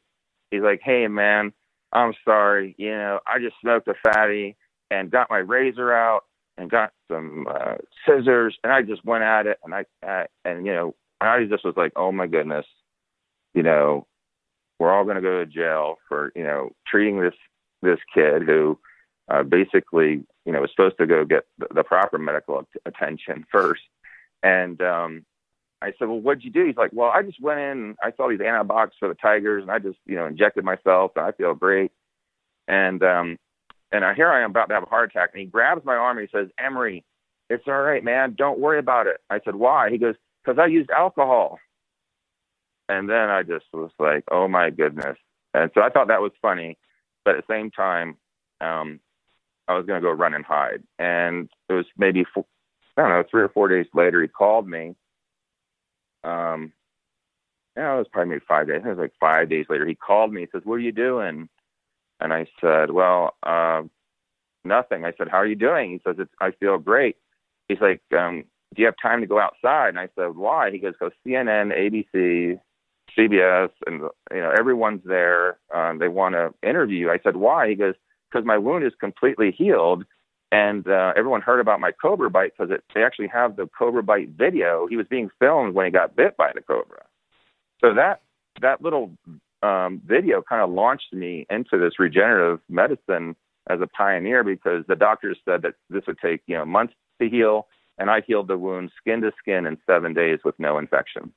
He's 0.50 0.62
like, 0.62 0.80
hey, 0.84 1.08
man, 1.08 1.52
I'm 1.92 2.14
sorry, 2.24 2.74
you 2.78 2.90
know, 2.90 3.20
I 3.26 3.38
just 3.38 3.56
smoked 3.60 3.88
a 3.88 3.94
fatty 4.02 4.56
and 4.90 5.10
got 5.10 5.30
my 5.30 5.38
razor 5.38 5.92
out 5.92 6.24
and 6.56 6.70
got 6.70 6.92
some 7.10 7.46
uh, 7.48 7.76
scissors 8.06 8.56
and 8.62 8.72
I 8.72 8.82
just 8.82 9.04
went 9.04 9.24
at 9.24 9.46
it 9.46 9.58
and 9.64 9.74
I, 9.74 10.26
and 10.44 10.66
you 10.66 10.72
know 10.72 10.94
I 11.20 11.44
just 11.44 11.64
was 11.64 11.74
like, 11.76 11.92
oh 11.96 12.12
my 12.12 12.26
goodness, 12.26 12.66
you 13.54 13.62
know, 13.62 14.06
we're 14.78 14.92
all 14.92 15.04
going 15.04 15.16
to 15.16 15.22
go 15.22 15.38
to 15.38 15.46
jail 15.46 15.96
for 16.08 16.32
you 16.34 16.44
know 16.44 16.70
treating 16.86 17.20
this 17.20 17.34
this 17.82 17.98
kid 18.14 18.42
who 18.42 18.78
uh, 19.30 19.42
basically 19.42 20.24
you 20.44 20.52
know 20.52 20.60
was 20.60 20.70
supposed 20.70 20.98
to 20.98 21.06
go 21.06 21.24
get 21.24 21.44
the, 21.58 21.68
the 21.74 21.84
proper 21.84 22.18
medical 22.18 22.66
attention 22.86 23.44
first. 23.50 23.82
And 24.42 24.80
um 24.82 25.24
I 25.82 25.92
said, 25.98 26.08
well, 26.08 26.20
what'd 26.20 26.44
you 26.44 26.50
do? 26.50 26.64
He's 26.64 26.76
like, 26.76 26.90
well, 26.92 27.10
I 27.10 27.22
just 27.22 27.40
went 27.40 27.60
in, 27.60 27.78
and 27.78 27.96
I 28.02 28.12
saw 28.16 28.28
these 28.28 28.40
antibiotics 28.40 28.96
for 28.98 29.08
the 29.08 29.14
tigers, 29.14 29.62
and 29.62 29.70
I 29.70 29.78
just, 29.78 29.98
you 30.06 30.14
know, 30.14 30.26
injected 30.26 30.64
myself, 30.64 31.12
and 31.16 31.24
I 31.24 31.32
feel 31.32 31.54
great. 31.54 31.90
And 32.68 33.02
um, 33.02 33.38
and 33.90 34.04
I, 34.04 34.14
here 34.14 34.28
I 34.28 34.42
am 34.42 34.50
about 34.50 34.68
to 34.68 34.74
have 34.74 34.84
a 34.84 34.86
heart 34.86 35.10
attack, 35.10 35.30
and 35.34 35.40
he 35.40 35.46
grabs 35.46 35.84
my 35.84 35.96
arm 35.96 36.18
and 36.18 36.28
he 36.28 36.38
says, 36.38 36.48
Emery, 36.58 37.04
it's 37.50 37.64
all 37.66 37.80
right, 37.80 38.02
man, 38.02 38.34
don't 38.38 38.60
worry 38.60 38.78
about 38.78 39.06
it. 39.06 39.18
I 39.28 39.40
said, 39.44 39.56
why? 39.56 39.90
He 39.90 39.98
goes, 39.98 40.14
because 40.42 40.58
I 40.58 40.66
used 40.66 40.90
alcohol. 40.90 41.58
And 42.88 43.08
then 43.08 43.28
I 43.28 43.42
just 43.42 43.66
was 43.72 43.90
like, 43.98 44.24
oh 44.30 44.48
my 44.48 44.70
goodness. 44.70 45.16
And 45.54 45.70
so 45.74 45.82
I 45.82 45.90
thought 45.90 46.08
that 46.08 46.22
was 46.22 46.32
funny, 46.40 46.78
but 47.24 47.36
at 47.36 47.46
the 47.46 47.52
same 47.52 47.70
time, 47.70 48.16
um, 48.60 49.00
I 49.68 49.74
was 49.74 49.86
going 49.86 50.00
to 50.00 50.06
go 50.06 50.12
run 50.12 50.34
and 50.34 50.44
hide. 50.44 50.82
And 50.98 51.48
it 51.68 51.72
was 51.74 51.86
maybe 51.96 52.24
four, 52.32 52.46
I 52.96 53.02
don't 53.02 53.10
know, 53.10 53.24
three 53.30 53.42
or 53.42 53.48
four 53.48 53.68
days 53.68 53.86
later, 53.94 54.22
he 54.22 54.28
called 54.28 54.68
me. 54.68 54.94
Um, 56.24 56.72
yeah, 57.76 57.94
it 57.94 57.98
was 57.98 58.06
probably 58.12 58.30
maybe 58.30 58.44
five 58.46 58.66
days. 58.68 58.82
It 58.84 58.88
was 58.88 58.98
like 58.98 59.14
five 59.18 59.48
days 59.48 59.66
later. 59.68 59.86
He 59.86 59.94
called 59.94 60.32
me. 60.32 60.42
He 60.42 60.48
says, 60.52 60.62
"What 60.64 60.74
are 60.74 60.80
you 60.80 60.92
doing?" 60.92 61.48
And 62.20 62.32
I 62.32 62.46
said, 62.60 62.90
"Well, 62.90 63.36
uh, 63.42 63.82
nothing." 64.64 65.04
I 65.04 65.12
said, 65.16 65.28
"How 65.28 65.38
are 65.38 65.46
you 65.46 65.56
doing?" 65.56 65.90
He 65.92 66.00
says, 66.04 66.16
"I 66.40 66.50
feel 66.52 66.78
great." 66.78 67.16
He's 67.68 67.80
like, 67.80 68.02
um, 68.16 68.44
"Do 68.74 68.82
you 68.82 68.86
have 68.86 68.96
time 69.00 69.20
to 69.22 69.26
go 69.26 69.40
outside?" 69.40 69.88
And 69.88 69.98
I 69.98 70.08
said, 70.16 70.36
"Why?" 70.36 70.70
He 70.70 70.78
goes, 70.78 70.94
"Go 71.00 71.10
CNN, 71.26 71.72
ABC, 71.72 72.60
CBS, 73.16 73.70
and 73.86 74.02
you 74.30 74.40
know 74.40 74.50
everyone's 74.50 75.04
there. 75.04 75.58
Um, 75.74 75.98
they 75.98 76.08
want 76.08 76.34
to 76.34 76.52
interview 76.62 76.98
you." 76.98 77.10
I 77.10 77.18
said, 77.20 77.36
"Why?" 77.36 77.68
He 77.70 77.74
goes, 77.74 77.94
"Because 78.30 78.44
my 78.44 78.58
wound 78.58 78.84
is 78.84 78.94
completely 79.00 79.50
healed." 79.50 80.04
And 80.52 80.86
uh, 80.86 81.14
everyone 81.16 81.40
heard 81.40 81.60
about 81.60 81.80
my 81.80 81.92
cobra 81.92 82.28
bite 82.28 82.52
because 82.56 82.78
they 82.94 83.02
actually 83.02 83.28
have 83.28 83.56
the 83.56 83.66
cobra 83.66 84.02
bite 84.02 84.28
video. 84.28 84.86
He 84.86 84.96
was 84.96 85.06
being 85.08 85.30
filmed 85.40 85.74
when 85.74 85.86
he 85.86 85.90
got 85.90 86.14
bit 86.14 86.36
by 86.36 86.52
the 86.54 86.60
cobra. 86.60 87.06
So 87.80 87.94
that 87.94 88.20
that 88.60 88.82
little 88.82 89.16
um, 89.62 90.02
video 90.04 90.42
kind 90.42 90.60
of 90.60 90.70
launched 90.70 91.14
me 91.14 91.46
into 91.48 91.78
this 91.78 91.98
regenerative 91.98 92.60
medicine 92.68 93.34
as 93.70 93.80
a 93.80 93.86
pioneer 93.86 94.44
because 94.44 94.84
the 94.88 94.94
doctors 94.94 95.38
said 95.46 95.62
that 95.62 95.74
this 95.88 96.02
would 96.06 96.18
take 96.18 96.42
you 96.46 96.58
know 96.58 96.66
months 96.66 96.92
to 97.18 97.30
heal, 97.30 97.66
and 97.96 98.10
I 98.10 98.20
healed 98.20 98.48
the 98.48 98.58
wound 98.58 98.90
skin 98.98 99.22
to 99.22 99.32
skin 99.38 99.64
in 99.64 99.78
seven 99.86 100.12
days 100.12 100.40
with 100.44 100.58
no 100.58 100.76
infection. 100.76 101.32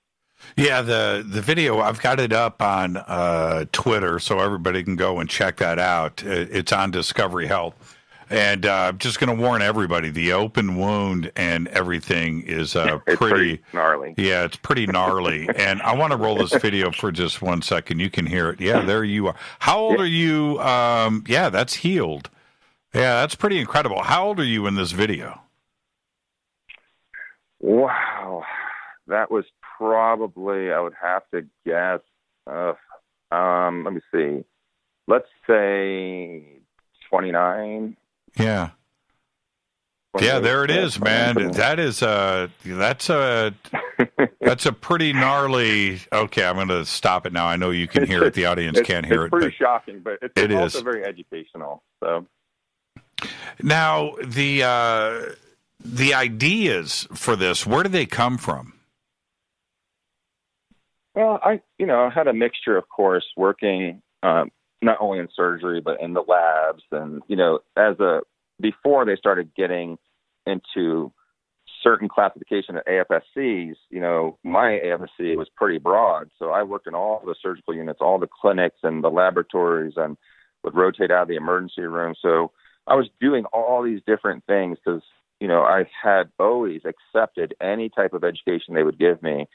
Yeah, 0.58 0.82
the 0.82 1.26
the 1.26 1.42
video 1.42 1.80
I've 1.80 2.02
got 2.02 2.20
it 2.20 2.34
up 2.34 2.62
on 2.62 2.98
uh, 2.98 3.64
Twitter, 3.72 4.20
so 4.20 4.40
everybody 4.40 4.84
can 4.84 4.98
go 4.98 5.20
and 5.22 5.30
check 5.30 5.56
that 5.58 5.80
out. 5.80 6.22
It's 6.26 6.74
on 6.74 6.92
Discovery 6.92 7.48
Health. 7.48 7.95
And 8.30 8.66
uh, 8.66 8.74
I'm 8.74 8.98
just 8.98 9.20
going 9.20 9.36
to 9.36 9.42
warn 9.42 9.62
everybody: 9.62 10.10
the 10.10 10.34
open 10.34 10.78
wound 10.78 11.32
and 11.36 11.68
everything 11.70 12.42
is 12.44 12.76
uh, 12.76 12.98
pretty, 13.06 13.18
pretty, 13.18 13.62
gnarly. 13.74 14.14
Yeah, 14.18 14.46
it's 14.46 14.58
pretty 14.58 14.88
gnarly. 14.88 15.48
and 15.56 15.82
I 15.82 15.96
want 15.96 16.12
to 16.12 16.18
roll 16.18 16.36
this 16.36 16.56
video 16.56 16.92
for 16.92 17.12
just 17.12 17.42
one 17.42 17.62
second. 17.62 18.00
You 18.00 18.10
can 18.10 18.26
hear 18.26 18.50
it. 18.50 18.60
Yeah, 18.60 18.82
there 18.82 19.04
you 19.04 19.28
are. 19.28 19.36
How 19.60 19.80
old 19.80 20.00
are 20.00 20.06
you? 20.06 20.60
Um, 20.60 21.24
yeah, 21.28 21.50
that's 21.50 21.76
healed. 21.76 22.30
Yeah, 22.94 23.22
that's 23.22 23.36
pretty 23.36 23.60
incredible. 23.60 24.02
How 24.04 24.28
old 24.28 24.40
are 24.40 24.46
you 24.46 24.68
in 24.68 24.76
this 24.76 24.92
video? 24.92 25.42
Wow, 27.60 28.44
that 29.08 29.30
was 29.30 29.46
probably 29.78 30.72
I 30.72 30.80
would 30.80 30.94
have 31.02 31.24
to 31.32 31.46
guess. 31.66 32.00
Uh, 32.48 32.74
um, 33.32 33.84
let 33.84 33.94
me 33.94 34.02
see. 34.14 34.46
Let's 35.08 35.28
say 35.46 36.62
29 37.10 37.98
yeah. 38.38 38.70
Yeah, 40.20 40.40
there 40.40 40.64
it 40.64 40.72
is, 40.72 41.00
man. 41.00 41.52
That 41.54 41.80
is 41.80 42.02
uh 42.02 42.48
that's 42.64 43.10
a 43.10 43.54
that's 44.40 44.66
a 44.66 44.72
pretty 44.72 45.12
gnarly. 45.14 46.00
Okay, 46.12 46.46
I'm 46.46 46.56
going 46.56 46.70
to 46.70 46.86
stop 46.86 47.26
it 47.26 47.34
now. 47.34 47.48
I 47.48 47.58
know 47.58 47.70
you 47.72 47.88
can 47.88 48.06
hear 48.06 48.24
it. 48.24 48.34
The 48.34 48.46
audience 48.46 48.78
it's, 48.78 48.88
can't 48.88 49.06
hear 49.06 49.26
it's 49.26 49.34
it. 49.34 49.38
It's 49.38 49.44
pretty 49.44 49.56
shocking, 49.58 50.00
but 50.00 50.20
it's, 50.22 50.34
it 50.38 50.52
also 50.54 50.78
is. 50.78 50.84
very 50.84 51.04
educational. 51.04 51.84
So 52.02 52.26
now 53.62 54.14
the 54.24 54.64
uh, 54.64 55.22
the 55.84 56.14
ideas 56.14 57.08
for 57.14 57.36
this, 57.36 57.66
where 57.66 57.84
do 57.84 57.90
they 57.90 58.06
come 58.06 58.38
from? 58.38 58.74
Well, 61.14 61.40
I 61.44 61.62
you 61.78 61.86
know 61.86 62.06
I 62.06 62.10
had 62.10 62.28
a 62.28 62.34
mixture, 62.34 62.78
of 62.78 62.88
course, 62.88 63.26
working 63.36 64.02
um, 64.24 64.52
not 64.86 64.98
only 65.00 65.20
in 65.20 65.28
surgery 65.36 65.82
but 65.82 66.00
in 66.02 66.14
the 66.14 66.22
labs 66.22 66.84
and 66.92 67.22
you 67.28 67.36
know 67.36 67.60
as 67.76 68.00
a 68.00 68.22
before 68.60 69.06
they 69.06 69.16
started 69.16 69.54
getting 69.56 69.98
into 70.46 71.12
certain 71.86 72.10
classification 72.10 72.78
of 72.78 72.84
AFSCs, 72.86 73.76
you 73.90 74.00
know, 74.00 74.38
my 74.44 74.80
AFSC 74.84 75.38
was 75.38 75.48
pretty 75.56 75.78
broad. 75.78 76.30
So 76.40 76.50
I 76.50 76.64
worked 76.64 76.88
in 76.88 76.96
all 76.96 77.22
the 77.24 77.36
surgical 77.42 77.76
units, 77.76 78.00
all 78.02 78.18
the 78.18 78.30
clinics 78.42 78.80
and 78.84 79.04
the 79.04 79.10
laboratories 79.10 79.94
and 79.96 80.18
would 80.64 80.76
rotate 80.76 81.12
out 81.12 81.24
of 81.24 81.28
the 81.28 81.36
emergency 81.36 81.84
room. 81.84 82.16
So 82.20 82.52
I 82.88 82.96
was 82.96 83.08
doing 83.20 83.46
all 83.46 83.84
these 83.84 84.02
different 84.06 84.46
things 84.46 84.78
because, 84.84 85.04
you 85.40 85.48
know, 85.48 85.62
I 85.62 85.86
had 86.02 86.30
always 86.40 86.82
accepted 86.86 87.56
any 87.62 87.90
type 87.90 88.14
of 88.14 88.24
education 88.24 88.74
they 88.74 88.84
would 88.84 89.00
give 89.00 89.22
me. 89.22 89.48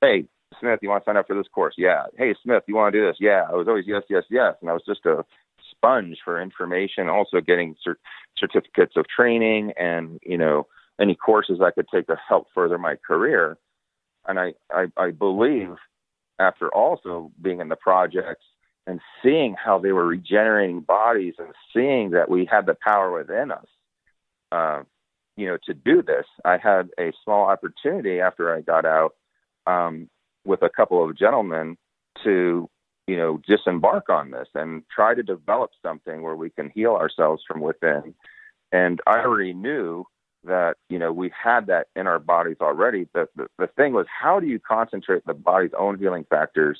Hey, 0.00 0.26
Smith, 0.60 0.80
you 0.82 0.88
want 0.88 1.04
to 1.04 1.08
sign 1.08 1.16
up 1.16 1.26
for 1.26 1.36
this 1.36 1.48
course? 1.48 1.74
Yeah. 1.76 2.04
Hey, 2.16 2.34
Smith, 2.42 2.64
you 2.66 2.74
want 2.74 2.92
to 2.92 3.00
do 3.00 3.06
this? 3.06 3.16
Yeah. 3.20 3.44
I 3.48 3.54
was 3.54 3.68
always 3.68 3.86
yes, 3.86 4.02
yes, 4.08 4.24
yes. 4.30 4.54
And 4.60 4.70
I 4.70 4.72
was 4.72 4.82
just 4.86 5.04
a 5.06 5.24
sponge 5.70 6.18
for 6.24 6.40
information, 6.40 7.08
also 7.08 7.40
getting 7.40 7.74
cert- 7.86 7.96
certificates 8.36 8.96
of 8.96 9.06
training 9.08 9.72
and, 9.78 10.18
you 10.22 10.38
know, 10.38 10.66
any 11.00 11.14
courses 11.14 11.60
I 11.62 11.70
could 11.70 11.86
take 11.92 12.06
to 12.06 12.16
help 12.28 12.46
further 12.54 12.78
my 12.78 12.96
career. 12.96 13.58
And 14.26 14.38
I, 14.38 14.54
I, 14.70 14.86
I 14.96 15.10
believe 15.10 15.76
after 16.38 16.68
also 16.68 17.32
being 17.40 17.60
in 17.60 17.68
the 17.68 17.76
projects 17.76 18.44
and 18.86 19.00
seeing 19.22 19.54
how 19.54 19.78
they 19.78 19.92
were 19.92 20.06
regenerating 20.06 20.80
bodies 20.80 21.34
and 21.38 21.48
seeing 21.74 22.10
that 22.10 22.30
we 22.30 22.48
had 22.50 22.66
the 22.66 22.76
power 22.82 23.12
within 23.12 23.50
us, 23.50 23.66
uh, 24.52 24.82
you 25.36 25.46
know, 25.46 25.58
to 25.66 25.74
do 25.74 26.02
this, 26.02 26.24
I 26.44 26.56
had 26.56 26.88
a 26.98 27.12
small 27.24 27.46
opportunity 27.46 28.20
after 28.20 28.54
I 28.54 28.62
got 28.62 28.84
out 28.86 29.14
um, 29.66 30.08
with 30.46 30.62
a 30.62 30.70
couple 30.70 31.04
of 31.04 31.16
gentlemen 31.16 31.76
to 32.24 32.68
you 33.06 33.16
know 33.16 33.40
disembark 33.46 34.08
on 34.08 34.30
this 34.30 34.48
and 34.54 34.82
try 34.94 35.14
to 35.14 35.22
develop 35.22 35.70
something 35.82 36.22
where 36.22 36.36
we 36.36 36.50
can 36.50 36.70
heal 36.70 36.92
ourselves 36.92 37.42
from 37.46 37.60
within. 37.60 38.14
And 38.72 39.00
i 39.06 39.20
already 39.20 39.52
knew 39.52 40.04
that 40.44 40.76
you 40.88 40.98
know 40.98 41.12
we 41.12 41.30
had 41.30 41.66
that 41.66 41.88
in 41.96 42.06
our 42.06 42.18
bodies 42.18 42.56
already. 42.60 43.08
The, 43.14 43.28
the 43.36 43.46
the 43.58 43.66
thing 43.68 43.92
was 43.92 44.06
how 44.08 44.40
do 44.40 44.46
you 44.46 44.58
concentrate 44.58 45.24
the 45.26 45.34
body's 45.34 45.72
own 45.78 45.98
healing 45.98 46.26
factors 46.28 46.78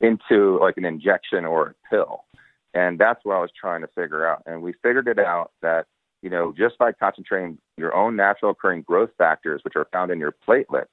into 0.00 0.58
like 0.60 0.76
an 0.76 0.84
injection 0.84 1.44
or 1.44 1.68
a 1.68 1.88
pill? 1.90 2.24
And 2.74 2.98
that's 2.98 3.20
what 3.24 3.36
i 3.36 3.40
was 3.40 3.50
trying 3.58 3.82
to 3.82 3.88
figure 3.88 4.26
out. 4.26 4.42
And 4.46 4.62
we 4.62 4.72
figured 4.82 5.08
it 5.08 5.18
out 5.18 5.52
that 5.62 5.86
you 6.22 6.30
know 6.30 6.54
just 6.56 6.78
by 6.78 6.92
concentrating 6.92 7.58
your 7.76 7.94
own 7.94 8.16
natural 8.16 8.52
occurring 8.52 8.82
growth 8.82 9.10
factors 9.18 9.60
which 9.64 9.76
are 9.76 9.86
found 9.92 10.10
in 10.10 10.18
your 10.18 10.34
platelets 10.48 10.86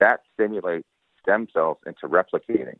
that 0.00 0.20
stimulates 0.34 0.86
stem 1.28 1.46
cells 1.52 1.78
into 1.86 2.08
replicating. 2.08 2.78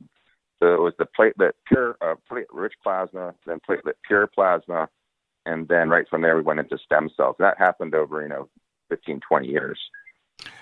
So 0.58 0.74
it 0.74 0.80
was 0.80 0.94
the 0.98 1.06
platelet 1.18 1.52
pure, 1.66 1.96
uh, 2.00 2.14
platelet 2.30 2.46
rich 2.52 2.74
plasma, 2.82 3.34
then 3.46 3.60
platelet 3.68 3.94
pure 4.06 4.26
plasma, 4.26 4.88
and 5.46 5.68
then 5.68 5.88
right 5.88 6.08
from 6.08 6.22
there 6.22 6.36
we 6.36 6.42
went 6.42 6.60
into 6.60 6.78
stem 6.78 7.10
cells. 7.16 7.36
That 7.38 7.58
happened 7.58 7.94
over 7.94 8.22
you 8.22 8.28
know 8.28 8.48
15, 8.90 9.20
20 9.20 9.48
years. 9.48 9.78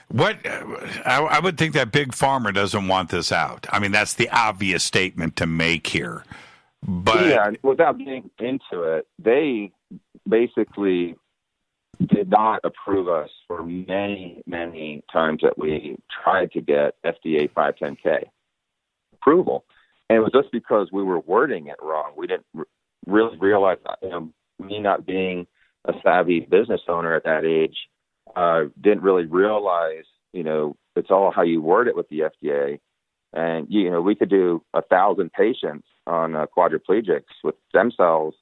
What 0.08 0.38
I, 0.44 1.26
I 1.30 1.40
would 1.40 1.58
think 1.58 1.74
that 1.74 1.92
big 1.92 2.12
pharma 2.12 2.52
doesn't 2.52 2.88
want 2.88 3.10
this 3.10 3.32
out. 3.32 3.66
I 3.70 3.78
mean, 3.78 3.92
that's 3.92 4.14
the 4.14 4.28
obvious 4.30 4.84
statement 4.84 5.36
to 5.36 5.46
make 5.46 5.86
here. 5.86 6.24
But 6.86 7.26
yeah, 7.26 7.50
without 7.62 7.98
getting 7.98 8.30
into 8.38 8.82
it, 8.82 9.06
they 9.18 9.72
basically 10.28 11.16
did 12.05 12.31
not 12.31 12.60
approve 12.64 13.09
us 13.09 13.31
for 13.47 13.62
many, 13.62 14.43
many 14.47 15.02
times 15.12 15.40
that 15.43 15.59
we 15.59 15.97
tried 16.23 16.52
to 16.52 16.60
get 16.60 16.94
FDA 17.05 17.51
510K 17.52 18.24
approval. 19.14 19.64
And 20.09 20.18
it 20.18 20.20
was 20.20 20.32
just 20.32 20.52
because 20.52 20.89
we 20.93 21.02
were 21.02 21.20
wording 21.20 21.66
it 21.66 21.77
wrong. 21.82 22.12
We 22.16 22.27
didn't 22.27 22.47
r- 22.56 22.66
really 23.06 23.36
realize, 23.39 23.78
you 24.02 24.09
know, 24.09 24.31
me 24.59 24.78
not 24.78 25.06
being 25.06 25.47
a 25.85 25.93
savvy 26.02 26.40
business 26.40 26.82
owner 26.89 27.14
at 27.14 27.24
that 27.24 27.44
age, 27.44 27.77
uh, 28.35 28.64
didn't 28.81 29.02
really 29.02 29.24
realize, 29.24 30.05
you 30.32 30.43
know, 30.43 30.77
it's 30.94 31.10
all 31.10 31.31
how 31.31 31.43
you 31.43 31.60
word 31.60 31.89
it 31.89 31.97
with 31.97 32.09
the 32.09 32.20
FDA. 32.20 32.78
And, 33.32 33.66
you 33.68 33.90
know, 33.90 34.01
we 34.01 34.14
could 34.14 34.31
do 34.31 34.62
a 34.74 34.82
thousand 34.82 35.32
patients 35.32 35.86
on 36.06 36.36
uh, 36.36 36.47
quadriplegics 36.56 37.24
with 37.43 37.55
stem 37.68 37.90
cells 37.97 38.35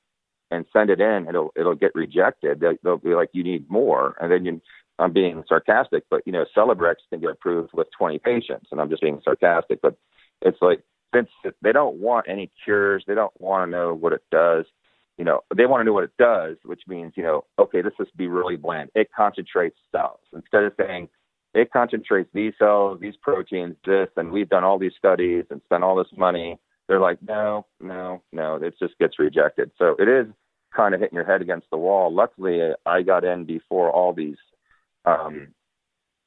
and 0.54 0.64
send 0.72 0.90
it 0.90 1.00
in, 1.00 1.26
it'll 1.28 1.52
it'll 1.56 1.74
get 1.74 1.94
rejected. 1.94 2.60
They, 2.60 2.78
they'll 2.82 2.96
be 2.98 3.14
like, 3.14 3.30
you 3.32 3.42
need 3.42 3.68
more, 3.70 4.16
and 4.20 4.30
then 4.30 4.44
you. 4.44 4.60
I'm 4.96 5.12
being 5.12 5.42
sarcastic, 5.48 6.04
but 6.08 6.22
you 6.24 6.30
know, 6.30 6.44
Celebrex 6.56 6.94
can 7.10 7.20
get 7.20 7.30
approved 7.30 7.70
with 7.74 7.88
20 7.98 8.20
patients, 8.20 8.68
and 8.70 8.80
I'm 8.80 8.88
just 8.88 9.02
being 9.02 9.20
sarcastic. 9.24 9.82
But 9.82 9.96
it's 10.40 10.58
like 10.62 10.84
since 11.12 11.28
they 11.62 11.72
don't 11.72 11.96
want 11.96 12.26
any 12.28 12.48
cures, 12.62 13.02
they 13.04 13.16
don't 13.16 13.32
want 13.40 13.66
to 13.66 13.70
know 13.70 13.92
what 13.92 14.12
it 14.12 14.22
does. 14.30 14.66
You 15.18 15.24
know, 15.24 15.40
they 15.56 15.66
want 15.66 15.80
to 15.80 15.84
know 15.84 15.92
what 15.92 16.04
it 16.04 16.16
does, 16.16 16.58
which 16.64 16.82
means 16.86 17.14
you 17.16 17.24
know, 17.24 17.44
okay, 17.58 17.82
this 17.82 17.92
must 17.98 18.16
be 18.16 18.28
really 18.28 18.54
bland. 18.54 18.90
It 18.94 19.08
concentrates 19.16 19.76
cells 19.90 20.20
instead 20.32 20.62
of 20.62 20.74
saying 20.78 21.08
it 21.54 21.72
concentrates 21.72 22.28
these 22.34 22.52
cells, 22.58 22.98
these 23.00 23.14
proteins, 23.22 23.76
this, 23.86 24.08
and 24.16 24.30
we've 24.30 24.48
done 24.48 24.64
all 24.64 24.78
these 24.78 24.92
studies 24.98 25.44
and 25.50 25.60
spent 25.64 25.84
all 25.84 25.96
this 25.96 26.12
money. 26.16 26.58
They're 26.88 27.00
like, 27.00 27.18
no, 27.22 27.64
no, 27.80 28.22
no, 28.32 28.56
it 28.56 28.74
just 28.78 28.98
gets 28.98 29.18
rejected. 29.18 29.70
So 29.78 29.94
it 29.98 30.08
is 30.08 30.26
kind 30.74 30.94
of 30.94 31.00
hitting 31.00 31.16
your 31.16 31.24
head 31.24 31.42
against 31.42 31.68
the 31.70 31.76
wall. 31.76 32.12
Luckily, 32.12 32.60
I 32.84 33.02
got 33.02 33.24
in 33.24 33.44
before 33.44 33.90
all 33.90 34.12
these 34.12 34.36
um, 35.04 35.48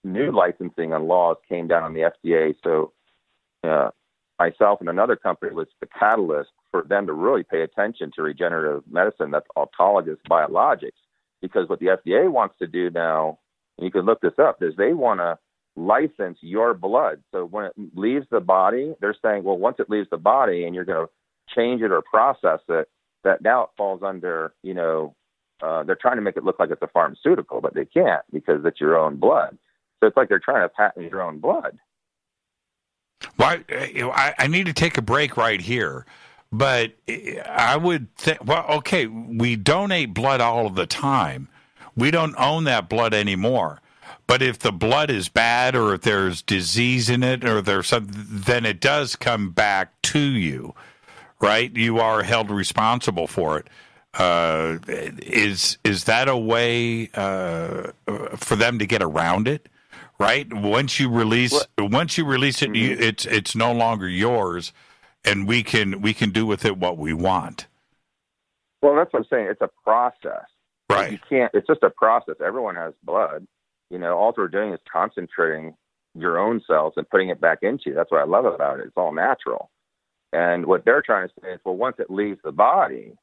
new 0.03 0.31
licensing 0.31 0.93
and 0.93 1.07
laws 1.07 1.37
came 1.47 1.67
down 1.67 1.83
on 1.83 1.93
the 1.93 2.11
FDA. 2.25 2.55
So 2.63 2.93
uh, 3.63 3.89
myself 4.39 4.79
and 4.79 4.89
another 4.89 5.15
company 5.15 5.53
was 5.53 5.67
the 5.79 5.87
catalyst 5.87 6.49
for 6.71 6.83
them 6.83 7.07
to 7.07 7.13
really 7.13 7.43
pay 7.43 7.61
attention 7.61 8.11
to 8.15 8.21
regenerative 8.21 8.83
medicine, 8.89 9.31
that's 9.31 9.47
autologous 9.57 10.17
biologics, 10.29 10.91
because 11.41 11.69
what 11.69 11.79
the 11.79 11.87
FDA 11.87 12.29
wants 12.29 12.55
to 12.59 12.67
do 12.67 12.89
now 12.89 13.39
and 13.77 13.85
you 13.85 13.91
can 13.91 14.05
look 14.05 14.21
this 14.21 14.37
up, 14.39 14.61
is 14.61 14.73
they 14.75 14.93
want 14.93 15.19
to 15.19 15.37
license 15.75 16.37
your 16.41 16.73
blood. 16.73 17.21
So 17.31 17.45
when 17.45 17.65
it 17.65 17.73
leaves 17.95 18.25
the 18.31 18.39
body, 18.39 18.95
they're 18.99 19.15
saying, 19.21 19.43
well, 19.43 19.57
once 19.57 19.77
it 19.79 19.89
leaves 19.89 20.09
the 20.09 20.17
body 20.17 20.65
and 20.65 20.73
you're 20.73 20.85
going 20.85 21.05
to 21.05 21.13
change 21.55 21.81
it 21.81 21.91
or 21.91 22.01
process 22.01 22.59
it, 22.67 22.89
that 23.23 23.41
now 23.41 23.63
it 23.63 23.69
falls 23.77 24.01
under, 24.03 24.53
you 24.63 24.73
know, 24.73 25.15
uh, 25.61 25.83
they're 25.83 25.95
trying 25.95 26.17
to 26.17 26.21
make 26.21 26.37
it 26.37 26.43
look 26.43 26.59
like 26.59 26.69
it's 26.69 26.81
a 26.81 26.87
pharmaceutical, 26.87 27.61
but 27.61 27.73
they 27.73 27.85
can't 27.85 28.21
because 28.31 28.63
it's 28.63 28.79
your 28.79 28.97
own 28.97 29.17
blood. 29.17 29.57
So 29.99 30.07
it's 30.07 30.15
like 30.17 30.29
they're 30.29 30.39
trying 30.39 30.61
to 30.61 30.69
patent 30.69 31.09
your 31.09 31.23
own 31.23 31.39
blood. 31.39 31.79
Well, 33.39 33.57
I, 33.69 34.33
I 34.37 34.47
need 34.47 34.67
to 34.67 34.73
take 34.73 34.97
a 34.97 35.01
break 35.01 35.37
right 35.37 35.59
here, 35.59 36.05
but 36.51 36.93
I 37.49 37.75
would 37.75 38.15
think, 38.15 38.45
well, 38.45 38.65
okay, 38.69 39.07
we 39.07 39.55
donate 39.55 40.13
blood 40.13 40.39
all 40.41 40.67
of 40.67 40.75
the 40.75 40.85
time. 40.85 41.47
We 41.95 42.11
don't 42.11 42.35
own 42.37 42.65
that 42.65 42.89
blood 42.89 43.13
anymore. 43.13 43.81
But 44.27 44.41
if 44.41 44.59
the 44.59 44.71
blood 44.73 45.09
is 45.09 45.29
bad 45.29 45.75
or 45.75 45.93
if 45.93 46.01
there's 46.01 46.41
disease 46.41 47.09
in 47.09 47.23
it 47.23 47.45
or 47.45 47.61
there's 47.61 47.87
something, 47.87 48.25
then 48.27 48.65
it 48.65 48.79
does 48.79 49.15
come 49.15 49.51
back 49.51 49.99
to 50.03 50.19
you, 50.19 50.75
right? 51.41 51.75
You 51.75 51.99
are 51.99 52.23
held 52.23 52.49
responsible 52.49 53.27
for 53.27 53.59
it. 53.59 53.67
Uh, 54.13 54.79
is 54.87 55.77
is 55.83 56.05
that 56.05 56.27
a 56.27 56.37
way 56.37 57.09
uh, 57.13 57.91
for 58.35 58.55
them 58.55 58.79
to 58.79 58.85
get 58.85 59.03
around 59.03 59.47
it? 59.47 59.69
Right. 60.19 60.51
Once 60.51 60.99
you 60.99 61.09
release, 61.09 61.53
what? 61.53 61.91
once 61.91 62.17
you 62.17 62.25
release 62.25 62.63
it, 62.63 62.71
mm-hmm. 62.71 62.75
you, 62.75 62.97
it's 62.99 63.25
it's 63.25 63.55
no 63.55 63.71
longer 63.71 64.09
yours, 64.09 64.73
and 65.23 65.47
we 65.47 65.61
can 65.61 66.01
we 66.01 66.13
can 66.13 66.31
do 66.31 66.45
with 66.45 66.65
it 66.65 66.77
what 66.77 66.97
we 66.97 67.13
want. 67.13 67.67
Well, 68.81 68.95
that's 68.95 69.13
what 69.13 69.19
I'm 69.19 69.25
saying. 69.29 69.47
It's 69.51 69.61
a 69.61 69.69
process. 69.83 70.45
Right. 70.89 71.11
You 71.11 71.19
can't. 71.29 71.51
It's 71.53 71.67
just 71.67 71.83
a 71.83 71.89
process. 71.89 72.35
Everyone 72.43 72.75
has 72.75 72.93
blood. 73.03 73.45
You 73.89 73.99
know, 73.99 74.17
all 74.17 74.33
we're 74.35 74.47
doing 74.47 74.73
is 74.73 74.79
concentrating 74.91 75.75
your 76.15 76.39
own 76.39 76.61
cells 76.65 76.93
and 76.97 77.07
putting 77.09 77.29
it 77.29 77.39
back 77.39 77.59
into 77.61 77.83
you. 77.87 77.93
That's 77.93 78.11
what 78.11 78.21
I 78.21 78.25
love 78.25 78.45
about 78.45 78.79
it. 78.79 78.87
It's 78.87 78.97
all 78.97 79.13
natural. 79.13 79.69
And 80.33 80.65
what 80.65 80.85
they're 80.85 81.01
trying 81.01 81.27
to 81.27 81.33
say 81.41 81.53
is, 81.53 81.59
well, 81.63 81.75
once 81.75 81.97
it 81.99 82.11
leaves 82.11 82.39
the 82.43 82.51
body, 82.51 83.13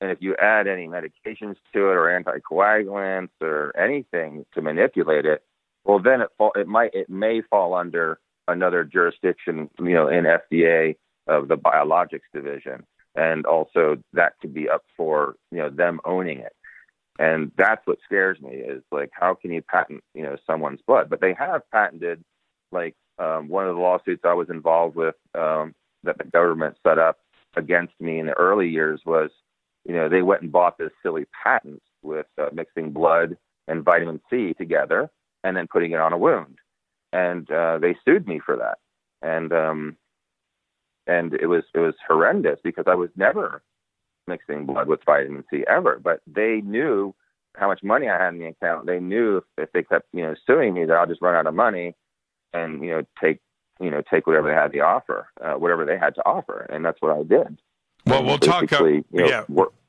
and 0.00 0.10
if 0.10 0.18
you 0.20 0.36
add 0.36 0.66
any 0.66 0.86
medications 0.86 1.56
to 1.72 1.90
it 1.90 1.96
or 1.96 2.22
anticoagulants 2.22 3.30
or 3.40 3.74
anything 3.78 4.44
to 4.54 4.60
manipulate 4.60 5.24
it, 5.24 5.42
well, 5.84 5.98
then 5.98 6.20
it 6.20 6.28
fall, 6.36 6.52
it 6.54 6.66
might 6.66 6.92
it 6.94 7.08
may 7.08 7.40
fall 7.42 7.72
under 7.74 8.18
another 8.48 8.84
jurisdiction, 8.84 9.70
you 9.78 9.94
know, 9.94 10.08
in 10.08 10.24
FDA 10.24 10.96
of 11.26 11.48
the 11.48 11.56
biologics 11.56 12.28
division, 12.34 12.84
and 13.14 13.46
also 13.46 13.96
that 14.12 14.34
could 14.40 14.52
be 14.52 14.68
up 14.68 14.84
for 14.96 15.36
you 15.50 15.58
know 15.58 15.70
them 15.70 16.00
owning 16.04 16.40
it. 16.40 16.52
And 17.18 17.50
that's 17.56 17.86
what 17.86 17.98
scares 18.04 18.38
me 18.40 18.50
is 18.50 18.82
like 18.92 19.10
how 19.12 19.34
can 19.34 19.52
you 19.52 19.62
patent 19.62 20.02
you 20.14 20.22
know 20.22 20.36
someone's 20.46 20.80
blood? 20.86 21.08
But 21.08 21.20
they 21.20 21.34
have 21.34 21.62
patented 21.72 22.22
like 22.72 22.94
um, 23.18 23.48
one 23.48 23.66
of 23.66 23.74
the 23.74 23.80
lawsuits 23.80 24.22
I 24.24 24.34
was 24.34 24.50
involved 24.50 24.96
with 24.96 25.14
um, 25.34 25.74
that 26.06 26.18
the 26.18 26.24
government 26.24 26.76
set 26.86 26.98
up 26.98 27.18
against 27.56 27.94
me 28.00 28.18
in 28.18 28.26
the 28.26 28.32
early 28.34 28.68
years 28.68 29.00
was 29.04 29.30
you 29.86 29.94
know, 29.94 30.08
they 30.08 30.22
went 30.22 30.42
and 30.42 30.50
bought 30.50 30.78
this 30.78 30.90
silly 31.02 31.26
patent 31.44 31.82
with 32.02 32.26
uh, 32.38 32.48
mixing 32.52 32.90
blood 32.90 33.36
and 33.68 33.84
vitamin 33.84 34.20
C 34.28 34.52
together 34.54 35.08
and 35.44 35.56
then 35.56 35.68
putting 35.68 35.92
it 35.92 36.00
on 36.00 36.12
a 36.12 36.18
wound. 36.18 36.58
And 37.12 37.48
uh, 37.50 37.78
they 37.78 37.96
sued 38.04 38.26
me 38.26 38.40
for 38.44 38.56
that. 38.56 38.78
And 39.22 39.52
um, 39.52 39.96
and 41.06 41.34
it 41.34 41.46
was 41.46 41.62
it 41.72 41.78
was 41.78 41.94
horrendous 42.06 42.58
because 42.64 42.84
I 42.88 42.94
was 42.94 43.10
never 43.16 43.62
mixing 44.26 44.66
blood 44.66 44.88
with 44.88 45.04
vitamin 45.06 45.44
C 45.50 45.64
ever. 45.68 46.00
But 46.02 46.20
they 46.26 46.62
knew 46.64 47.14
how 47.56 47.68
much 47.68 47.82
money 47.82 48.08
I 48.08 48.22
had 48.22 48.34
in 48.34 48.40
the 48.40 48.46
account. 48.46 48.86
They 48.86 48.98
knew 48.98 49.38
if, 49.38 49.44
if 49.56 49.72
they 49.72 49.84
kept 49.84 50.08
you 50.12 50.22
know 50.22 50.34
suing 50.46 50.74
me 50.74 50.84
that 50.84 50.94
I'll 50.94 51.06
just 51.06 51.22
run 51.22 51.36
out 51.36 51.46
of 51.46 51.54
money 51.54 51.94
and 52.52 52.82
you 52.82 52.90
know 52.90 53.02
take 53.20 53.38
you 53.80 53.90
know 53.90 54.02
take 54.10 54.26
whatever 54.26 54.48
they 54.48 54.54
had 54.54 54.72
to 54.72 54.80
offer, 54.80 55.28
uh, 55.40 55.54
whatever 55.54 55.84
they 55.84 55.98
had 55.98 56.14
to 56.16 56.22
offer, 56.26 56.66
and 56.70 56.84
that's 56.84 57.00
what 57.00 57.12
I 57.12 57.22
did. 57.22 57.58
Well, 58.06 58.24
we'll 58.24 58.38
talk. 58.38 58.72
Uh, 58.72 58.84
you 58.84 59.04
know, 59.12 59.26
yeah. 59.26 59.44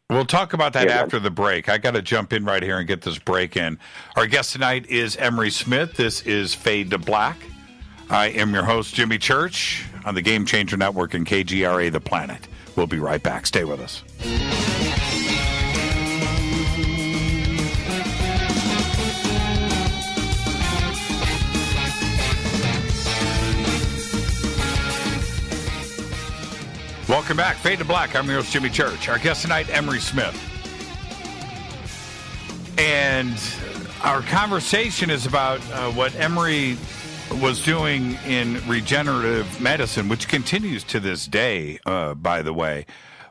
We'll 0.10 0.26
talk 0.26 0.54
about 0.54 0.72
that 0.74 0.88
yeah, 0.88 1.02
after 1.02 1.20
the 1.20 1.30
break. 1.30 1.68
I 1.68 1.78
got 1.78 1.92
to 1.92 2.02
jump 2.02 2.32
in 2.32 2.46
right 2.46 2.64
here 2.64 2.78
and 2.78 2.88
get 2.88 3.02
this 3.02 3.20
break 3.20 3.58
in. 3.58 3.78
Our 4.16 4.26
guest 4.26 4.54
tonight 4.54 4.86
is 4.90 5.18
Emery 5.18 5.50
Smith. 5.50 5.96
This 5.96 6.22
is 6.22 6.56
Fade 6.56 6.92
to 6.92 6.98
Black. 6.98 7.38
I 8.10 8.28
am 8.28 8.54
your 8.54 8.64
host, 8.64 8.96
Jimmy 8.96 9.18
Church, 9.18 9.86
on 10.06 10.16
the 10.16 10.22
Game 10.22 10.46
Changer 10.46 10.78
Network 10.78 11.14
and 11.14 11.26
KGRA 11.26 11.92
The 11.92 12.00
Planet. 12.00 12.48
We'll 12.78 12.88
be 12.88 13.00
right 13.00 13.22
back. 13.22 13.46
Stay 13.46 13.66
with 13.66 13.82
us. 13.82 14.04
Welcome 27.28 27.44
back. 27.44 27.58
Fade 27.58 27.80
to 27.80 27.84
Black. 27.84 28.16
I'm 28.16 28.26
your 28.26 28.36
host, 28.36 28.54
Jimmy 28.54 28.70
Church. 28.70 29.10
Our 29.10 29.20
guest 29.20 29.42
tonight, 29.42 29.68
Emery 29.70 30.00
Smith. 30.00 30.34
And 32.78 33.38
our 34.02 34.22
conversation 34.22 35.10
is 35.10 35.26
about 35.26 35.60
uh, 35.74 35.92
what 35.92 36.16
Emery 36.16 36.78
was 37.42 37.62
doing 37.66 38.14
in 38.26 38.66
regenerative 38.66 39.60
medicine, 39.60 40.08
which 40.08 40.30
continues 40.30 40.86
to 40.86 41.02
this 41.02 41.28
day, 41.28 41.80
uh, 41.86 42.14
by 42.14 42.42
the 42.42 42.54
way. 42.54 42.86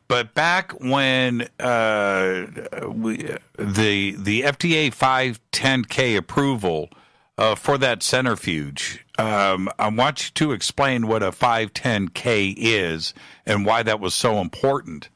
But 0.08 0.34
back 0.34 0.72
when 0.72 1.48
uh, 1.58 2.48
we, 2.88 3.16
the 3.58 4.10
the 4.10 4.42
FDA 4.42 4.94
510K 4.94 6.18
approval 6.18 6.90
uh, 7.38 7.54
for 7.54 7.78
that 7.78 8.02
centrifuge. 8.02 9.04
Um, 9.18 9.68
I 9.78 9.88
want 9.88 10.26
you 10.26 10.30
to 10.34 10.52
explain 10.52 11.06
what 11.06 11.22
a 11.22 11.30
510K 11.30 12.54
is 12.56 13.14
and 13.44 13.64
why 13.66 13.82
that 13.82 14.00
was 14.00 14.14
so 14.14 14.40
important. 14.40 15.08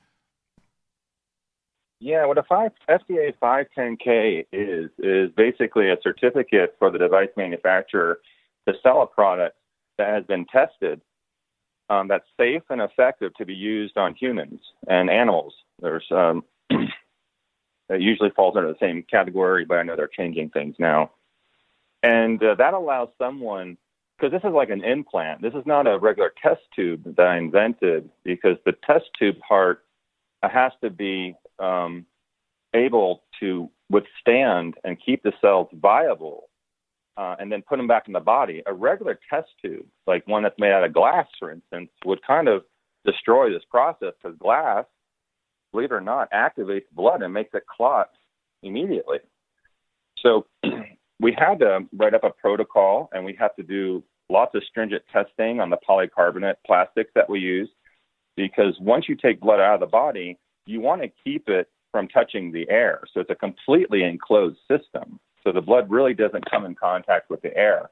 Yeah, 2.01 2.25
what 2.25 2.39
a 2.39 2.43
five, 2.43 2.73
FDA 2.89 3.35
510K 3.43 4.47
is 4.53 4.91
is 4.99 5.31
basically 5.37 5.91
a 5.91 5.97
certificate 6.03 6.75
for 6.79 6.91
the 6.91 6.99
device 6.99 7.29
manufacturer 7.37 8.21
to 8.67 8.75
sell 8.83 9.03
a 9.03 9.07
product 9.07 9.57
that 9.99 10.09
has 10.09 10.25
been 10.25 10.47
tested 10.47 11.03
um, 11.91 12.09
that's 12.09 12.25
safe 12.39 12.63
and 12.71 12.81
effective 12.81 13.35
to 13.35 13.45
be 13.45 13.53
used 13.53 13.99
on 13.99 14.15
humans 14.15 14.61
and 14.89 15.11
animals. 15.11 15.53
There's 15.81 16.07
um, 16.11 16.45
it 16.71 18.01
usually 18.01 18.31
falls 18.31 18.57
under 18.57 18.73
the 18.73 18.79
same 18.81 19.05
category, 19.11 19.67
but 19.67 19.77
I 19.77 19.83
know 19.83 19.97
they're 19.97 20.09
changing 20.09 20.51
things 20.51 20.77
now. 20.79 21.11
And 22.03 22.43
uh, 22.43 22.55
that 22.57 22.75
allows 22.75 23.09
someone, 23.19 23.77
because 24.19 24.33
this 24.33 24.49
is 24.49 24.55
like 24.55 24.71
an 24.71 24.85
implant, 24.85 25.43
this 25.43 25.55
is 25.55 25.65
not 25.67 25.87
a 25.87 25.99
regular 25.99 26.33
test 26.43 26.63
tube 26.75 27.17
that 27.17 27.27
I 27.27 27.37
invented, 27.37 28.09
because 28.25 28.57
the 28.65 28.75
test 28.87 29.07
tube 29.19 29.37
part 29.47 29.85
has 30.43 30.73
to 30.83 30.91
be 30.91 31.35
um, 31.59 32.07
able 32.75 33.23
to 33.41 33.71
withstand 33.91 34.75
and 34.85 34.97
keep 35.05 35.23
the 35.23 35.33
cells 35.41 35.69
viable 35.75 36.49
uh, 37.17 37.37
and 37.39 37.51
then 37.53 37.63
put 37.63 37.77
them 37.77 37.87
back 37.87 38.07
in 38.07 38.13
the 38.13 38.21
body. 38.21 38.63
A 38.67 38.73
regular 38.73 39.19
test 39.29 39.49
tube, 39.61 39.87
like 40.07 40.27
one 40.27 40.43
that's 40.43 40.59
made 40.59 40.73
out 40.73 40.85
of 40.85 40.95
glass, 40.95 41.27
for 41.39 41.51
instance, 41.51 41.91
would 42.05 42.23
kind 42.27 42.49
of 42.49 42.63
destroy 43.05 43.51
this 43.51 43.65
process 43.71 44.13
because 44.23 44.39
glass, 44.39 44.85
believe 45.73 45.91
it 45.91 45.95
or 45.95 46.01
not, 46.01 46.31
activates 46.33 46.85
blood 46.93 47.23
and 47.23 47.35
makes 47.35 47.55
it 47.55 47.65
clot 47.67 48.09
immediately. 48.63 49.19
So 50.23 50.47
we 51.21 51.37
had 51.39 51.59
to 51.61 51.81
write 51.93 52.15
up 52.15 52.25
a 52.25 52.31
protocol 52.31 53.11
and 53.13 53.25
we 53.25 53.37
had 53.39 53.51
to 53.57 53.63
do 53.63 54.03
lots 54.31 54.55
of 54.55 54.63
stringent 54.65 55.03
testing 55.13 55.61
on 55.61 55.71
the 55.71 55.77
polycarbonate 55.89 56.55
plastics 56.67 57.11
that 57.15 57.29
we 57.29 57.41
use 57.41 57.69
because 58.37 58.75
once 58.81 59.09
you 59.09 59.15
take 59.15 59.41
blood 59.41 59.61
out 59.61 59.75
of 59.75 59.81
the 59.81 59.87
body, 59.87 60.39
you 60.67 60.81
want 60.81 61.03
to 61.03 61.11
keep 61.23 61.49
it 61.49 61.69
from 61.93 62.09
touching 62.09 62.53
the 62.53 62.69
air. 62.71 63.03
So 63.13 63.21
it's 63.21 63.31
a 63.31 63.35
completely 63.35 64.05
enclosed 64.05 64.59
system. 64.69 65.21
So 65.45 65.53
the 65.53 65.61
blood 65.61 65.91
really 65.91 66.15
doesn't 66.15 66.51
come 66.51 66.65
in 66.65 66.75
contact 66.75 67.29
with 67.29 67.43
the 67.43 67.55
air. 67.57 67.91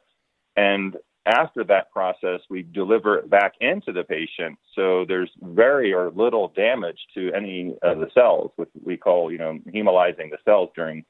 And 0.56 0.96
after 1.26 1.64
that 1.64 1.90
process, 1.90 2.40
we 2.48 2.62
deliver 2.62 3.18
it 3.18 3.28
back 3.28 3.54
into 3.60 3.92
the 3.92 4.04
patient. 4.04 4.58
So 4.74 5.04
there's 5.06 5.30
very 5.42 5.92
or 5.92 6.10
little 6.10 6.48
damage 6.56 6.98
to 7.14 7.32
any 7.34 7.74
of 7.82 7.98
the 7.98 8.08
cells, 8.14 8.52
which 8.56 8.70
we 8.82 8.96
call, 8.96 9.30
you 9.30 9.38
know, 9.38 9.58
hemolyzing 9.66 10.30
the 10.30 10.38
cells 10.44 10.70
during 10.74 11.04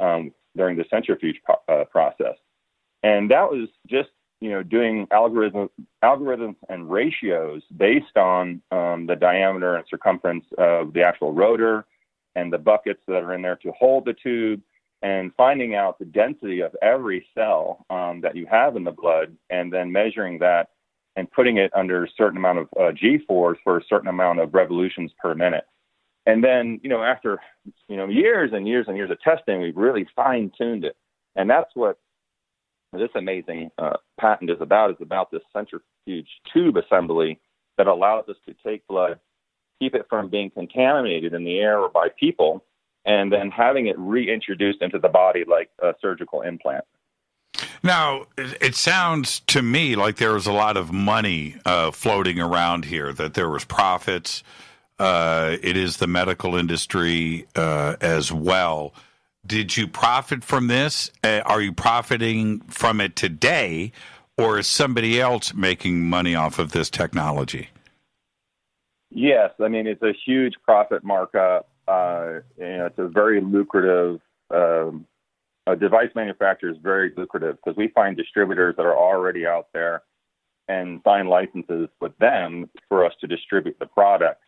um, 0.00 0.32
during 0.56 0.76
the 0.76 0.84
centrifuge 0.90 1.40
uh, 1.68 1.84
process. 1.90 2.36
And 3.02 3.30
that 3.30 3.50
was 3.50 3.68
just 3.86 4.08
you 4.40 4.50
know 4.50 4.62
doing 4.62 5.06
algorithms 5.08 5.70
algorithms 6.04 6.56
and 6.68 6.90
ratios 6.90 7.62
based 7.76 8.16
on 8.16 8.60
um, 8.70 9.06
the 9.06 9.16
diameter 9.16 9.76
and 9.76 9.84
circumference 9.88 10.44
of 10.58 10.92
the 10.92 11.02
actual 11.02 11.32
rotor 11.32 11.86
and 12.34 12.52
the 12.52 12.58
buckets 12.58 13.00
that 13.08 13.22
are 13.22 13.34
in 13.34 13.42
there 13.42 13.56
to 13.56 13.72
hold 13.72 14.04
the 14.04 14.12
tube 14.12 14.60
and 15.02 15.32
finding 15.36 15.74
out 15.74 15.98
the 15.98 16.04
density 16.04 16.60
of 16.60 16.74
every 16.82 17.26
cell 17.34 17.84
um, 17.90 18.20
that 18.20 18.36
you 18.36 18.46
have 18.46 18.76
in 18.76 18.84
the 18.84 18.90
blood 18.90 19.36
and 19.50 19.72
then 19.72 19.90
measuring 19.90 20.38
that 20.38 20.70
and 21.16 21.30
putting 21.30 21.56
it 21.56 21.70
under 21.74 22.04
a 22.04 22.08
certain 22.16 22.36
amount 22.36 22.58
of 22.58 22.68
uh, 22.78 22.92
g 22.92 23.18
force 23.26 23.58
for 23.64 23.78
a 23.78 23.84
certain 23.88 24.08
amount 24.08 24.38
of 24.38 24.52
revolutions 24.52 25.12
per 25.18 25.34
minute 25.34 25.64
and 26.26 26.42
then, 26.42 26.80
you 26.82 26.90
know, 26.90 27.02
after, 27.02 27.40
you 27.88 27.96
know, 27.96 28.08
years 28.08 28.50
and 28.52 28.66
years 28.66 28.86
and 28.88 28.96
years 28.96 29.10
of 29.10 29.20
testing, 29.20 29.62
we've 29.62 29.76
really 29.76 30.06
fine 30.14 30.50
tuned 30.58 30.84
it. 30.84 30.96
And 31.36 31.48
that's 31.48 31.70
what 31.74 31.98
this 32.92 33.10
amazing 33.14 33.70
uh, 33.78 33.96
patent 34.18 34.50
is 34.50 34.60
about. 34.60 34.90
Is 34.90 34.96
about 35.00 35.30
this 35.30 35.42
centrifuge 35.52 36.28
tube 36.52 36.76
assembly 36.76 37.38
that 37.78 37.86
allows 37.86 38.28
us 38.28 38.36
to 38.46 38.54
take 38.64 38.86
blood, 38.86 39.20
keep 39.80 39.94
it 39.94 40.06
from 40.08 40.28
being 40.28 40.50
contaminated 40.50 41.32
in 41.34 41.44
the 41.44 41.58
air 41.58 41.78
or 41.78 41.88
by 41.88 42.08
people, 42.18 42.64
and 43.04 43.32
then 43.32 43.50
having 43.50 43.86
it 43.86 43.98
reintroduced 43.98 44.82
into 44.82 44.98
the 44.98 45.08
body 45.08 45.44
like 45.46 45.70
a 45.80 45.94
surgical 46.00 46.42
implant. 46.42 46.84
Now, 47.82 48.26
it 48.36 48.74
sounds 48.74 49.40
to 49.40 49.62
me 49.62 49.94
like 49.94 50.16
there 50.16 50.32
was 50.32 50.46
a 50.46 50.52
lot 50.52 50.76
of 50.76 50.92
money 50.92 51.56
uh, 51.64 51.90
floating 51.90 52.40
around 52.40 52.86
here, 52.86 53.12
that 53.12 53.34
there 53.34 53.48
was 53.48 53.64
profits. 53.64 54.42
Uh, 54.98 55.56
it 55.62 55.76
is 55.76 55.98
the 55.98 56.06
medical 56.06 56.56
industry 56.56 57.46
uh, 57.54 57.96
as 58.00 58.32
well. 58.32 58.94
Did 59.46 59.76
you 59.76 59.86
profit 59.86 60.42
from 60.42 60.66
this? 60.66 61.10
Uh, 61.22 61.42
are 61.44 61.60
you 61.60 61.72
profiting 61.72 62.60
from 62.62 63.00
it 63.00 63.14
today, 63.14 63.92
or 64.38 64.58
is 64.58 64.66
somebody 64.66 65.20
else 65.20 65.54
making 65.54 66.08
money 66.08 66.34
off 66.34 66.58
of 66.58 66.72
this 66.72 66.90
technology? 66.90 67.68
Yes, 69.10 69.50
I 69.62 69.68
mean 69.68 69.86
it's 69.86 70.02
a 70.02 70.12
huge 70.24 70.54
profit 70.64 71.04
markup. 71.04 71.68
Uh, 71.86 72.40
it's 72.58 72.98
a 72.98 73.08
very 73.08 73.40
lucrative. 73.40 74.20
Um, 74.50 75.06
a 75.66 75.76
device 75.76 76.10
manufacturer 76.14 76.70
is 76.70 76.76
very 76.82 77.12
lucrative 77.16 77.56
because 77.56 77.76
we 77.76 77.88
find 77.88 78.16
distributors 78.16 78.76
that 78.76 78.86
are 78.86 78.96
already 78.96 79.46
out 79.46 79.68
there 79.72 80.02
and 80.68 81.00
sign 81.04 81.28
licenses 81.28 81.88
with 82.00 82.16
them 82.18 82.68
for 82.88 83.04
us 83.04 83.12
to 83.20 83.26
distribute 83.26 83.76
the 83.78 83.86
product. 83.86 84.42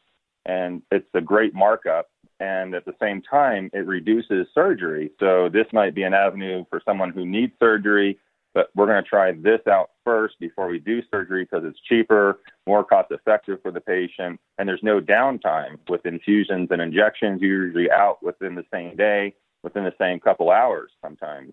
And 0.49 0.83
it's 0.91 1.07
a 1.15 1.21
great 1.21 1.55
markup. 1.55 2.09
And 2.41 2.75
at 2.75 2.85
the 2.85 2.95
same 3.01 3.23
time, 3.23 3.71
it 3.73 3.87
reduces 3.87 4.47
surgery. 4.55 5.13
So 5.21 5.49
this 5.49 5.67
might 5.73 5.95
be 5.95 6.03
an 6.03 6.15
avenue 6.15 6.65
for 6.71 6.83
someone 6.85 7.11
who 7.11 7.25
needs 7.25 7.53
surgery, 7.61 8.19
but 8.55 8.71
we're 8.75 8.87
going 8.87 9.03
to 9.03 9.09
try 9.09 9.33
this 9.33 9.61
out 9.71 9.91
first 10.05 10.35
before 10.41 10.69
we 10.69 10.81
do 10.81 11.03
surgery 11.11 11.45
because 11.45 11.65
it's 11.65 11.81
cheaper, 11.89 12.41
more 12.67 12.83
cost 12.83 13.13
effective 13.13 13.61
for 13.63 13.71
the 13.71 13.81
patient, 13.81 14.41
and 14.59 14.69
there's 14.69 14.83
no 14.83 15.01
downtime 15.01 15.79
with 15.89 16.07
infusions 16.07 16.69
and 16.71 16.81
injections. 16.81 17.43
Usually 17.43 17.91
out 17.91 18.23
within 18.23 18.55
the 18.55 18.65
same 18.73 18.97
day 18.97 19.35
within 19.63 19.85
the 19.85 19.95
same 19.99 20.21
couple 20.21 20.51
hours 20.51 20.91
sometimes. 21.03 21.53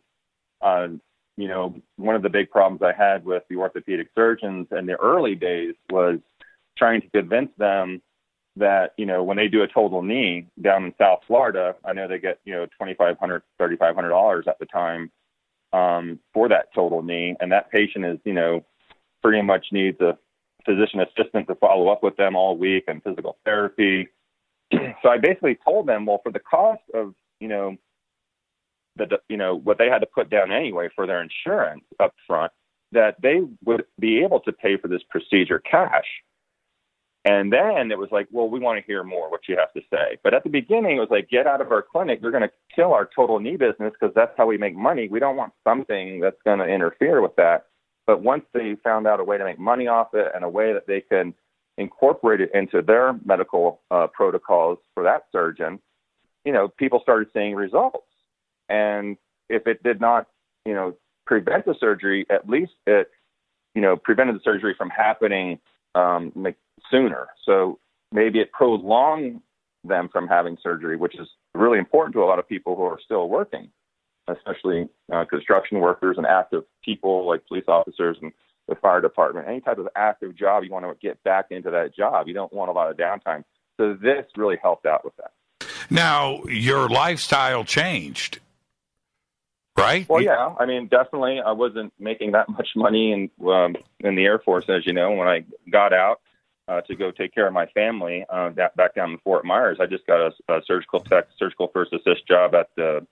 Uh, 0.61 0.87
you 1.37 1.47
know, 1.47 1.75
one 1.97 2.15
of 2.15 2.21
the 2.21 2.29
big 2.29 2.49
problems 2.49 2.81
I 2.81 2.93
had 2.93 3.25
with 3.25 3.43
the 3.49 3.57
orthopedic 3.57 4.07
surgeons 4.15 4.67
in 4.71 4.85
the 4.85 4.95
early 4.95 5.35
days 5.35 5.75
was 5.91 6.19
trying 6.77 7.01
to 7.01 7.09
convince 7.09 7.49
them 7.57 8.01
that, 8.57 8.93
you 8.97 9.05
know, 9.05 9.23
when 9.23 9.37
they 9.37 9.47
do 9.47 9.63
a 9.63 9.67
total 9.67 10.01
knee 10.01 10.47
down 10.61 10.85
in 10.85 10.93
South 10.97 11.19
Florida, 11.27 11.75
I 11.83 11.93
know 11.93 12.07
they 12.07 12.19
get, 12.19 12.39
you 12.45 12.53
know, 12.53 12.67
$2,500, 12.81 13.41
$3,500 13.59 14.47
at 14.47 14.59
the 14.59 14.65
time 14.65 15.11
um, 15.73 16.19
for 16.33 16.47
that 16.49 16.73
total 16.73 17.01
knee. 17.01 17.35
And 17.39 17.51
that 17.51 17.71
patient 17.71 18.05
is, 18.05 18.19
you 18.23 18.33
know, 18.33 18.63
pretty 19.21 19.41
much 19.41 19.67
needs 19.71 19.99
a 19.99 20.17
physician 20.65 21.01
assistant 21.01 21.47
to 21.47 21.55
follow 21.55 21.89
up 21.89 22.01
with 22.01 22.15
them 22.15 22.35
all 22.35 22.57
week 22.57 22.85
and 22.87 23.03
physical 23.03 23.37
therapy. 23.43 24.07
so 24.71 25.09
I 25.09 25.17
basically 25.17 25.57
told 25.63 25.87
them, 25.87 26.05
well, 26.05 26.21
for 26.23 26.31
the 26.31 26.39
cost 26.39 26.81
of, 26.93 27.13
you 27.39 27.47
know, 27.47 27.77
the 28.97 29.19
you 29.27 29.37
know 29.37 29.55
what 29.55 29.77
they 29.77 29.87
had 29.87 29.99
to 29.99 30.05
put 30.05 30.29
down 30.29 30.51
anyway 30.51 30.89
for 30.95 31.05
their 31.05 31.21
insurance 31.21 31.83
up 31.99 32.13
front 32.25 32.51
that 32.91 33.15
they 33.21 33.41
would 33.65 33.85
be 33.99 34.23
able 34.23 34.39
to 34.39 34.53
pay 34.53 34.77
for 34.77 34.87
this 34.87 35.01
procedure 35.09 35.59
cash. 35.59 36.05
And 37.25 37.51
then 37.51 37.91
it 37.91 37.97
was 37.97 38.09
like, 38.11 38.27
well, 38.31 38.47
we 38.47 38.59
want 38.59 38.79
to 38.79 38.85
hear 38.85 39.03
more 39.03 39.31
what 39.31 39.41
you 39.49 39.57
have 39.57 39.73
to 39.73 39.81
say. 39.91 40.17
But 40.23 40.35
at 40.35 40.43
the 40.43 40.49
beginning, 40.49 40.97
it 40.97 40.99
was 40.99 41.09
like, 41.09 41.27
get 41.27 41.47
out 41.47 41.59
of 41.59 41.71
our 41.71 41.81
clinic. 41.81 42.19
You're 42.21 42.31
going 42.31 42.43
to 42.43 42.51
kill 42.73 42.93
our 42.93 43.09
total 43.15 43.39
knee 43.39 43.57
business 43.57 43.93
because 43.99 44.13
that's 44.13 44.33
how 44.37 44.45
we 44.45 44.59
make 44.59 44.75
money. 44.75 45.07
We 45.07 45.19
don't 45.19 45.35
want 45.35 45.51
something 45.63 46.19
that's 46.19 46.39
going 46.45 46.59
to 46.59 46.65
interfere 46.65 47.21
with 47.21 47.35
that. 47.37 47.65
But 48.05 48.21
once 48.21 48.43
they 48.53 48.75
found 48.83 49.07
out 49.07 49.19
a 49.19 49.23
way 49.23 49.39
to 49.39 49.43
make 49.43 49.57
money 49.57 49.87
off 49.87 50.13
it 50.13 50.31
and 50.35 50.43
a 50.43 50.49
way 50.49 50.71
that 50.73 50.85
they 50.85 51.01
can 51.01 51.33
incorporate 51.79 52.41
it 52.41 52.51
into 52.53 52.83
their 52.83 53.19
medical 53.25 53.81
uh, 53.89 54.05
protocols 54.13 54.77
for 54.93 55.01
that 55.03 55.23
surgeon, 55.31 55.79
you 56.43 56.53
know, 56.53 56.67
people 56.67 56.99
started 57.01 57.29
seeing 57.33 57.55
results. 57.55 58.05
And 58.69 59.17
if 59.49 59.65
it 59.65 59.81
did 59.81 59.99
not, 59.99 60.27
you 60.63 60.75
know, 60.75 60.95
prevent 61.25 61.65
the 61.65 61.73
surgery, 61.79 62.27
at 62.29 62.47
least 62.47 62.73
it, 62.85 63.09
you 63.73 63.81
know, 63.81 63.95
prevented 63.95 64.35
the 64.35 64.41
surgery 64.43 64.75
from 64.77 64.91
happening 64.91 65.59
um, 65.95 66.31
sooner. 66.91 67.27
So 67.45 67.79
maybe 68.11 68.39
it 68.39 68.51
prolonged 68.51 69.41
them 69.83 70.09
from 70.11 70.27
having 70.27 70.57
surgery, 70.61 70.97
which 70.97 71.15
is 71.15 71.27
really 71.53 71.77
important 71.77 72.13
to 72.13 72.23
a 72.23 72.25
lot 72.25 72.39
of 72.39 72.47
people 72.47 72.75
who 72.75 72.83
are 72.83 72.99
still 73.03 73.29
working, 73.29 73.69
especially 74.27 74.87
uh, 75.13 75.25
construction 75.25 75.79
workers 75.79 76.17
and 76.17 76.25
active 76.25 76.63
people 76.83 77.27
like 77.27 77.45
police 77.47 77.65
officers 77.67 78.17
and 78.21 78.31
the 78.67 78.75
fire 78.75 79.01
department. 79.01 79.47
Any 79.47 79.61
type 79.61 79.77
of 79.77 79.87
active 79.95 80.35
job, 80.35 80.63
you 80.63 80.71
want 80.71 80.85
to 80.85 80.95
get 81.07 81.23
back 81.23 81.47
into 81.51 81.69
that 81.71 81.95
job. 81.95 82.27
You 82.27 82.33
don't 82.33 82.51
want 82.51 82.69
a 82.69 82.73
lot 82.73 82.89
of 82.89 82.97
downtime. 82.97 83.43
So 83.77 83.93
this 83.93 84.25
really 84.35 84.57
helped 84.61 84.85
out 84.85 85.05
with 85.05 85.15
that. 85.17 85.31
Now, 85.89 86.43
your 86.45 86.89
lifestyle 86.89 87.63
changed 87.63 88.39
right? 89.77 90.07
Well, 90.07 90.21
yeah. 90.21 90.53
I 90.59 90.65
mean, 90.65 90.87
definitely, 90.87 91.39
I 91.45 91.51
wasn't 91.51 91.93
making 91.99 92.31
that 92.31 92.49
much 92.57 92.69
money 92.75 93.11
in 93.11 93.47
um, 93.47 93.75
in 93.99 94.15
the 94.15 94.25
Air 94.25 94.39
Force, 94.39 94.65
as 94.69 94.85
you 94.85 94.93
know. 94.93 95.11
When 95.11 95.27
I 95.27 95.45
got 95.69 95.93
out 95.93 96.21
uh, 96.67 96.81
to 96.81 96.95
go 96.95 97.11
take 97.11 97.33
care 97.33 97.47
of 97.47 97.53
my 97.53 97.65
family 97.67 98.25
uh, 98.29 98.49
back 98.49 98.95
down 98.95 99.11
in 99.11 99.17
Fort 99.19 99.45
Myers, 99.45 99.77
I 99.79 99.85
just 99.85 100.05
got 100.07 100.19
a, 100.19 100.53
a 100.53 100.61
surgical 100.65 100.99
tech, 100.99 101.25
surgical 101.37 101.69
first 101.73 101.93
assist 101.93 102.27
job 102.27 102.55
at 102.55 102.69
the 102.75 103.05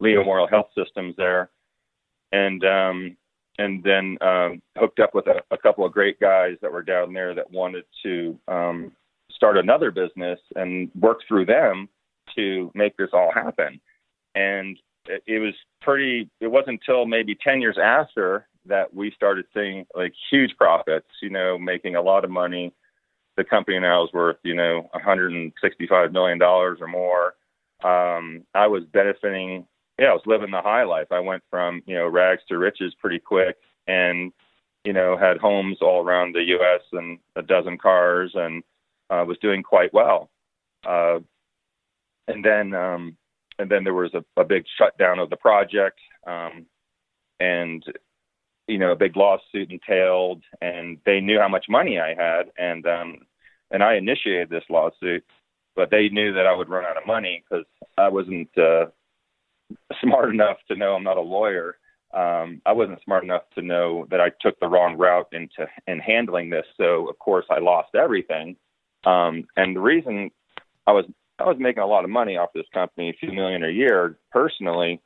Lee 0.00 0.16
Memorial 0.16 0.48
Health 0.48 0.68
Systems 0.76 1.14
there, 1.16 1.50
and 2.32 2.64
um, 2.64 3.16
and 3.58 3.82
then 3.82 4.16
um, 4.20 4.62
hooked 4.76 5.00
up 5.00 5.14
with 5.14 5.26
a, 5.26 5.42
a 5.50 5.58
couple 5.58 5.84
of 5.84 5.92
great 5.92 6.20
guys 6.20 6.56
that 6.62 6.72
were 6.72 6.82
down 6.82 7.12
there 7.12 7.34
that 7.34 7.50
wanted 7.50 7.84
to 8.04 8.38
um, 8.48 8.92
start 9.30 9.56
another 9.56 9.90
business 9.90 10.38
and 10.56 10.90
work 10.98 11.18
through 11.26 11.46
them 11.46 11.88
to 12.36 12.70
make 12.74 12.96
this 12.96 13.10
all 13.12 13.32
happen. 13.32 13.80
And 14.34 14.78
it, 15.06 15.22
it 15.26 15.38
was 15.38 15.54
pretty 15.80 16.28
it 16.40 16.46
wasn't 16.48 16.80
until 16.80 17.06
maybe 17.06 17.36
10 17.42 17.60
years 17.60 17.78
after 17.82 18.46
that 18.66 18.92
we 18.94 19.10
started 19.12 19.46
seeing 19.54 19.86
like 19.94 20.12
huge 20.30 20.54
profits 20.56 21.06
you 21.22 21.30
know 21.30 21.58
making 21.58 21.96
a 21.96 22.02
lot 22.02 22.24
of 22.24 22.30
money 22.30 22.72
the 23.38 23.44
company 23.44 23.78
now 23.78 24.04
is 24.04 24.12
worth 24.12 24.36
you 24.42 24.54
know 24.54 24.88
165 24.92 26.12
million 26.12 26.38
dollars 26.38 26.78
or 26.80 26.88
more. 26.88 27.34
Um 27.82 28.44
i 28.54 28.66
was 28.66 28.84
benefiting 28.92 29.66
yeah 29.98 30.08
i 30.08 30.12
was 30.12 30.22
living 30.26 30.50
the 30.50 30.60
high 30.60 30.84
life. 30.84 31.08
I 31.10 31.20
went 31.20 31.42
from 31.50 31.82
you 31.86 31.94
know 31.94 32.06
rags 32.08 32.42
to 32.48 32.58
riches 32.58 32.94
pretty 33.00 33.18
quick 33.18 33.56
and 33.86 34.32
you 34.84 34.92
know 34.92 35.16
had 35.16 35.38
homes 35.38 35.78
all 35.80 36.04
around 36.04 36.34
the 36.34 36.40
us 36.40 36.82
and 36.92 37.18
a 37.36 37.42
dozen 37.42 37.78
cars 37.78 38.32
and 38.34 38.62
uh, 39.10 39.24
was 39.26 39.38
doing 39.38 39.62
quite 39.62 39.94
well. 39.94 40.28
Uh 40.86 41.20
and 42.26 42.44
then 42.44 42.74
um 42.74 43.16
and 43.58 43.70
then 43.70 43.84
there 43.84 43.94
was 43.94 44.14
a, 44.14 44.24
a 44.40 44.44
big 44.44 44.64
shutdown 44.78 45.18
of 45.18 45.30
the 45.30 45.36
project, 45.36 45.98
um, 46.26 46.66
and 47.40 47.84
you 48.66 48.78
know 48.78 48.92
a 48.92 48.96
big 48.96 49.16
lawsuit 49.16 49.70
entailed, 49.70 50.42
and 50.60 50.98
they 51.04 51.20
knew 51.20 51.38
how 51.40 51.48
much 51.48 51.66
money 51.68 51.98
I 51.98 52.14
had, 52.14 52.50
and 52.56 52.86
um, 52.86 53.18
and 53.70 53.82
I 53.82 53.96
initiated 53.96 54.50
this 54.50 54.64
lawsuit, 54.70 55.24
but 55.76 55.90
they 55.90 56.08
knew 56.08 56.32
that 56.34 56.46
I 56.46 56.54
would 56.54 56.68
run 56.68 56.84
out 56.84 56.96
of 56.96 57.06
money 57.06 57.44
because 57.48 57.64
I 57.96 58.08
wasn't 58.08 58.48
uh, 58.56 58.86
smart 60.00 60.32
enough 60.32 60.58
to 60.68 60.76
know 60.76 60.94
I'm 60.94 61.04
not 61.04 61.16
a 61.16 61.22
lawyer. 61.22 61.76
Um, 62.14 62.62
I 62.64 62.72
wasn't 62.72 63.02
smart 63.04 63.24
enough 63.24 63.42
to 63.54 63.62
know 63.62 64.06
that 64.10 64.20
I 64.20 64.30
took 64.40 64.58
the 64.60 64.66
wrong 64.66 64.96
route 64.96 65.28
into 65.32 65.68
in 65.86 65.98
handling 65.98 66.48
this. 66.48 66.64
So 66.76 67.08
of 67.08 67.18
course 67.18 67.44
I 67.50 67.58
lost 67.58 67.94
everything. 67.94 68.56
Um, 69.04 69.46
and 69.56 69.76
the 69.76 69.80
reason 69.80 70.30
I 70.86 70.92
was 70.92 71.04
I 71.38 71.44
was 71.44 71.56
making 71.58 71.82
a 71.82 71.86
lot 71.86 72.04
of 72.04 72.10
money 72.10 72.36
off 72.36 72.50
this 72.54 72.66
company, 72.74 73.10
a 73.10 73.12
few 73.12 73.32
million 73.32 73.62
a 73.62 73.68
year 73.68 74.18
personally, 74.32 75.00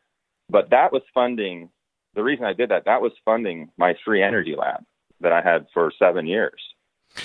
but 0.48 0.70
that 0.70 0.92
was 0.92 1.02
funding. 1.12 1.68
The 2.14 2.22
reason 2.22 2.44
I 2.44 2.52
did 2.52 2.70
that, 2.70 2.84
that 2.86 3.02
was 3.02 3.12
funding 3.24 3.70
my 3.76 3.94
free 4.04 4.22
energy 4.22 4.54
lab 4.56 4.84
that 5.20 5.32
I 5.32 5.42
had 5.42 5.66
for 5.74 5.92
seven 5.98 6.26
years. 6.26 6.60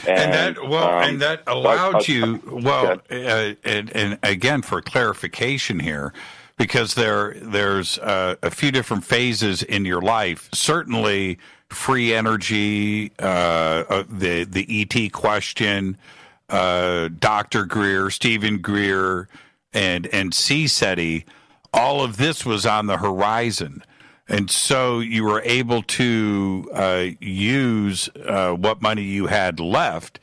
And, 0.06 0.20
and 0.20 0.34
that 0.34 0.68
well, 0.68 0.90
um, 0.90 1.04
and 1.04 1.22
that 1.22 1.44
allowed 1.48 1.96
I, 1.96 2.00
I, 2.00 2.02
you 2.08 2.42
well, 2.46 3.02
uh, 3.10 3.54
and, 3.64 3.90
and 3.96 4.20
again 4.22 4.62
for 4.62 4.82
clarification 4.82 5.80
here, 5.80 6.14
because 6.58 6.96
there 6.96 7.36
there's 7.42 7.98
uh, 8.00 8.36
a 8.44 8.52
few 8.52 8.72
different 8.72 9.06
phases 9.06 9.64
in 9.64 9.86
your 9.86 10.02
life. 10.02 10.50
Certainly, 10.54 11.40
free 11.70 12.14
energy, 12.14 13.12
uh, 13.20 13.84
uh 13.90 14.04
the 14.10 14.44
the 14.44 14.66
ET 14.70 15.12
question, 15.14 15.98
uh, 16.50 17.10
Dr. 17.20 17.66
Greer, 17.66 18.10
Steven 18.10 18.58
Greer, 18.58 19.28
and 19.74 20.08
and 20.08 20.32
CSETI, 20.32 21.24
all 21.74 22.04
of 22.04 22.18
this 22.18 22.46
was 22.46 22.66
on 22.66 22.88
the 22.88 22.98
horizon. 22.98 23.84
And 24.30 24.52
so 24.52 24.99
you 24.99 25.24
were 25.24 25.41
able 25.45 25.84
to 25.84 26.70
uh, 26.74 27.06
use 27.20 28.10
uh, 28.26 28.54
what 28.54 28.82
money 28.82 29.04
you 29.04 29.28
had 29.28 29.60
left 29.60 30.20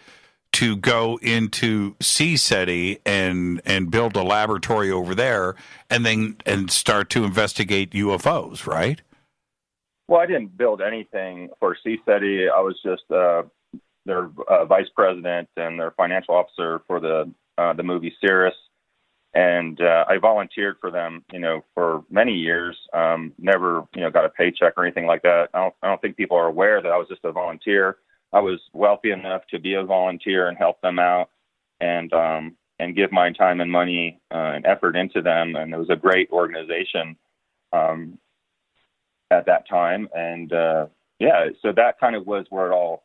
to 0.53 0.77
go 0.77 1.19
into 1.21 1.95
CSETI 1.97 3.01
and 3.05 3.61
and 3.65 3.91
build 3.91 4.17
a 4.17 4.23
laboratory 4.23 4.91
over 4.91 5.15
there, 5.15 5.57
and 5.91 6.07
then 6.07 6.37
and 6.47 6.71
start 6.71 7.11
to 7.11 7.25
investigate 7.25 7.91
UFOs, 7.91 8.67
right? 8.67 9.01
Well, 10.07 10.21
I 10.21 10.27
didn't 10.27 10.57
build 10.57 10.81
anything 10.81 11.49
for 11.59 11.77
CSETI. 11.85 12.51
I 12.51 12.61
was 12.61 12.79
just 12.85 13.11
uh, 13.11 13.43
their 14.07 14.31
uh, 14.49 14.65
vice 14.67 14.89
president 14.95 15.49
and 15.57 15.81
their 15.81 15.93
financial 15.93 16.35
officer 16.35 16.83
for 16.87 17.01
the 17.01 17.33
uh, 17.59 17.73
the 17.73 17.83
movie 17.83 18.15
Sirius, 18.21 18.55
and 19.35 19.81
uh, 19.81 20.05
I 20.09 20.19
volunteered 20.19 20.77
for 20.81 20.91
them, 20.91 21.25
you 21.33 21.41
know, 21.41 21.65
for 21.75 22.05
many 22.09 22.33
years. 22.33 22.77
Um, 22.93 23.33
never, 23.39 23.87
you 23.95 24.01
know, 24.01 24.11
got 24.11 24.25
a 24.25 24.29
paycheck 24.31 24.75
or 24.77 24.85
anything 24.85 25.07
like 25.07 25.23
that. 25.23 25.49
I 25.53 25.63
don't, 25.63 25.75
I 25.83 25.89
don't 25.89 26.01
think 26.01 26.17
people 26.17 26.37
are 26.37 26.47
aware 26.47 26.81
that 26.81 26.93
I 26.93 26.97
was 26.97 27.09
just 27.09 27.25
a 27.25 27.33
volunteer. 27.33 27.97
I 28.33 28.41
was 28.41 28.61
wealthy 28.73 29.11
enough 29.11 29.43
to 29.51 29.59
be 29.59 29.75
a 29.75 29.85
volunteer 29.85 30.49
and 30.49 30.57
help 30.57 30.81
them 30.81 30.99
out, 30.99 31.31
and 31.81 32.13
um, 32.13 32.57
and 32.79 32.97
give 32.97 33.13
my 33.13 33.33
time 33.33 33.61
and 33.61 33.71
money 33.71 34.21
uh, 34.33 34.53
and 34.55 34.67
effort 34.67 34.97
into 34.97 35.23
them. 35.23 35.57
And 35.57 35.73
it 35.73 35.79
was 35.79 35.91
a 35.91 35.97
great 35.97 36.31
organization 36.31 37.17
um, 37.73 38.19
at 39.31 39.47
that 39.47 39.69
time. 39.69 40.09
And 40.15 40.53
uh, 40.53 40.87
yeah, 41.19 41.49
so 41.63 41.73
that 41.73 42.01
kind 42.01 42.17
of 42.17 42.27
was 42.27 42.47
where 42.51 42.71
it 42.71 42.75
all 42.75 43.04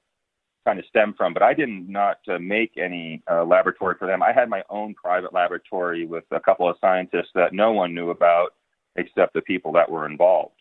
kind 0.65 0.79
of 0.79 0.85
stem 0.85 1.13
from. 1.17 1.33
But 1.33 1.43
I 1.43 1.53
did 1.53 1.69
not 1.69 2.19
uh, 2.27 2.39
make 2.39 2.77
any 2.77 3.21
uh, 3.29 3.43
laboratory 3.45 3.95
for 3.97 4.07
them. 4.07 4.21
I 4.21 4.31
had 4.31 4.49
my 4.49 4.63
own 4.69 4.93
private 4.93 5.33
laboratory 5.33 6.05
with 6.05 6.25
a 6.31 6.39
couple 6.39 6.69
of 6.69 6.77
scientists 6.81 7.31
that 7.35 7.53
no 7.53 7.71
one 7.71 7.93
knew 7.93 8.09
about 8.09 8.53
except 8.95 9.33
the 9.33 9.41
people 9.41 9.71
that 9.73 9.89
were 9.89 10.05
involved. 10.05 10.53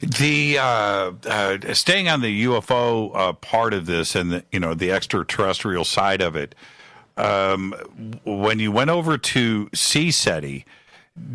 The 0.00 0.58
uh, 0.58 1.12
uh, 1.26 1.74
staying 1.74 2.08
on 2.08 2.20
the 2.20 2.44
UFO 2.44 3.10
uh, 3.14 3.32
part 3.34 3.72
of 3.72 3.86
this 3.86 4.14
and 4.14 4.32
the, 4.32 4.44
you 4.50 4.60
know 4.60 4.74
the 4.74 4.90
extraterrestrial 4.90 5.84
side 5.84 6.20
of 6.20 6.36
it. 6.36 6.54
Um, 7.16 7.72
when 8.24 8.58
you 8.58 8.72
went 8.72 8.90
over 8.90 9.16
to 9.16 9.66
CSETI, 9.66 10.64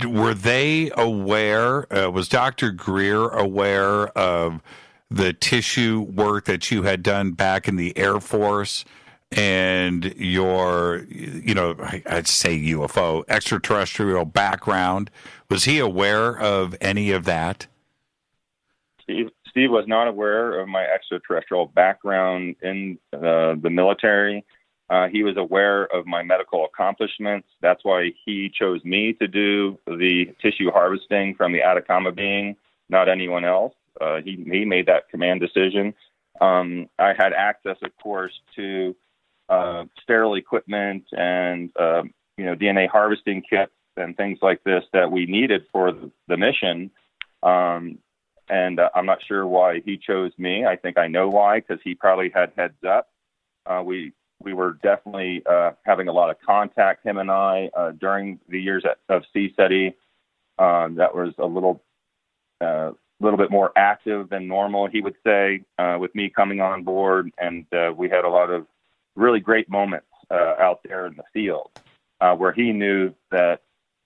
were 0.06 0.34
they 0.34 0.92
aware? 0.98 1.92
Uh, 1.94 2.10
was 2.10 2.28
Dr. 2.28 2.72
Greer 2.72 3.30
aware 3.30 4.08
of 4.10 4.62
the 5.10 5.34
tissue 5.34 6.02
work 6.02 6.46
that 6.46 6.72
you 6.72 6.84
had 6.84 7.04
done 7.04 7.32
back 7.32 7.68
in 7.68 7.76
the 7.76 7.98
Air 7.98 8.20
Force? 8.20 8.86
and 9.32 10.06
your, 10.16 11.06
you 11.10 11.54
know, 11.54 11.76
I'd 12.08 12.28
say 12.28 12.58
UFO 12.58 13.24
extraterrestrial 13.28 14.26
background. 14.26 15.12
Was 15.50 15.66
he 15.66 15.80
aware 15.80 16.38
of 16.38 16.76
any 16.82 17.12
of 17.12 17.26
that? 17.26 17.68
Steve, 19.04 19.30
Steve 19.48 19.72
was 19.72 19.86
not 19.88 20.08
aware 20.08 20.60
of 20.60 20.68
my 20.68 20.84
extraterrestrial 20.84 21.68
background 21.68 22.56
in 22.62 22.98
uh, 23.14 23.56
the 23.62 23.70
military. 23.70 24.44
Uh, 24.90 25.08
he 25.08 25.22
was 25.22 25.38
aware 25.38 25.86
of 25.96 26.08
my 26.08 26.24
medical 26.24 26.66
accomplishments. 26.66 27.48
That's 27.62 27.84
why 27.84 28.12
he 28.26 28.50
chose 28.50 28.84
me 28.84 29.14
to 29.14 29.28
do 29.28 29.78
the 29.86 30.34
tissue 30.42 30.72
harvesting 30.72 31.36
from 31.36 31.54
the 31.54 31.62
Atacama 31.62 32.12
being, 32.12 32.56
not 32.90 33.08
anyone 33.08 33.46
else. 33.46 33.74
Uh, 34.00 34.22
he 34.22 34.44
he 34.52 34.66
made 34.66 34.86
that 34.88 35.10
command 35.10 35.42
decision. 35.42 35.94
Um, 36.42 36.90
I 36.98 37.14
had 37.18 37.34
access, 37.34 37.78
of 37.84 37.92
course, 38.02 38.34
to 38.56 38.96
uh, 39.50 39.86
sterile 40.02 40.36
equipment 40.36 41.04
and 41.12 41.72
uh, 41.78 42.04
you 42.38 42.46
know 42.46 42.56
DNA 42.56 42.88
harvesting 42.88 43.42
kits 43.42 43.72
and 43.98 44.16
things 44.16 44.40
like 44.42 44.64
this 44.64 44.84
that 44.94 45.12
we 45.12 45.26
needed 45.26 45.64
for 45.72 45.92
the, 46.28 46.38
mission. 46.38 46.92
Um, 47.44 47.98
and 48.50 48.80
uh, 48.80 48.90
I'm 48.96 49.06
not 49.06 49.20
sure 49.28 49.46
why 49.46 49.82
he 49.84 49.98
chose 49.98 50.32
me. 50.38 50.66
I 50.66 50.76
think 50.76 50.98
I 50.98 51.08
know 51.08 51.28
why 51.28 51.60
because 51.60 51.80
he 51.84 51.96
probably 51.96 52.30
had 52.34 52.52
heads 52.58 52.82
up. 52.88 53.10
Uh, 53.66 53.84
we 53.84 54.14
we 54.42 54.54
were 54.54 54.78
definitely 54.82 55.44
uh, 55.46 55.72
having 55.84 56.08
a 56.08 56.14
lot 56.14 56.30
of 56.30 56.38
contact, 56.46 57.06
him 57.06 57.18
and 57.18 57.30
I, 57.30 57.70
uh, 57.76 57.92
during 57.92 58.40
the 58.48 58.62
years 58.62 58.86
at, 58.86 58.98
of 59.14 59.24
CSETI. 59.36 59.94
Um, 60.58 60.96
that 60.96 61.14
was 61.14 61.34
a 61.38 61.46
little 61.46 61.84
uh, 63.22 63.24
little 63.24 63.38
bit 63.38 63.52
more 63.52 63.72
active 63.76 64.30
than 64.30 64.48
normal, 64.48 64.88
he 64.88 65.02
would 65.02 65.16
say, 65.26 65.62
uh, 65.78 65.98
with 66.00 66.14
me 66.16 66.30
coming 66.30 66.62
on 66.62 66.84
board, 66.84 67.32
and 67.38 67.66
uh, 67.74 67.92
we 67.96 68.10
had 68.10 68.26
a 68.26 68.30
lot 68.30 68.50
of 68.50 68.66
really 69.16 69.40
great 69.40 69.70
moments 69.70 70.08
uh, 70.32 70.56
out 70.60 70.80
there 70.84 71.06
in 71.08 71.16
the 71.16 71.24
field 71.34 71.70
uh, 72.22 72.36
where 72.36 72.52
he 72.52 72.72
knew 72.72 73.14
that 73.32 73.62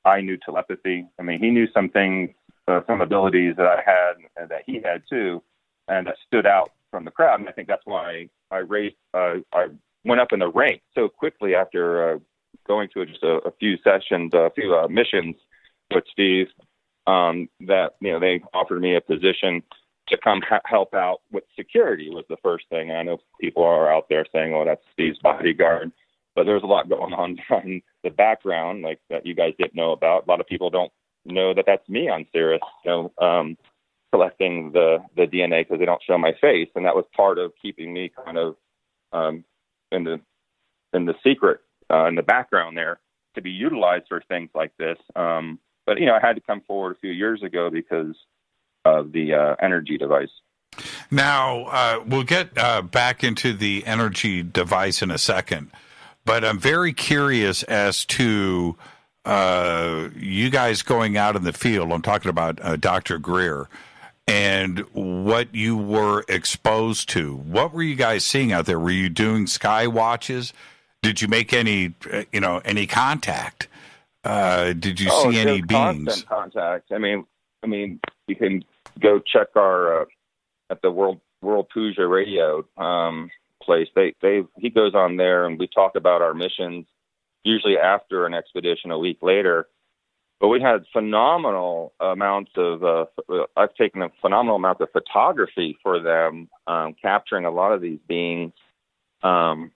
I 0.05 0.21
knew 0.21 0.37
telepathy. 0.37 1.07
I 1.19 1.23
mean, 1.23 1.39
he 1.39 1.49
knew 1.49 1.67
some 1.73 1.89
things, 1.89 2.31
uh, 2.67 2.81
some 2.87 3.01
abilities 3.01 3.55
that 3.57 3.67
I 3.67 3.81
had 3.85 4.13
and 4.37 4.49
that 4.49 4.63
he 4.65 4.81
had 4.83 5.03
too, 5.09 5.41
and 5.87 6.07
that 6.07 6.15
stood 6.27 6.45
out 6.45 6.71
from 6.91 7.05
the 7.05 7.11
crowd. 7.11 7.39
And 7.39 7.49
I 7.49 7.51
think 7.51 7.67
that's 7.67 7.85
why 7.85 8.29
I 8.51 8.57
raised, 8.57 8.95
uh, 9.13 9.35
I 9.53 9.67
went 10.05 10.21
up 10.21 10.33
in 10.33 10.39
the 10.39 10.49
rank 10.49 10.81
so 10.95 11.07
quickly 11.07 11.55
after 11.55 12.15
uh, 12.15 12.19
going 12.67 12.89
to 12.93 13.05
just 13.05 13.23
a, 13.23 13.37
a 13.45 13.51
few 13.59 13.77
sessions, 13.83 14.33
a 14.33 14.51
few 14.55 14.75
uh, 14.75 14.87
missions 14.87 15.35
with 15.93 16.03
Steve. 16.11 16.47
Um, 17.05 17.49
that 17.61 17.95
you 17.99 18.11
know 18.11 18.19
they 18.19 18.41
offered 18.53 18.81
me 18.81 18.95
a 18.95 19.01
position 19.01 19.61
to 20.07 20.17
come 20.17 20.41
ha- 20.47 20.61
help 20.65 20.93
out 20.93 21.21
with 21.31 21.43
security 21.55 22.09
was 22.09 22.25
the 22.29 22.37
first 22.43 22.65
thing. 22.69 22.89
And 22.89 22.97
I 22.97 23.03
know 23.03 23.17
people 23.39 23.63
are 23.63 23.91
out 23.91 24.07
there 24.09 24.25
saying, 24.31 24.53
"Oh, 24.53 24.65
that's 24.65 24.83
Steve's 24.93 25.19
bodyguard," 25.19 25.91
but 26.35 26.45
there's 26.45 26.63
a 26.63 26.67
lot 26.67 26.89
going 26.89 27.13
on 27.13 27.37
in 27.63 27.81
the 28.03 28.09
background, 28.09 28.83
like 28.83 28.99
that 29.09 29.25
you 29.25 29.33
guys 29.33 29.53
didn't 29.57 29.75
know 29.75 29.91
about. 29.91 30.25
A 30.25 30.29
lot 30.29 30.39
of 30.39 30.47
people 30.47 30.69
don't 30.69 30.91
know 31.25 31.53
that 31.53 31.65
that's 31.65 31.87
me 31.87 32.09
on 32.09 32.25
Sirius, 32.33 32.61
you 32.83 32.91
know, 32.91 33.11
um, 33.25 33.57
collecting 34.11 34.71
the 34.71 34.99
the 35.15 35.23
DNA 35.23 35.61
because 35.61 35.79
they 35.79 35.85
don't 35.85 36.03
show 36.03 36.17
my 36.17 36.33
face, 36.39 36.69
and 36.75 36.85
that 36.85 36.95
was 36.95 37.05
part 37.15 37.37
of 37.37 37.51
keeping 37.61 37.93
me 37.93 38.11
kind 38.25 38.37
of 38.37 38.55
um, 39.11 39.43
in 39.91 40.03
the 40.03 40.19
in 40.93 41.05
the 41.05 41.15
secret 41.23 41.61
uh, 41.91 42.05
in 42.05 42.15
the 42.15 42.23
background 42.23 42.77
there 42.77 42.99
to 43.35 43.41
be 43.41 43.51
utilized 43.51 44.05
for 44.07 44.21
things 44.27 44.49
like 44.53 44.71
this. 44.77 44.97
Um, 45.15 45.59
but 45.85 45.99
you 45.99 46.05
know, 46.05 46.15
I 46.15 46.25
had 46.25 46.35
to 46.35 46.41
come 46.41 46.61
forward 46.61 46.95
a 46.95 46.99
few 46.99 47.11
years 47.11 47.43
ago 47.43 47.69
because 47.69 48.15
of 48.85 49.11
the 49.11 49.33
uh, 49.33 49.55
energy 49.61 49.97
device. 49.97 50.31
Now 51.11 51.65
uh, 51.65 52.03
we'll 52.05 52.23
get 52.23 52.57
uh, 52.57 52.81
back 52.81 53.23
into 53.23 53.53
the 53.53 53.85
energy 53.85 54.41
device 54.41 55.01
in 55.01 55.11
a 55.11 55.17
second, 55.17 55.71
but 56.25 56.43
I'm 56.43 56.59
very 56.59 56.93
curious 56.93 57.63
as 57.63 58.05
to 58.05 58.75
uh, 59.25 60.09
you 60.15 60.49
guys 60.49 60.81
going 60.81 61.15
out 61.15 61.35
in 61.35 61.43
the 61.43 61.53
field. 61.53 61.91
I'm 61.91 62.01
talking 62.01 62.29
about 62.29 62.59
uh, 62.61 62.75
Dr. 62.75 63.17
Greer 63.19 63.69
and 64.27 64.79
what 64.93 65.53
you 65.53 65.77
were 65.77 66.23
exposed 66.27 67.09
to. 67.09 67.35
What 67.35 67.73
were 67.73 67.83
you 67.83 67.95
guys 67.95 68.25
seeing 68.25 68.51
out 68.51 68.65
there? 68.65 68.79
Were 68.79 68.89
you 68.89 69.09
doing 69.09 69.47
sky 69.47 69.87
watches? 69.87 70.53
Did 71.01 71.21
you 71.21 71.27
make 71.27 71.53
any, 71.53 71.93
uh, 72.11 72.23
you 72.31 72.39
know, 72.39 72.61
any 72.63 72.87
contact? 72.87 73.67
Uh, 74.23 74.73
did 74.73 74.99
you 74.99 75.09
oh, 75.11 75.31
see 75.31 75.39
any 75.39 75.61
beings? 75.61 76.23
Contact. 76.23 76.91
I 76.91 76.97
mean, 76.97 77.25
I 77.63 77.67
mean, 77.67 77.99
you 78.27 78.35
can 78.35 78.63
go 78.99 79.19
check 79.19 79.47
our 79.55 80.01
uh, 80.01 80.05
at 80.69 80.81
the 80.81 80.91
World 80.91 81.19
World 81.41 81.67
Puja 81.73 82.07
Radio 82.07 82.65
um, 82.77 83.29
place. 83.61 83.87
They 83.95 84.15
they 84.21 84.43
he 84.57 84.69
goes 84.69 84.95
on 84.95 85.17
there 85.17 85.45
and 85.45 85.59
we 85.59 85.67
talk 85.67 85.95
about 85.95 86.21
our 86.21 86.33
missions. 86.33 86.85
Usually 87.43 87.77
after 87.77 88.25
an 88.25 88.33
expedition, 88.33 88.91
a 88.91 88.97
week 88.97 89.17
later, 89.21 89.67
but 90.39 90.47
we 90.47 90.61
had 90.61 90.85
phenomenal 90.93 91.93
amounts 91.99 92.51
of. 92.55 92.83
Uh, 92.83 93.05
I've 93.57 93.73
taken 93.75 94.01
a 94.01 94.09
phenomenal 94.21 94.55
amount 94.55 94.81
of 94.81 94.89
photography 94.91 95.77
for 95.83 95.99
them, 95.99 96.49
um, 96.67 96.95
capturing 97.01 97.45
a 97.45 97.51
lot 97.51 97.73
of 97.73 97.81
these 97.81 97.99
beings. 98.07 98.53
Um, 99.21 99.71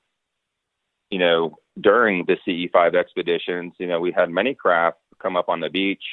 you 1.09 1.19
know, 1.19 1.57
during 1.79 2.25
the 2.25 2.37
CE5 2.47 2.95
expeditions, 2.95 3.73
you 3.77 3.87
know, 3.87 3.99
we 3.99 4.11
had 4.11 4.29
many 4.29 4.53
craft 4.53 4.97
come 5.19 5.35
up 5.35 5.49
on 5.49 5.59
the 5.59 5.69
beach, 5.69 6.03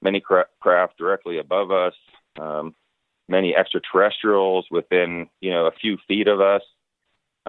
many 0.00 0.20
cra- 0.20 0.46
craft 0.60 0.98
directly 0.98 1.38
above 1.38 1.70
us, 1.70 1.94
um, 2.38 2.74
many 3.28 3.54
extraterrestrials 3.54 4.66
within, 4.70 5.28
you 5.40 5.50
know, 5.50 5.66
a 5.66 5.72
few 5.72 5.98
feet 6.08 6.28
of 6.28 6.40
us. 6.40 6.62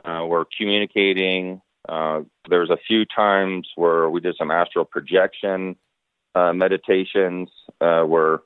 Uh, 0.03 0.25
were 0.25 0.47
communicating. 0.57 1.61
Uh, 1.87 2.21
there 2.49 2.61
was 2.61 2.71
a 2.71 2.79
few 2.87 3.05
times 3.05 3.69
where 3.75 4.09
we 4.09 4.19
did 4.19 4.35
some 4.35 4.49
astral 4.49 4.83
projection 4.83 5.75
uh, 6.33 6.51
meditations 6.51 7.47
uh, 7.79 8.01
where 8.01 8.39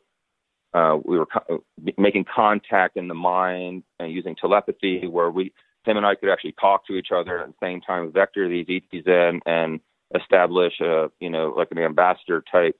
uh, 0.73 0.97
we 1.05 1.17
were 1.17 1.25
co- 1.25 1.63
making 1.97 2.25
contact 2.25 2.97
in 2.97 3.07
the 3.07 3.13
mind 3.13 3.83
and 3.97 4.11
using 4.11 4.35
telepathy, 4.35 5.07
where 5.07 5.31
we 5.31 5.53
him 5.87 5.97
and 5.97 6.05
I 6.05 6.15
could 6.15 6.29
actually 6.29 6.55
talk 6.59 6.85
to 6.87 6.93
each 6.93 7.09
other 7.15 7.39
at 7.39 7.47
the 7.47 7.53
same 7.61 7.81
time, 7.81 8.11
vector 8.11 8.47
these 8.47 8.67
ETs 8.69 9.05
in, 9.05 9.39
and 9.45 9.79
establish 10.15 10.73
a 10.79 11.09
you 11.19 11.29
know 11.29 11.53
like 11.55 11.69
an 11.71 11.79
ambassador 11.79 12.43
type 12.51 12.77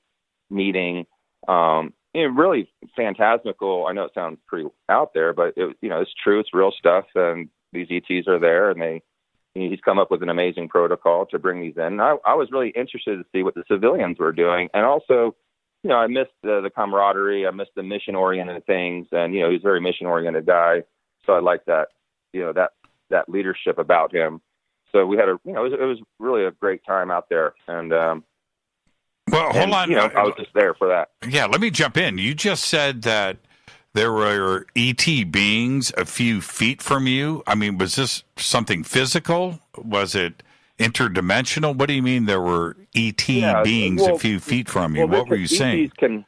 meeting. 0.50 1.06
Um, 1.46 1.92
you 2.14 2.22
know, 2.22 2.34
really 2.34 2.70
phantasmical. 2.96 3.86
I 3.88 3.92
know 3.92 4.04
it 4.04 4.12
sounds 4.14 4.38
pretty 4.46 4.68
out 4.88 5.12
there, 5.14 5.32
but 5.32 5.52
it, 5.56 5.76
you 5.80 5.88
know 5.88 6.00
it's 6.00 6.14
true. 6.22 6.40
It's 6.40 6.54
real 6.54 6.72
stuff, 6.76 7.04
and 7.14 7.48
these 7.72 7.88
ETs 7.90 8.26
are 8.28 8.38
there, 8.38 8.70
and 8.70 8.80
they 8.80 9.02
he's 9.54 9.80
come 9.84 9.98
up 9.98 10.10
with 10.10 10.22
an 10.22 10.28
amazing 10.28 10.68
protocol 10.68 11.26
to 11.26 11.38
bring 11.38 11.60
these 11.60 11.76
in. 11.76 12.00
I, 12.00 12.16
I 12.24 12.34
was 12.34 12.50
really 12.52 12.72
interested 12.76 13.16
to 13.16 13.24
see 13.32 13.42
what 13.42 13.54
the 13.54 13.64
civilians 13.70 14.18
were 14.18 14.32
doing, 14.32 14.68
and 14.74 14.84
also, 14.84 15.34
you 15.82 15.90
know, 15.90 15.96
I 15.96 16.06
missed 16.06 16.32
the, 16.42 16.60
the 16.62 16.70
camaraderie, 16.70 17.46
I 17.46 17.50
missed 17.50 17.72
the 17.74 17.82
mission-oriented 17.82 18.66
things, 18.66 19.08
and 19.12 19.34
you 19.34 19.40
know, 19.40 19.50
he's 19.50 19.60
a 19.60 19.62
very 19.62 19.80
mission-oriented 19.80 20.46
guy, 20.46 20.82
so 21.26 21.32
I 21.32 21.40
like 21.40 21.64
that, 21.66 21.88
you 22.32 22.40
know, 22.42 22.52
that 22.52 22.72
that 23.10 23.28
leadership 23.28 23.78
about 23.78 24.14
him. 24.14 24.40
so 24.92 25.06
we 25.06 25.16
had 25.16 25.28
a 25.28 25.38
you 25.44 25.52
know 25.52 25.64
it 25.64 25.70
was, 25.70 25.72
it 25.80 25.84
was 25.84 25.98
really 26.18 26.44
a 26.44 26.50
great 26.50 26.84
time 26.84 27.10
out 27.10 27.28
there, 27.28 27.54
and 27.66 27.92
um, 27.92 28.24
well, 29.30 29.52
hold 29.52 29.56
and, 29.56 29.74
on. 29.74 29.90
You 29.90 29.96
know, 29.96 30.10
I 30.14 30.22
was 30.22 30.34
just 30.38 30.52
there 30.54 30.74
for 30.74 30.88
that. 30.88 31.10
Yeah, 31.28 31.46
let 31.46 31.60
me 31.60 31.70
jump 31.70 31.96
in. 31.96 32.18
You 32.18 32.34
just 32.34 32.64
said 32.64 33.02
that 33.02 33.38
there 33.94 34.12
were 34.12 34.66
ET 34.76 35.04
beings 35.30 35.92
a 35.96 36.04
few 36.04 36.40
feet 36.40 36.82
from 36.82 37.06
you. 37.06 37.42
I 37.46 37.54
mean, 37.54 37.78
was 37.78 37.96
this 37.96 38.24
something 38.36 38.84
physical? 38.84 39.60
Was 39.76 40.14
it 40.14 40.42
interdimensional? 40.78 41.76
What 41.76 41.86
do 41.86 41.94
you 41.94 42.02
mean 42.02 42.26
there 42.26 42.40
were 42.40 42.76
ET 42.94 43.28
Yeah, 43.28 43.62
beings 43.62 44.02
well- 44.02 44.16
a 44.16 44.18
few 44.18 44.40
feet 44.40 44.68
from 44.68 44.94
you? 44.94 45.06
Well, 45.06 45.20
what 45.20 45.28
were 45.28 45.36
you 45.36 45.44
ETs 45.44 45.58
saying? 45.58 45.92
Can, 45.98 46.24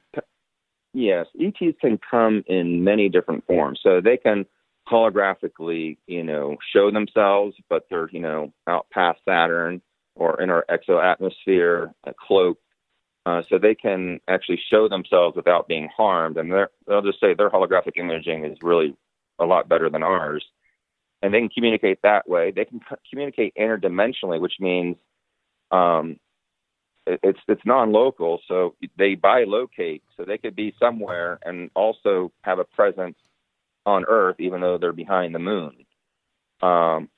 yes, 0.92 1.26
ETs 1.40 1.76
can 1.80 1.98
come 2.10 2.42
in 2.46 2.82
many 2.82 3.08
different 3.08 3.46
forms. 3.46 3.80
So 3.82 4.00
they 4.00 4.16
can 4.16 4.46
holographically, 4.90 5.98
you 6.06 6.22
know, 6.24 6.56
show 6.72 6.90
themselves, 6.90 7.56
but 7.68 7.86
they're, 7.90 8.08
you 8.10 8.20
know, 8.20 8.52
out 8.66 8.86
past 8.90 9.20
Saturn 9.28 9.80
or 10.14 10.40
in 10.42 10.50
our 10.50 10.64
exoatmosphere, 10.70 11.92
a 12.04 12.14
cloak. 12.18 12.58
Uh, 13.26 13.42
so 13.48 13.58
they 13.58 13.74
can 13.74 14.18
actually 14.28 14.60
show 14.70 14.88
themselves 14.88 15.36
without 15.36 15.68
being 15.68 15.88
harmed. 15.94 16.36
And 16.38 16.50
they'll 16.86 17.02
just 17.02 17.20
say 17.20 17.34
their 17.34 17.50
holographic 17.50 17.96
imaging 17.96 18.44
is 18.46 18.58
really 18.62 18.96
a 19.38 19.44
lot 19.44 19.68
better 19.68 19.90
than 19.90 20.02
ours. 20.02 20.44
And 21.22 21.32
they 21.32 21.38
can 21.40 21.50
communicate 21.50 22.00
that 22.02 22.28
way. 22.28 22.50
They 22.50 22.64
can 22.64 22.80
co- 22.80 22.96
communicate 23.10 23.54
interdimensionally, 23.56 24.40
which 24.40 24.54
means 24.58 24.96
um, 25.70 26.18
it- 27.06 27.20
it's 27.22 27.40
it's 27.48 27.64
non-local, 27.64 28.40
so 28.48 28.74
they 28.96 29.16
bilocate, 29.16 30.02
so 30.16 30.24
they 30.24 30.38
could 30.38 30.56
be 30.56 30.74
somewhere 30.78 31.38
and 31.44 31.70
also 31.74 32.32
have 32.42 32.58
a 32.58 32.64
presence 32.64 33.18
on 33.86 34.04
Earth, 34.08 34.36
even 34.38 34.60
though 34.60 34.78
they're 34.78 34.92
behind 34.92 35.34
the 35.34 35.38
moon. 35.38 35.86
Um, 36.62 37.08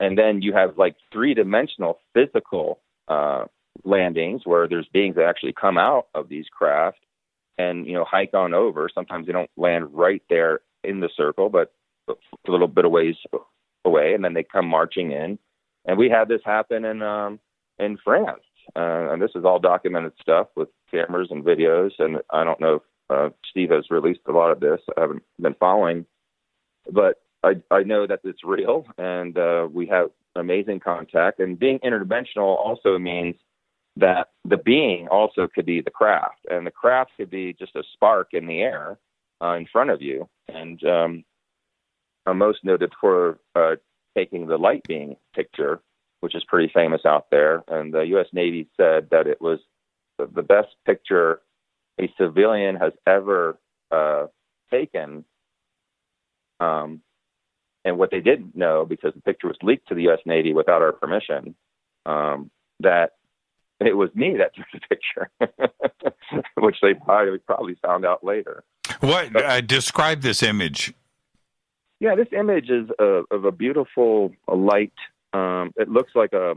and 0.00 0.16
then 0.16 0.42
you 0.42 0.52
have 0.52 0.78
like 0.78 0.96
three-dimensional 1.12 1.98
physical 2.14 2.80
uh, 3.08 3.44
landings 3.84 4.42
where 4.44 4.68
there's 4.68 4.88
beings 4.92 5.16
that 5.16 5.26
actually 5.26 5.52
come 5.52 5.78
out 5.78 6.08
of 6.14 6.28
these 6.28 6.46
craft 6.50 6.98
and 7.58 7.86
you 7.86 7.92
know 7.92 8.04
hike 8.04 8.34
on 8.34 8.54
over. 8.54 8.88
Sometimes 8.92 9.26
they 9.26 9.32
don't 9.32 9.50
land 9.56 9.92
right 9.92 10.22
there 10.28 10.60
in 10.84 11.00
the 11.00 11.10
circle, 11.16 11.48
but 11.48 11.72
a 12.08 12.14
little 12.50 12.68
bit 12.68 12.84
of 12.84 12.90
ways 12.90 13.16
away, 13.84 14.14
and 14.14 14.24
then 14.24 14.34
they 14.34 14.42
come 14.42 14.66
marching 14.66 15.12
in. 15.12 15.38
And 15.84 15.98
we 15.98 16.08
had 16.08 16.28
this 16.28 16.40
happen 16.44 16.84
in 16.84 17.02
um, 17.02 17.40
in 17.78 17.98
France, 18.04 18.42
uh, 18.76 19.12
and 19.12 19.20
this 19.20 19.32
is 19.34 19.44
all 19.44 19.58
documented 19.58 20.12
stuff 20.20 20.48
with 20.56 20.68
cameras 20.90 21.28
and 21.30 21.44
videos. 21.44 21.90
And 21.98 22.18
I 22.30 22.44
don't 22.44 22.60
know 22.60 22.76
if 22.76 22.82
uh, 23.12 23.30
Steve 23.50 23.70
has 23.70 23.90
released 23.90 24.20
a 24.28 24.32
lot 24.32 24.50
of 24.50 24.60
this. 24.60 24.80
I 24.96 25.00
haven't 25.02 25.22
been 25.40 25.54
following, 25.54 26.06
but 26.90 27.22
I 27.42 27.54
I 27.70 27.82
know 27.82 28.06
that 28.06 28.20
it's 28.24 28.44
real, 28.44 28.86
and 28.98 29.36
uh, 29.36 29.68
we 29.70 29.86
have 29.86 30.10
amazing 30.36 30.80
contact. 30.80 31.40
And 31.40 31.58
being 31.58 31.78
interdimensional 31.80 32.56
also 32.58 32.98
means 32.98 33.36
that 33.96 34.28
the 34.44 34.56
being 34.56 35.08
also 35.08 35.46
could 35.54 35.66
be 35.66 35.80
the 35.80 35.90
craft, 35.90 36.46
and 36.50 36.66
the 36.66 36.70
craft 36.70 37.12
could 37.16 37.30
be 37.30 37.52
just 37.52 37.76
a 37.76 37.82
spark 37.92 38.28
in 38.32 38.46
the 38.46 38.60
air 38.60 38.98
uh, 39.42 39.54
in 39.54 39.66
front 39.70 39.90
of 39.90 40.00
you. 40.00 40.28
And 40.48 40.82
um, 40.84 41.24
I'm 42.26 42.38
most 42.38 42.64
noted 42.64 42.92
for 43.00 43.38
uh, 43.54 43.76
taking 44.16 44.46
the 44.46 44.56
light 44.56 44.82
being 44.88 45.16
picture, 45.34 45.80
which 46.20 46.34
is 46.34 46.44
pretty 46.44 46.70
famous 46.72 47.02
out 47.04 47.26
there. 47.30 47.62
And 47.68 47.92
the 47.92 48.02
U.S. 48.02 48.28
Navy 48.32 48.68
said 48.76 49.08
that 49.10 49.26
it 49.26 49.40
was 49.40 49.58
the, 50.18 50.26
the 50.26 50.42
best 50.42 50.68
picture 50.86 51.40
a 52.00 52.12
civilian 52.18 52.76
has 52.76 52.92
ever 53.06 53.58
uh, 53.90 54.26
taken. 54.70 55.24
Um, 56.60 57.02
and 57.84 57.98
what 57.98 58.10
they 58.10 58.20
didn't 58.20 58.56
know, 58.56 58.84
because 58.84 59.12
the 59.14 59.20
picture 59.22 59.48
was 59.48 59.56
leaked 59.62 59.88
to 59.88 59.94
the 59.94 60.02
U.S. 60.02 60.20
Navy 60.24 60.52
without 60.52 60.82
our 60.82 60.92
permission, 60.92 61.54
um, 62.06 62.50
that 62.80 63.12
it 63.80 63.96
was 63.96 64.10
me 64.14 64.36
that 64.38 64.54
took 64.56 64.66
the 64.72 64.80
picture, 64.88 66.14
which 66.58 66.76
they 66.82 66.94
probably 66.94 67.38
probably 67.38 67.76
found 67.84 68.04
out 68.04 68.24
later. 68.24 68.64
What 69.00 69.34
uh, 69.34 69.60
describe 69.60 70.22
this 70.22 70.42
image? 70.42 70.94
Yeah, 72.00 72.14
this 72.16 72.28
image 72.36 72.68
is 72.68 72.88
uh, 73.00 73.22
of 73.30 73.44
a 73.44 73.52
beautiful 73.52 74.32
uh, 74.48 74.56
light. 74.56 74.92
Um, 75.32 75.72
it 75.76 75.88
looks 75.88 76.12
like 76.14 76.32
a, 76.32 76.54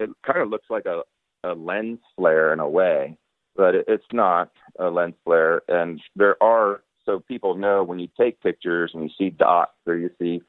it 0.00 0.10
kind 0.26 0.40
of 0.40 0.50
looks 0.50 0.66
like 0.68 0.84
a, 0.86 1.02
a 1.44 1.54
lens 1.54 2.00
flare 2.16 2.52
in 2.52 2.60
a 2.60 2.68
way, 2.68 3.16
but 3.56 3.74
it's 3.74 4.04
not 4.12 4.50
a 4.78 4.88
lens 4.88 5.14
flare. 5.24 5.62
And 5.68 6.00
there 6.16 6.42
are, 6.42 6.82
so 7.04 7.20
people 7.20 7.54
know 7.54 7.82
when 7.84 7.98
you 7.98 8.08
take 8.18 8.40
pictures 8.42 8.90
and 8.94 9.04
you 9.04 9.10
see 9.16 9.30
dots 9.30 9.72
or 9.86 9.96
you 9.96 10.10
see 10.18 10.42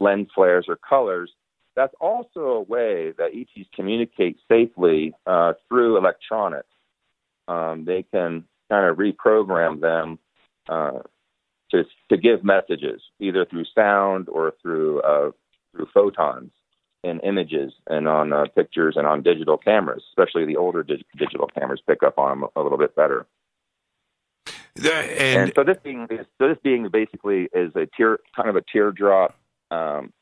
lens 0.00 0.28
flares 0.34 0.66
or 0.68 0.76
colors, 0.76 1.30
that's 1.74 1.94
also 2.00 2.40
a 2.40 2.62
way 2.62 3.12
that 3.18 3.30
ETs 3.34 3.68
communicate 3.74 4.38
safely 4.48 5.14
uh, 5.26 5.52
through 5.68 5.98
electronics. 5.98 6.68
Um, 7.48 7.84
they 7.84 8.02
can 8.02 8.44
kind 8.70 8.86
of 8.86 8.96
reprogram 8.96 9.80
them 9.80 10.18
uh, 10.68 11.00
to 11.70 11.84
to 12.10 12.16
give 12.16 12.42
messages 12.42 13.02
either 13.20 13.44
through 13.44 13.64
sound 13.74 14.28
or 14.28 14.54
through 14.62 15.00
uh, 15.02 15.30
through 15.72 15.86
photons 15.92 16.50
in 17.06 17.20
images 17.20 17.72
and 17.88 18.08
on 18.08 18.32
uh, 18.32 18.44
pictures 18.54 18.94
and 18.96 19.06
on 19.06 19.22
digital 19.22 19.56
cameras. 19.56 20.02
Especially 20.10 20.44
the 20.44 20.56
older 20.56 20.82
dig- 20.82 21.04
digital 21.16 21.46
cameras 21.46 21.80
pick 21.86 22.02
up 22.02 22.18
on 22.18 22.40
them 22.40 22.48
a 22.56 22.62
little 22.62 22.78
bit 22.78 22.94
better. 22.96 23.26
The- 24.74 24.92
And, 24.92 25.40
and 25.42 25.52
so 25.54 25.64
this 25.64 25.78
being 25.82 26.06
so 26.10 26.48
this 26.48 26.58
being 26.62 26.88
basically 26.90 27.48
is 27.52 27.74
a 27.76 27.86
tear 27.96 28.18
kind 28.34 28.48
of 28.48 28.56
a 28.56 28.62
teardrop 28.72 29.34
um, 29.70 30.12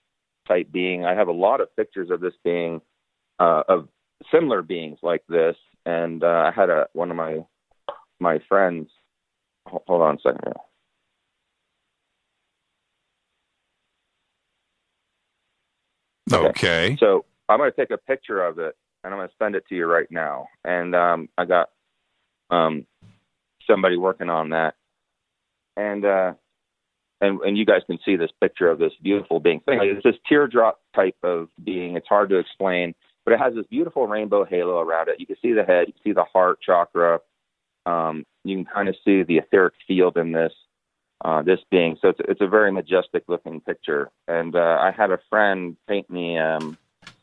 type 0.46 0.70
being. 0.70 1.04
I 1.04 1.14
have 1.14 1.28
a 1.28 1.32
lot 1.32 1.60
of 1.60 1.74
pictures 1.76 2.10
of 2.10 2.20
this 2.20 2.34
being 2.44 2.80
uh, 3.40 3.62
of 3.68 3.88
similar 4.32 4.62
beings 4.62 4.98
like 5.02 5.24
this, 5.28 5.56
and 5.84 6.22
uh, 6.22 6.44
I 6.48 6.52
had 6.54 6.70
a 6.70 6.86
one 6.92 7.10
of 7.10 7.16
my 7.16 7.44
my 8.20 8.38
friends. 8.48 8.88
Hold 9.66 10.02
on 10.02 10.16
a 10.16 10.20
second. 10.20 10.40
Here. 10.44 10.54
Okay. 16.32 16.96
So 17.00 17.24
I'm 17.48 17.58
going 17.58 17.70
to 17.70 17.76
take 17.76 17.90
a 17.90 17.98
picture 17.98 18.44
of 18.44 18.58
it 18.58 18.76
and 19.04 19.12
I'm 19.12 19.18
going 19.18 19.28
to 19.28 19.34
send 19.38 19.54
it 19.54 19.64
to 19.68 19.74
you 19.74 19.86
right 19.86 20.10
now. 20.10 20.48
And 20.64 20.94
um, 20.94 21.28
I 21.36 21.44
got 21.44 21.70
um, 22.50 22.86
somebody 23.66 23.96
working 23.96 24.30
on 24.30 24.50
that, 24.50 24.74
and 25.76 26.04
uh, 26.04 26.32
and 27.20 27.40
and 27.40 27.56
you 27.58 27.66
guys 27.66 27.82
can 27.86 27.98
see 28.04 28.16
this 28.16 28.30
picture 28.40 28.68
of 28.68 28.78
this 28.78 28.92
beautiful 29.02 29.40
being. 29.40 29.60
Thing. 29.60 29.80
It's 29.82 30.02
this 30.02 30.16
teardrop 30.28 30.80
type 30.94 31.16
of 31.22 31.48
being. 31.62 31.96
It's 31.96 32.08
hard 32.08 32.30
to 32.30 32.38
explain, 32.38 32.94
but 33.24 33.34
it 33.34 33.40
has 33.40 33.54
this 33.54 33.66
beautiful 33.66 34.06
rainbow 34.06 34.44
halo 34.44 34.80
around 34.80 35.08
it. 35.08 35.20
You 35.20 35.26
can 35.26 35.36
see 35.42 35.52
the 35.52 35.64
head, 35.64 35.86
you 35.86 35.92
can 35.92 36.02
see 36.02 36.12
the 36.12 36.24
heart 36.24 36.58
chakra. 36.62 37.20
Um, 37.86 38.24
you 38.44 38.56
can 38.56 38.64
kind 38.64 38.88
of 38.88 38.96
see 39.04 39.22
the 39.22 39.38
etheric 39.38 39.74
field 39.86 40.16
in 40.16 40.32
this 40.32 40.52
uh, 41.24 41.42
this 41.42 41.60
being. 41.70 41.96
So 42.00 42.08
it's 42.08 42.20
it's 42.28 42.40
a 42.40 42.46
very 42.46 42.70
majestic 42.70 43.24
looking 43.28 43.60
picture. 43.60 44.10
And 44.28 44.54
uh, 44.54 44.78
I 44.80 44.90
had 44.90 45.10
a 45.10 45.18
friend 45.30 45.76
paint 45.88 46.08
me 46.10 46.38
um, 46.38 46.78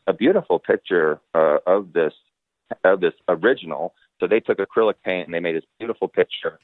a 0.06 0.12
beautiful 0.12 0.58
picture 0.58 1.20
uh, 1.34 1.58
of 1.66 1.92
this 1.92 2.12
of 2.84 3.00
this 3.00 3.14
original. 3.28 3.94
So 4.20 4.26
they 4.26 4.40
took 4.40 4.58
acrylic 4.58 4.94
paint 5.04 5.26
and 5.26 5.34
they 5.34 5.40
made 5.40 5.56
this 5.56 5.64
beautiful 5.78 6.08
picture. 6.08 6.58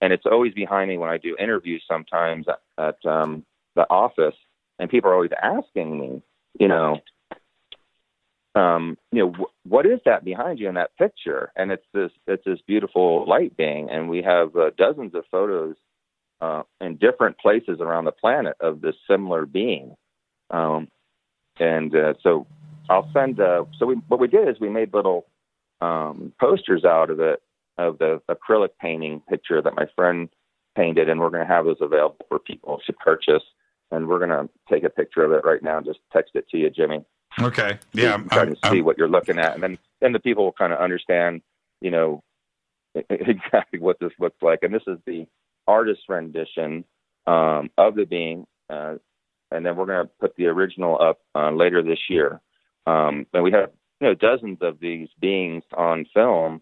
And 0.00 0.12
it's 0.12 0.26
always 0.26 0.52
behind 0.52 0.88
me 0.90 0.98
when 0.98 1.10
I 1.10 1.18
do 1.18 1.36
interviews 1.38 1.82
sometimes 1.88 2.46
at, 2.78 2.96
um, 3.06 3.44
the 3.74 3.86
office, 3.90 4.34
and 4.78 4.90
people 4.90 5.10
are 5.10 5.14
always 5.14 5.30
asking 5.42 5.98
me, 5.98 6.22
you 6.58 6.68
know, 6.68 7.00
um, 8.54 8.98
you 9.10 9.20
know, 9.20 9.32
wh- 9.32 9.66
what 9.66 9.86
is 9.86 10.00
that 10.04 10.24
behind 10.24 10.58
you 10.60 10.68
in 10.68 10.74
that 10.74 10.96
picture? 10.96 11.50
And 11.56 11.72
it's 11.72 11.86
this, 11.92 12.10
it's 12.26 12.44
this 12.44 12.60
beautiful 12.66 13.26
light 13.26 13.56
being, 13.56 13.90
and 13.90 14.08
we 14.08 14.22
have 14.22 14.54
uh, 14.56 14.70
dozens 14.76 15.14
of 15.14 15.24
photos 15.30 15.76
uh, 16.40 16.62
in 16.80 16.96
different 16.96 17.38
places 17.38 17.78
around 17.80 18.04
the 18.04 18.12
planet 18.12 18.56
of 18.60 18.80
this 18.80 18.94
similar 19.08 19.46
being. 19.46 19.94
Um, 20.50 20.88
and 21.58 21.94
uh, 21.94 22.14
so 22.22 22.46
I'll 22.88 23.10
send. 23.12 23.40
Uh, 23.40 23.64
so 23.78 23.86
we, 23.86 23.94
what 24.08 24.20
we 24.20 24.28
did 24.28 24.48
is 24.48 24.56
we 24.60 24.68
made 24.68 24.92
little 24.92 25.26
um, 25.80 26.32
posters 26.40 26.84
out 26.84 27.10
of 27.10 27.20
it 27.20 27.40
of 27.78 27.98
the 27.98 28.20
acrylic 28.30 28.70
painting 28.80 29.20
picture 29.28 29.60
that 29.60 29.74
my 29.74 29.86
friend 29.96 30.28
painted, 30.76 31.08
and 31.08 31.20
we're 31.20 31.30
going 31.30 31.46
to 31.46 31.52
have 31.52 31.64
those 31.64 31.76
available 31.80 32.24
for 32.28 32.38
people 32.38 32.80
to 32.86 32.92
purchase. 32.92 33.42
And 33.90 34.08
we're 34.08 34.18
going 34.18 34.30
to 34.30 34.48
take 34.68 34.82
a 34.82 34.90
picture 34.90 35.24
of 35.24 35.32
it 35.32 35.44
right 35.44 35.62
now 35.62 35.76
and 35.76 35.86
just 35.86 36.00
text 36.12 36.32
it 36.34 36.48
to 36.50 36.58
you, 36.58 36.70
Jimmy. 36.70 37.04
Okay. 37.40 37.78
Yeah. 37.92 38.02
you 38.02 38.12
I'm, 38.12 38.20
can 38.20 38.28
kind 38.30 38.40
I'm, 38.42 38.52
of 38.52 38.58
see 38.64 38.76
I'm- 38.78 38.84
what 38.84 38.98
you're 38.98 39.08
looking 39.08 39.38
at, 39.38 39.54
and 39.54 39.62
then 39.62 39.78
then 40.00 40.12
the 40.12 40.20
people 40.20 40.44
will 40.44 40.52
kind 40.52 40.72
of 40.72 40.80
understand, 40.80 41.42
you 41.80 41.90
know, 41.90 42.22
exactly 43.10 43.78
what 43.78 43.98
this 44.00 44.12
looks 44.18 44.40
like. 44.42 44.60
And 44.62 44.74
this 44.74 44.82
is 44.86 44.98
the 45.06 45.26
artist 45.66 46.02
rendition 46.08 46.84
um, 47.26 47.70
of 47.78 47.94
the 47.94 48.04
being, 48.04 48.46
uh, 48.70 48.94
and 49.50 49.64
then 49.64 49.76
we're 49.76 49.86
going 49.86 50.06
to 50.06 50.12
put 50.20 50.34
the 50.36 50.46
original 50.46 51.00
up 51.00 51.20
uh, 51.34 51.50
later 51.50 51.82
this 51.82 51.98
year. 52.08 52.40
Um, 52.86 53.26
and 53.32 53.42
we 53.42 53.52
have 53.52 53.70
you 54.00 54.08
know 54.08 54.14
dozens 54.14 54.58
of 54.60 54.78
these 54.80 55.08
beings 55.20 55.62
on 55.76 56.06
film, 56.12 56.60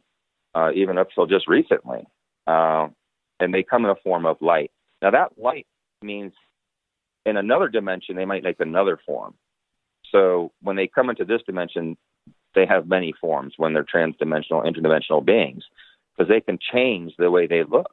uh, 0.55 0.71
even 0.75 0.99
up 0.99 1.09
till 1.15 1.27
just 1.27 1.49
recently, 1.49 2.07
uh, 2.47 2.89
and 3.41 3.53
they 3.53 3.63
come 3.63 3.85
in 3.85 3.91
a 3.91 3.97
form 3.97 4.27
of 4.27 4.37
light. 4.41 4.71
Now 5.01 5.11
that 5.11 5.39
light 5.39 5.67
means 6.03 6.33
in 7.27 7.37
another 7.37 7.69
dimension 7.69 8.17
they 8.17 8.25
might 8.25 8.45
make 8.45 8.61
another 8.61 8.99
form. 9.05 9.35
So 10.11 10.53
when 10.63 10.77
they 10.77 10.87
come 10.87 11.11
into 11.11 11.25
this 11.25 11.41
dimension, 11.47 11.97
they 12.55 12.67
have 12.67 12.87
many 12.87 13.15
forms 13.21 13.55
when 13.57 13.73
they're 13.73 13.85
transdimensional, 13.85 14.67
interdimensional 14.67 15.25
beings, 15.25 15.65
because 16.17 16.29
they 16.29 16.41
can 16.41 16.59
change 16.73 17.15
the 17.19 17.31
way 17.31 17.47
they 17.47 17.65
look. 17.65 17.91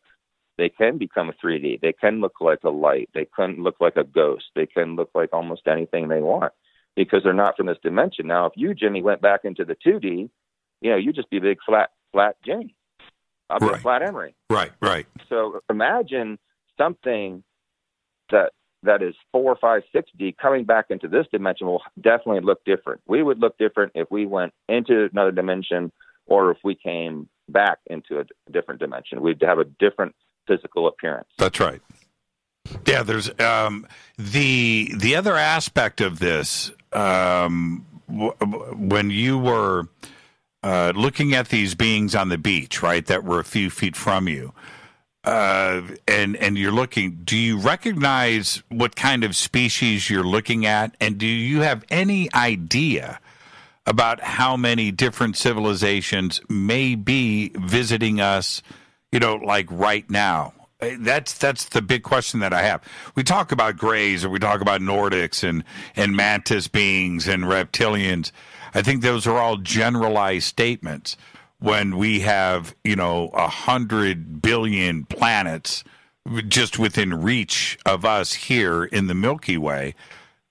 They 0.59 0.67
can 0.67 0.97
become 0.97 1.29
a 1.29 1.33
3D. 1.33 1.79
They 1.79 1.93
can 1.93 2.19
look 2.19 2.41
like 2.41 2.59
a 2.65 2.69
light. 2.69 3.09
They 3.13 3.25
can 3.33 3.63
look 3.63 3.77
like 3.79 3.95
a 3.95 4.03
ghost. 4.03 4.43
They 4.55 4.65
can 4.65 4.97
look 4.97 5.09
like 5.15 5.29
almost 5.31 5.61
anything 5.67 6.09
they 6.09 6.19
want 6.19 6.51
because 6.97 7.23
they're 7.23 7.33
not 7.33 7.55
from 7.55 7.67
this 7.67 7.77
dimension. 7.81 8.27
Now, 8.27 8.45
if 8.47 8.53
you, 8.57 8.73
Jimmy, 8.73 9.01
went 9.01 9.21
back 9.21 9.41
into 9.45 9.63
the 9.63 9.75
2D, 9.75 10.29
you 10.81 10.89
know, 10.91 10.97
you'd 10.97 11.15
just 11.15 11.29
be 11.29 11.37
a 11.37 11.41
big 11.41 11.59
flat, 11.65 11.91
flat 12.11 12.35
Jimmy. 12.45 12.75
I'll 13.49 13.59
be 13.59 13.67
Right. 13.67 13.77
a 13.77 13.79
flat 13.79 14.01
Emery. 14.01 14.35
Right, 14.49 14.71
right. 14.81 15.05
So 15.29 15.61
imagine 15.69 16.37
something 16.77 17.41
that 18.29 18.51
that 18.83 19.01
is 19.01 19.15
four, 19.31 19.55
five, 19.55 19.83
six 19.93 20.09
D 20.17 20.35
coming 20.41 20.65
back 20.65 20.85
into 20.89 21.07
this 21.07 21.25
dimension 21.31 21.67
will 21.67 21.83
definitely 21.99 22.41
look 22.41 22.63
different. 22.65 23.01
We 23.07 23.23
would 23.23 23.39
look 23.39 23.57
different 23.57 23.93
if 23.95 24.11
we 24.11 24.25
went 24.25 24.53
into 24.67 25.09
another 25.11 25.31
dimension 25.31 25.91
or 26.27 26.51
if 26.51 26.57
we 26.63 26.75
came 26.75 27.27
back 27.49 27.79
into 27.87 28.19
a 28.19 28.25
different 28.51 28.79
dimension. 28.79 29.21
We'd 29.21 29.41
have 29.41 29.59
a 29.59 29.65
different 29.65 30.15
physical 30.49 30.87
appearance. 30.87 31.29
That's 31.37 31.59
right. 31.59 31.81
Yeah, 32.85 33.03
there's 33.03 33.29
um, 33.39 33.87
the 34.17 34.91
the 34.95 35.15
other 35.15 35.35
aspect 35.35 36.01
of 36.01 36.19
this 36.19 36.71
um, 36.91 37.85
w- 38.07 38.33
when 38.91 39.09
you 39.09 39.37
were 39.37 39.87
uh, 40.61 40.91
looking 40.95 41.33
at 41.33 41.49
these 41.49 41.73
beings 41.75 42.15
on 42.15 42.29
the 42.29 42.37
beach, 42.37 42.83
right, 42.83 43.05
that 43.05 43.23
were 43.23 43.39
a 43.39 43.43
few 43.45 43.69
feet 43.69 43.95
from 43.95 44.27
you, 44.27 44.53
uh, 45.23 45.81
and 46.07 46.35
and 46.35 46.57
you're 46.57 46.77
looking. 46.81 47.21
Do 47.23 47.37
you 47.37 47.57
recognize 47.57 48.61
what 48.69 48.95
kind 48.95 49.23
of 49.23 49.35
species 49.35 50.09
you're 50.09 50.31
looking 50.37 50.65
at, 50.65 50.95
and 50.99 51.17
do 51.17 51.27
you 51.27 51.61
have 51.61 51.85
any 51.89 52.29
idea? 52.33 53.19
About 53.85 54.21
how 54.21 54.55
many 54.55 54.91
different 54.91 55.35
civilizations 55.35 56.41
may 56.47 56.93
be 56.93 57.49
visiting 57.55 58.21
us, 58.21 58.61
you 59.11 59.19
know, 59.19 59.35
like 59.35 59.67
right 59.71 60.09
now. 60.09 60.53
Uh, 60.81 60.91
That's 60.99 61.33
that's 61.37 61.65
the 61.65 61.81
big 61.81 62.03
question 62.03 62.39
that 62.39 62.53
I 62.53 62.61
have. 62.63 62.81
We 63.15 63.23
talk 63.23 63.51
about 63.51 63.77
grays, 63.77 64.23
or 64.23 64.29
we 64.29 64.39
talk 64.39 64.61
about 64.61 64.81
Nordics 64.81 65.43
and 65.47 65.63
and 65.95 66.15
mantis 66.15 66.67
beings 66.67 67.27
and 67.27 67.43
reptilians. 67.43 68.31
I 68.73 68.81
think 68.81 69.01
those 69.01 69.27
are 69.27 69.37
all 69.37 69.57
generalized 69.57 70.45
statements. 70.47 71.17
When 71.59 71.97
we 71.97 72.21
have 72.21 72.75
you 72.85 72.95
know 72.95 73.29
a 73.33 73.49
hundred 73.49 74.41
billion 74.41 75.05
planets 75.05 75.83
just 76.47 76.79
within 76.79 77.21
reach 77.21 77.77
of 77.85 78.05
us 78.05 78.33
here 78.33 78.85
in 78.85 79.07
the 79.07 79.15
Milky 79.15 79.57
Way, 79.57 79.95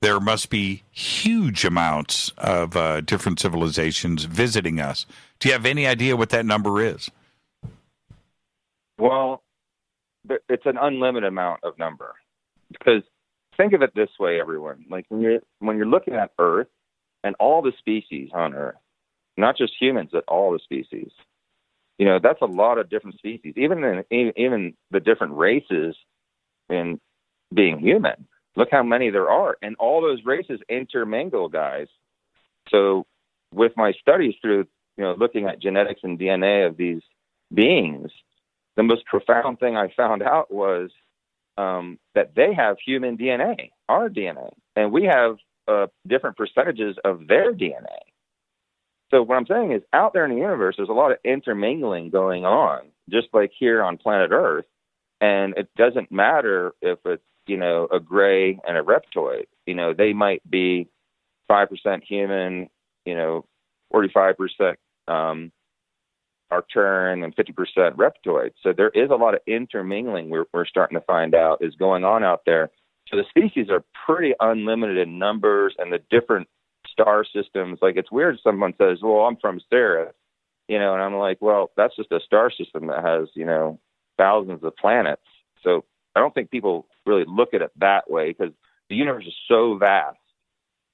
there 0.03 0.21
must 0.21 0.51
be 0.51 0.83
huge 0.91 1.65
amounts 1.65 2.31
of 2.37 2.77
uh, 2.77 3.01
different 3.01 3.41
civilizations 3.41 4.25
visiting 4.25 4.81
us. 4.81 5.07
Do 5.39 5.49
you 5.49 5.55
have 5.55 5.65
any 5.67 5.87
idea 5.87 6.17
what 6.17 6.31
that 6.31 6.45
number 6.45 6.83
is? 6.83 7.11
Well, 8.99 9.43
it's 10.49 10.67
an 10.67 10.77
unlimited 10.81 11.29
amount 11.29 11.61
of 11.65 11.79
number 11.79 12.15
because 12.71 13.03
think 13.57 13.73
of 13.73 13.83
it 13.83 13.95
this 13.95 14.11
way, 14.19 14.41
everyone. 14.41 14.85
Like 14.91 15.07
when 15.09 15.21
you're 15.21 15.41
when 15.61 15.77
you're 15.77 15.87
looking 15.87 16.15
at 16.15 16.33
Earth 16.39 16.69
and 17.25 17.35
all 17.39 17.63
the 17.63 17.73
species 17.79 18.31
on 18.35 18.55
Earth, 18.55 18.77
not 19.37 19.57
just 19.57 19.73
humans, 19.79 20.11
but 20.13 20.25
all 20.29 20.53
the 20.53 20.59
species. 20.59 21.11
You 21.99 22.07
know, 22.07 22.19
that's 22.23 22.43
a 22.43 22.47
lot 22.47 22.79
of 22.79 22.91
different 22.91 23.19
species. 23.19 23.55
Even 23.57 23.83
in, 23.85 24.05
even 24.11 24.33
even 24.37 24.75
the 24.91 25.01
different 25.01 25.35
races 25.37 25.97
in 26.69 27.01
being 27.55 27.79
human. 27.79 28.27
Look 28.57 28.69
how 28.73 28.83
many 28.83 29.11
there 29.11 29.31
are, 29.31 29.57
and 29.63 29.77
all 29.79 30.01
those 30.03 30.25
races 30.25 30.61
intermingle, 30.69 31.49
guys. 31.49 31.87
So, 32.71 33.07
with 33.55 33.73
my 33.77 33.93
studies 34.01 34.35
through 34.43 34.67
you 34.97 35.05
know 35.05 35.15
looking 35.17 35.47
at 35.47 35.61
genetics 35.61 36.01
and 36.03 36.19
DNA 36.19 36.67
of 36.67 36.77
these 36.77 37.03
beings, 37.53 38.11
the 38.79 38.85
most 38.85 39.05
profound 39.07 39.59
thing 39.59 39.77
I 39.77 39.93
found 39.97 40.23
out 40.23 40.55
was 40.55 40.91
um, 41.59 41.99
that 42.15 42.37
they 42.37 42.55
have 42.55 42.77
human 42.79 43.19
DNA, 43.19 43.71
our 43.89 44.09
DNA, 44.09 44.53
and 44.77 44.93
we 44.93 45.03
have 45.03 45.37
uh, 45.67 45.89
different 46.07 46.37
percentages 46.37 46.97
of 47.05 47.27
their 47.27 47.53
DNA. 47.53 47.99
So 49.11 49.25
what 49.25 49.37
I'm 49.37 49.47
saying 49.47 49.73
is, 49.73 49.83
out 49.93 50.13
there 50.13 50.25
in 50.25 50.31
the 50.31 50.41
universe, 50.41 50.77
there's 50.77 50.89
a 50.89 50.93
lot 50.93 51.11
of 51.11 51.19
intermingling 51.25 52.11
going 52.11 52.45
on, 52.45 52.83
just 53.11 53.27
like 53.33 53.51
here 53.59 53.83
on 53.83 53.97
planet 53.97 54.31
Earth, 54.31 54.67
and 55.21 55.55
it 55.57 55.69
doesn't 55.77 56.13
matter 56.13 56.73
if 56.81 57.01
it's 57.05 57.25
you 57.49 57.57
know 57.57 57.89
a 57.91 57.99
gray 57.99 58.61
and 58.67 58.77
a 58.77 58.83
reptoid. 58.83 59.47
You 59.67 59.75
know, 59.75 59.93
they 59.93 60.13
might 60.13 60.49
be 60.49 60.87
five 61.49 61.69
percent 61.69 62.05
human, 62.05 62.69
you 63.05 63.17
know, 63.17 63.45
forty-five 63.91 64.37
percent 64.39 64.79
um, 65.09 65.51
Arcturian 66.53 67.25
and 67.25 67.35
50% 67.37 67.97
reptoid. 67.97 68.53
So 68.63 68.73
there 68.77 68.91
is 68.91 69.11
a 69.11 69.17
lot 69.17 69.35
of 69.35 69.41
intermingling 69.47 70.31
we're, 70.31 70.47
we're 70.53 70.67
starting 70.67 70.99
to 70.99 71.05
find 71.05 71.35
out 71.35 71.59
is 71.63 71.75
going 71.75 72.05
on 72.05 72.25
out 72.25 72.43
there. 72.47 72.71
So 73.09 73.17
the 73.17 73.25
species 73.29 73.71
are 73.71 73.85
pretty 74.07 74.35
unlimited 74.41 74.99
in 74.99 75.19
numbers 75.19 75.75
and 75.79 75.93
the 75.93 76.01
different 76.11 76.49
star 76.91 77.25
systems. 77.25 77.79
Like 77.81 77.97
it's 77.97 78.13
weird 78.13 78.39
someone 78.43 78.75
says, 78.79 78.99
well, 79.03 79.21
I'm 79.21 79.37
from 79.37 79.61
Sirius, 79.71 80.15
you 80.69 80.79
know, 80.79 80.95
and 80.95 81.03
I'm 81.03 81.15
like, 81.15 81.39
well, 81.41 81.71
that's 81.77 81.97
just 81.97 82.13
a 82.13 82.21
star 82.25 82.51
system 82.51 82.89
that 82.89 83.05
has, 83.05 83.29
you 83.35 83.45
know, 83.45 83.79
thousands 84.17 84.63
of 84.65 84.77
planets. 84.77 85.23
So 85.63 85.85
I 86.15 86.21
don't 86.21 86.35
think 86.35 86.51
people 86.51 86.87
really 87.07 87.25
look 87.27 87.55
at 87.55 87.63
it 87.63 87.71
that 87.79 88.11
way 88.11 88.29
because 88.29 88.53
the 88.89 88.97
universe 88.97 89.27
is 89.27 89.35
so 89.49 89.77
vast. 89.79 90.19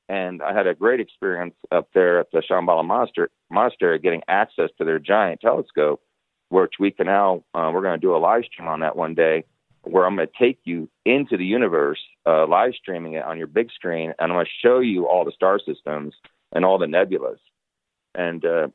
And 0.09 0.43
I 0.43 0.53
had 0.53 0.67
a 0.67 0.75
great 0.75 1.01
experience 1.01 1.55
up 1.73 1.89
there 1.95 2.21
at 2.21 2.31
the 2.31 2.43
Shambhala 2.43 2.85
Monastery, 2.85 3.29
monastery 3.51 3.99
getting 3.99 4.23
access 4.29 4.71
to 4.79 4.85
their 4.85 4.99
giant 4.99 5.41
telescope, 5.41 6.03
which 6.51 6.75
we 6.79 6.91
can 6.91 7.07
now, 7.07 7.43
uh, 7.55 7.71
we're 7.73 7.83
going 7.83 7.99
to 7.99 8.07
do 8.07 8.15
a 8.15 8.19
live 8.19 8.45
stream 8.45 8.69
on 8.69 8.81
that 8.81 8.97
one 8.97 9.15
day, 9.15 9.45
where 9.83 10.07
I'm 10.07 10.17
going 10.17 10.29
to 10.29 10.39
take 10.39 10.59
you 10.65 10.89
into 11.05 11.37
the 11.37 11.45
universe, 11.45 12.01
uh, 12.27 12.47
live 12.47 12.75
streaming 12.75 13.15
it 13.15 13.25
on 13.25 13.39
your 13.39 13.47
big 13.47 13.71
screen, 13.71 14.13
and 14.19 14.31
I'm 14.31 14.37
going 14.37 14.47
to 14.47 14.67
show 14.67 14.81
you 14.81 15.07
all 15.07 15.25
the 15.25 15.33
star 15.33 15.59
systems 15.59 16.15
and 16.53 16.65
all 16.65 16.79
the 16.79 16.87
nebulas. 16.87 17.39
And, 18.15 18.45
uh, 18.45 18.69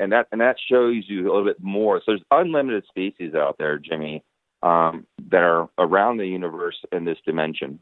and 0.00 0.12
that 0.12 0.28
and 0.30 0.40
that 0.40 0.56
shows 0.70 1.04
you 1.08 1.22
a 1.22 1.30
little 1.32 1.44
bit 1.44 1.62
more. 1.62 1.98
So 1.98 2.12
there's 2.12 2.22
unlimited 2.30 2.84
species 2.88 3.34
out 3.34 3.56
there, 3.58 3.78
Jimmy, 3.78 4.22
um, 4.62 5.06
that 5.30 5.42
are 5.42 5.68
around 5.78 6.18
the 6.18 6.26
universe 6.26 6.76
in 6.92 7.04
this 7.04 7.18
dimension. 7.26 7.80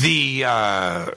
The 0.00 0.44
uh, 0.44 1.10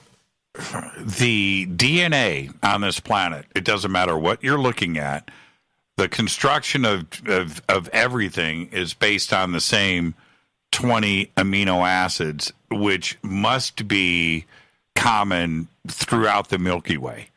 the 1.00 1.68
DNA 1.68 2.54
on 2.64 2.82
this 2.82 3.00
planet, 3.00 3.46
it 3.56 3.64
doesn't 3.64 3.92
matter 3.92 4.18
what 4.18 4.44
you're 4.44 4.60
looking 4.60 4.98
at. 4.98 5.30
The 5.98 6.08
construction 6.10 6.86
of, 6.86 7.06
of 7.28 7.62
of 7.70 7.88
everything 7.90 8.70
is 8.72 8.94
based 8.94 9.34
on 9.34 9.52
the 9.52 9.62
same 9.62 10.16
20 10.72 11.28
amino 11.38 11.88
acids, 11.88 12.52
which 12.72 13.18
must 13.22 13.88
be 13.88 14.46
common 14.96 15.68
throughout 15.88 16.50
the 16.50 16.58
Milky 16.58 16.98
Way. 16.98 17.28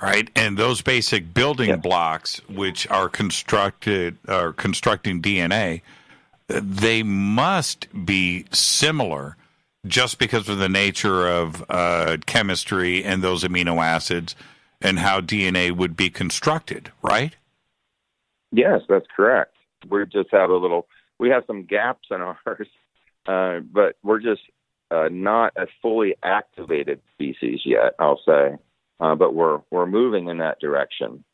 Right, 0.00 0.28
and 0.36 0.58
those 0.58 0.82
basic 0.82 1.32
building 1.32 1.70
Yeah. 1.70 1.76
blocks, 1.76 2.36
which 2.50 2.86
are 2.88 3.08
constructed 3.08 4.18
are 4.28 4.52
constructing 4.52 5.22
DNA, 5.22 5.80
they 6.48 7.02
must 7.02 7.88
be 8.04 8.44
similar 8.52 9.36
just 9.86 10.18
because 10.18 10.48
of 10.48 10.58
the 10.58 10.68
nature 10.68 11.28
of 11.28 11.64
uh, 11.68 12.16
chemistry 12.26 13.04
and 13.04 13.22
those 13.22 13.44
amino 13.44 13.82
acids 13.82 14.34
and 14.80 14.98
how 14.98 15.20
DNA 15.20 15.72
would 15.72 15.96
be 15.96 16.10
constructed, 16.10 16.92
right? 17.02 17.34
Yes, 18.52 18.82
that's 18.88 19.06
correct. 19.14 19.54
We 19.88 20.04
just 20.06 20.30
have 20.32 20.50
a 20.50 20.56
little. 20.56 20.86
We 21.18 21.30
have 21.30 21.44
some 21.46 21.64
gaps 21.64 22.08
in 22.10 22.20
ours, 22.20 22.68
uh, 23.26 23.60
but 23.60 23.96
we're 24.02 24.20
just 24.20 24.42
uh, 24.90 25.08
not 25.10 25.52
a 25.56 25.66
fully 25.82 26.14
activated 26.22 27.00
species 27.12 27.60
yet. 27.64 27.94
I'll 27.98 28.20
say, 28.26 28.56
uh, 29.00 29.14
but 29.14 29.34
we're 29.34 29.60
we're 29.70 29.86
moving 29.86 30.28
in 30.28 30.38
that 30.38 30.60
direction. 30.60 31.24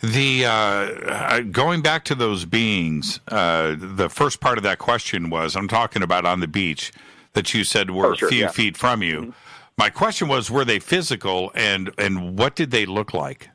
The 0.00 0.46
uh, 0.46 0.50
uh, 0.50 1.40
going 1.40 1.82
back 1.82 2.04
to 2.04 2.14
those 2.14 2.44
beings, 2.44 3.20
uh, 3.28 3.74
the 3.78 4.08
first 4.08 4.40
part 4.40 4.56
of 4.56 4.64
that 4.64 4.78
question 4.78 5.28
was 5.28 5.56
I'm 5.56 5.68
talking 5.68 6.02
about 6.02 6.24
on 6.24 6.40
the 6.40 6.46
beach 6.46 6.92
that 7.32 7.52
you 7.52 7.64
said 7.64 7.90
were 7.90 8.06
Oh, 8.06 8.14
sure, 8.14 8.28
a 8.28 8.30
few 8.30 8.40
yeah. 8.42 8.50
feet 8.50 8.76
from 8.76 9.02
you. 9.02 9.34
My 9.76 9.90
question 9.90 10.26
was, 10.28 10.50
were 10.50 10.64
they 10.64 10.78
physical, 10.78 11.52
and 11.54 11.90
and 11.98 12.38
what 12.38 12.56
did 12.56 12.70
they 12.70 12.86
look 12.86 13.12
like? 13.12 13.50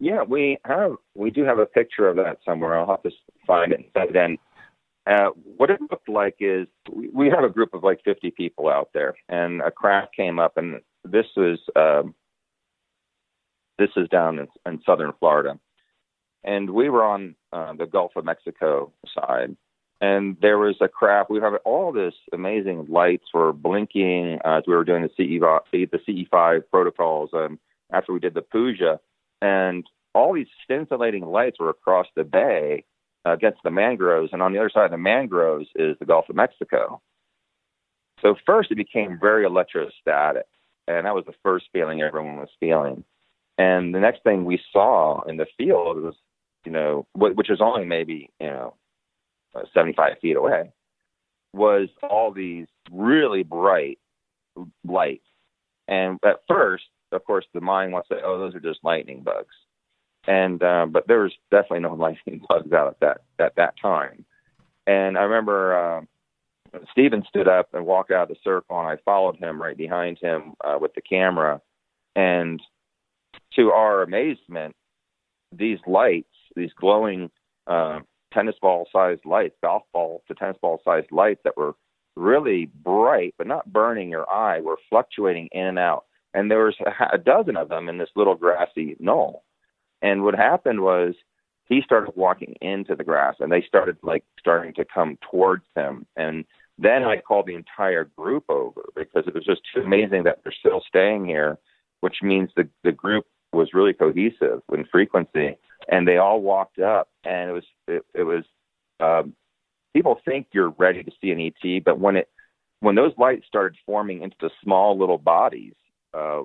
Yeah, 0.00 0.22
we 0.22 0.58
have 0.64 0.92
we 1.14 1.30
do 1.30 1.44
have 1.44 1.58
a 1.58 1.66
picture 1.66 2.08
of 2.08 2.16
that 2.16 2.38
somewhere. 2.44 2.78
I'll 2.78 2.86
have 2.86 3.02
to 3.02 3.10
find 3.46 3.72
it. 3.72 3.78
and 3.80 3.86
But 3.94 4.12
then, 4.12 4.36
uh, 5.06 5.30
what 5.56 5.70
it 5.70 5.80
looked 5.90 6.08
like 6.08 6.36
is 6.40 6.66
we, 6.92 7.08
we 7.08 7.30
have 7.30 7.44
a 7.44 7.48
group 7.48 7.72
of 7.72 7.82
like 7.84 8.00
50 8.04 8.30
people 8.32 8.68
out 8.68 8.90
there, 8.92 9.14
and 9.28 9.62
a 9.62 9.70
craft 9.70 10.14
came 10.14 10.38
up, 10.38 10.56
and 10.56 10.80
this 11.04 11.26
was 11.36 11.58
um, 11.76 12.14
this 13.78 13.90
is 13.96 14.08
down 14.08 14.38
in, 14.38 14.48
in 14.64 14.82
southern 14.84 15.12
Florida, 15.18 15.58
and 16.44 16.70
we 16.70 16.88
were 16.88 17.04
on 17.04 17.34
uh, 17.52 17.72
the 17.74 17.86
Gulf 17.86 18.12
of 18.16 18.24
Mexico 18.24 18.92
side, 19.14 19.56
and 20.00 20.36
there 20.40 20.58
was 20.58 20.76
a 20.80 20.88
craft. 20.88 21.30
We 21.30 21.40
have 21.40 21.54
all 21.64 21.92
this 21.92 22.14
amazing 22.32 22.86
lights 22.88 23.26
were 23.32 23.52
blinking 23.52 24.38
as 24.44 24.64
we 24.66 24.74
were 24.74 24.84
doing 24.84 25.02
the 25.02 25.10
CE 25.16 25.40
the 25.72 25.98
CE5 26.08 26.62
protocols 26.70 27.30
um, 27.32 27.58
after 27.92 28.12
we 28.12 28.20
did 28.20 28.34
the 28.34 28.42
Puja, 28.42 29.00
and 29.42 29.84
all 30.14 30.34
these 30.34 30.46
scintillating 30.66 31.26
lights 31.26 31.58
were 31.58 31.70
across 31.70 32.06
the 32.16 32.24
bay 32.24 32.84
uh, 33.26 33.32
against 33.32 33.62
the 33.64 33.70
mangroves, 33.70 34.30
and 34.32 34.42
on 34.42 34.52
the 34.52 34.58
other 34.58 34.70
side 34.70 34.86
of 34.86 34.90
the 34.90 34.98
mangroves 34.98 35.66
is 35.74 35.96
the 35.98 36.06
Gulf 36.06 36.28
of 36.28 36.36
Mexico. 36.36 37.00
So 38.22 38.34
first, 38.46 38.70
it 38.70 38.76
became 38.76 39.18
very 39.20 39.44
electrostatic, 39.44 40.46
and 40.88 41.06
that 41.06 41.14
was 41.14 41.24
the 41.26 41.34
first 41.42 41.66
feeling 41.72 42.00
everyone 42.02 42.36
was 42.36 42.48
feeling. 42.60 43.04
And 43.58 43.94
the 43.94 44.00
next 44.00 44.22
thing 44.22 44.44
we 44.44 44.60
saw 44.72 45.22
in 45.22 45.36
the 45.36 45.46
field 45.56 46.02
was, 46.02 46.14
you 46.64 46.72
know, 46.72 47.06
which 47.14 47.48
was 47.48 47.60
only 47.60 47.84
maybe 47.84 48.30
you 48.40 48.48
know, 48.48 48.74
uh, 49.54 49.62
75 49.72 50.18
feet 50.20 50.36
away, 50.36 50.72
was 51.52 51.88
all 52.02 52.32
these 52.32 52.66
really 52.90 53.42
bright 53.42 53.98
lights. 54.84 55.24
And 55.88 56.18
at 56.24 56.40
first, 56.48 56.84
of 57.12 57.24
course, 57.24 57.46
the 57.54 57.60
mind 57.60 57.92
wants 57.92 58.08
to 58.08 58.16
say, 58.16 58.20
"Oh, 58.22 58.38
those 58.38 58.54
are 58.54 58.60
just 58.60 58.80
lightning 58.82 59.22
bugs." 59.22 59.54
and 60.26 60.62
uh, 60.62 60.86
but 60.86 61.06
there 61.06 61.20
was 61.20 61.32
definitely 61.50 61.80
no 61.80 61.94
lightning 61.98 62.44
bugs 62.48 62.72
out 62.72 62.88
at 62.88 63.00
that 63.00 63.18
at 63.38 63.56
that 63.56 63.74
time. 63.80 64.24
And 64.86 65.18
I 65.18 65.22
remember 65.22 65.76
uh, 65.76 66.80
Stephen 66.92 67.24
stood 67.28 67.48
up 67.48 67.68
and 67.72 67.86
walked 67.86 68.10
out 68.10 68.24
of 68.24 68.28
the 68.28 68.36
circle, 68.44 68.78
and 68.78 68.88
I 68.88 68.96
followed 69.04 69.36
him 69.36 69.60
right 69.60 69.76
behind 69.76 70.18
him 70.18 70.54
uh, 70.64 70.78
with 70.80 70.94
the 70.94 71.00
camera. 71.00 71.60
And 72.14 72.62
to 73.56 73.70
our 73.70 74.02
amazement, 74.02 74.74
these 75.52 75.78
lights, 75.86 76.28
these 76.54 76.72
glowing 76.78 77.30
uh, 77.66 78.00
tennis 78.32 78.56
ball 78.60 78.88
sized 78.92 79.24
lights, 79.24 79.56
golf 79.62 79.82
ball 79.92 80.22
to 80.28 80.34
tennis 80.34 80.56
ball 80.60 80.80
sized 80.84 81.10
lights 81.10 81.40
that 81.44 81.56
were 81.56 81.74
really 82.16 82.66
bright 82.66 83.34
but 83.38 83.46
not 83.46 83.72
burning 83.72 84.10
your 84.10 84.28
eye, 84.30 84.60
were 84.60 84.78
fluctuating 84.88 85.48
in 85.52 85.66
and 85.66 85.78
out. 85.78 86.04
And 86.34 86.50
there 86.50 86.64
was 86.64 86.76
a, 86.80 87.14
a 87.14 87.18
dozen 87.18 87.56
of 87.56 87.68
them 87.68 87.88
in 87.88 87.98
this 87.98 88.10
little 88.16 88.34
grassy 88.34 88.96
knoll. 88.98 89.44
And 90.02 90.22
what 90.22 90.34
happened 90.34 90.80
was 90.80 91.14
he 91.66 91.82
started 91.82 92.12
walking 92.14 92.54
into 92.60 92.94
the 92.94 93.04
grass 93.04 93.36
and 93.40 93.50
they 93.50 93.62
started 93.66 93.96
like 94.02 94.24
starting 94.38 94.72
to 94.74 94.84
come 94.84 95.18
towards 95.30 95.64
him. 95.74 96.06
And 96.16 96.44
then 96.78 97.04
I 97.04 97.20
called 97.20 97.46
the 97.46 97.54
entire 97.54 98.04
group 98.04 98.44
over 98.48 98.82
because 98.94 99.24
it 99.26 99.34
was 99.34 99.44
just 99.44 99.62
too 99.74 99.80
amazing 99.80 100.24
that 100.24 100.40
they're 100.42 100.54
still 100.58 100.82
staying 100.86 101.24
here, 101.24 101.58
which 102.06 102.22
means 102.22 102.50
the, 102.54 102.68
the 102.84 102.92
group 102.92 103.26
was 103.52 103.74
really 103.74 103.92
cohesive 103.92 104.62
in 104.72 104.84
frequency. 104.92 105.56
And 105.88 106.06
they 106.06 106.18
all 106.18 106.40
walked 106.40 106.78
up 106.78 107.08
and 107.24 107.50
it 107.50 107.52
was, 107.52 107.64
it, 107.88 108.02
it 108.14 108.22
was, 108.22 108.44
um, 109.00 109.34
people 109.92 110.20
think 110.24 110.46
you're 110.52 110.72
ready 110.78 111.02
to 111.02 111.10
see 111.20 111.32
an 111.32 111.40
ET, 111.40 111.84
but 111.84 111.98
when 111.98 112.14
it, 112.14 112.28
when 112.78 112.94
those 112.94 113.10
lights 113.18 113.44
started 113.48 113.76
forming 113.84 114.22
into 114.22 114.36
the 114.40 114.50
small 114.62 114.96
little 114.96 115.18
bodies, 115.18 115.74
uh, 116.14 116.42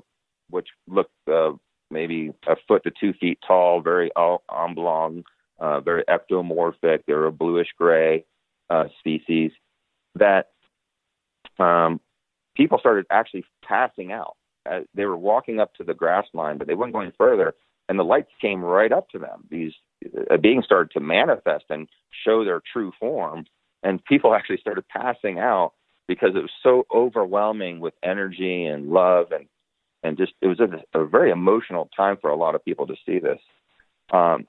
which 0.49 0.69
looked 0.87 1.11
uh, 1.31 1.51
maybe 1.91 2.31
a 2.47 2.55
foot 2.67 2.81
to 2.85 2.91
two 2.99 3.13
feet 3.13 3.37
tall, 3.45 3.81
very 3.81 4.09
oblong, 4.15 5.23
uh, 5.59 5.79
very 5.79 6.03
ectomorphic. 6.05 7.01
They're 7.05 7.25
a 7.25 7.31
bluish 7.31 7.67
gray 7.77 8.25
uh, 8.71 8.85
species 8.97 9.51
that 10.15 10.47
um, 11.59 12.01
people 12.55 12.79
started 12.79 13.05
actually 13.11 13.45
passing 13.63 14.11
out. 14.11 14.35
Uh, 14.69 14.81
they 14.93 15.05
were 15.05 15.17
walking 15.17 15.59
up 15.59 15.73
to 15.75 15.83
the 15.83 15.93
grass 15.93 16.25
line, 16.33 16.57
but 16.57 16.67
they 16.67 16.75
weren't 16.75 16.93
going 16.93 17.11
further, 17.17 17.53
and 17.89 17.97
the 17.97 18.03
lights 18.03 18.31
came 18.39 18.61
right 18.61 18.91
up 18.91 19.09
to 19.09 19.19
them. 19.19 19.45
These 19.49 19.73
uh, 20.29 20.37
beings 20.37 20.65
started 20.65 20.91
to 20.91 20.99
manifest 20.99 21.65
and 21.69 21.87
show 22.25 22.45
their 22.45 22.61
true 22.71 22.91
form, 22.99 23.45
and 23.83 24.03
people 24.05 24.33
actually 24.35 24.57
started 24.57 24.87
passing 24.87 25.39
out 25.39 25.73
because 26.07 26.31
it 26.35 26.41
was 26.41 26.51
so 26.61 26.85
overwhelming 26.93 27.79
with 27.79 27.93
energy 28.03 28.65
and 28.65 28.89
love 28.89 29.31
and 29.31 29.47
and 30.03 30.17
just 30.17 30.33
it 30.41 30.47
was 30.47 30.59
a, 30.59 30.99
a 30.99 31.05
very 31.05 31.31
emotional 31.31 31.89
time 31.95 32.17
for 32.19 32.29
a 32.29 32.35
lot 32.35 32.55
of 32.55 32.65
people 32.65 32.87
to 32.87 32.95
see 33.05 33.19
this. 33.19 33.39
Um, 34.11 34.47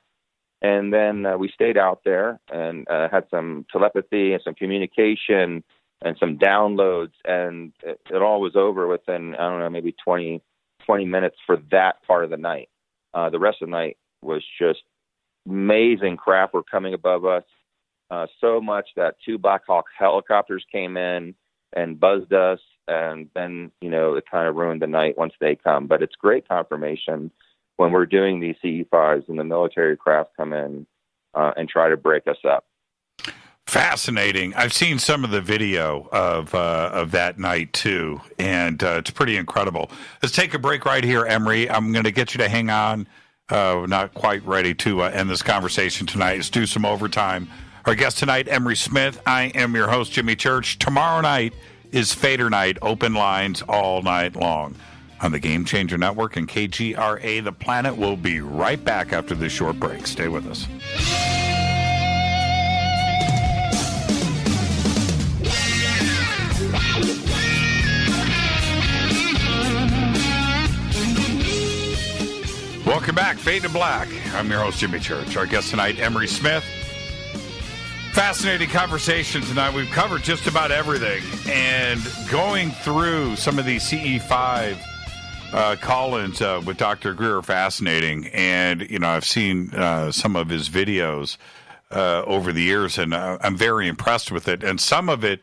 and 0.62 0.92
then 0.92 1.26
uh, 1.26 1.36
we 1.36 1.50
stayed 1.50 1.76
out 1.76 2.02
there 2.04 2.40
and 2.50 2.88
uh, 2.88 3.08
had 3.10 3.24
some 3.30 3.66
telepathy 3.70 4.32
and 4.32 4.42
some 4.42 4.54
communication 4.54 5.62
and 6.04 6.16
some 6.18 6.38
downloads, 6.38 7.12
and 7.24 7.72
it, 7.82 8.00
it 8.10 8.22
all 8.22 8.40
was 8.40 8.56
over 8.56 8.86
within 8.86 9.34
I 9.34 9.48
don't 9.48 9.60
know 9.60 9.70
maybe 9.70 9.94
20, 10.04 10.42
20 10.86 11.04
minutes 11.04 11.36
for 11.46 11.58
that 11.70 12.02
part 12.06 12.24
of 12.24 12.30
the 12.30 12.36
night. 12.36 12.68
Uh, 13.14 13.30
the 13.30 13.38
rest 13.38 13.58
of 13.62 13.68
the 13.68 13.72
night 13.72 13.96
was 14.22 14.42
just 14.58 14.80
amazing 15.46 16.16
craft 16.16 16.54
were 16.54 16.62
coming 16.62 16.94
above 16.94 17.24
us. 17.24 17.44
Uh, 18.10 18.26
so 18.40 18.60
much 18.60 18.88
that 18.96 19.16
two 19.24 19.38
Black 19.38 19.62
Hawk 19.66 19.86
helicopters 19.98 20.64
came 20.70 20.96
in 20.96 21.34
and 21.74 21.98
buzzed 21.98 22.32
us 22.32 22.60
and 22.88 23.28
then 23.34 23.70
you 23.80 23.90
know 23.90 24.14
it 24.14 24.24
kind 24.30 24.48
of 24.48 24.56
ruined 24.56 24.82
the 24.82 24.86
night 24.86 25.16
once 25.16 25.34
they 25.40 25.56
come. 25.56 25.86
But 25.86 26.02
it's 26.02 26.14
great 26.16 26.48
confirmation 26.48 27.30
when 27.76 27.92
we're 27.92 28.06
doing 28.06 28.40
these 28.40 28.56
CE5s 28.62 29.28
and 29.28 29.38
the 29.38 29.44
military 29.44 29.96
craft 29.96 30.30
come 30.36 30.52
in 30.52 30.86
uh, 31.34 31.52
and 31.56 31.68
try 31.68 31.88
to 31.88 31.96
break 31.96 32.26
us 32.26 32.36
up. 32.48 32.64
Fascinating. 33.72 34.52
I've 34.52 34.74
seen 34.74 34.98
some 34.98 35.24
of 35.24 35.30
the 35.30 35.40
video 35.40 36.06
of 36.12 36.54
uh, 36.54 36.90
of 36.92 37.10
that 37.12 37.38
night 37.38 37.72
too, 37.72 38.20
and 38.38 38.84
uh, 38.84 38.96
it's 38.98 39.10
pretty 39.10 39.38
incredible. 39.38 39.90
Let's 40.22 40.34
take 40.34 40.52
a 40.52 40.58
break 40.58 40.84
right 40.84 41.02
here, 41.02 41.24
Emery. 41.24 41.70
I'm 41.70 41.90
going 41.90 42.04
to 42.04 42.10
get 42.10 42.34
you 42.34 42.38
to 42.42 42.50
hang 42.50 42.68
on. 42.68 43.08
Uh, 43.48 43.86
not 43.88 44.12
quite 44.12 44.44
ready 44.44 44.74
to 44.74 45.00
uh, 45.00 45.08
end 45.14 45.30
this 45.30 45.42
conversation 45.42 46.06
tonight. 46.06 46.34
Let's 46.34 46.50
do 46.50 46.66
some 46.66 46.84
overtime. 46.84 47.48
Our 47.86 47.94
guest 47.94 48.18
tonight, 48.18 48.46
Emery 48.46 48.76
Smith. 48.76 49.22
I 49.24 49.44
am 49.54 49.74
your 49.74 49.88
host, 49.88 50.12
Jimmy 50.12 50.36
Church. 50.36 50.78
Tomorrow 50.78 51.22
night, 51.22 51.54
is 51.92 52.12
Fader 52.12 52.50
Night, 52.50 52.76
open 52.82 53.14
lines 53.14 53.62
all 53.62 54.02
night 54.02 54.36
long. 54.36 54.76
On 55.22 55.32
the 55.32 55.40
Game 55.40 55.64
Changer 55.64 55.96
Network 55.96 56.36
and 56.36 56.46
KGRA 56.46 57.42
The 57.42 57.52
Planet, 57.52 57.96
we'll 57.96 58.16
be 58.16 58.42
right 58.42 58.84
back 58.84 59.14
after 59.14 59.34
this 59.34 59.52
short 59.54 59.80
break. 59.80 60.06
Stay 60.06 60.28
with 60.28 60.46
us. 60.46 61.31
Welcome 73.02 73.16
back, 73.16 73.36
Fade 73.36 73.62
to 73.62 73.68
Black. 73.68 74.06
I'm 74.32 74.48
your 74.48 74.60
host, 74.60 74.78
Jimmy 74.78 75.00
Church. 75.00 75.36
Our 75.36 75.44
guest 75.44 75.70
tonight, 75.70 75.98
Emery 75.98 76.28
Smith. 76.28 76.62
Fascinating 78.12 78.68
conversation 78.68 79.42
tonight. 79.42 79.74
We've 79.74 79.90
covered 79.90 80.22
just 80.22 80.46
about 80.46 80.70
everything, 80.70 81.20
and 81.50 82.00
going 82.30 82.70
through 82.70 83.34
some 83.34 83.58
of 83.58 83.66
these 83.66 83.82
CE5 83.90 84.78
uh, 85.52 85.76
call-ins 85.80 86.40
uh, 86.40 86.62
with 86.64 86.76
Dr. 86.76 87.12
Greer 87.12 87.38
are 87.38 87.42
fascinating. 87.42 88.28
And 88.28 88.88
you 88.88 89.00
know, 89.00 89.08
I've 89.08 89.26
seen 89.26 89.74
uh, 89.74 90.12
some 90.12 90.36
of 90.36 90.48
his 90.48 90.68
videos 90.68 91.38
uh, 91.90 92.22
over 92.22 92.52
the 92.52 92.62
years, 92.62 92.98
and 92.98 93.12
uh, 93.14 93.36
I'm 93.40 93.56
very 93.56 93.88
impressed 93.88 94.30
with 94.30 94.46
it. 94.46 94.62
And 94.62 94.80
some 94.80 95.08
of 95.08 95.24
it 95.24 95.42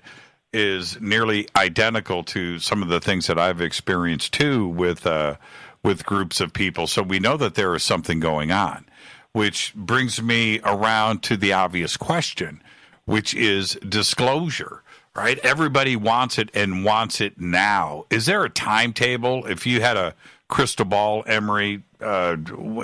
is 0.53 0.99
nearly 1.01 1.49
identical 1.57 2.23
to 2.23 2.57
some 2.57 2.81
of 2.81 2.87
the 2.87 3.01
things 3.01 3.27
that 3.27 3.37
I've 3.37 3.61
experienced 3.61 4.31
too 4.31 4.65
with 4.65 5.05
uh, 5.05 5.35
with 5.83 6.05
groups 6.05 6.41
of 6.41 6.53
people. 6.53 6.87
So 6.87 7.01
we 7.01 7.19
know 7.19 7.37
that 7.37 7.55
there 7.55 7.75
is 7.75 7.83
something 7.83 8.19
going 8.19 8.51
on 8.51 8.85
which 9.31 9.73
brings 9.75 10.21
me 10.21 10.59
around 10.63 11.21
to 11.23 11.37
the 11.37 11.53
obvious 11.53 11.97
question, 11.97 12.61
which 13.05 13.33
is 13.33 13.77
disclosure. 13.87 14.83
Right? 15.15 15.39
Everybody 15.39 15.95
wants 15.95 16.37
it 16.37 16.49
and 16.53 16.85
wants 16.85 17.19
it 17.19 17.41
now. 17.41 18.05
Is 18.09 18.25
there 18.25 18.45
a 18.45 18.49
timetable? 18.49 19.45
If 19.47 19.65
you 19.65 19.81
had 19.81 19.97
a 19.97 20.15
crystal 20.47 20.85
ball, 20.85 21.23
Emery, 21.25 21.83
uh, 21.99 22.37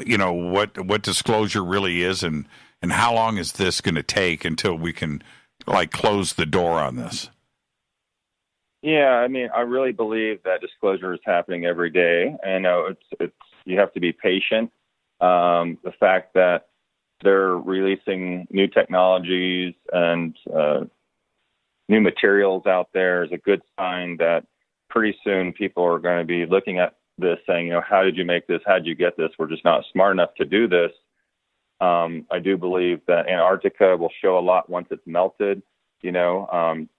you 0.05 0.17
know 0.17 0.33
what 0.33 0.77
what 0.85 1.01
disclosure 1.01 1.63
really 1.63 2.01
is, 2.01 2.23
and 2.23 2.45
and 2.81 2.91
how 2.91 3.13
long 3.13 3.37
is 3.37 3.53
this 3.53 3.79
going 3.79 3.95
to 3.95 4.03
take 4.03 4.43
until 4.43 4.75
we 4.75 4.91
can 4.91 5.23
like 5.65 5.91
close 5.91 6.33
the 6.33 6.47
door 6.47 6.79
on 6.79 6.97
this? 6.97 7.29
Yeah, 8.85 9.17
I 9.17 9.27
mean, 9.27 9.49
I 9.55 9.61
really 9.61 9.91
believe 9.91 10.43
that 10.43 10.61
disclosure 10.61 11.13
is 11.13 11.19
happening 11.25 11.65
every 11.65 11.89
day. 11.89 12.35
I 12.45 12.59
know 12.59 12.85
it's 12.85 13.03
it's 13.19 13.33
you 13.65 13.79
have 13.79 13.91
to 13.93 13.99
be 13.99 14.11
patient 14.11 14.71
um, 15.21 15.77
the 15.83 15.93
fact 15.99 16.33
that 16.33 16.67
they're 17.23 17.57
releasing 17.57 18.47
new 18.51 18.67
technologies 18.67 19.73
and 19.93 20.35
uh, 20.53 20.81
new 21.87 22.01
materials 22.01 22.65
out 22.65 22.89
there 22.93 23.23
is 23.23 23.31
a 23.31 23.37
good 23.37 23.61
sign 23.79 24.17
that 24.17 24.45
pretty 24.89 25.17
soon 25.23 25.53
people 25.53 25.83
are 25.83 25.99
going 25.99 26.19
to 26.19 26.25
be 26.25 26.45
looking 26.45 26.79
at 26.79 26.95
this 27.17 27.39
saying, 27.47 27.67
you 27.67 27.73
know, 27.73 27.81
how 27.81 28.03
did 28.03 28.17
you 28.17 28.25
make 28.25 28.45
this? 28.47 28.61
How 28.65 28.75
did 28.75 28.85
you 28.85 28.95
get 28.95 29.15
this? 29.15 29.29
We're 29.39 29.47
just 29.47 29.63
not 29.63 29.85
smart 29.91 30.13
enough 30.13 30.35
to 30.35 30.45
do 30.45 30.67
this. 30.67 30.91
Um, 31.79 32.25
I 32.29 32.39
do 32.39 32.57
believe 32.57 33.01
that 33.07 33.27
Antarctica 33.29 33.95
will 33.95 34.11
show 34.21 34.37
a 34.37 34.41
lot 34.41 34.69
once 34.69 34.87
it's 34.91 35.05
melted. 35.05 35.61
You 36.01 36.11
know, 36.11 36.47
um, 36.47 36.89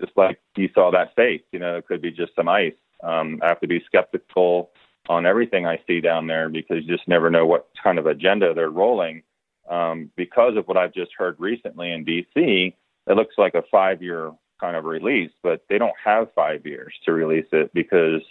just 0.00 0.12
like 0.16 0.40
you 0.56 0.68
saw 0.74 0.90
that 0.90 1.14
face, 1.14 1.42
you 1.52 1.58
know, 1.58 1.76
it 1.76 1.86
could 1.86 2.02
be 2.02 2.10
just 2.10 2.34
some 2.34 2.48
ice. 2.48 2.74
Um, 3.02 3.40
I 3.42 3.48
have 3.48 3.60
to 3.60 3.66
be 3.66 3.82
skeptical 3.86 4.70
on 5.08 5.26
everything 5.26 5.66
I 5.66 5.80
see 5.86 6.00
down 6.00 6.26
there 6.26 6.48
because 6.48 6.84
you 6.84 6.96
just 6.96 7.08
never 7.08 7.30
know 7.30 7.46
what 7.46 7.68
kind 7.82 7.98
of 7.98 8.06
agenda 8.06 8.54
they're 8.54 8.70
rolling. 8.70 9.22
Um, 9.68 10.10
because 10.16 10.56
of 10.56 10.66
what 10.66 10.76
I've 10.76 10.94
just 10.94 11.12
heard 11.16 11.36
recently 11.38 11.92
in 11.92 12.04
DC, 12.04 12.74
it 13.06 13.16
looks 13.16 13.34
like 13.38 13.54
a 13.54 13.64
five 13.70 14.02
year 14.02 14.32
kind 14.60 14.76
of 14.76 14.84
release, 14.84 15.30
but 15.42 15.64
they 15.68 15.78
don't 15.78 15.94
have 16.04 16.32
five 16.34 16.66
years 16.66 16.94
to 17.04 17.12
release 17.12 17.46
it 17.52 17.72
because 17.74 18.22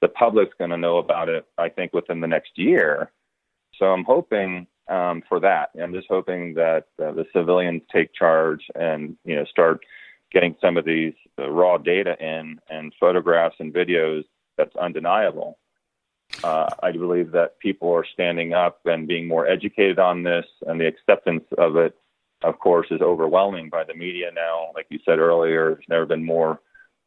the 0.00 0.08
public's 0.08 0.54
going 0.58 0.70
to 0.70 0.76
know 0.76 0.98
about 0.98 1.28
it, 1.28 1.46
I 1.56 1.68
think, 1.68 1.92
within 1.92 2.20
the 2.20 2.26
next 2.26 2.52
year. 2.56 3.10
So 3.78 3.86
I'm 3.86 4.04
hoping 4.04 4.66
um, 4.88 5.22
for 5.28 5.40
that. 5.40 5.70
I'm 5.80 5.92
just 5.92 6.08
hoping 6.08 6.54
that 6.54 6.86
uh, 7.02 7.12
the 7.12 7.26
civilians 7.32 7.82
take 7.92 8.12
charge 8.14 8.62
and 8.74 9.16
you 9.24 9.36
know 9.36 9.44
start 9.44 9.84
getting 10.32 10.56
some 10.60 10.76
of 10.76 10.84
these 10.84 11.14
uh, 11.38 11.48
raw 11.50 11.78
data 11.78 12.16
in 12.20 12.60
and 12.68 12.92
photographs 12.98 13.56
and 13.58 13.72
videos 13.72 14.24
that's 14.56 14.74
undeniable. 14.76 15.58
Uh, 16.44 16.68
I 16.82 16.92
believe 16.92 17.32
that 17.32 17.58
people 17.58 17.90
are 17.92 18.04
standing 18.12 18.52
up 18.52 18.80
and 18.84 19.08
being 19.08 19.26
more 19.26 19.46
educated 19.46 19.98
on 19.98 20.22
this, 20.22 20.44
and 20.66 20.80
the 20.80 20.86
acceptance 20.86 21.44
of 21.56 21.76
it, 21.76 21.96
of 22.42 22.58
course, 22.58 22.86
is 22.90 23.00
overwhelming 23.00 23.70
by 23.70 23.84
the 23.84 23.94
media 23.94 24.30
now. 24.34 24.70
Like 24.74 24.86
you 24.90 25.00
said 25.04 25.18
earlier, 25.18 25.74
there's 25.74 25.88
never 25.88 26.06
been 26.06 26.24
more 26.24 26.60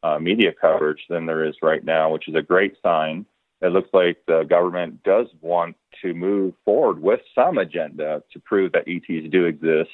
uh, 0.03 0.19
media 0.19 0.51
coverage 0.59 1.05
than 1.09 1.25
there 1.25 1.45
is 1.45 1.55
right 1.61 1.83
now, 1.83 2.11
which 2.11 2.27
is 2.27 2.35
a 2.35 2.41
great 2.41 2.75
sign. 2.81 3.25
It 3.61 3.71
looks 3.71 3.89
like 3.93 4.17
the 4.27 4.43
government 4.43 5.03
does 5.03 5.27
want 5.39 5.75
to 6.01 6.13
move 6.13 6.55
forward 6.65 6.99
with 6.99 7.19
some 7.35 7.59
agenda 7.59 8.23
to 8.33 8.39
prove 8.39 8.71
that 8.71 8.87
ETs 8.87 9.31
do 9.31 9.45
exist. 9.45 9.91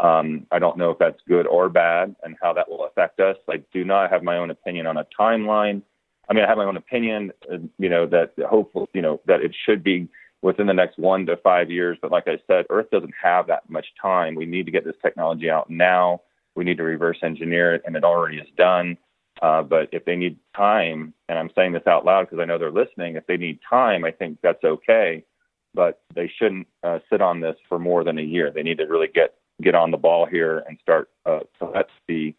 Um, 0.00 0.46
I 0.50 0.58
don't 0.58 0.76
know 0.76 0.90
if 0.90 0.98
that's 0.98 1.20
good 1.28 1.46
or 1.46 1.68
bad 1.68 2.14
and 2.22 2.36
how 2.42 2.52
that 2.52 2.68
will 2.68 2.84
affect 2.86 3.20
us. 3.20 3.36
I 3.48 3.62
do 3.72 3.84
not 3.84 4.10
have 4.10 4.22
my 4.22 4.38
own 4.38 4.50
opinion 4.50 4.86
on 4.86 4.96
a 4.96 5.06
timeline. 5.18 5.82
I 6.28 6.32
mean, 6.32 6.44
I 6.44 6.48
have 6.48 6.58
my 6.58 6.64
own 6.64 6.76
opinion, 6.76 7.32
uh, 7.52 7.58
you 7.78 7.88
know, 7.88 8.06
that 8.06 8.32
hopefully, 8.48 8.86
you 8.92 9.02
know, 9.02 9.20
that 9.26 9.40
it 9.40 9.54
should 9.64 9.84
be 9.84 10.08
within 10.42 10.66
the 10.66 10.74
next 10.74 10.98
one 10.98 11.26
to 11.26 11.36
five 11.38 11.70
years. 11.70 11.96
But 12.00 12.10
like 12.10 12.26
I 12.26 12.38
said, 12.46 12.66
Earth 12.70 12.90
doesn't 12.90 13.14
have 13.22 13.46
that 13.46 13.68
much 13.68 13.86
time. 14.00 14.34
We 14.34 14.46
need 14.46 14.66
to 14.66 14.72
get 14.72 14.84
this 14.84 14.96
technology 15.02 15.48
out 15.48 15.70
now. 15.70 16.22
We 16.54 16.64
need 16.64 16.76
to 16.78 16.82
reverse 16.82 17.18
engineer 17.22 17.74
it, 17.74 17.82
and 17.86 17.96
it 17.96 18.04
already 18.04 18.38
is 18.38 18.48
done. 18.56 18.96
Uh, 19.42 19.62
but 19.62 19.88
if 19.92 20.04
they 20.04 20.16
need 20.16 20.38
time, 20.56 21.12
and 21.28 21.38
I'm 21.38 21.50
saying 21.54 21.72
this 21.72 21.86
out 21.86 22.04
loud 22.04 22.28
because 22.28 22.40
I 22.40 22.44
know 22.44 22.58
they're 22.58 22.70
listening, 22.70 23.16
if 23.16 23.26
they 23.26 23.36
need 23.36 23.58
time, 23.68 24.04
I 24.04 24.12
think 24.12 24.38
that's 24.42 24.62
okay. 24.62 25.24
But 25.72 26.02
they 26.14 26.30
shouldn't 26.38 26.68
uh, 26.84 27.00
sit 27.10 27.20
on 27.20 27.40
this 27.40 27.56
for 27.68 27.78
more 27.78 28.04
than 28.04 28.18
a 28.18 28.22
year. 28.22 28.52
They 28.52 28.62
need 28.62 28.78
to 28.78 28.84
really 28.84 29.08
get 29.12 29.34
get 29.62 29.74
on 29.74 29.90
the 29.90 29.96
ball 29.96 30.26
here 30.26 30.64
and 30.68 30.78
start 30.80 31.10
uh, 31.26 31.40
to 31.58 31.70
let 31.70 31.86
the 32.08 32.34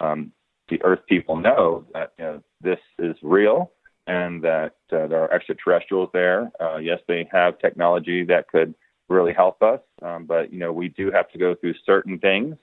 um, 0.00 0.32
the 0.68 0.82
Earth 0.82 1.00
people 1.08 1.36
know 1.36 1.84
that 1.92 2.12
you 2.18 2.24
know, 2.24 2.42
this 2.60 2.78
is 2.98 3.16
real 3.22 3.72
and 4.06 4.42
that 4.42 4.76
uh, 4.92 5.06
there 5.06 5.22
are 5.22 5.32
extraterrestrials 5.32 6.10
there. 6.12 6.50
Uh, 6.60 6.76
yes, 6.76 7.00
they 7.06 7.28
have 7.30 7.58
technology 7.58 8.24
that 8.24 8.48
could 8.48 8.74
really 9.08 9.32
help 9.32 9.62
us, 9.62 9.80
um, 10.02 10.24
but 10.24 10.52
you 10.52 10.58
know 10.58 10.72
we 10.72 10.88
do 10.88 11.10
have 11.10 11.30
to 11.30 11.38
go 11.38 11.54
through 11.54 11.74
certain 11.84 12.18
things 12.18 12.56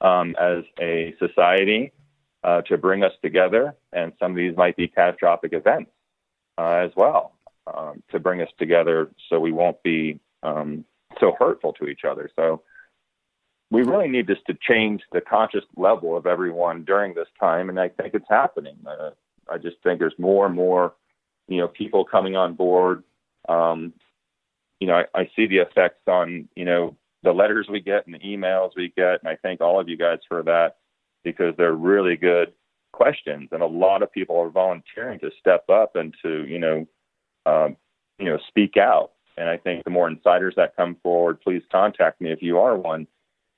um, 0.00 0.34
as 0.40 0.64
a 0.80 1.14
society 1.18 1.92
uh, 2.44 2.62
to 2.62 2.78
bring 2.78 3.02
us 3.02 3.12
together, 3.22 3.74
and 3.92 4.12
some 4.18 4.32
of 4.32 4.36
these 4.36 4.56
might 4.56 4.76
be 4.76 4.88
catastrophic 4.88 5.52
events 5.52 5.90
uh, 6.58 6.82
as 6.84 6.90
well 6.96 7.36
um, 7.72 8.02
to 8.10 8.18
bring 8.18 8.40
us 8.40 8.48
together, 8.58 9.10
so 9.28 9.38
we 9.38 9.52
won't 9.52 9.80
be 9.82 10.20
um, 10.42 10.84
so 11.20 11.34
hurtful 11.38 11.72
to 11.74 11.86
each 11.86 12.04
other. 12.04 12.30
So 12.36 12.62
we 13.72 13.82
really 13.82 14.08
need 14.08 14.26
this 14.26 14.38
to 14.46 14.54
change 14.68 15.00
the 15.12 15.22
conscious 15.22 15.64
level 15.76 16.14
of 16.14 16.26
everyone 16.26 16.84
during 16.84 17.14
this 17.14 17.28
time, 17.40 17.70
and 17.70 17.80
I 17.80 17.88
think 17.88 18.12
it's 18.12 18.28
happening. 18.28 18.76
Uh, 18.86 19.10
I 19.50 19.56
just 19.56 19.76
think 19.82 19.98
there's 19.98 20.18
more 20.18 20.44
and 20.44 20.54
more, 20.54 20.92
you 21.48 21.56
know, 21.56 21.68
people 21.68 22.04
coming 22.04 22.36
on 22.36 22.52
board. 22.52 23.02
Um, 23.48 23.94
you 24.78 24.86
know, 24.86 24.96
I, 24.96 25.04
I 25.14 25.30
see 25.34 25.46
the 25.46 25.58
effects 25.58 26.02
on, 26.06 26.50
you 26.54 26.66
know, 26.66 26.96
the 27.22 27.32
letters 27.32 27.66
we 27.70 27.80
get 27.80 28.04
and 28.04 28.14
the 28.14 28.18
emails 28.18 28.72
we 28.76 28.92
get, 28.94 29.20
and 29.22 29.28
I 29.28 29.36
thank 29.42 29.62
all 29.62 29.80
of 29.80 29.88
you 29.88 29.96
guys 29.96 30.18
for 30.28 30.42
that 30.42 30.76
because 31.24 31.54
they're 31.56 31.72
really 31.72 32.16
good 32.16 32.52
questions, 32.92 33.48
and 33.52 33.62
a 33.62 33.66
lot 33.66 34.02
of 34.02 34.12
people 34.12 34.38
are 34.38 34.50
volunteering 34.50 35.18
to 35.20 35.30
step 35.40 35.64
up 35.70 35.96
and 35.96 36.14
to 36.20 36.44
you 36.46 36.58
know, 36.58 36.86
um, 37.46 37.78
you 38.18 38.26
know, 38.26 38.38
speak 38.48 38.76
out. 38.76 39.12
And 39.38 39.48
I 39.48 39.56
think 39.56 39.84
the 39.84 39.90
more 39.90 40.10
insiders 40.10 40.52
that 40.58 40.76
come 40.76 40.98
forward, 41.02 41.40
please 41.40 41.62
contact 41.72 42.20
me 42.20 42.30
if 42.32 42.42
you 42.42 42.58
are 42.58 42.76
one 42.76 43.06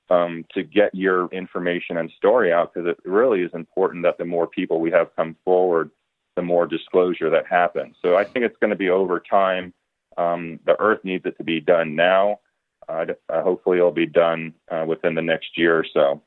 um, 0.09 0.45
to 0.53 0.63
get 0.63 0.93
your 0.93 1.27
information 1.27 1.97
and 1.97 2.11
story 2.17 2.51
out 2.51 2.73
because 2.73 2.87
it 2.87 2.97
really 3.09 3.41
is 3.41 3.51
important 3.53 4.03
that 4.03 4.17
the 4.17 4.25
more 4.25 4.47
people 4.47 4.79
we 4.79 4.91
have 4.91 5.15
come 5.15 5.35
forward, 5.43 5.89
the 6.35 6.41
more 6.41 6.67
disclosure 6.67 7.29
that 7.29 7.47
happens. 7.47 7.95
So 8.01 8.15
I 8.15 8.23
think 8.23 8.45
it's 8.45 8.57
going 8.59 8.69
to 8.69 8.75
be 8.75 8.89
over 8.89 9.19
time. 9.19 9.73
Um, 10.17 10.59
the 10.65 10.79
Earth 10.79 10.99
needs 11.03 11.25
it 11.25 11.37
to 11.37 11.43
be 11.43 11.59
done 11.59 11.95
now. 11.95 12.39
Uh, 12.87 13.05
hopefully, 13.29 13.77
it'll 13.77 13.91
be 13.91 14.05
done 14.05 14.53
uh, 14.69 14.85
within 14.87 15.15
the 15.15 15.21
next 15.21 15.57
year 15.57 15.77
or 15.77 15.85
so. 15.91 16.21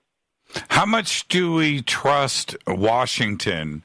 How 0.71 0.87
much 0.87 1.29
do 1.29 1.53
we 1.53 1.83
trust 1.83 2.57
Washington 2.67 3.85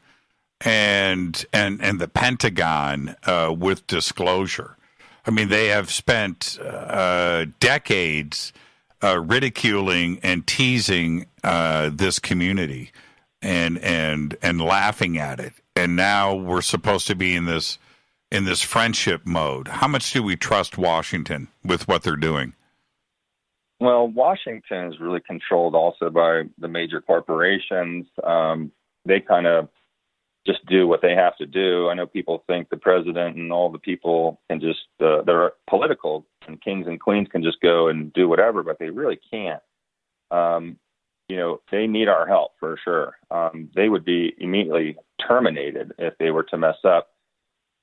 and 0.61 1.45
and 1.53 1.81
and 1.83 1.99
the 1.99 2.07
Pentagon 2.07 3.15
uh, 3.25 3.53
with 3.55 3.85
disclosure? 3.85 4.77
I 5.25 5.31
mean, 5.31 5.49
they 5.49 5.67
have 5.67 5.91
spent 5.91 6.57
uh, 6.61 7.45
decades 7.59 8.53
uh, 9.03 9.19
ridiculing 9.19 10.19
and 10.23 10.47
teasing 10.47 11.25
uh, 11.43 11.89
this 11.93 12.19
community 12.19 12.91
and 13.41 13.77
and 13.79 14.37
and 14.41 14.61
laughing 14.61 15.17
at 15.17 15.39
it, 15.39 15.53
and 15.75 15.95
now 15.95 16.33
we're 16.33 16.61
supposed 16.61 17.07
to 17.07 17.15
be 17.15 17.35
in 17.35 17.45
this 17.45 17.77
in 18.31 18.45
this 18.45 18.61
friendship 18.61 19.21
mode. 19.25 19.67
How 19.67 19.87
much 19.87 20.11
do 20.13 20.23
we 20.23 20.35
trust 20.35 20.77
Washington 20.77 21.49
with 21.63 21.87
what 21.87 22.03
they're 22.03 22.15
doing? 22.15 22.53
Well, 23.79 24.07
Washington 24.07 24.87
is 24.93 24.99
really 24.99 25.19
controlled 25.19 25.75
also 25.75 26.09
by 26.09 26.43
the 26.57 26.69
major 26.69 27.01
corporations. 27.01 28.05
Um, 28.23 28.71
they 29.05 29.19
kind 29.19 29.45
of 29.45 29.67
just 30.45 30.65
do 30.65 30.87
what 30.87 31.01
they 31.01 31.15
have 31.15 31.37
to 31.37 31.45
do. 31.45 31.89
I 31.89 31.93
know 31.93 32.05
people 32.05 32.43
think 32.47 32.69
the 32.69 32.77
president 32.77 33.37
and 33.37 33.51
all 33.51 33.71
the 33.71 33.79
people 33.79 34.41
can 34.49 34.59
just, 34.59 34.87
uh, 35.01 35.21
they're 35.21 35.53
political 35.69 36.25
and 36.47 36.61
kings 36.61 36.87
and 36.87 36.99
queens 36.99 37.27
can 37.31 37.43
just 37.43 37.61
go 37.61 37.87
and 37.87 38.11
do 38.13 38.27
whatever, 38.27 38.63
but 38.63 38.77
they 38.79 38.89
really 38.89 39.19
can't. 39.31 39.61
Um, 40.31 40.77
you 41.29 41.37
know, 41.37 41.61
they 41.71 41.87
need 41.87 42.09
our 42.09 42.27
help 42.27 42.51
for 42.59 42.77
sure. 42.83 43.17
Um, 43.31 43.69
they 43.75 43.87
would 43.87 44.03
be 44.03 44.33
immediately 44.37 44.97
terminated 45.25 45.93
if 45.97 46.13
they 46.19 46.31
were 46.31 46.43
to 46.43 46.57
mess 46.57 46.75
up. 46.83 47.09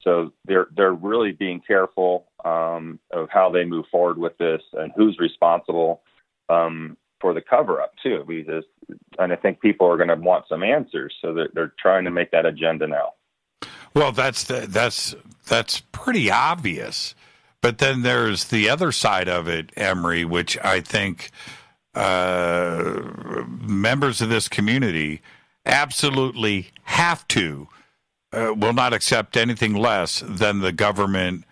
So 0.03 0.33
they're 0.47 0.69
they're 0.75 0.95
really 0.95 1.33
being 1.33 1.61
careful 1.61 2.27
um, 2.45 3.01
of 3.11 3.29
how 3.31 3.51
they 3.51 3.65
move 3.65 3.87
forward 3.91 4.19
with 4.19 4.37
this 4.39 4.63
and 4.73 4.93
who's 4.97 5.19
responsible 5.19 6.03
um, 6.49 6.97
for 7.21 7.35
the 7.35 7.41
cover 7.41 7.81
up 7.81 7.93
too. 8.03 8.25
Because 8.27 8.65
and 9.19 9.33
I 9.33 9.37
think 9.37 9.61
people 9.61 9.87
are 9.87 9.97
going 9.97 10.09
to 10.09 10.17
want 10.17 10.47
some 10.49 10.63
answers, 10.63 11.15
so 11.21 11.35
they're, 11.35 11.49
they're 11.53 11.75
trying 11.79 12.05
to 12.05 12.11
make 12.11 12.31
that 12.31 12.47
agenda 12.47 12.87
now. 12.87 13.13
Well, 13.95 14.13
that's 14.13 14.45
the, 14.45 14.67
that's 14.69 15.15
that's 15.47 15.81
pretty 15.93 16.31
obvious. 16.31 17.15
But 17.61 17.79
then 17.79 18.03
there's 18.03 18.45
the 18.45 18.71
other 18.71 18.91
side 18.91 19.29
of 19.29 19.47
it, 19.49 19.71
Emery, 19.77 20.25
which 20.25 20.57
I 20.65 20.81
think 20.81 21.31
uh, 21.95 23.03
members 23.61 24.23
of 24.23 24.29
this 24.31 24.49
community 24.49 25.21
absolutely 25.67 26.71
have 26.85 27.27
to 27.29 27.69
uh, 28.33 28.55
will 28.57 28.73
not 28.73 28.93
accept 28.93 29.37
anything 29.37 29.75
less 29.75 30.23
than 30.27 30.61
the 30.61 30.73
government 30.73 31.45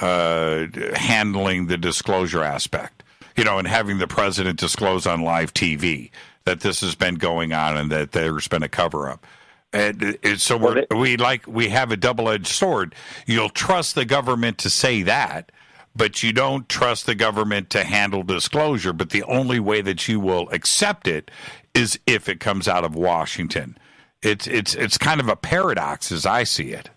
uh, 0.00 0.66
handling 0.94 1.66
the 1.66 1.76
disclosure 1.76 2.42
aspect. 2.42 2.99
You 3.36 3.44
know, 3.44 3.58
and 3.58 3.66
having 3.66 3.98
the 3.98 4.06
president 4.06 4.58
disclose 4.58 5.06
on 5.06 5.22
live 5.22 5.54
TV 5.54 6.10
that 6.44 6.60
this 6.60 6.80
has 6.80 6.94
been 6.94 7.16
going 7.16 7.52
on 7.52 7.76
and 7.76 7.92
that 7.92 8.12
there's 8.12 8.48
been 8.48 8.62
a 8.62 8.68
cover 8.68 9.08
up. 9.08 9.26
And, 9.72 10.18
and 10.22 10.40
so 10.40 10.56
we 10.56 10.96
we 10.96 11.16
like 11.16 11.46
we 11.46 11.68
have 11.68 11.92
a 11.92 11.96
double 11.96 12.28
edged 12.28 12.48
sword. 12.48 12.94
You'll 13.26 13.50
trust 13.50 13.94
the 13.94 14.04
government 14.04 14.58
to 14.58 14.70
say 14.70 15.02
that, 15.02 15.52
but 15.94 16.22
you 16.22 16.32
don't 16.32 16.68
trust 16.68 17.06
the 17.06 17.14
government 17.14 17.70
to 17.70 17.84
handle 17.84 18.22
disclosure. 18.22 18.92
But 18.92 19.10
the 19.10 19.22
only 19.24 19.60
way 19.60 19.80
that 19.80 20.08
you 20.08 20.18
will 20.18 20.48
accept 20.50 21.06
it 21.06 21.30
is 21.72 22.00
if 22.06 22.28
it 22.28 22.40
comes 22.40 22.66
out 22.66 22.84
of 22.84 22.96
Washington 22.96 23.78
it's 24.22 24.46
it's 24.46 24.74
it's 24.74 24.98
kind 24.98 25.20
of 25.20 25.28
a 25.28 25.36
paradox 25.36 26.12
as 26.12 26.26
I 26.26 26.44
see 26.44 26.72
it. 26.72 26.90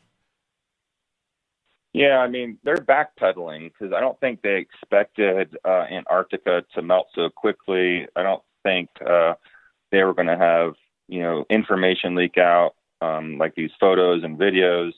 Yeah, 1.93 2.17
I 2.17 2.27
mean 2.27 2.57
they're 2.63 2.77
backpedaling 2.77 3.71
because 3.71 3.93
I 3.93 3.99
don't 3.99 4.19
think 4.19 4.41
they 4.41 4.57
expected 4.57 5.55
uh, 5.63 5.85
Antarctica 5.91 6.65
to 6.73 6.81
melt 6.81 7.07
so 7.13 7.29
quickly. 7.29 8.07
I 8.15 8.23
don't 8.23 8.41
think 8.63 8.89
uh, 9.07 9.35
they 9.91 10.03
were 10.03 10.15
going 10.15 10.27
to 10.27 10.37
have 10.37 10.73
you 11.07 11.21
know 11.21 11.45
information 11.49 12.15
leak 12.15 12.37
out 12.37 12.73
um, 13.01 13.37
like 13.37 13.53
these 13.55 13.71
photos 13.79 14.23
and 14.23 14.39
videos. 14.39 14.93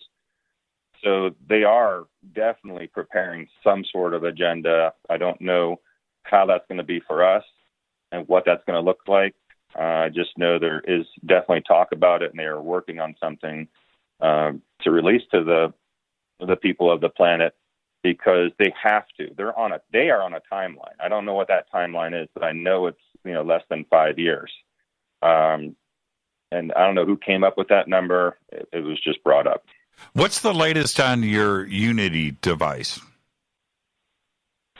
So 1.03 1.31
they 1.47 1.63
are 1.63 2.05
definitely 2.33 2.87
preparing 2.87 3.47
some 3.63 3.83
sort 3.91 4.13
of 4.13 4.23
agenda. 4.23 4.93
I 5.09 5.17
don't 5.17 5.39
know 5.41 5.81
how 6.23 6.45
that's 6.45 6.65
going 6.67 6.77
to 6.79 6.83
be 6.83 7.01
for 7.05 7.23
us 7.23 7.43
and 8.11 8.27
what 8.27 8.43
that's 8.45 8.63
going 8.65 8.81
to 8.81 8.85
look 8.85 9.01
like. 9.07 9.35
Uh, 9.77 10.05
I 10.05 10.09
just 10.09 10.37
know 10.37 10.57
there 10.57 10.81
is 10.87 11.05
definitely 11.25 11.61
talk 11.67 11.91
about 11.91 12.23
it, 12.23 12.31
and 12.31 12.39
they 12.39 12.45
are 12.45 12.61
working 12.61 12.99
on 12.99 13.15
something 13.19 13.67
uh, 14.21 14.53
to 14.81 14.91
release 14.91 15.23
to 15.31 15.43
the 15.43 15.73
the 16.39 16.55
people 16.55 16.91
of 16.91 17.01
the 17.01 17.09
planet 17.09 17.55
because 18.03 18.51
they 18.59 18.71
have 18.81 19.05
to. 19.17 19.29
They're 19.35 19.57
on 19.57 19.73
a 19.73 19.81
they 19.91 20.09
are 20.09 20.21
on 20.21 20.33
a 20.33 20.41
timeline. 20.51 20.95
I 21.03 21.09
don't 21.09 21.25
know 21.25 21.33
what 21.33 21.47
that 21.47 21.71
timeline 21.73 22.21
is, 22.21 22.29
but 22.33 22.43
I 22.43 22.51
know 22.51 22.87
it's 22.87 23.01
you 23.23 23.33
know 23.33 23.43
less 23.43 23.63
than 23.69 23.85
five 23.89 24.19
years. 24.19 24.51
Um, 25.21 25.75
and 26.51 26.71
I 26.73 26.85
don't 26.85 26.95
know 26.95 27.05
who 27.05 27.17
came 27.17 27.43
up 27.43 27.57
with 27.57 27.67
that 27.69 27.87
number. 27.87 28.37
It, 28.51 28.69
it 28.71 28.79
was 28.81 29.01
just 29.01 29.23
brought 29.23 29.47
up. 29.47 29.65
What's 30.13 30.41
the 30.41 30.53
latest 30.53 30.99
on 30.99 31.23
your 31.23 31.65
Unity 31.65 32.37
device? 32.41 32.99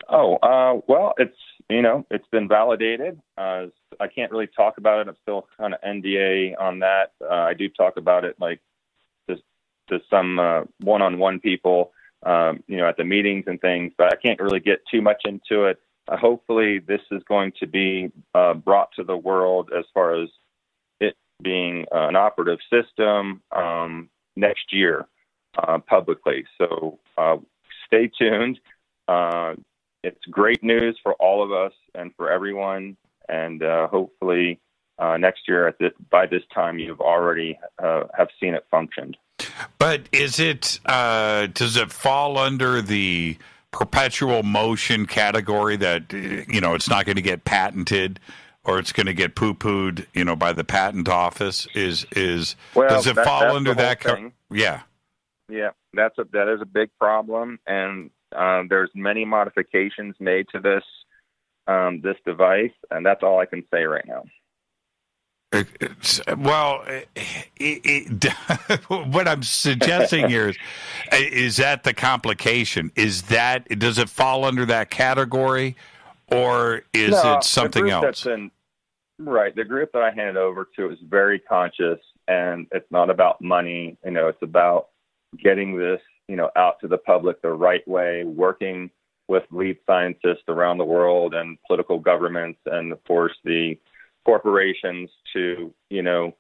Oh, 0.08 0.36
uh, 0.36 0.82
well, 0.88 1.14
it's 1.18 1.38
you 1.70 1.82
know 1.82 2.06
it's 2.12 2.28
been 2.32 2.48
validated. 2.48 3.20
Uh, 3.38 3.68
I 4.00 4.08
can't 4.08 4.32
really 4.32 4.48
talk 4.48 4.78
about 4.78 5.00
it. 5.00 5.08
I'm 5.08 5.16
still 5.24 5.48
kind 5.58 5.74
of 5.74 5.82
NDA 5.82 6.60
on 6.60 6.80
that. 6.80 7.14
Uh, 7.22 7.34
I 7.34 7.54
do 7.54 7.70
talk 7.70 7.98
about 7.98 8.24
it 8.24 8.36
like 8.40 8.62
to, 9.90 10.00
some 10.10 10.40
uh, 10.40 10.62
one-on-one 10.82 11.40
people, 11.40 11.92
um, 12.26 12.64
you 12.68 12.78
know, 12.78 12.88
at 12.88 12.98
the 12.98 13.04
meetings 13.04 13.46
and 13.48 13.60
things. 13.62 13.94
But 13.98 14.14
I 14.14 14.16
can't 14.16 14.40
really 14.40 14.60
get 14.60 14.80
too 14.92 15.02
much 15.02 15.22
into 15.26 15.66
it. 15.66 15.80
Uh, 16.08 16.18
hopefully, 16.18 16.80
this 16.80 17.02
is 17.12 17.22
going 17.28 17.52
to 17.60 17.68
be 17.68 18.12
uh, 18.34 18.54
brought 18.54 18.90
to 18.96 19.04
the 19.04 19.18
world 19.18 19.72
as 19.78 19.86
far 19.94 20.22
as 20.22 20.30
it 21.00 21.16
being 21.42 21.86
uh, 21.94 22.08
an 22.08 22.16
operative 22.16 22.60
system 22.72 23.42
um, 23.56 24.10
next 24.36 24.72
year 24.72 25.08
uh, 25.58 25.80
publicly. 25.80 26.46
So 26.58 27.00
uh, 27.18 27.38
stay 27.88 28.10
tuned. 28.18 28.60
It's 30.04 30.24
great 30.30 30.62
news 30.64 31.00
for 31.02 31.14
all 31.14 31.44
of 31.44 31.52
us 31.52 31.74
and 31.96 32.14
for 32.16 32.30
everyone. 32.30 32.96
And 33.28 33.64
hopefully, 33.90 34.60
uh, 34.98 35.18
next 35.18 35.48
year 35.48 35.76
this, 35.80 35.92
by 36.10 36.26
this 36.26 36.44
time, 36.54 36.80
you've 36.80 37.02
already 37.02 37.58
uh, 37.82 38.04
have 38.18 38.30
seen 38.40 38.54
it 38.54 38.66
functioned. 38.72 39.18
But 39.78 40.04
is 40.12 40.40
it 40.40 40.80
uh, 40.86 41.48
does 41.48 41.78
it 41.78 41.92
fall 41.92 42.38
under 42.38 42.82
the 42.82 43.38
perpetual 43.72 44.44
motion 44.44 45.06
category 45.06 45.76
that 45.78 46.12
you 46.14 46.62
know 46.62 46.76
it's 46.76 46.90
not 46.90 47.06
going 47.06 47.18
to 47.18 47.22
get 47.22 47.46
patented? 47.46 48.20
Or 48.68 48.80
it's 48.80 48.92
going 48.92 49.06
to 49.06 49.14
get 49.14 49.36
poo-pooed, 49.36 50.08
you 50.16 50.26
know, 50.26 50.36
by 50.36 50.52
the 50.52 50.64
patent 50.64 51.08
office. 51.08 51.68
Is 51.76 52.04
is 52.14 52.56
well, 52.74 52.90
does 52.90 53.06
it 53.06 53.14
that, 53.14 53.24
fall 53.24 53.56
under 53.56 53.76
that? 53.76 54.00
Co- 54.00 54.32
yeah, 54.50 54.82
yeah, 55.50 55.70
that's 55.94 56.18
a 56.18 56.26
that 56.34 56.52
is 56.52 56.62
a 56.62 56.66
big 56.66 56.90
problem, 57.00 57.60
and 57.68 58.10
um, 58.36 58.68
there's 58.68 58.90
many 58.96 59.24
modifications 59.24 60.16
made 60.20 60.48
to 60.50 60.60
this 60.60 60.84
um, 61.68 62.02
this 62.02 62.16
device, 62.26 62.74
and 62.90 63.06
that's 63.06 63.22
all 63.22 63.40
I 63.40 63.46
can 63.46 63.64
say 63.72 63.84
right 63.84 64.08
now. 64.08 64.24
Well, 66.38 66.84
it, 66.86 67.08
it, 67.58 68.34
what 68.88 69.28
I'm 69.28 69.44
suggesting 69.44 70.30
here 70.30 70.50
is 70.50 70.58
is 71.12 71.58
that 71.58 71.84
the 71.84 71.94
complication? 71.94 72.92
Is 72.96 73.24
that 73.24 73.68
does 73.80 73.98
it 73.98 74.10
fall 74.10 74.46
under 74.46 74.66
that 74.66 74.90
category, 74.90 75.76
or 76.32 76.84
is 76.94 77.12
no, 77.12 77.38
it 77.38 77.44
something 77.44 77.90
else? 77.90 78.26
In, 78.26 78.52
right, 79.20 79.56
the 79.56 79.64
group 79.64 79.92
that 79.94 80.02
I 80.02 80.12
handed 80.12 80.38
over 80.38 80.68
to 80.76 80.90
is 80.90 81.00
very 81.08 81.40
conscious, 81.40 82.00
and 82.28 82.68
it's 82.72 82.90
not 82.92 83.10
about 83.10 83.42
money. 83.42 83.98
You 84.04 84.12
know, 84.12 84.28
it's 84.28 84.42
about 84.42 84.90
getting 85.38 85.78
this 85.78 86.02
you 86.28 86.36
know 86.36 86.50
out 86.56 86.80
to 86.82 86.88
the 86.88 86.98
public 86.98 87.42
the 87.42 87.52
right 87.52 87.88
way, 87.88 88.24
working 88.24 88.90
with 89.28 89.44
lead 89.52 89.78
scientists 89.88 90.44
around 90.48 90.78
the 90.78 90.86
world 90.86 91.34
and 91.34 91.58
political 91.68 92.00
governments, 92.00 92.60
and 92.66 92.92
of 92.92 93.04
course 93.06 93.34
the 93.44 93.78
corporations 94.26 95.10
to 95.36 95.74
you 95.90 96.02
know 96.02 96.36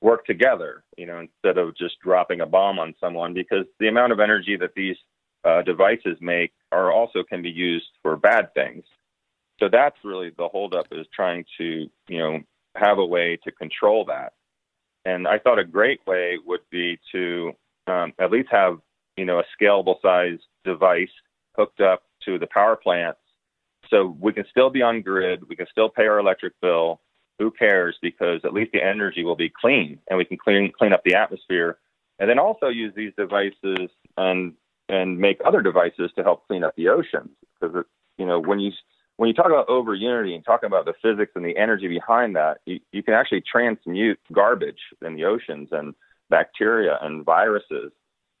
work 0.00 0.26
together. 0.26 0.84
You 0.96 1.06
know, 1.06 1.20
instead 1.20 1.58
of 1.58 1.76
just 1.76 1.98
dropping 2.00 2.40
a 2.40 2.46
bomb 2.46 2.78
on 2.78 2.94
someone, 3.00 3.34
because 3.34 3.64
the 3.80 3.88
amount 3.88 4.12
of 4.12 4.20
energy 4.20 4.56
that 4.60 4.74
these 4.76 4.96
uh, 5.44 5.62
devices 5.62 6.18
make 6.20 6.52
are 6.70 6.92
also 6.92 7.22
can 7.22 7.42
be 7.42 7.50
used 7.50 7.88
for 8.02 8.16
bad 8.16 8.52
things. 8.54 8.84
So 9.58 9.68
that's 9.70 9.96
really 10.04 10.30
the 10.36 10.48
holdup 10.48 10.86
is 10.92 11.06
trying 11.14 11.44
to 11.58 11.88
you 12.08 12.18
know 12.18 12.40
have 12.76 12.98
a 12.98 13.06
way 13.06 13.38
to 13.44 13.52
control 13.52 14.04
that. 14.06 14.34
And 15.04 15.26
I 15.26 15.38
thought 15.38 15.58
a 15.58 15.64
great 15.64 16.00
way 16.06 16.38
would 16.44 16.60
be 16.70 16.98
to 17.12 17.52
um, 17.88 18.12
at 18.20 18.30
least 18.30 18.48
have 18.52 18.78
you 19.16 19.24
know, 19.24 19.40
a 19.40 19.44
scalable 19.62 20.00
size 20.00 20.38
device 20.64 21.10
hooked 21.56 21.80
up 21.80 22.02
to 22.24 22.38
the 22.38 22.46
power 22.46 22.76
plants. 22.76 23.18
So 23.88 24.16
we 24.20 24.32
can 24.32 24.44
still 24.50 24.70
be 24.70 24.82
on 24.82 25.02
grid. 25.02 25.48
We 25.48 25.56
can 25.56 25.66
still 25.70 25.88
pay 25.88 26.06
our 26.06 26.18
electric 26.18 26.54
bill. 26.60 27.00
Who 27.38 27.50
cares? 27.50 27.96
Because 28.00 28.40
at 28.44 28.52
least 28.52 28.72
the 28.72 28.82
energy 28.82 29.24
will 29.24 29.36
be 29.36 29.50
clean 29.50 29.98
and 30.08 30.18
we 30.18 30.24
can 30.24 30.36
clean, 30.36 30.72
clean 30.76 30.92
up 30.92 31.02
the 31.04 31.14
atmosphere. 31.14 31.78
And 32.18 32.28
then 32.28 32.38
also 32.38 32.68
use 32.68 32.92
these 32.94 33.12
devices 33.16 33.90
and, 34.16 34.54
and 34.88 35.18
make 35.18 35.40
other 35.44 35.62
devices 35.62 36.10
to 36.16 36.22
help 36.22 36.46
clean 36.46 36.62
up 36.62 36.76
the 36.76 36.88
oceans. 36.88 37.30
Because, 37.60 37.84
you 38.18 38.26
know, 38.26 38.38
when 38.38 38.60
you, 38.60 38.72
when 39.16 39.28
you 39.28 39.34
talk 39.34 39.46
about 39.46 39.68
over 39.68 39.94
unity 39.94 40.34
and 40.34 40.44
talking 40.44 40.66
about 40.66 40.84
the 40.84 40.94
physics 41.02 41.32
and 41.34 41.44
the 41.44 41.56
energy 41.56 41.88
behind 41.88 42.36
that, 42.36 42.58
you, 42.66 42.80
you 42.92 43.02
can 43.02 43.14
actually 43.14 43.42
transmute 43.42 44.20
garbage 44.32 44.80
in 45.04 45.16
the 45.16 45.24
oceans 45.24 45.68
and 45.72 45.94
bacteria 46.30 46.98
and 47.02 47.24
viruses 47.24 47.92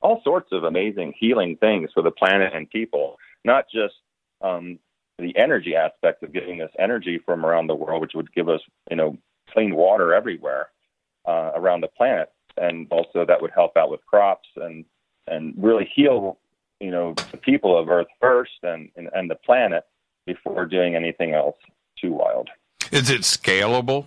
all 0.02 0.20
sorts 0.24 0.48
of 0.52 0.64
amazing 0.64 1.14
healing 1.18 1.56
things 1.56 1.90
for 1.94 2.02
the 2.02 2.10
planet 2.10 2.52
and 2.54 2.68
people, 2.68 3.16
not 3.44 3.64
just 3.72 3.94
um, 4.42 4.78
the 5.18 5.36
energy 5.36 5.76
aspect 5.76 6.22
of 6.22 6.32
giving 6.32 6.62
us 6.62 6.70
energy 6.78 7.20
from 7.24 7.44
around 7.44 7.66
the 7.66 7.74
world, 7.74 8.00
which 8.00 8.14
would 8.14 8.32
give 8.32 8.48
us, 8.48 8.60
you 8.90 8.96
know, 8.96 9.16
clean 9.52 9.74
water 9.74 10.14
everywhere 10.14 10.68
uh, 11.26 11.52
around 11.54 11.82
the 11.82 11.88
planet, 11.88 12.32
and 12.56 12.86
also 12.90 13.24
that 13.24 13.40
would 13.40 13.52
help 13.54 13.76
out 13.76 13.90
with 13.90 14.04
crops 14.06 14.48
and 14.56 14.84
and 15.28 15.54
really 15.56 15.88
heal, 15.94 16.38
you 16.80 16.90
know, 16.90 17.14
the 17.30 17.36
people 17.36 17.78
of 17.78 17.88
Earth 17.88 18.08
first 18.20 18.52
and 18.62 18.90
and, 18.96 19.08
and 19.14 19.30
the 19.30 19.36
planet 19.36 19.84
before 20.26 20.66
doing 20.66 20.94
anything 20.94 21.34
else 21.34 21.56
too 22.00 22.12
wild. 22.12 22.48
Is 22.90 23.10
it 23.10 23.22
scalable? 23.22 24.06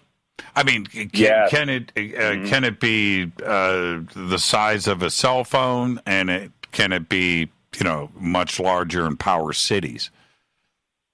I 0.56 0.64
mean, 0.64 0.86
can, 0.86 1.10
yes. 1.14 1.50
can 1.50 1.70
it 1.70 1.92
uh, 1.96 2.00
mm-hmm. 2.00 2.46
can 2.48 2.64
it 2.64 2.80
be 2.80 3.32
uh, 3.44 4.02
the 4.16 4.38
size 4.38 4.88
of 4.88 5.02
a 5.02 5.10
cell 5.10 5.44
phone, 5.44 6.00
and 6.06 6.30
it 6.30 6.52
can 6.72 6.92
it 6.92 7.10
be 7.10 7.50
you 7.78 7.84
know 7.84 8.10
much 8.16 8.60
larger 8.60 9.06
and 9.06 9.20
power 9.20 9.54
cities? 9.54 10.12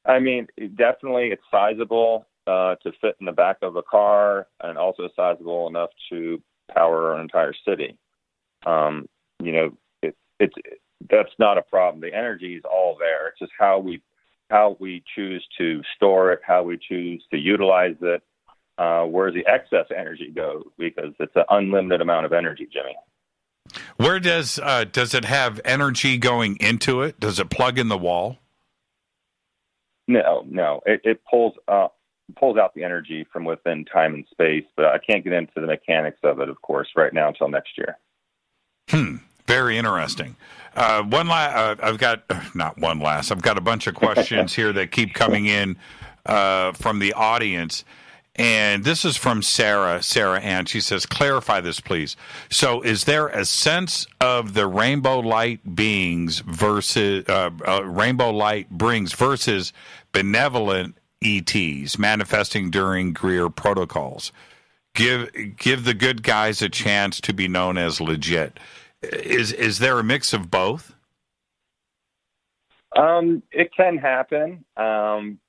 I 0.06 0.20
mean, 0.20 0.48
definitely, 0.76 1.28
it's 1.28 1.44
sizable 1.52 2.28
uh, 2.48 2.76
to 2.84 2.92
fit 3.02 3.16
in 3.20 3.26
the 3.26 3.32
back 3.32 3.58
of 3.62 3.76
a 3.76 3.84
car, 3.84 4.48
and 4.62 4.78
also 4.78 5.10
sizable 5.16 5.68
enough 5.68 5.90
to 6.10 6.42
power 6.74 7.14
an 7.16 7.22
entire 7.22 7.54
city. 7.68 7.98
Um, 8.66 9.08
you 9.42 9.52
know, 9.52 9.78
it, 10.02 10.16
it's 10.40 10.56
that's 11.10 11.34
not 11.40 11.58
a 11.58 11.64
problem. 11.64 12.02
The 12.02 12.16
energy 12.16 12.56
is 12.56 12.64
all 12.64 12.96
there. 13.00 13.30
It's 13.30 13.40
just 13.40 13.52
how 13.58 13.80
we 13.80 14.02
how 14.50 14.76
we 14.80 15.04
choose 15.16 15.46
to 15.58 15.82
store 15.96 16.34
it, 16.34 16.42
how 16.46 16.64
we 16.64 16.78
choose 16.78 17.24
to 17.32 17.38
utilize 17.38 17.96
it 18.02 18.22
uh, 18.82 19.04
where 19.04 19.30
does 19.30 19.36
the 19.36 19.50
excess 19.52 19.86
energy 19.96 20.32
go 20.34 20.64
because 20.78 21.14
it's 21.20 21.36
an 21.36 21.44
unlimited 21.50 22.02
amount 22.02 22.26
of 22.26 22.34
energy, 22.34 22.68
Jimmy. 22.72 22.96
Where 23.98 24.20
does 24.20 24.60
uh, 24.60 24.86
does 24.86 25.14
it 25.14 25.26
have 25.26 25.62
energy 25.64 26.18
going 26.18 26.58
into 26.58 27.02
it? 27.02 27.20
Does 27.20 27.40
it 27.40 27.50
plug 27.50 27.78
in 27.78 27.90
the 27.90 27.98
wall? 27.98 28.40
No, 30.12 30.44
no. 30.48 30.82
It, 30.86 31.02
it 31.04 31.22
pulls 31.30 31.54
uh, 31.68 31.88
pulls 32.36 32.58
out 32.58 32.74
the 32.74 32.84
energy 32.84 33.26
from 33.32 33.46
within 33.46 33.86
time 33.86 34.14
and 34.14 34.26
space, 34.30 34.66
but 34.76 34.86
I 34.86 34.98
can't 34.98 35.24
get 35.24 35.34
into 35.34 35.54
the 35.56 35.68
mechanics 35.68 36.20
of 36.24 36.40
it, 36.40 36.50
of 36.50 36.62
course, 36.62 36.90
right 36.96 37.14
now 37.14 37.30
until 37.30 37.50
next 37.50 37.78
year. 37.78 37.98
Hmm. 38.90 39.18
Very 39.48 39.78
interesting. 39.78 40.36
Uh, 40.76 41.04
one 41.04 41.28
last. 41.28 41.56
Uh, 41.56 41.86
I've 41.86 41.98
got 41.98 42.24
not 42.56 42.78
one 42.78 43.00
last. 43.00 43.32
I've 43.32 43.42
got 43.42 43.58
a 43.58 43.62
bunch 43.62 43.88
of 43.88 43.96
questions 43.96 44.54
here 44.56 44.74
that 44.74 44.92
keep 44.92 45.14
coming 45.14 45.46
in 45.46 45.78
uh, 46.26 46.74
from 46.74 47.00
the 47.00 47.14
audience. 47.14 47.84
And 48.36 48.86
this 48.86 49.04
is 49.04 49.18
from 49.18 49.42
Sarah, 49.42 50.02
Sarah 50.02 50.40
Ann. 50.40 50.66
She 50.66 50.80
says, 50.80 51.06
clarify 51.06 51.60
this, 51.60 51.82
please. 51.82 52.16
So, 52.50 52.82
is 52.82 53.04
there 53.04 53.28
a 53.28 53.44
sense 53.44 54.08
of 54.22 54.54
the 54.54 54.68
rainbow 54.68 55.20
light 55.20 55.76
beings 55.76 56.40
versus 56.40 57.28
uh, 57.28 57.50
uh, 57.68 57.84
rainbow 57.84 58.32
light 58.32 58.70
brings 58.70 59.12
versus 59.12 59.74
benevolent 60.12 60.98
ETs 61.24 61.98
manifesting 61.98 62.72
during 62.72 63.14
Greer 63.14 63.50
protocols? 63.50 64.32
Give 64.94 65.30
give 65.58 65.86
the 65.86 65.94
good 65.94 66.24
guys 66.24 66.62
a 66.62 66.70
chance 66.70 67.22
to 67.22 67.34
be 67.34 67.48
known 67.48 67.78
as 67.78 68.02
legit. 68.02 68.60
Is 69.02 69.54
is 69.54 69.80
there 69.80 70.00
a 70.00 70.04
mix 70.04 70.34
of 70.34 70.52
both? 70.52 70.94
Um, 72.96 73.42
it 73.52 73.72
can 73.76 73.98
happen. 73.98 74.66
Um, 74.76 75.40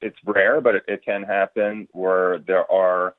it's 0.00 0.16
rare, 0.24 0.60
but 0.60 0.76
it, 0.76 0.84
it, 0.86 1.04
can 1.04 1.22
happen 1.24 1.88
where 1.92 2.38
there 2.38 2.70
are 2.70 3.16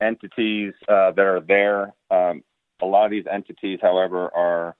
entities 0.00 0.72
uh, 0.88 1.10
that 1.12 1.26
are 1.26 1.40
there. 1.40 1.92
Um, 2.10 2.42
a 2.80 2.86
lot 2.86 3.04
of 3.04 3.10
these 3.10 3.26
entities, 3.30 3.78
however, 3.82 4.34
are 4.34 4.76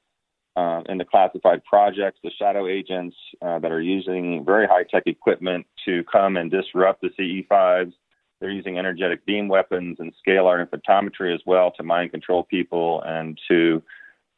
uh, 0.57 0.83
in 0.89 0.99
the 0.99 1.05
classified 1.05 1.63
projects, 1.65 2.19
the 2.25 2.31
shadow 2.39 2.67
agents 2.67 3.17
uh, 3.43 3.59
that 3.59 3.71
are 3.71 3.81
using 3.81 4.45
very 4.45 4.67
high 4.67 4.85
tech 4.85 5.03
equipment 5.07 5.67
to 5.85 6.03
come 6.11 6.37
and 6.37 6.51
disrupt 6.51 7.03
the 7.03 7.11
CE5s. 7.19 7.93
They're 8.41 8.51
using 8.51 8.79
energetic 8.79 9.25
beam 9.27 9.49
weapons 9.49 9.99
and 9.99 10.13
scalar 10.27 10.61
and 10.61 10.71
photometry 10.71 11.35
as 11.35 11.41
well 11.47 11.71
to 11.73 11.83
mind 11.83 12.11
control 12.11 12.45
people 12.45 13.03
and 13.07 13.39
to 13.49 13.83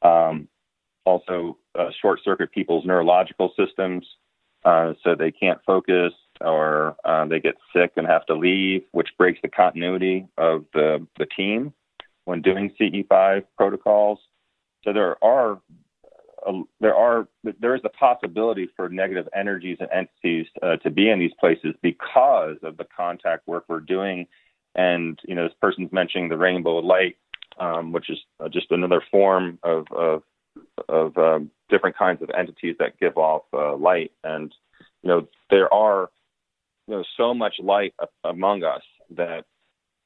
um, 0.03 0.49
also 1.05 1.57
uh, 1.79 1.91
short 2.01 2.21
circuit 2.25 2.53
people's 2.53 2.85
neurological 2.85 3.53
systems 3.57 4.07
uh, 4.65 4.95
so 5.05 5.15
they 5.15 5.31
can't 5.31 5.61
focus 5.65 6.13
or 6.41 6.97
uh, 7.05 7.25
they 7.27 7.41
get 7.41 7.55
sick 7.75 7.93
and 7.97 8.07
have 8.07 8.27
to 8.27 8.35
leave, 8.35 8.83
which 8.93 9.09
breaks 9.17 9.39
the 9.43 9.49
continuity 9.49 10.27
of 10.37 10.65
the 10.75 11.07
the 11.19 11.27
team 11.27 11.73
when 12.25 12.43
doing 12.43 12.71
CE5 12.81 13.45
protocols. 13.57 14.19
So 14.85 14.93
there 14.93 15.23
are 15.25 15.61
uh, 16.49 16.63
there 16.81 16.95
are 16.95 17.29
there 17.61 17.75
is 17.75 17.83
a 17.85 17.91
possibility 17.91 18.69
for 18.77 18.89
negative 18.89 19.29
energies 19.35 19.77
and 19.81 19.89
entities 19.91 20.47
uh, 20.63 20.77
to 20.77 20.91
be 20.91 21.11
in 21.11 21.19
these 21.19 21.33
places 21.39 21.75
because 21.83 22.57
of 22.63 22.77
the 22.77 22.87
contact 22.97 23.47
work 23.47 23.65
we're 23.69 23.81
doing. 23.81 24.27
And 24.75 25.19
you 25.27 25.35
know, 25.35 25.45
this 25.45 25.57
person's 25.61 25.93
mentioning 25.93 26.29
the 26.29 26.37
rainbow 26.37 26.79
light, 26.79 27.17
um, 27.61 27.93
which 27.93 28.09
is 28.11 28.19
uh, 28.41 28.49
just 28.49 28.71
another 28.71 29.03
form 29.11 29.59
of 29.63 29.87
of, 29.93 30.23
of 30.89 31.19
um, 31.19 31.51
different 31.69 31.97
kinds 31.97 32.23
of 32.23 32.31
entities 32.37 32.77
that 32.79 32.99
give 32.99 33.17
off 33.17 33.43
uh, 33.53 33.77
light. 33.77 34.13
And 34.25 34.55
you 35.03 35.09
know, 35.09 35.29
there 35.51 35.73
are 35.73 36.11
you 36.87 36.97
know 36.97 37.05
so 37.17 37.35
much 37.35 37.57
light 37.59 37.95
among 38.25 38.65
us 38.65 38.83
that 39.11 39.45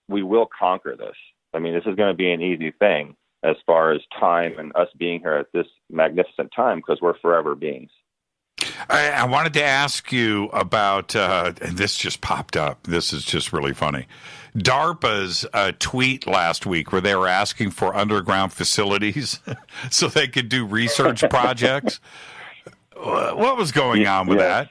we 0.08 0.22
will 0.22 0.48
conquer 0.58 0.96
this. 0.96 1.16
I 1.54 1.58
mean, 1.58 1.74
this 1.74 1.84
is 1.86 1.94
going 1.94 2.12
to 2.12 2.16
be 2.16 2.32
an 2.32 2.42
easy 2.42 2.72
thing 2.72 3.16
as 3.42 3.56
far 3.66 3.92
as 3.92 4.00
time 4.18 4.58
and 4.58 4.74
us 4.76 4.88
being 4.96 5.20
here 5.20 5.34
at 5.34 5.52
this 5.52 5.66
magnificent 5.90 6.50
time 6.54 6.78
because 6.78 7.00
we're 7.00 7.18
forever 7.18 7.54
beings. 7.54 7.90
I, 8.88 9.08
I, 9.08 9.24
wanted 9.24 9.54
to 9.54 9.64
ask 9.64 10.12
you 10.12 10.44
about, 10.52 11.16
uh, 11.16 11.52
and 11.60 11.76
this 11.76 11.96
just 11.96 12.20
popped 12.20 12.56
up. 12.56 12.84
This 12.84 13.12
is 13.12 13.24
just 13.24 13.52
really 13.52 13.72
funny. 13.72 14.06
DARPA's 14.56 15.46
uh, 15.52 15.72
tweet 15.78 16.26
last 16.26 16.66
week 16.66 16.92
where 16.92 17.00
they 17.00 17.14
were 17.14 17.28
asking 17.28 17.70
for 17.70 17.94
underground 17.94 18.52
facilities 18.52 19.40
so 19.90 20.08
they 20.08 20.28
could 20.28 20.48
do 20.48 20.64
research 20.64 21.24
projects. 21.30 22.00
what 22.94 23.56
was 23.56 23.72
going 23.72 24.06
on 24.06 24.26
with 24.26 24.38
that? 24.38 24.70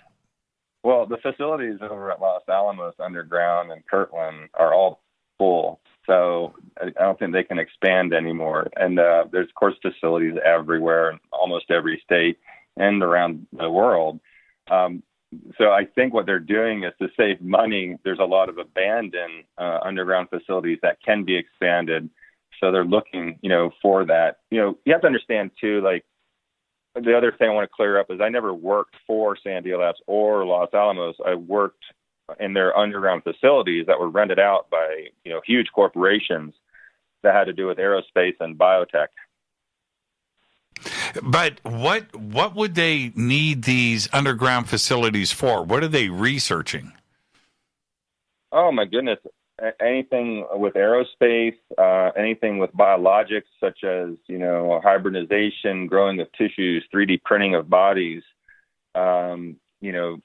Well, 0.84 1.06
the 1.06 1.18
facilities 1.18 1.80
over 1.82 2.12
at 2.12 2.22
Los 2.22 2.42
Alamos 2.48 2.96
underground 3.00 3.72
and 3.72 3.86
Kirtland 3.86 4.50
are 4.54 4.74
all 4.74 5.02
full. 5.38 5.80
So 6.06 6.56
I 6.82 6.90
don't 6.90 7.20
think 7.20 7.34
they 7.34 7.44
can 7.44 7.60
expand 7.60 8.14
anymore. 8.14 8.70
And 8.76 9.00
uh, 9.00 9.26
there's, 9.32 9.50
course, 9.54 9.76
facilities 9.82 10.36
everywhere 10.44 11.12
in 11.12 11.20
almost 11.32 11.70
every 11.70 12.02
state 12.04 12.40
and 12.78 13.04
around 13.04 13.48
the 13.54 13.70
world. 13.70 14.20
Um, 14.70 15.04
so 15.58 15.72
I 15.72 15.86
think 15.86 16.14
what 16.14 16.26
they're 16.26 16.40
doing 16.40 16.84
is 16.84 16.94
to 17.02 17.08
save 17.16 17.42
money. 17.42 17.98
There's 18.04 18.20
a 18.20 18.26
lot 18.26 18.50
of 18.50 18.58
abandoned 18.58 19.46
uh, 19.58 19.80
underground 19.84 20.30
facilities 20.30 20.80
that 20.82 21.02
can 21.04 21.24
be 21.24 21.38
expanded. 21.38 22.10
So 22.60 22.72
they're 22.72 22.84
looking, 22.84 23.40
you 23.42 23.50
know, 23.50 23.72
for 23.82 24.06
that. 24.06 24.40
You 24.50 24.60
know, 24.60 24.78
you 24.86 24.94
have 24.94 25.02
to 25.02 25.08
understand 25.08 25.52
too, 25.60 25.82
like 25.82 26.04
the 26.96 27.16
other 27.16 27.32
thing 27.32 27.50
I 27.50 27.54
want 27.54 27.70
to 27.70 27.76
clear 27.76 28.00
up 28.00 28.08
is 28.10 28.20
I 28.22 28.30
never 28.30 28.54
worked 28.54 28.96
for 29.08 29.38
Sandia 29.46 29.80
Labs 29.80 30.00
or 30.08 30.46
Los 30.46 30.70
Alamos. 30.74 31.16
I 31.26 31.36
worked 31.36 31.84
in 32.40 32.54
their 32.54 32.78
underground 32.78 33.24
facilities 33.24 33.86
that 33.88 34.00
were 34.00 34.10
rented 34.10 34.40
out 34.40 34.70
by 34.70 35.08
you 35.24 35.32
know 35.32 35.42
huge 35.46 35.68
corporations 35.74 36.54
that 37.24 37.34
had 37.36 37.46
to 37.46 37.54
do 37.54 37.68
with 37.68 37.78
aerospace 37.78 38.36
and 38.40 38.58
biotech. 38.58 39.08
But 41.22 41.60
what 41.64 42.16
what 42.16 42.56
would 42.56 42.76
they 42.76 43.12
need 43.16 43.64
these 43.64 44.10
underground 44.14 44.70
facilities 44.70 45.32
for? 45.32 45.64
What 45.64 45.84
are 45.84 45.88
they 45.88 46.10
researching? 46.10 46.94
Oh 48.52 48.72
my 48.72 48.86
goodness! 48.86 49.20
Anything 49.80 50.48
with 50.54 50.74
aerospace, 50.74 51.58
uh, 51.78 52.12
anything 52.18 52.58
with 52.58 52.72
biologics, 52.74 53.44
such 53.60 53.84
as 53.84 54.16
you 54.28 54.40
know 54.40 54.80
hybridization, 54.84 55.88
growing 55.88 56.20
of 56.20 56.32
tissues, 56.34 56.86
3D 56.94 57.22
printing 57.24 57.56
of 57.56 57.70
bodies, 57.70 58.24
um, 58.96 59.58
you 59.82 59.92
know 59.92 60.18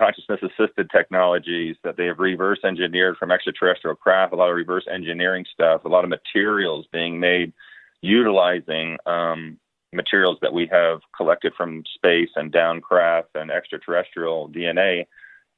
consciousness 0.00 0.40
assisted 0.42 0.90
technologies 0.90 1.76
that 1.84 1.96
they 1.96 2.06
have 2.06 2.18
reverse 2.18 2.60
engineered 2.64 3.16
from 3.18 3.30
extraterrestrial 3.30 3.94
craft, 3.94 4.32
a 4.32 4.36
lot 4.36 4.48
of 4.48 4.56
reverse 4.56 4.86
engineering 4.90 5.44
stuff, 5.52 5.84
a 5.84 5.88
lot 5.88 6.04
of 6.04 6.10
materials 6.10 6.86
being 6.90 7.20
made 7.20 7.52
utilizing 8.00 8.96
um, 9.04 9.58
materials 9.92 10.38
that 10.40 10.54
we 10.54 10.66
have 10.66 11.00
collected 11.14 11.52
from 11.54 11.82
space 11.94 12.30
and 12.34 12.50
downcraft 12.52 13.34
and 13.34 13.50
extraterrestrial 13.50 14.48
DNA. 14.48 15.06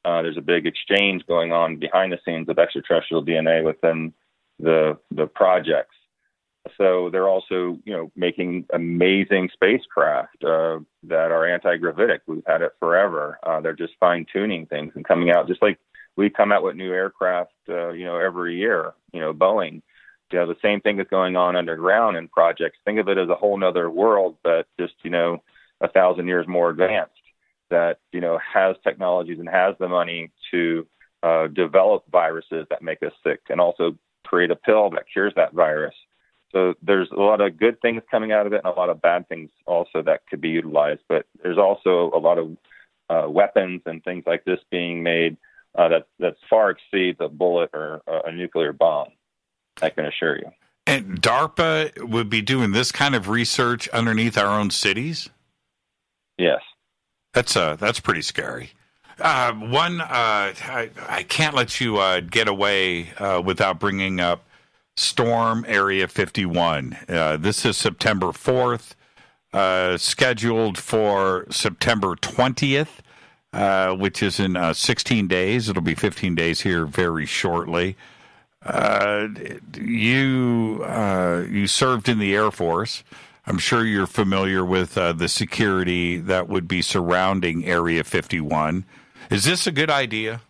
Uh, 0.05 0.23
there's 0.23 0.36
a 0.36 0.43
big 0.43 0.66
exchange 0.66 1.24
going 1.28 1.52
on 1.52 1.77
behind 1.77 2.12
the 2.12 2.19
scenes 2.24 2.48
of 2.48 2.59
extraterrestrial 2.59 3.24
DNA 3.24 3.64
within 3.64 4.12
the 4.59 4.98
the 5.12 5.27
projects. 5.27 5.94
So 6.79 7.11
they're 7.11 7.29
also, 7.29 7.79
you 7.85 7.93
know, 7.93 8.13
making 8.15 8.67
amazing 8.73 9.51
spacecraft 9.53 10.45
uh, 10.45 10.79
that 11.05 11.33
are 11.33 11.47
anti-gravitic. 11.47 12.23
We've 12.27 12.45
had 12.47 12.63
it 12.63 12.73
forever. 12.79 13.39
Uh, 13.43 13.61
they're 13.61 13.73
just 13.75 13.95
fine-tuning 13.99 14.67
things 14.67 14.93
and 14.95 15.05
coming 15.05 15.31
out, 15.31 15.49
just 15.49 15.63
like 15.63 15.79
we 16.17 16.31
come 16.31 16.53
out 16.53 16.63
with 16.63 16.77
new 16.77 16.93
aircraft, 16.93 17.53
uh, 17.69 17.91
you 17.91 18.05
know, 18.05 18.17
every 18.17 18.57
year. 18.57 18.93
You 19.13 19.21
know, 19.21 19.35
Boeing. 19.35 19.83
You 20.31 20.39
know, 20.39 20.47
the 20.47 20.57
same 20.63 20.81
thing 20.81 20.99
is 20.99 21.07
going 21.11 21.37
on 21.37 21.57
underground 21.57 22.17
in 22.17 22.29
projects. 22.29 22.79
Think 22.85 22.99
of 22.99 23.09
it 23.09 23.19
as 23.19 23.29
a 23.29 23.35
whole 23.35 23.59
nother 23.59 23.91
world, 23.91 24.37
but 24.43 24.67
just 24.81 24.95
you 25.03 25.11
know, 25.11 25.43
a 25.81 25.89
thousand 25.89 26.27
years 26.29 26.47
more 26.49 26.71
advanced. 26.71 27.13
That 27.71 27.99
you 28.13 28.21
know 28.21 28.39
has 28.39 28.77
technologies 28.85 29.41
and 29.41 29.49
has 29.49 29.75
the 29.79 29.89
money 29.89 30.31
to 30.51 30.87
uh, 31.23 31.49
develop 31.49 32.05
viruses 32.11 32.67
that 32.71 32.83
make 32.83 33.03
us 33.03 33.13
sick, 33.25 33.41
and 33.51 33.61
also 33.61 33.99
create 34.25 34.51
a 34.51 34.57
pill 34.57 34.91
that 34.91 35.05
cures 35.13 35.35
that 35.37 35.53
virus 35.53 35.95
so 36.53 36.74
there's 36.83 37.11
a 37.11 37.20
lot 37.20 37.41
of 37.41 37.57
good 37.57 37.81
things 37.81 38.03
coming 38.11 38.31
out 38.31 38.47
of 38.47 38.53
it 38.53 38.61
and 38.65 38.73
a 38.73 38.79
lot 38.79 38.91
of 38.91 39.01
bad 39.01 39.29
things 39.29 39.51
also 39.66 40.03
that 40.03 40.27
could 40.29 40.41
be 40.41 40.51
utilized. 40.51 41.01
But 41.09 41.27
there's 41.43 41.59
also 41.59 42.11
a 42.15 42.19
lot 42.19 42.39
of 42.39 42.57
uh, 43.09 43.29
weapons 43.29 43.83
and 43.87 44.05
things 44.05 44.24
like 44.27 44.45
this 44.45 44.61
being 44.70 45.03
made 45.03 45.37
uh, 45.77 45.89
that 45.89 46.07
that 46.19 46.37
far 46.49 46.70
exceeds 46.70 47.19
a 47.20 47.29
bullet 47.29 47.70
or 47.73 48.03
a 48.07 48.31
nuclear 48.33 48.73
bomb. 48.73 49.09
I 49.81 49.91
can 49.91 50.05
assure 50.05 50.37
you. 50.37 50.53
And 50.87 51.23
DARPA 51.23 52.09
would 52.09 52.29
be 52.29 52.43
doing 52.43 52.73
this 52.73 52.93
kind 52.93 53.15
of 53.15 53.29
research 53.29 53.89
underneath 53.89 54.37
our 54.37 54.59
own 54.59 54.70
cities. 54.70 55.31
Yes, 56.39 56.61
that's 57.33 57.57
uh 57.57 57.77
that's 57.77 58.01
pretty 58.01 58.23
scary. 58.23 58.73
Uh, 59.19 59.53
one, 59.53 60.01
uh, 60.01 60.07
I, 60.11 60.91
I, 61.09 61.23
can't 61.23 61.55
let 61.55 61.81
you 61.81 61.99
uh, 61.99 62.20
get 62.20 62.49
away 62.49 63.11
uh, 63.19 63.41
without 63.45 63.79
bringing 63.79 64.20
up 64.20 64.45
Storm 64.97 65.64
Area 65.66 66.06
51. 66.06 66.97
Uh, 67.09 67.36
this 67.36 67.64
is 67.64 67.77
September 67.77 68.28
4th, 68.28 68.94
uh, 69.52 69.97
scheduled 69.97 70.77
for 70.77 71.47
September 71.51 72.14
20th, 72.16 72.98
uh, 73.52 73.94
which 73.94 74.23
is 74.23 74.39
in 74.39 74.56
uh, 74.56 74.73
16 74.73 75.28
days. 75.28 75.69
It'll 75.69 75.82
be 75.82 75.94
15 75.94 76.35
days 76.35 76.60
here 76.60 76.85
very 76.85 77.27
shortly. 77.27 77.97
Uh, 78.64 79.28
you 79.77 80.82
uh, 80.85 81.44
you 81.51 81.66
served 81.66 82.09
in 82.09 82.20
the 82.20 82.35
Air 82.35 82.52
Force. 82.52 83.02
I'm 83.44 83.59
sure 83.59 83.85
you're 83.85 84.06
familiar 84.06 84.64
with 84.64 84.94
the 84.94 85.27
security 85.27 86.19
that 86.19 86.48
would 86.48 86.69
be 86.69 86.81
surrounding 86.81 87.64
Area 87.64 88.05
51. 88.05 88.85
Is 89.31 89.44
this 89.44 89.66
a 89.66 89.73
good 89.73 89.90
idea? 89.90 90.43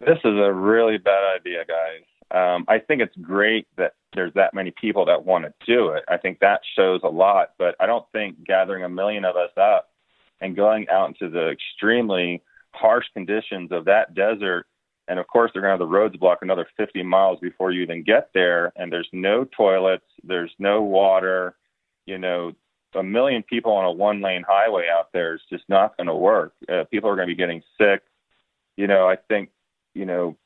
This 0.00 0.18
is 0.24 0.34
a 0.36 0.52
really 0.52 0.98
bad 0.98 1.36
idea, 1.36 1.64
guys. 1.64 2.09
Um, 2.30 2.64
I 2.68 2.78
think 2.78 3.02
it's 3.02 3.16
great 3.16 3.66
that 3.76 3.94
there's 4.14 4.32
that 4.34 4.54
many 4.54 4.72
people 4.80 5.04
that 5.06 5.24
want 5.24 5.44
to 5.44 5.52
do 5.66 5.88
it. 5.90 6.04
I 6.08 6.16
think 6.16 6.38
that 6.40 6.60
shows 6.76 7.00
a 7.02 7.08
lot, 7.08 7.50
but 7.58 7.74
I 7.80 7.86
don't 7.86 8.04
think 8.12 8.44
gathering 8.44 8.84
a 8.84 8.88
million 8.88 9.24
of 9.24 9.36
us 9.36 9.50
up 9.56 9.90
and 10.40 10.56
going 10.56 10.88
out 10.88 11.08
into 11.08 11.28
the 11.28 11.50
extremely 11.50 12.42
harsh 12.72 13.06
conditions 13.14 13.72
of 13.72 13.84
that 13.86 14.14
desert. 14.14 14.66
And 15.08 15.18
of 15.18 15.26
course, 15.26 15.50
they're 15.52 15.62
going 15.62 15.70
to 15.70 15.72
have 15.72 15.90
the 15.90 15.92
roads 15.92 16.16
blocked 16.16 16.42
another 16.42 16.66
50 16.76 17.02
miles 17.02 17.38
before 17.40 17.72
you 17.72 17.82
even 17.82 18.04
get 18.04 18.30
there. 18.32 18.72
And 18.76 18.92
there's 18.92 19.08
no 19.12 19.44
toilets, 19.44 20.06
there's 20.22 20.52
no 20.58 20.82
water. 20.82 21.56
You 22.06 22.18
know, 22.18 22.52
a 22.94 23.02
million 23.02 23.42
people 23.42 23.72
on 23.72 23.84
a 23.84 23.92
one 23.92 24.20
lane 24.20 24.44
highway 24.46 24.86
out 24.92 25.12
there 25.12 25.34
is 25.34 25.40
just 25.50 25.64
not 25.68 25.96
going 25.96 26.06
to 26.06 26.14
work. 26.14 26.54
Uh, 26.68 26.84
people 26.90 27.10
are 27.10 27.16
going 27.16 27.28
to 27.28 27.34
be 27.34 27.38
getting 27.38 27.62
sick. 27.78 28.02
You 28.76 28.86
know, 28.86 29.08
I 29.08 29.16
think, 29.16 29.50
you 29.94 30.06
know, 30.06 30.36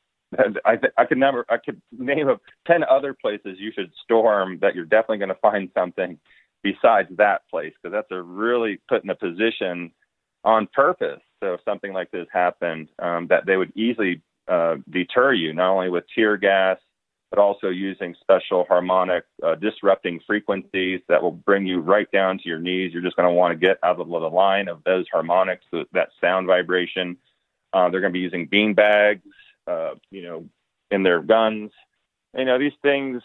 I 0.65 0.75
th- 0.75 0.93
I 0.97 1.05
could 1.05 1.17
never 1.17 1.45
I 1.49 1.57
could 1.57 1.81
name 1.97 2.27
of 2.27 2.39
ten 2.67 2.83
other 2.83 3.13
places 3.13 3.57
you 3.59 3.71
should 3.73 3.91
storm 4.03 4.59
that 4.61 4.75
you're 4.75 4.85
definitely 4.85 5.19
going 5.19 5.29
to 5.29 5.35
find 5.35 5.69
something 5.73 6.19
besides 6.63 7.09
that 7.17 7.47
place 7.49 7.73
because 7.81 7.93
that's 7.93 8.11
a 8.11 8.21
really 8.21 8.81
put 8.89 9.03
in 9.03 9.09
a 9.09 9.15
position 9.15 9.91
on 10.43 10.67
purpose. 10.73 11.21
So 11.41 11.53
if 11.53 11.61
something 11.63 11.93
like 11.93 12.11
this 12.11 12.27
happened, 12.31 12.89
um, 12.99 13.27
that 13.27 13.45
they 13.45 13.57
would 13.57 13.71
easily 13.75 14.21
uh, 14.47 14.75
deter 14.89 15.33
you 15.33 15.53
not 15.53 15.71
only 15.71 15.89
with 15.89 16.05
tear 16.13 16.37
gas 16.37 16.77
but 17.31 17.39
also 17.39 17.69
using 17.69 18.15
special 18.21 18.65
harmonic 18.67 19.25
uh, 19.43 19.55
disrupting 19.55 20.19
frequencies 20.25 21.01
that 21.09 21.21
will 21.21 21.31
bring 21.31 21.65
you 21.65 21.79
right 21.79 22.09
down 22.11 22.37
to 22.37 22.47
your 22.47 22.59
knees. 22.59 22.93
You're 22.93 23.01
just 23.01 23.15
going 23.15 23.27
to 23.27 23.33
want 23.33 23.51
to 23.51 23.57
get 23.57 23.77
out 23.83 23.99
of 23.99 24.07
the 24.07 24.13
line 24.13 24.67
of 24.67 24.83
those 24.85 25.05
harmonics, 25.11 25.65
that 25.91 26.09
sound 26.21 26.47
vibration. 26.47 27.17
Uh, 27.73 27.89
they're 27.89 27.99
going 27.99 28.13
to 28.13 28.17
be 28.17 28.19
using 28.19 28.45
bean 28.45 28.73
bags 28.73 29.23
uh, 29.67 29.95
you 30.11 30.23
know, 30.23 30.45
in 30.91 31.03
their 31.03 31.21
guns. 31.21 31.71
You 32.37 32.45
know, 32.45 32.59
these 32.59 32.73
things 32.81 33.21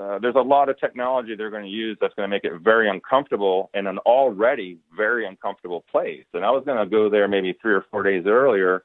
uh, 0.00 0.18
there's 0.18 0.34
a 0.34 0.40
lot 0.40 0.70
of 0.70 0.80
technology 0.80 1.34
they're 1.36 1.50
going 1.50 1.64
to 1.64 1.70
use 1.70 1.96
that's 2.00 2.14
going 2.14 2.28
to 2.28 2.34
make 2.34 2.44
it 2.44 2.52
very 2.62 2.88
uncomfortable 2.88 3.70
in 3.74 3.86
an 3.86 3.98
already 3.98 4.78
very 4.96 5.26
uncomfortable 5.26 5.84
place. 5.90 6.24
And 6.32 6.44
I 6.44 6.50
was 6.50 6.64
going 6.64 6.78
to 6.78 6.86
go 6.86 7.10
there 7.10 7.28
maybe 7.28 7.54
three 7.60 7.74
or 7.74 7.84
four 7.90 8.02
days 8.02 8.24
earlier 8.26 8.84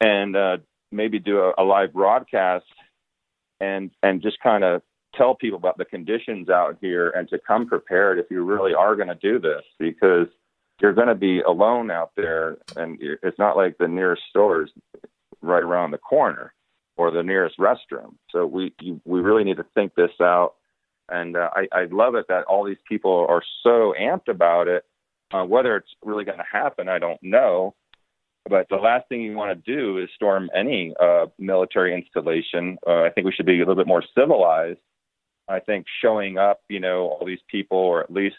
and 0.00 0.34
uh, 0.34 0.58
maybe 0.90 1.18
do 1.18 1.40
a, 1.40 1.52
a 1.58 1.64
live 1.64 1.92
broadcast 1.92 2.64
and 3.60 3.90
and 4.02 4.22
just 4.22 4.40
kind 4.40 4.64
of 4.64 4.80
tell 5.14 5.34
people 5.34 5.58
about 5.58 5.76
the 5.76 5.84
conditions 5.84 6.48
out 6.48 6.78
here 6.80 7.10
and 7.10 7.28
to 7.28 7.38
come 7.46 7.66
prepared 7.66 8.18
if 8.18 8.26
you 8.30 8.44
really 8.44 8.72
are 8.72 8.96
going 8.96 9.08
to 9.08 9.14
do 9.16 9.38
this 9.38 9.62
because 9.78 10.28
you're 10.80 10.92
going 10.92 11.08
to 11.08 11.14
be 11.14 11.40
alone 11.40 11.90
out 11.90 12.12
there 12.16 12.56
and 12.76 12.98
it's 13.00 13.38
not 13.38 13.56
like 13.56 13.76
the 13.78 13.88
nearest 13.88 14.22
stores 14.30 14.70
right 15.42 15.62
around 15.62 15.90
the 15.90 15.98
corner 15.98 16.52
or 16.96 17.10
the 17.10 17.22
nearest 17.22 17.58
restroom. 17.58 18.14
So 18.30 18.46
we 18.46 18.74
you, 18.80 19.00
we 19.04 19.20
really 19.20 19.44
need 19.44 19.58
to 19.58 19.66
think 19.74 19.94
this 19.94 20.10
out. 20.20 20.54
And 21.08 21.36
uh, 21.36 21.50
I, 21.54 21.68
I 21.72 21.84
love 21.90 22.14
it 22.16 22.26
that 22.28 22.44
all 22.44 22.64
these 22.64 22.76
people 22.86 23.26
are 23.28 23.42
so 23.62 23.94
amped 23.98 24.28
about 24.28 24.68
it. 24.68 24.84
Uh, 25.32 25.44
whether 25.44 25.76
it's 25.76 25.90
really 26.02 26.24
going 26.24 26.38
to 26.38 26.44
happen, 26.50 26.88
I 26.88 26.98
don't 26.98 27.22
know. 27.22 27.74
But 28.48 28.66
the 28.70 28.76
last 28.76 29.08
thing 29.08 29.20
you 29.20 29.36
want 29.36 29.62
to 29.62 29.76
do 29.76 29.98
is 29.98 30.08
storm 30.14 30.48
any 30.56 30.94
uh, 31.00 31.26
military 31.38 31.94
installation. 31.94 32.78
Uh, 32.86 33.02
I 33.02 33.10
think 33.10 33.26
we 33.26 33.32
should 33.32 33.46
be 33.46 33.56
a 33.56 33.58
little 33.58 33.74
bit 33.74 33.86
more 33.86 34.02
civilized. 34.16 34.78
I 35.48 35.60
think 35.60 35.86
showing 36.02 36.38
up, 36.38 36.60
you 36.68 36.80
know, 36.80 37.08
all 37.08 37.26
these 37.26 37.40
people, 37.48 37.78
or 37.78 38.02
at 38.02 38.10
least 38.10 38.36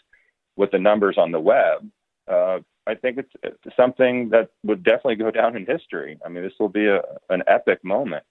with 0.56 0.70
the 0.72 0.78
numbers 0.78 1.16
on 1.16 1.32
the 1.32 1.40
web, 1.40 1.88
uh, 2.28 2.58
I 2.86 2.94
think 2.94 3.18
it's, 3.18 3.32
it's 3.42 3.76
something 3.76 4.30
that 4.30 4.50
would 4.64 4.82
definitely 4.82 5.16
go 5.16 5.30
down 5.40 5.56
in 5.56 5.66
history. 5.66 6.18
I 6.24 6.28
mean, 6.28 6.42
this 6.42 6.54
will 6.58 6.68
be 6.68 6.86
a, 6.86 7.02
an 7.28 7.42
epic 7.46 7.84
moment. 7.84 8.24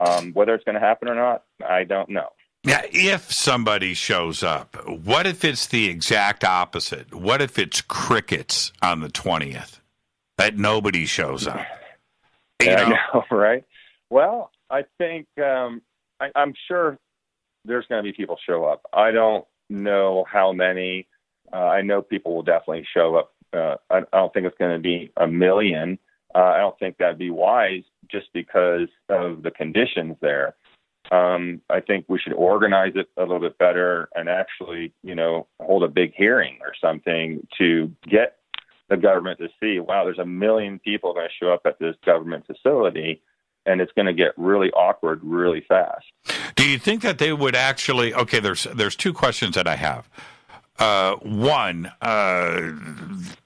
Um, 0.00 0.32
whether 0.32 0.54
it's 0.54 0.64
going 0.64 0.74
to 0.74 0.80
happen 0.80 1.08
or 1.08 1.14
not, 1.14 1.44
I 1.64 1.84
don't 1.84 2.08
know. 2.08 2.30
Yeah, 2.64 2.80
if 2.90 3.30
somebody 3.30 3.92
shows 3.92 4.42
up, 4.42 4.76
what 4.88 5.26
if 5.26 5.44
it's 5.44 5.66
the 5.66 5.88
exact 5.88 6.44
opposite? 6.44 7.14
What 7.14 7.42
if 7.42 7.58
it's 7.58 7.82
crickets 7.82 8.72
on 8.80 9.00
the 9.00 9.08
20th 9.08 9.80
that 10.38 10.56
nobody 10.56 11.06
shows 11.06 11.46
up? 11.46 11.60
You 12.62 12.70
yeah, 12.70 12.76
know? 12.76 12.84
I 12.84 13.16
know, 13.16 13.24
right? 13.36 13.64
Well, 14.10 14.52
I 14.70 14.84
think 14.96 15.26
um, 15.38 15.82
I, 16.20 16.30
I'm 16.36 16.54
sure 16.68 16.96
there's 17.64 17.84
going 17.88 18.02
to 18.02 18.08
be 18.08 18.16
people 18.16 18.38
show 18.46 18.64
up. 18.64 18.82
I 18.92 19.10
don't 19.10 19.44
know 19.68 20.24
how 20.30 20.52
many. 20.52 21.08
Uh, 21.52 21.56
I 21.56 21.82
know 21.82 22.00
people 22.00 22.34
will 22.34 22.44
definitely 22.44 22.86
show 22.94 23.16
up. 23.16 23.33
Uh, 23.54 23.76
I, 23.90 23.98
I 23.98 24.18
don't 24.18 24.32
think 24.32 24.46
it's 24.46 24.58
going 24.58 24.74
to 24.76 24.82
be 24.82 25.12
a 25.16 25.26
million. 25.26 25.98
Uh, 26.34 26.38
I 26.38 26.58
don't 26.58 26.78
think 26.78 26.98
that'd 26.98 27.18
be 27.18 27.30
wise 27.30 27.82
just 28.10 28.26
because 28.32 28.88
of 29.08 29.42
the 29.42 29.50
conditions 29.50 30.16
there. 30.20 30.56
Um, 31.12 31.60
I 31.68 31.80
think 31.80 32.06
we 32.08 32.18
should 32.18 32.32
organize 32.32 32.92
it 32.96 33.08
a 33.16 33.22
little 33.22 33.40
bit 33.40 33.58
better 33.58 34.08
and 34.14 34.28
actually, 34.28 34.92
you 35.02 35.14
know, 35.14 35.46
hold 35.60 35.84
a 35.84 35.88
big 35.88 36.14
hearing 36.16 36.58
or 36.62 36.72
something 36.80 37.46
to 37.58 37.92
get 38.08 38.38
the 38.88 38.96
government 38.96 39.38
to 39.38 39.48
see, 39.60 39.80
wow, 39.80 40.04
there's 40.04 40.18
a 40.18 40.26
million 40.26 40.78
people 40.78 41.12
going 41.12 41.28
to 41.28 41.44
show 41.44 41.52
up 41.52 41.62
at 41.66 41.78
this 41.78 41.94
government 42.04 42.46
facility 42.46 43.22
and 43.66 43.80
it's 43.80 43.92
going 43.92 44.06
to 44.06 44.12
get 44.12 44.32
really 44.36 44.70
awkward 44.72 45.20
really 45.22 45.64
fast. 45.66 46.04
Do 46.54 46.68
you 46.68 46.78
think 46.78 47.02
that 47.02 47.18
they 47.18 47.32
would 47.32 47.54
actually? 47.54 48.14
Okay, 48.14 48.40
there's 48.40 48.64
there's 48.64 48.96
two 48.96 49.12
questions 49.12 49.54
that 49.54 49.66
I 49.66 49.76
have. 49.76 50.08
Uh, 50.78 51.16
one, 51.16 51.92
uh, 52.00 52.72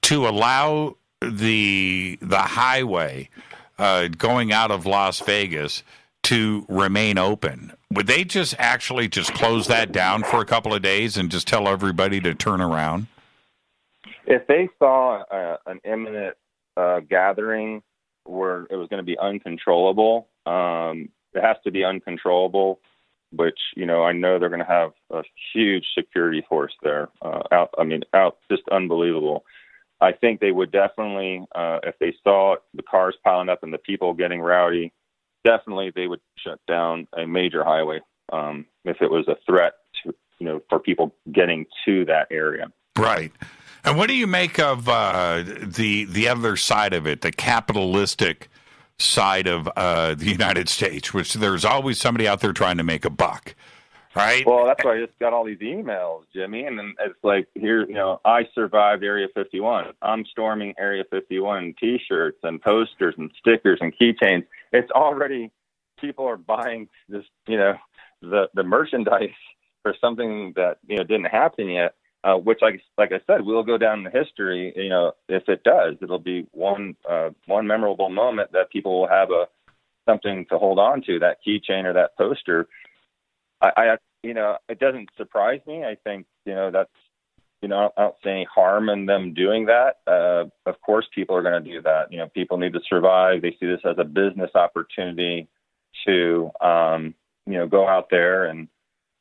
to 0.01 0.27
allow 0.27 0.95
the 1.21 2.17
the 2.21 2.39
highway 2.39 3.29
uh, 3.77 4.07
going 4.07 4.51
out 4.51 4.71
of 4.71 4.85
Las 4.85 5.19
Vegas 5.19 5.83
to 6.23 6.65
remain 6.67 7.17
open. 7.17 7.71
Would 7.91 8.07
they 8.07 8.23
just 8.23 8.55
actually 8.59 9.07
just 9.07 9.33
close 9.33 9.67
that 9.67 9.91
down 9.91 10.23
for 10.23 10.41
a 10.41 10.45
couple 10.45 10.73
of 10.73 10.81
days 10.81 11.17
and 11.17 11.31
just 11.31 11.47
tell 11.47 11.67
everybody 11.67 12.19
to 12.21 12.35
turn 12.35 12.61
around? 12.61 13.07
If 14.25 14.45
they 14.47 14.69
saw 14.77 15.23
uh, 15.23 15.57
an 15.65 15.79
imminent 15.83 16.35
uh, 16.77 16.99
gathering 16.99 17.81
where 18.25 18.67
it 18.69 18.75
was 18.75 18.87
going 18.89 18.99
to 18.99 19.05
be 19.05 19.17
uncontrollable, 19.17 20.27
um, 20.45 21.09
it 21.33 21.41
has 21.41 21.57
to 21.63 21.71
be 21.71 21.83
uncontrollable. 21.83 22.79
Which 23.31 23.59
you 23.75 23.85
know, 23.85 24.03
I 24.03 24.11
know 24.11 24.39
they're 24.39 24.49
going 24.49 24.59
to 24.59 24.65
have 24.65 24.91
a 25.11 25.23
huge 25.53 25.85
security 25.97 26.43
force 26.47 26.73
there. 26.81 27.09
Uh, 27.21 27.43
out, 27.51 27.73
I 27.77 27.83
mean, 27.83 28.01
out 28.13 28.37
just 28.49 28.63
unbelievable. 28.71 29.45
I 30.01 30.13
think 30.13 30.39
they 30.39 30.51
would 30.51 30.71
definitely, 30.71 31.45
uh, 31.53 31.79
if 31.83 31.95
they 31.99 32.15
saw 32.23 32.55
the 32.73 32.83
cars 32.83 33.15
piling 33.23 33.49
up 33.49 33.63
and 33.63 33.73
the 33.73 33.77
people 33.77 34.13
getting 34.13 34.39
rowdy, 34.39 34.93
definitely 35.43 35.91
they 35.93 36.07
would 36.07 36.21
shut 36.37 36.59
down 36.67 37.07
a 37.17 37.27
major 37.27 37.63
highway 37.63 37.99
um, 38.31 38.65
if 38.85 39.01
it 39.01 39.11
was 39.11 39.27
a 39.27 39.35
threat 39.45 39.73
to, 40.03 40.15
you 40.39 40.47
know, 40.47 40.61
for 40.69 40.79
people 40.79 41.13
getting 41.31 41.65
to 41.85 42.05
that 42.05 42.27
area. 42.31 42.71
Right. 42.97 43.31
And 43.83 43.97
what 43.97 44.07
do 44.07 44.13
you 44.13 44.27
make 44.27 44.59
of 44.59 44.89
uh, 44.89 45.43
the 45.45 46.05
the 46.05 46.27
other 46.27 46.57
side 46.57 46.93
of 46.93 47.07
it, 47.07 47.21
the 47.21 47.31
capitalistic 47.31 48.49
side 48.99 49.47
of 49.47 49.69
uh, 49.75 50.15
the 50.15 50.29
United 50.29 50.69
States, 50.69 51.13
which 51.13 51.33
there's 51.33 51.65
always 51.65 51.99
somebody 51.99 52.27
out 52.27 52.41
there 52.41 52.53
trying 52.53 52.77
to 52.77 52.83
make 52.83 53.05
a 53.05 53.09
buck? 53.09 53.55
right? 54.15 54.45
Well, 54.45 54.65
that's 54.65 54.83
why 54.83 54.95
I 54.95 55.05
just 55.05 55.17
got 55.19 55.33
all 55.33 55.45
these 55.45 55.59
emails, 55.59 56.23
Jimmy, 56.33 56.65
and 56.65 56.77
then 56.77 56.93
it's 56.99 57.19
like 57.23 57.47
here, 57.55 57.85
you 57.87 57.93
know, 57.93 58.19
I 58.25 58.47
survived 58.53 59.03
Area 59.03 59.27
51. 59.33 59.93
I'm 60.01 60.25
storming 60.25 60.73
Area 60.77 61.03
51 61.09 61.75
T-shirts 61.79 62.39
and 62.43 62.61
posters 62.61 63.15
and 63.17 63.31
stickers 63.39 63.79
and 63.81 63.93
keychains. 63.95 64.45
It's 64.71 64.91
already 64.91 65.51
people 65.99 66.25
are 66.25 66.37
buying 66.37 66.89
this, 67.07 67.23
you 67.47 67.57
know, 67.57 67.75
the 68.21 68.49
the 68.53 68.63
merchandise 68.63 69.29
for 69.81 69.95
something 70.01 70.53
that 70.55 70.79
you 70.87 70.97
know 70.97 71.03
didn't 71.03 71.25
happen 71.27 71.69
yet. 71.69 71.95
Uh, 72.21 72.35
which, 72.35 72.59
like 72.61 72.81
like 72.97 73.13
I 73.13 73.21
said, 73.25 73.45
will 73.45 73.63
go 73.63 73.77
down 73.77 74.05
in 74.05 74.11
history. 74.11 74.73
You 74.75 74.89
know, 74.89 75.13
if 75.29 75.47
it 75.47 75.63
does, 75.63 75.95
it'll 76.01 76.19
be 76.19 76.47
one 76.51 76.95
uh, 77.09 77.29
one 77.45 77.65
memorable 77.65 78.09
moment 78.09 78.51
that 78.51 78.71
people 78.71 78.99
will 78.99 79.07
have 79.07 79.29
a 79.31 79.47
something 80.05 80.45
to 80.49 80.57
hold 80.57 80.79
on 80.79 81.01
to. 81.03 81.19
That 81.19 81.37
keychain 81.47 81.85
or 81.85 81.93
that 81.93 82.17
poster 82.17 82.67
I, 83.61 83.71
I 83.75 83.97
you 84.23 84.33
know, 84.33 84.57
it 84.67 84.79
doesn't 84.79 85.09
surprise 85.17 85.61
me. 85.65 85.83
I 85.83 85.95
think, 86.03 86.25
you 86.45 86.53
know, 86.53 86.71
that's, 86.71 86.89
you 87.61 87.67
know, 87.67 87.91
I 87.97 88.01
don't 88.01 88.15
see 88.23 88.29
any 88.29 88.47
harm 88.53 88.89
in 88.89 89.05
them 89.05 89.33
doing 89.33 89.65
that. 89.65 89.97
Uh, 90.07 90.45
of 90.65 90.81
course, 90.81 91.05
people 91.13 91.35
are 91.35 91.41
going 91.41 91.61
to 91.63 91.69
do 91.69 91.81
that. 91.81 92.11
You 92.11 92.19
know, 92.19 92.27
people 92.27 92.57
need 92.57 92.73
to 92.73 92.81
survive. 92.89 93.41
They 93.41 93.55
see 93.59 93.65
this 93.65 93.81
as 93.83 93.97
a 93.97 94.03
business 94.03 94.51
opportunity 94.55 95.47
to, 96.05 96.51
um, 96.61 97.15
you 97.45 97.53
know, 97.53 97.67
go 97.67 97.87
out 97.87 98.07
there 98.09 98.45
and 98.45 98.67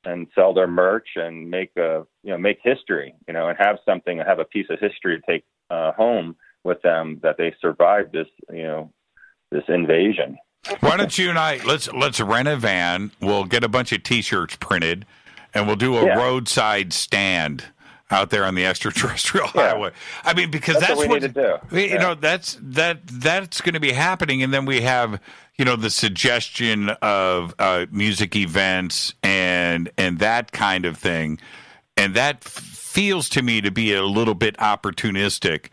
and 0.04 0.26
sell 0.34 0.54
their 0.54 0.68
merch 0.68 1.08
and 1.16 1.50
make 1.50 1.70
a, 1.76 2.06
you 2.22 2.30
know, 2.30 2.38
make 2.38 2.58
history. 2.62 3.14
You 3.26 3.34
know, 3.34 3.48
and 3.48 3.58
have 3.58 3.78
something, 3.84 4.18
have 4.18 4.38
a 4.38 4.44
piece 4.44 4.66
of 4.70 4.78
history 4.80 5.20
to 5.20 5.26
take 5.30 5.44
uh, 5.70 5.92
home 5.92 6.36
with 6.64 6.80
them 6.82 7.20
that 7.22 7.36
they 7.38 7.54
survived 7.60 8.12
this, 8.12 8.28
you 8.50 8.62
know, 8.62 8.92
this 9.50 9.64
invasion. 9.68 10.38
Why 10.80 10.96
don't 10.96 11.16
you 11.16 11.30
and 11.30 11.38
I 11.38 11.60
let's 11.64 11.90
let's 11.92 12.20
rent 12.20 12.48
a 12.48 12.56
van. 12.56 13.12
We'll 13.20 13.44
get 13.44 13.64
a 13.64 13.68
bunch 13.68 13.92
of 13.92 14.02
T-shirts 14.02 14.56
printed, 14.56 15.06
and 15.54 15.66
we'll 15.66 15.76
do 15.76 15.96
a 15.96 16.04
yeah. 16.04 16.18
roadside 16.18 16.92
stand 16.92 17.64
out 18.10 18.30
there 18.30 18.44
on 18.44 18.54
the 18.54 18.64
extraterrestrial 18.66 19.48
yeah. 19.54 19.70
highway. 19.70 19.90
I 20.24 20.34
mean, 20.34 20.50
because 20.50 20.76
that's, 20.76 20.88
that's 20.88 20.98
what, 20.98 21.08
what 21.08 21.22
need 21.22 21.34
to 21.34 21.58
do. 21.70 21.76
You 21.76 21.86
yeah. 21.86 21.98
know, 21.98 22.14
that's 22.14 22.58
that 22.60 23.06
that's 23.06 23.60
going 23.60 23.74
to 23.74 23.80
be 23.80 23.92
happening, 23.92 24.42
and 24.42 24.52
then 24.52 24.64
we 24.64 24.80
have 24.82 25.20
you 25.56 25.64
know 25.64 25.76
the 25.76 25.90
suggestion 25.90 26.90
of 27.02 27.54
uh, 27.58 27.86
music 27.90 28.36
events 28.36 29.14
and 29.22 29.90
and 29.98 30.18
that 30.20 30.52
kind 30.52 30.84
of 30.84 30.96
thing, 30.96 31.38
and 31.96 32.14
that 32.14 32.44
feels 32.44 33.28
to 33.30 33.42
me 33.42 33.60
to 33.60 33.70
be 33.70 33.92
a 33.92 34.02
little 34.02 34.34
bit 34.34 34.56
opportunistic. 34.58 35.66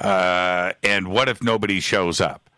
Uh, 0.00 0.72
and 0.82 1.08
what 1.08 1.28
if 1.28 1.42
nobody 1.42 1.80
shows 1.80 2.20
up? 2.20 2.48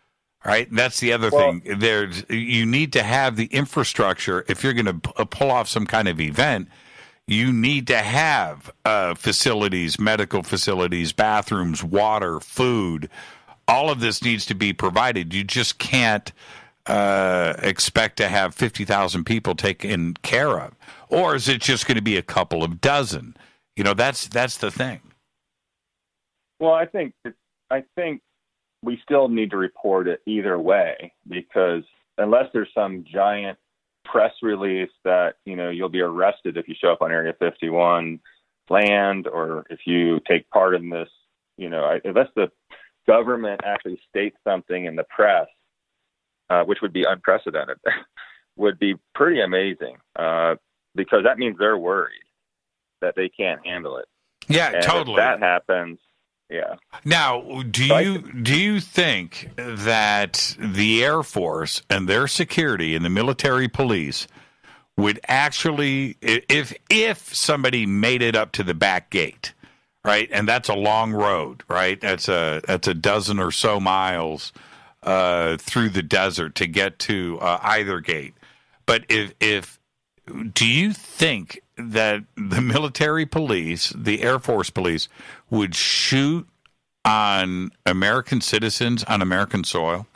Right, 0.43 0.67
that's 0.71 0.99
the 0.99 1.13
other 1.13 1.29
well, 1.31 1.51
thing. 1.51 1.77
There's 1.77 2.25
you 2.27 2.65
need 2.65 2.93
to 2.93 3.03
have 3.03 3.35
the 3.35 3.45
infrastructure 3.45 4.43
if 4.47 4.63
you're 4.63 4.73
going 4.73 4.87
to 4.87 4.95
p- 4.95 5.25
pull 5.25 5.51
off 5.51 5.67
some 5.67 5.85
kind 5.85 6.07
of 6.07 6.19
event. 6.19 6.67
You 7.31 7.53
need 7.53 7.87
to 7.87 7.97
have 7.97 8.73
uh, 8.83 9.15
facilities, 9.15 9.97
medical 9.97 10.43
facilities, 10.43 11.13
bathrooms, 11.13 11.81
water, 11.81 12.41
food. 12.41 13.09
All 13.69 13.89
of 13.89 14.01
this 14.01 14.21
needs 14.21 14.45
to 14.47 14.53
be 14.53 14.73
provided. 14.73 15.33
You 15.33 15.45
just 15.45 15.77
can't 15.77 16.29
uh, 16.87 17.53
expect 17.59 18.17
to 18.17 18.27
have 18.27 18.53
fifty 18.53 18.83
thousand 18.83 19.23
people 19.23 19.55
taken 19.55 20.15
care 20.15 20.59
of, 20.59 20.75
or 21.07 21.33
is 21.33 21.47
it 21.47 21.61
just 21.61 21.87
going 21.87 21.95
to 21.95 22.01
be 22.01 22.17
a 22.17 22.21
couple 22.21 22.65
of 22.65 22.81
dozen? 22.81 23.37
You 23.77 23.85
know, 23.85 23.93
that's 23.93 24.27
that's 24.27 24.57
the 24.57 24.69
thing. 24.69 24.99
Well, 26.59 26.73
I 26.73 26.85
think 26.85 27.13
I 27.69 27.85
think 27.95 28.21
we 28.83 28.99
still 29.03 29.29
need 29.29 29.51
to 29.51 29.57
report 29.57 30.09
it 30.09 30.21
either 30.25 30.59
way 30.59 31.13
because 31.29 31.83
unless 32.17 32.47
there's 32.51 32.73
some 32.75 33.05
giant 33.09 33.57
press 34.05 34.33
release 34.41 34.91
that 35.03 35.35
you 35.45 35.55
know 35.55 35.69
you'll 35.69 35.89
be 35.89 36.01
arrested 36.01 36.57
if 36.57 36.67
you 36.67 36.75
show 36.79 36.91
up 36.91 37.01
on 37.01 37.11
Area 37.11 37.33
51 37.39 38.19
land 38.69 39.27
or 39.27 39.65
if 39.69 39.79
you 39.85 40.19
take 40.27 40.49
part 40.49 40.75
in 40.75 40.89
this, 40.89 41.09
you 41.57 41.69
know, 41.69 41.99
unless 42.03 42.29
the 42.35 42.49
government 43.07 43.61
actually 43.63 43.99
states 44.09 44.37
something 44.43 44.85
in 44.85 44.95
the 44.95 45.03
press, 45.03 45.47
uh, 46.49 46.63
which 46.63 46.79
would 46.81 46.93
be 46.93 47.03
unprecedented, 47.03 47.77
would 48.55 48.79
be 48.79 48.95
pretty 49.13 49.41
amazing. 49.41 49.97
Uh, 50.15 50.55
because 50.95 51.23
that 51.23 51.37
means 51.37 51.57
they're 51.57 51.77
worried 51.77 52.23
that 53.01 53.15
they 53.15 53.29
can't 53.29 53.65
handle 53.65 53.97
it. 53.97 54.05
Yeah, 54.47 54.71
And 54.73 54.83
totally. 54.83 55.13
If 55.13 55.17
that 55.17 55.39
happens, 55.39 55.99
yeah. 56.51 56.75
Now, 57.05 57.63
do 57.63 57.87
So 57.87 57.95
I 57.95 58.01
you 58.01 58.19
do 58.19 58.57
you 58.57 58.81
think 58.81 59.49
that 59.55 60.55
the 60.59 61.03
Air 61.03 61.23
Force 61.23 61.81
and 61.89 62.09
their 62.09 62.27
security 62.27 62.93
and 62.93 63.05
the 63.05 63.09
military 63.09 63.69
police 63.69 64.27
would 64.97 65.19
actually, 65.27 66.17
if 66.21 66.73
if 66.89 67.33
somebody 67.33 67.85
made 67.85 68.21
it 68.21 68.35
up 68.35 68.51
to 68.53 68.63
the 68.63 68.73
back 68.73 69.09
gate, 69.09 69.53
right, 70.03 70.29
and 70.31 70.47
that's 70.47 70.67
a 70.67 70.75
long 70.75 71.13
road, 71.13 71.63
right? 71.69 71.99
That's 72.01 72.27
a 72.27 72.61
that's 72.67 72.87
a 72.87 72.93
dozen 72.93 73.39
or 73.39 73.51
so 73.51 73.79
miles 73.79 74.51
uh, 75.03 75.55
through 75.57 75.89
the 75.89 76.03
desert 76.03 76.55
to 76.55 76.67
get 76.67 76.99
to 76.99 77.39
uh, 77.39 77.59
either 77.63 78.01
gate. 78.01 78.33
But 78.85 79.05
if 79.07 79.33
if 79.39 79.79
do 80.53 80.67
you 80.67 80.93
think 80.93 81.61
that 81.77 82.23
the 82.35 82.61
military 82.61 83.25
police, 83.25 83.91
the 83.95 84.21
Air 84.21 84.39
Force 84.39 84.69
police, 84.69 85.09
would 85.51 85.75
shoot 85.75 86.47
on 87.05 87.71
American 87.85 88.41
citizens 88.41 89.03
on 89.03 89.21
American 89.21 89.63
soil? 89.63 90.07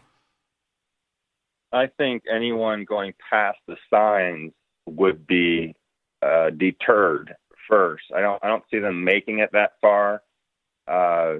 I 1.71 1.87
think 1.87 2.23
anyone 2.33 2.85
going 2.85 3.13
past 3.29 3.57
the 3.67 3.75
signs 3.93 4.53
would 4.85 5.27
be 5.27 5.75
uh, 6.21 6.51
deterred 6.51 7.35
first. 7.69 8.05
I 8.15 8.21
don't. 8.21 8.43
I 8.43 8.47
don't 8.47 8.63
see 8.71 8.79
them 8.79 9.03
making 9.03 9.39
it 9.39 9.49
that 9.51 9.73
far 9.81 10.21
uh, 10.87 11.35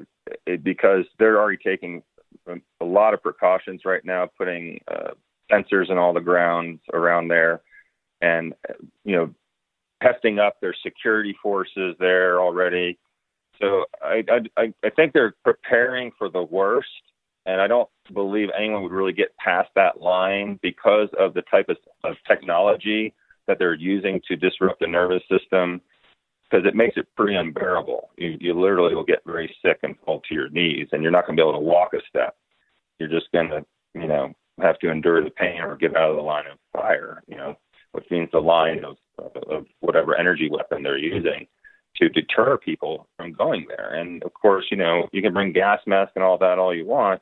it, 0.46 0.64
because 0.64 1.06
they're 1.18 1.40
already 1.40 1.62
taking 1.64 2.04
a 2.48 2.86
lot 2.86 3.14
of 3.14 3.24
precautions 3.24 3.82
right 3.86 4.04
now, 4.04 4.30
putting 4.38 4.82
uh, 4.88 5.12
sensors 5.52 5.90
in 5.90 5.98
all 5.98 6.14
the 6.14 6.20
grounds 6.20 6.82
around 6.94 7.30
there, 7.30 7.62
and 8.22 8.54
you 9.06 9.16
know, 9.16 9.34
testing 10.04 10.40
up 10.40 10.60
their 10.60 10.76
security 10.84 11.36
forces 11.42 11.96
there 12.00 12.42
already. 12.42 12.98
So 13.62 13.86
I, 14.02 14.24
I, 14.58 14.74
I 14.84 14.90
think 14.90 15.14
they're 15.14 15.36
preparing 15.44 16.12
for 16.18 16.30
the 16.30 16.44
worst, 16.44 16.90
and 17.46 17.62
I 17.62 17.68
don't 17.68 17.90
believe 18.14 18.50
anyone 18.58 18.84
would 18.84 18.92
really 18.92 19.14
get 19.14 19.36
past 19.38 19.70
that 19.76 20.02
line 20.02 20.60
because 20.62 21.10
of 21.20 21.34
the 21.34 21.44
type 21.44 21.70
of, 21.70 21.78
of 22.04 22.16
technology 22.28 23.14
that 23.48 23.60
they're 23.60 23.74
using 23.74 24.22
to 24.28 24.36
disrupt 24.36 24.80
the 24.80 24.88
nervous 24.88 25.24
system. 25.30 25.82
Because 26.48 26.68
it 26.68 26.76
makes 26.76 26.96
it 26.96 27.08
pretty 27.18 27.36
unbearable. 27.36 28.12
You, 28.18 28.38
you 28.40 28.54
literally 28.54 28.94
will 28.94 29.04
get 29.04 29.24
very 29.26 29.54
sick 29.66 29.80
and 29.82 29.96
fall 30.06 30.22
to 30.30 30.36
your 30.36 30.48
knees, 30.50 30.88
and 30.92 31.02
you're 31.02 31.12
not 31.12 31.26
going 31.26 31.36
to 31.36 31.42
be 31.42 31.44
able 31.44 31.60
to 31.60 31.66
walk 31.66 31.94
a 31.96 32.00
step. 32.08 32.36
You're 33.00 33.10
just 33.10 33.32
going 33.32 33.50
to, 33.50 33.66
you 33.96 34.08
know, 34.08 34.32
have 34.62 34.78
to 34.80 34.92
endure 34.92 35.24
the 35.24 35.32
pain 35.32 35.62
or 35.62 35.76
get 35.76 35.98
out 35.98 36.12
of 36.12 36.18
the 36.18 36.22
line 36.22 36.46
of 36.46 36.60
fire. 36.72 37.24
You 37.28 37.38
know, 37.38 37.58
which 37.94 38.06
means 38.12 38.30
the 38.32 38.40
line 38.40 38.86
of, 38.86 38.98
of 39.50 39.66
whatever 39.80 40.16
energy 40.16 40.48
weapon 40.48 40.84
they're 40.84 41.00
using 41.00 41.48
to 41.98 42.10
deter 42.10 42.58
people 42.58 43.08
from 43.18 43.34
going 43.34 43.66
there. 43.68 43.94
And 43.94 44.24
of 44.24 44.34
course, 44.34 44.66
you 44.70 44.78
know, 44.78 45.08
you 45.12 45.22
can 45.22 45.34
bring 45.34 45.54
gas 45.54 45.80
masks 45.86 46.14
and 46.16 46.24
all 46.24 46.38
that 46.40 46.60
all 46.60 46.76
you 46.76 46.86
want. 46.86 47.22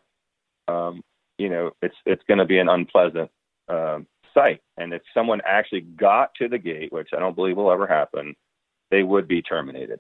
Um, 0.68 1.02
you 1.38 1.50
know, 1.50 1.72
it's 1.82 1.96
it's 2.06 2.24
going 2.28 2.40
to 2.40 2.46
be 2.46 2.60
an 2.60 2.70
unpleasant 2.70 3.30
um, 3.68 4.08
sight. 4.34 4.62
And 4.78 4.94
if 4.94 5.02
someone 5.14 5.42
actually 5.46 5.82
got 5.82 6.34
to 6.36 6.48
the 6.48 6.58
gate, 6.58 6.92
which 6.92 7.10
I 7.16 7.20
don't 7.20 7.36
believe 7.36 7.58
will 7.58 7.72
ever 7.72 7.88
happen, 7.88 8.36
they 8.92 9.04
would 9.04 9.28
be 9.28 9.42
terminated. 9.42 10.00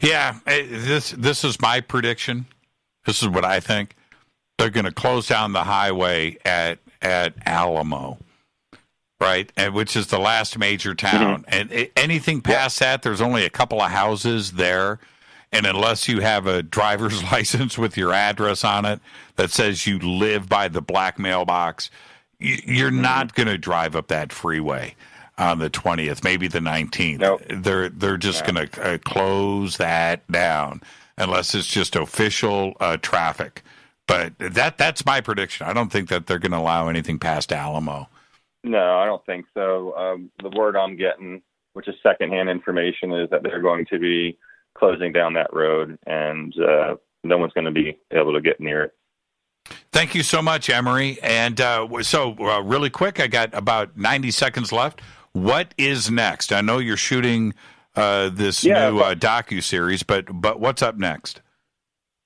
Yeah, 0.00 0.38
eh, 0.46 0.66
this 0.68 1.10
this 1.12 1.44
is 1.44 1.60
my 1.60 1.80
prediction. 1.80 2.46
This 3.06 3.22
is 3.22 3.28
what 3.28 3.44
I 3.44 3.60
think. 3.60 3.96
They're 4.58 4.70
going 4.70 4.84
to 4.84 4.92
close 4.92 5.26
down 5.26 5.52
the 5.52 5.64
highway 5.64 6.36
at 6.44 6.78
at 7.02 7.34
Alamo, 7.46 8.18
right? 9.24 9.50
And 9.56 9.74
which 9.74 9.96
is 9.96 10.08
the 10.08 10.18
last 10.18 10.58
major 10.58 10.94
town. 10.94 11.44
And 11.48 11.72
eh, 11.72 11.86
anything 11.96 12.42
past 12.42 12.78
that, 12.80 13.02
there's 13.02 13.22
only 13.22 13.44
a 13.44 13.50
couple 13.50 13.80
of 13.80 13.90
houses 13.90 14.52
there. 14.52 15.00
And 15.50 15.66
unless 15.66 16.08
you 16.08 16.20
have 16.20 16.46
a 16.46 16.62
driver's 16.62 17.22
license 17.32 17.78
with 17.78 17.96
your 17.96 18.12
address 18.12 18.64
on 18.64 18.84
it 18.84 19.00
that 19.36 19.50
says 19.50 19.86
you 19.86 19.98
live 19.98 20.48
by 20.48 20.68
the 20.68 20.82
black 20.82 21.18
mailbox, 21.18 21.90
you're 22.38 22.90
not 22.90 23.34
going 23.34 23.46
to 23.46 23.56
drive 23.56 23.96
up 23.96 24.08
that 24.08 24.32
freeway 24.32 24.94
on 25.38 25.58
the 25.58 25.70
20th, 25.70 26.22
maybe 26.22 26.46
the 26.48 26.60
19th. 26.60 27.18
Nope. 27.18 27.42
They're 27.48 27.88
they're 27.88 28.16
just 28.16 28.44
going 28.46 28.68
to 28.68 28.82
uh, 28.82 28.98
close 28.98 29.78
that 29.78 30.30
down 30.30 30.82
unless 31.16 31.54
it's 31.54 31.66
just 31.66 31.96
official 31.96 32.76
uh, 32.80 32.98
traffic. 32.98 33.62
But 34.06 34.34
that 34.38 34.76
that's 34.76 35.06
my 35.06 35.20
prediction. 35.20 35.66
I 35.66 35.72
don't 35.72 35.90
think 35.90 36.08
that 36.10 36.26
they're 36.26 36.38
going 36.38 36.52
to 36.52 36.58
allow 36.58 36.88
anything 36.88 37.18
past 37.18 37.52
Alamo. 37.52 38.08
No, 38.64 38.98
I 38.98 39.04
don't 39.04 39.24
think 39.26 39.44
so. 39.54 39.94
Um, 39.96 40.30
the 40.42 40.48
word 40.48 40.74
I'm 40.76 40.96
getting, 40.96 41.42
which 41.74 41.86
is 41.86 41.94
secondhand 42.02 42.48
information, 42.48 43.12
is 43.12 43.28
that 43.30 43.42
they're 43.42 43.60
going 43.62 43.86
to 43.90 43.98
be 43.98 44.38
closing 44.76 45.12
down 45.12 45.34
that 45.34 45.52
road, 45.52 45.98
and 46.06 46.52
uh, 46.58 46.96
no 47.22 47.36
one's 47.38 47.52
going 47.52 47.66
to 47.66 47.70
be 47.70 47.98
able 48.10 48.32
to 48.32 48.40
get 48.40 48.58
near 48.60 48.84
it. 48.84 48.92
Thank 49.92 50.14
you 50.14 50.22
so 50.22 50.42
much, 50.42 50.68
Emery. 50.68 51.18
And 51.22 51.60
uh, 51.60 52.02
so, 52.02 52.34
uh, 52.40 52.60
really 52.62 52.90
quick, 52.90 53.20
I 53.20 53.26
got 53.28 53.54
about 53.54 53.96
90 53.96 54.30
seconds 54.30 54.72
left. 54.72 55.00
What 55.32 55.74
is 55.78 56.10
next? 56.10 56.52
I 56.52 56.60
know 56.60 56.78
you're 56.78 56.96
shooting 56.96 57.54
uh, 57.96 58.30
this 58.30 58.64
Yeah, 58.64 58.90
new 58.90 58.98
but- 58.98 59.24
uh, 59.24 59.42
docu 59.42 59.62
series, 59.62 60.02
but 60.02 60.26
but 60.40 60.58
what's 60.58 60.82
up 60.82 60.96
next? 60.96 61.40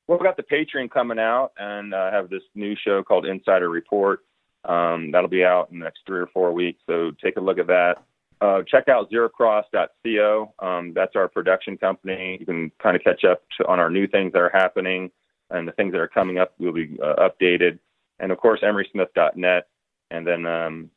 Well, 0.06 0.18
we've 0.18 0.24
got 0.26 0.38
the 0.38 0.42
Patreon 0.42 0.90
coming 0.90 1.18
out, 1.18 1.50
and 1.58 1.94
I 1.94 2.10
have 2.10 2.30
this 2.30 2.42
new 2.54 2.74
show 2.82 3.02
called 3.02 3.26
Insider 3.26 3.68
Report. 3.68 4.20
Um, 4.64 5.10
that'll 5.12 5.28
be 5.28 5.44
out 5.44 5.70
in 5.70 5.78
the 5.78 5.84
next 5.84 6.00
three 6.06 6.20
or 6.20 6.26
four 6.26 6.52
weeks, 6.52 6.80
so 6.86 7.12
take 7.22 7.36
a 7.36 7.40
look 7.40 7.58
at 7.58 7.68
that. 7.68 8.02
Uh, 8.40 8.62
check 8.66 8.88
out 8.88 9.10
zerocross.co. 9.10 10.54
Um, 10.60 10.92
that's 10.94 11.16
our 11.16 11.28
production 11.28 11.76
company. 11.76 12.36
You 12.38 12.46
can 12.46 12.70
kind 12.80 12.94
of 12.94 13.02
catch 13.02 13.24
up 13.24 13.42
to, 13.56 13.66
on 13.66 13.80
our 13.80 13.90
new 13.90 14.06
things 14.06 14.32
that 14.32 14.38
are 14.40 14.50
happening 14.52 15.10
and 15.50 15.66
the 15.66 15.72
things 15.72 15.92
that 15.92 16.00
are 16.00 16.08
coming 16.08 16.38
up 16.38 16.52
will 16.58 16.72
be 16.72 16.96
uh, 17.02 17.28
updated. 17.28 17.78
And 18.20 18.32
of 18.32 18.38
course, 18.38 18.60
emerysmith.net. 18.60 19.68
And 20.10 20.26
then 20.26 20.46
um, 20.46 20.90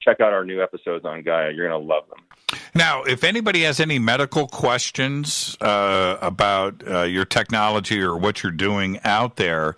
check 0.00 0.20
out 0.20 0.32
our 0.32 0.44
new 0.44 0.62
episodes 0.62 1.04
on 1.04 1.22
Gaia. 1.22 1.52
You're 1.52 1.68
going 1.68 1.80
to 1.80 1.86
love 1.86 2.04
them. 2.08 2.60
Now, 2.74 3.02
if 3.02 3.24
anybody 3.24 3.62
has 3.62 3.80
any 3.80 3.98
medical 3.98 4.46
questions 4.46 5.56
uh, 5.60 6.18
about 6.20 6.82
uh, 6.86 7.02
your 7.02 7.24
technology 7.24 8.00
or 8.00 8.16
what 8.16 8.42
you're 8.42 8.52
doing 8.52 9.00
out 9.04 9.36
there, 9.36 9.76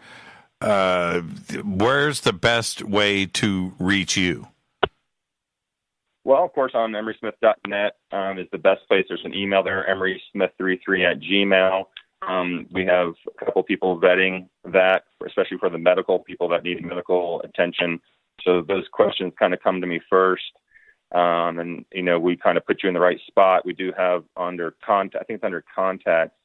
uh, 0.60 1.20
where's 1.64 2.20
the 2.20 2.32
best 2.32 2.82
way 2.82 3.26
to 3.26 3.72
reach 3.78 4.16
you? 4.16 4.48
Well, 6.24 6.44
of 6.44 6.52
course, 6.52 6.72
on 6.74 6.92
emerysmith.net 6.92 7.96
um, 8.12 8.38
is 8.38 8.46
the 8.52 8.58
best 8.58 8.86
place. 8.88 9.06
There's 9.08 9.24
an 9.24 9.34
email 9.34 9.62
there, 9.62 9.86
emerysmith33 9.88 11.10
at 11.10 11.20
gmail. 11.20 11.84
Um, 12.26 12.66
we 12.70 12.84
have 12.84 13.14
a 13.40 13.44
couple 13.44 13.62
people 13.62 13.98
vetting 13.98 14.48
that, 14.64 15.04
especially 15.26 15.56
for 15.58 15.70
the 15.70 15.78
medical 15.78 16.18
people 16.18 16.48
that 16.50 16.62
need 16.62 16.84
medical 16.84 17.40
attention. 17.42 18.00
So 18.42 18.62
those 18.62 18.84
questions 18.92 19.32
kind 19.38 19.54
of 19.54 19.62
come 19.62 19.80
to 19.80 19.86
me 19.86 20.00
first. 20.10 20.52
Um, 21.12 21.58
and, 21.58 21.84
you 21.92 22.02
know, 22.02 22.18
we 22.18 22.36
kind 22.36 22.56
of 22.56 22.66
put 22.66 22.82
you 22.82 22.88
in 22.88 22.94
the 22.94 23.00
right 23.00 23.18
spot. 23.26 23.64
We 23.64 23.72
do 23.72 23.92
have 23.96 24.24
under 24.36 24.74
contact, 24.84 25.22
I 25.22 25.24
think 25.24 25.38
it's 25.38 25.44
under 25.44 25.64
contacts. 25.74 26.36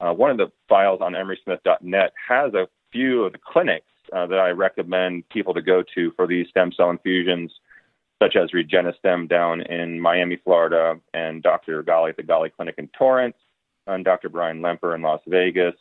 Uh, 0.00 0.12
one 0.12 0.30
of 0.30 0.36
the 0.36 0.52
files 0.68 1.00
on 1.02 1.14
emerysmith.net 1.14 2.12
has 2.28 2.54
a 2.54 2.68
few 2.92 3.24
of 3.24 3.32
the 3.32 3.38
clinics 3.38 3.86
uh, 4.12 4.26
that 4.26 4.38
I 4.38 4.50
recommend 4.50 5.28
people 5.28 5.54
to 5.54 5.62
go 5.62 5.82
to 5.94 6.12
for 6.12 6.26
these 6.26 6.48
stem 6.48 6.72
cell 6.72 6.90
infusions 6.90 7.52
such 8.20 8.36
as 8.36 8.50
Regenistem 8.50 9.28
down 9.28 9.62
in 9.62 10.00
Miami, 10.00 10.36
Florida, 10.42 10.98
and 11.14 11.42
Dr. 11.42 11.82
Gali 11.82 12.10
at 12.10 12.16
the 12.16 12.22
Gali 12.22 12.52
Clinic 12.52 12.74
in 12.78 12.88
Torrance, 12.88 13.36
and 13.86 14.04
Dr. 14.04 14.28
Brian 14.28 14.60
Lemper 14.60 14.94
in 14.94 15.02
Las 15.02 15.20
Vegas. 15.26 15.74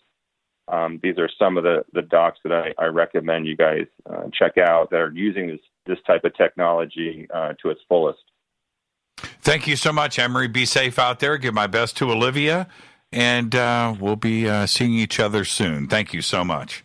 Um, 0.68 1.00
these 1.02 1.18
are 1.18 1.30
some 1.40 1.58
of 1.58 1.64
the, 1.64 1.84
the 1.94 2.02
docs 2.02 2.40
that 2.44 2.52
I, 2.52 2.74
I 2.78 2.88
recommend 2.88 3.48
you 3.48 3.56
guys 3.56 3.88
uh, 4.10 4.24
check 4.34 4.58
out 4.58 4.90
that 4.92 5.00
are 5.00 5.12
using 5.12 5.48
this, 5.48 5.60
this 5.86 5.98
type 6.06 6.26
of 6.26 6.36
technology 6.36 7.28
uh, 7.34 7.54
to 7.62 7.70
its 7.70 7.82
fullest. 7.88 8.20
Thank 9.42 9.66
you 9.66 9.76
so 9.76 9.92
much, 9.94 10.20
Emery. 10.20 10.48
Be 10.48 10.66
safe 10.66 11.00
out 11.00 11.20
there. 11.20 11.38
Give 11.38 11.54
my 11.54 11.68
best 11.68 11.98
to 11.98 12.12
Olivia, 12.12 12.68
and 13.12 13.56
uh, 13.56 13.96
we'll 14.00 14.18
be 14.18 14.48
uh, 14.48 14.66
seeing 14.66 14.94
each 14.94 15.20
other 15.20 15.46
soon. 15.46 15.88
Thank 15.88 16.14
you 16.14 16.22
so 16.22 16.44
much. 16.44 16.84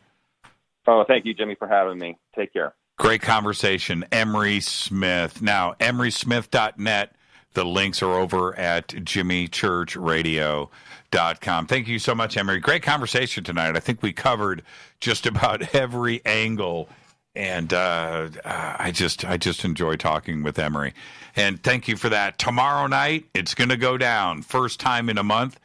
Oh, 0.87 1.05
thank 1.07 1.25
you, 1.25 1.35
Jimmy, 1.35 1.55
for 1.55 1.69
having 1.69 1.99
me. 1.99 2.19
Take 2.35 2.53
care. 2.53 2.75
Great 2.99 3.23
conversation, 3.23 4.05
Emery 4.13 4.61
Smith. 4.61 5.41
Now, 5.43 5.75
emerysmith.net. 5.81 7.15
The 7.55 7.65
links 7.65 8.03
are 8.03 8.13
over 8.13 8.59
at 8.59 8.89
jimmychurchradio.com. 8.89 11.67
Thank 11.67 11.89
you 11.89 11.99
so 11.99 12.15
much, 12.15 12.37
Emery. 12.37 12.61
Great 12.61 12.83
conversation 12.83 13.45
tonight. 13.45 13.77
I 13.77 13.81
think 13.81 14.03
we 14.03 14.13
covered 14.13 14.63
just 15.01 15.27
about 15.27 15.75
every 15.75 16.23
angle, 16.25 16.89
and 17.35 17.73
uh, 17.73 18.29
I 18.45 18.91
just 18.93 19.25
I 19.25 19.37
just 19.37 19.65
enjoy 19.65 19.97
talking 19.97 20.43
with 20.43 20.59
Emery. 20.59 20.95
And 21.37 21.63
thank 21.63 21.89
you 21.89 21.97
for 21.97 22.09
that. 22.09 22.39
Tomorrow 22.39 22.87
night, 22.87 23.25
it's 23.35 23.55
going 23.55 23.71
to 23.71 23.77
go 23.77 23.99
down. 23.99 24.43
First 24.43 24.81
time 24.81 25.09
in 25.09 25.19
a 25.19 25.23
month. 25.23 25.59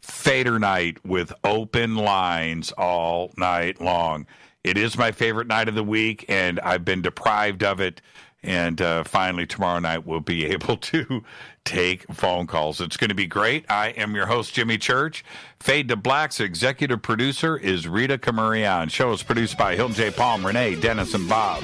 Fader 0.00 0.58
night 0.58 1.02
with 1.04 1.32
open 1.44 1.96
lines 1.96 2.72
all 2.72 3.32
night 3.38 3.80
long. 3.80 4.26
It 4.64 4.78
is 4.78 4.96
my 4.96 5.12
favorite 5.12 5.46
night 5.46 5.68
of 5.68 5.74
the 5.74 5.84
week, 5.84 6.24
and 6.28 6.58
I've 6.60 6.84
been 6.86 7.02
deprived 7.02 7.62
of 7.62 7.80
it 7.80 8.00
And 8.42 8.80
uh, 8.82 9.04
finally, 9.04 9.46
tomorrow 9.46 9.78
night, 9.78 10.06
we'll 10.06 10.20
be 10.20 10.46
able 10.56 10.76
to 10.78 11.24
take 11.64 12.04
phone 12.12 12.46
calls. 12.46 12.80
It's 12.80 12.96
going 12.96 13.08
to 13.08 13.14
be 13.14 13.26
great. 13.26 13.64
I 13.70 13.88
am 13.88 14.14
your 14.14 14.26
host, 14.26 14.54
Jimmy 14.54 14.78
Church. 14.78 15.24
Fade 15.60 15.88
to 15.88 15.96
Black's 15.96 16.40
executive 16.40 17.00
producer 17.02 17.56
is 17.56 17.88
Rita 17.88 18.18
Camurian. 18.18 18.90
Show 18.90 19.12
is 19.12 19.22
produced 19.22 19.56
by 19.56 19.76
Hilton 19.76 19.94
J. 19.96 20.10
Palm, 20.10 20.44
Renee, 20.46 20.74
Dennis, 20.80 21.14
and 21.14 21.28
Bob. 21.28 21.62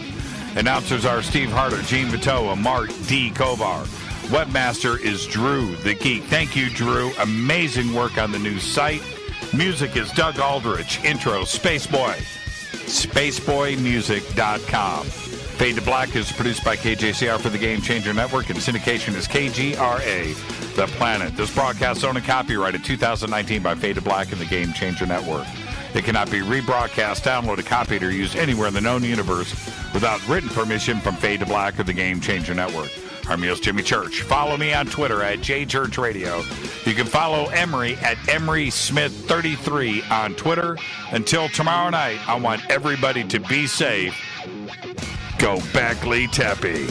Announcers 0.56 1.05
are 1.05 1.22
Steve 1.22 1.51
Harder, 1.51 1.82
Gene 1.82 2.09
Vitoa, 2.09 2.56
Mark 2.56 2.89
D. 3.06 3.31
Kovar. 3.31 3.85
Webmaster 4.28 5.01
is 5.01 5.27
Drew 5.27 5.74
the 5.77 5.94
Geek. 5.94 6.22
Thank 6.24 6.56
you, 6.56 6.70
Drew. 6.70 7.12
Amazing 7.20 7.93
work 7.94 8.18
on 8.18 8.32
the 8.32 8.39
new 8.39 8.59
site. 8.59 9.02
Music 9.55 9.97
is 9.97 10.10
Doug 10.12 10.39
Aldrich. 10.39 11.02
Intro, 11.05 11.43
Spaceboy. 11.43 12.40
SpaceboyMusic.com. 12.91 15.05
Fade 15.05 15.77
to 15.77 15.83
Black 15.83 16.17
is 16.17 16.33
produced 16.33 16.65
by 16.65 16.75
KJCR 16.75 17.39
for 17.39 17.51
the 17.51 17.59
Game 17.59 17.81
Changer 17.81 18.12
Network, 18.12 18.51
and 18.51 18.59
syndication 18.59 19.15
is 19.15 19.29
KGRA, 19.29 20.75
The 20.75 20.87
Planet. 20.97 21.37
This 21.37 21.55
broadcast 21.55 22.05
owned 22.05 22.17
and 22.17 22.27
copyrighted 22.27 22.83
2019 22.83 23.62
by 23.62 23.75
Fade 23.75 23.97
to 23.97 24.03
Black 24.03 24.33
and 24.33 24.41
the 24.41 24.47
Game 24.47 24.73
Changer 24.73 25.07
Network. 25.07 25.47
It 25.95 26.05
cannot 26.05 26.31
be 26.31 26.41
rebroadcast, 26.41 27.23
downloaded, 27.23 27.67
copied, 27.67 28.03
or 28.03 28.11
used 28.11 28.37
anywhere 28.37 28.69
in 28.69 28.75
the 28.75 28.81
known 28.81 29.05
universe 29.05 29.53
without 29.93 30.27
written 30.29 30.49
permission 30.49 30.99
from 30.99 31.15
Fade 31.17 31.41
to 31.41 31.47
Black 31.47 31.79
or 31.79 31.85
the 31.85 31.93
Game 31.93 32.21
Changer 32.21 32.55
Network. 32.55 32.91
I'm 33.31 33.44
your 33.44 33.55
Jimmy 33.55 33.85
Church. 33.85 34.23
Follow 34.23 34.57
me 34.57 34.74
on 34.74 34.86
Twitter 34.86 35.23
at 35.23 35.39
JChurchRadio. 35.39 36.85
You 36.85 36.94
can 36.94 37.07
follow 37.07 37.47
Emery 37.51 37.94
at 37.98 38.16
Emery 38.28 38.70
Smith 38.70 39.15
33 39.28 40.02
on 40.11 40.35
Twitter. 40.35 40.77
Until 41.12 41.48
tomorrow 41.48 41.90
night, 41.90 42.19
I 42.28 42.35
want 42.35 42.69
everybody 42.69 43.23
to 43.28 43.39
be 43.39 43.69
safe. 43.69 44.20
Go 45.39 45.61
Beckley 45.73 46.27
Teppy. 46.27 46.89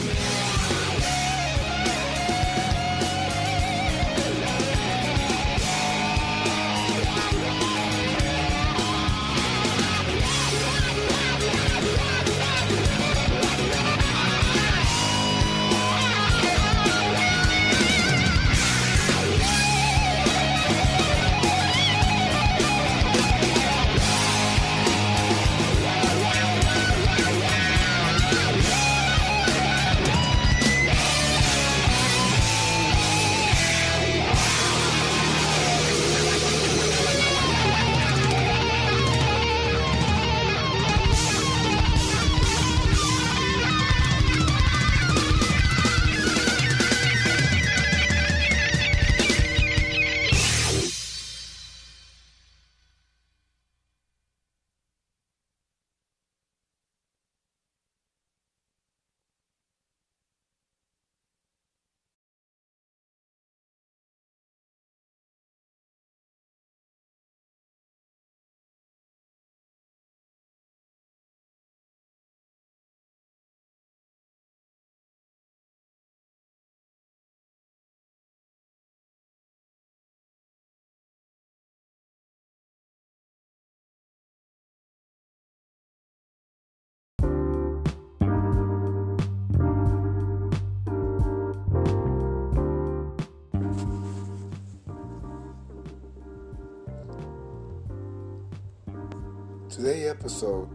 Episode, 100.20 100.68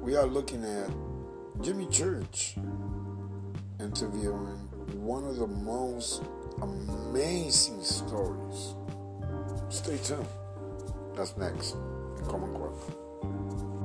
we 0.00 0.16
are 0.16 0.24
looking 0.24 0.64
at 0.64 0.88
Jimmy 1.60 1.86
Church 1.88 2.56
interviewing 3.78 4.56
one 4.94 5.26
of 5.26 5.36
the 5.36 5.46
most 5.46 6.22
amazing 6.62 7.82
stories. 7.82 8.74
Stay 9.68 9.98
tuned. 9.98 10.26
That's 11.14 11.36
next. 11.36 11.76
Common 12.28 12.54
Core. 12.54 13.75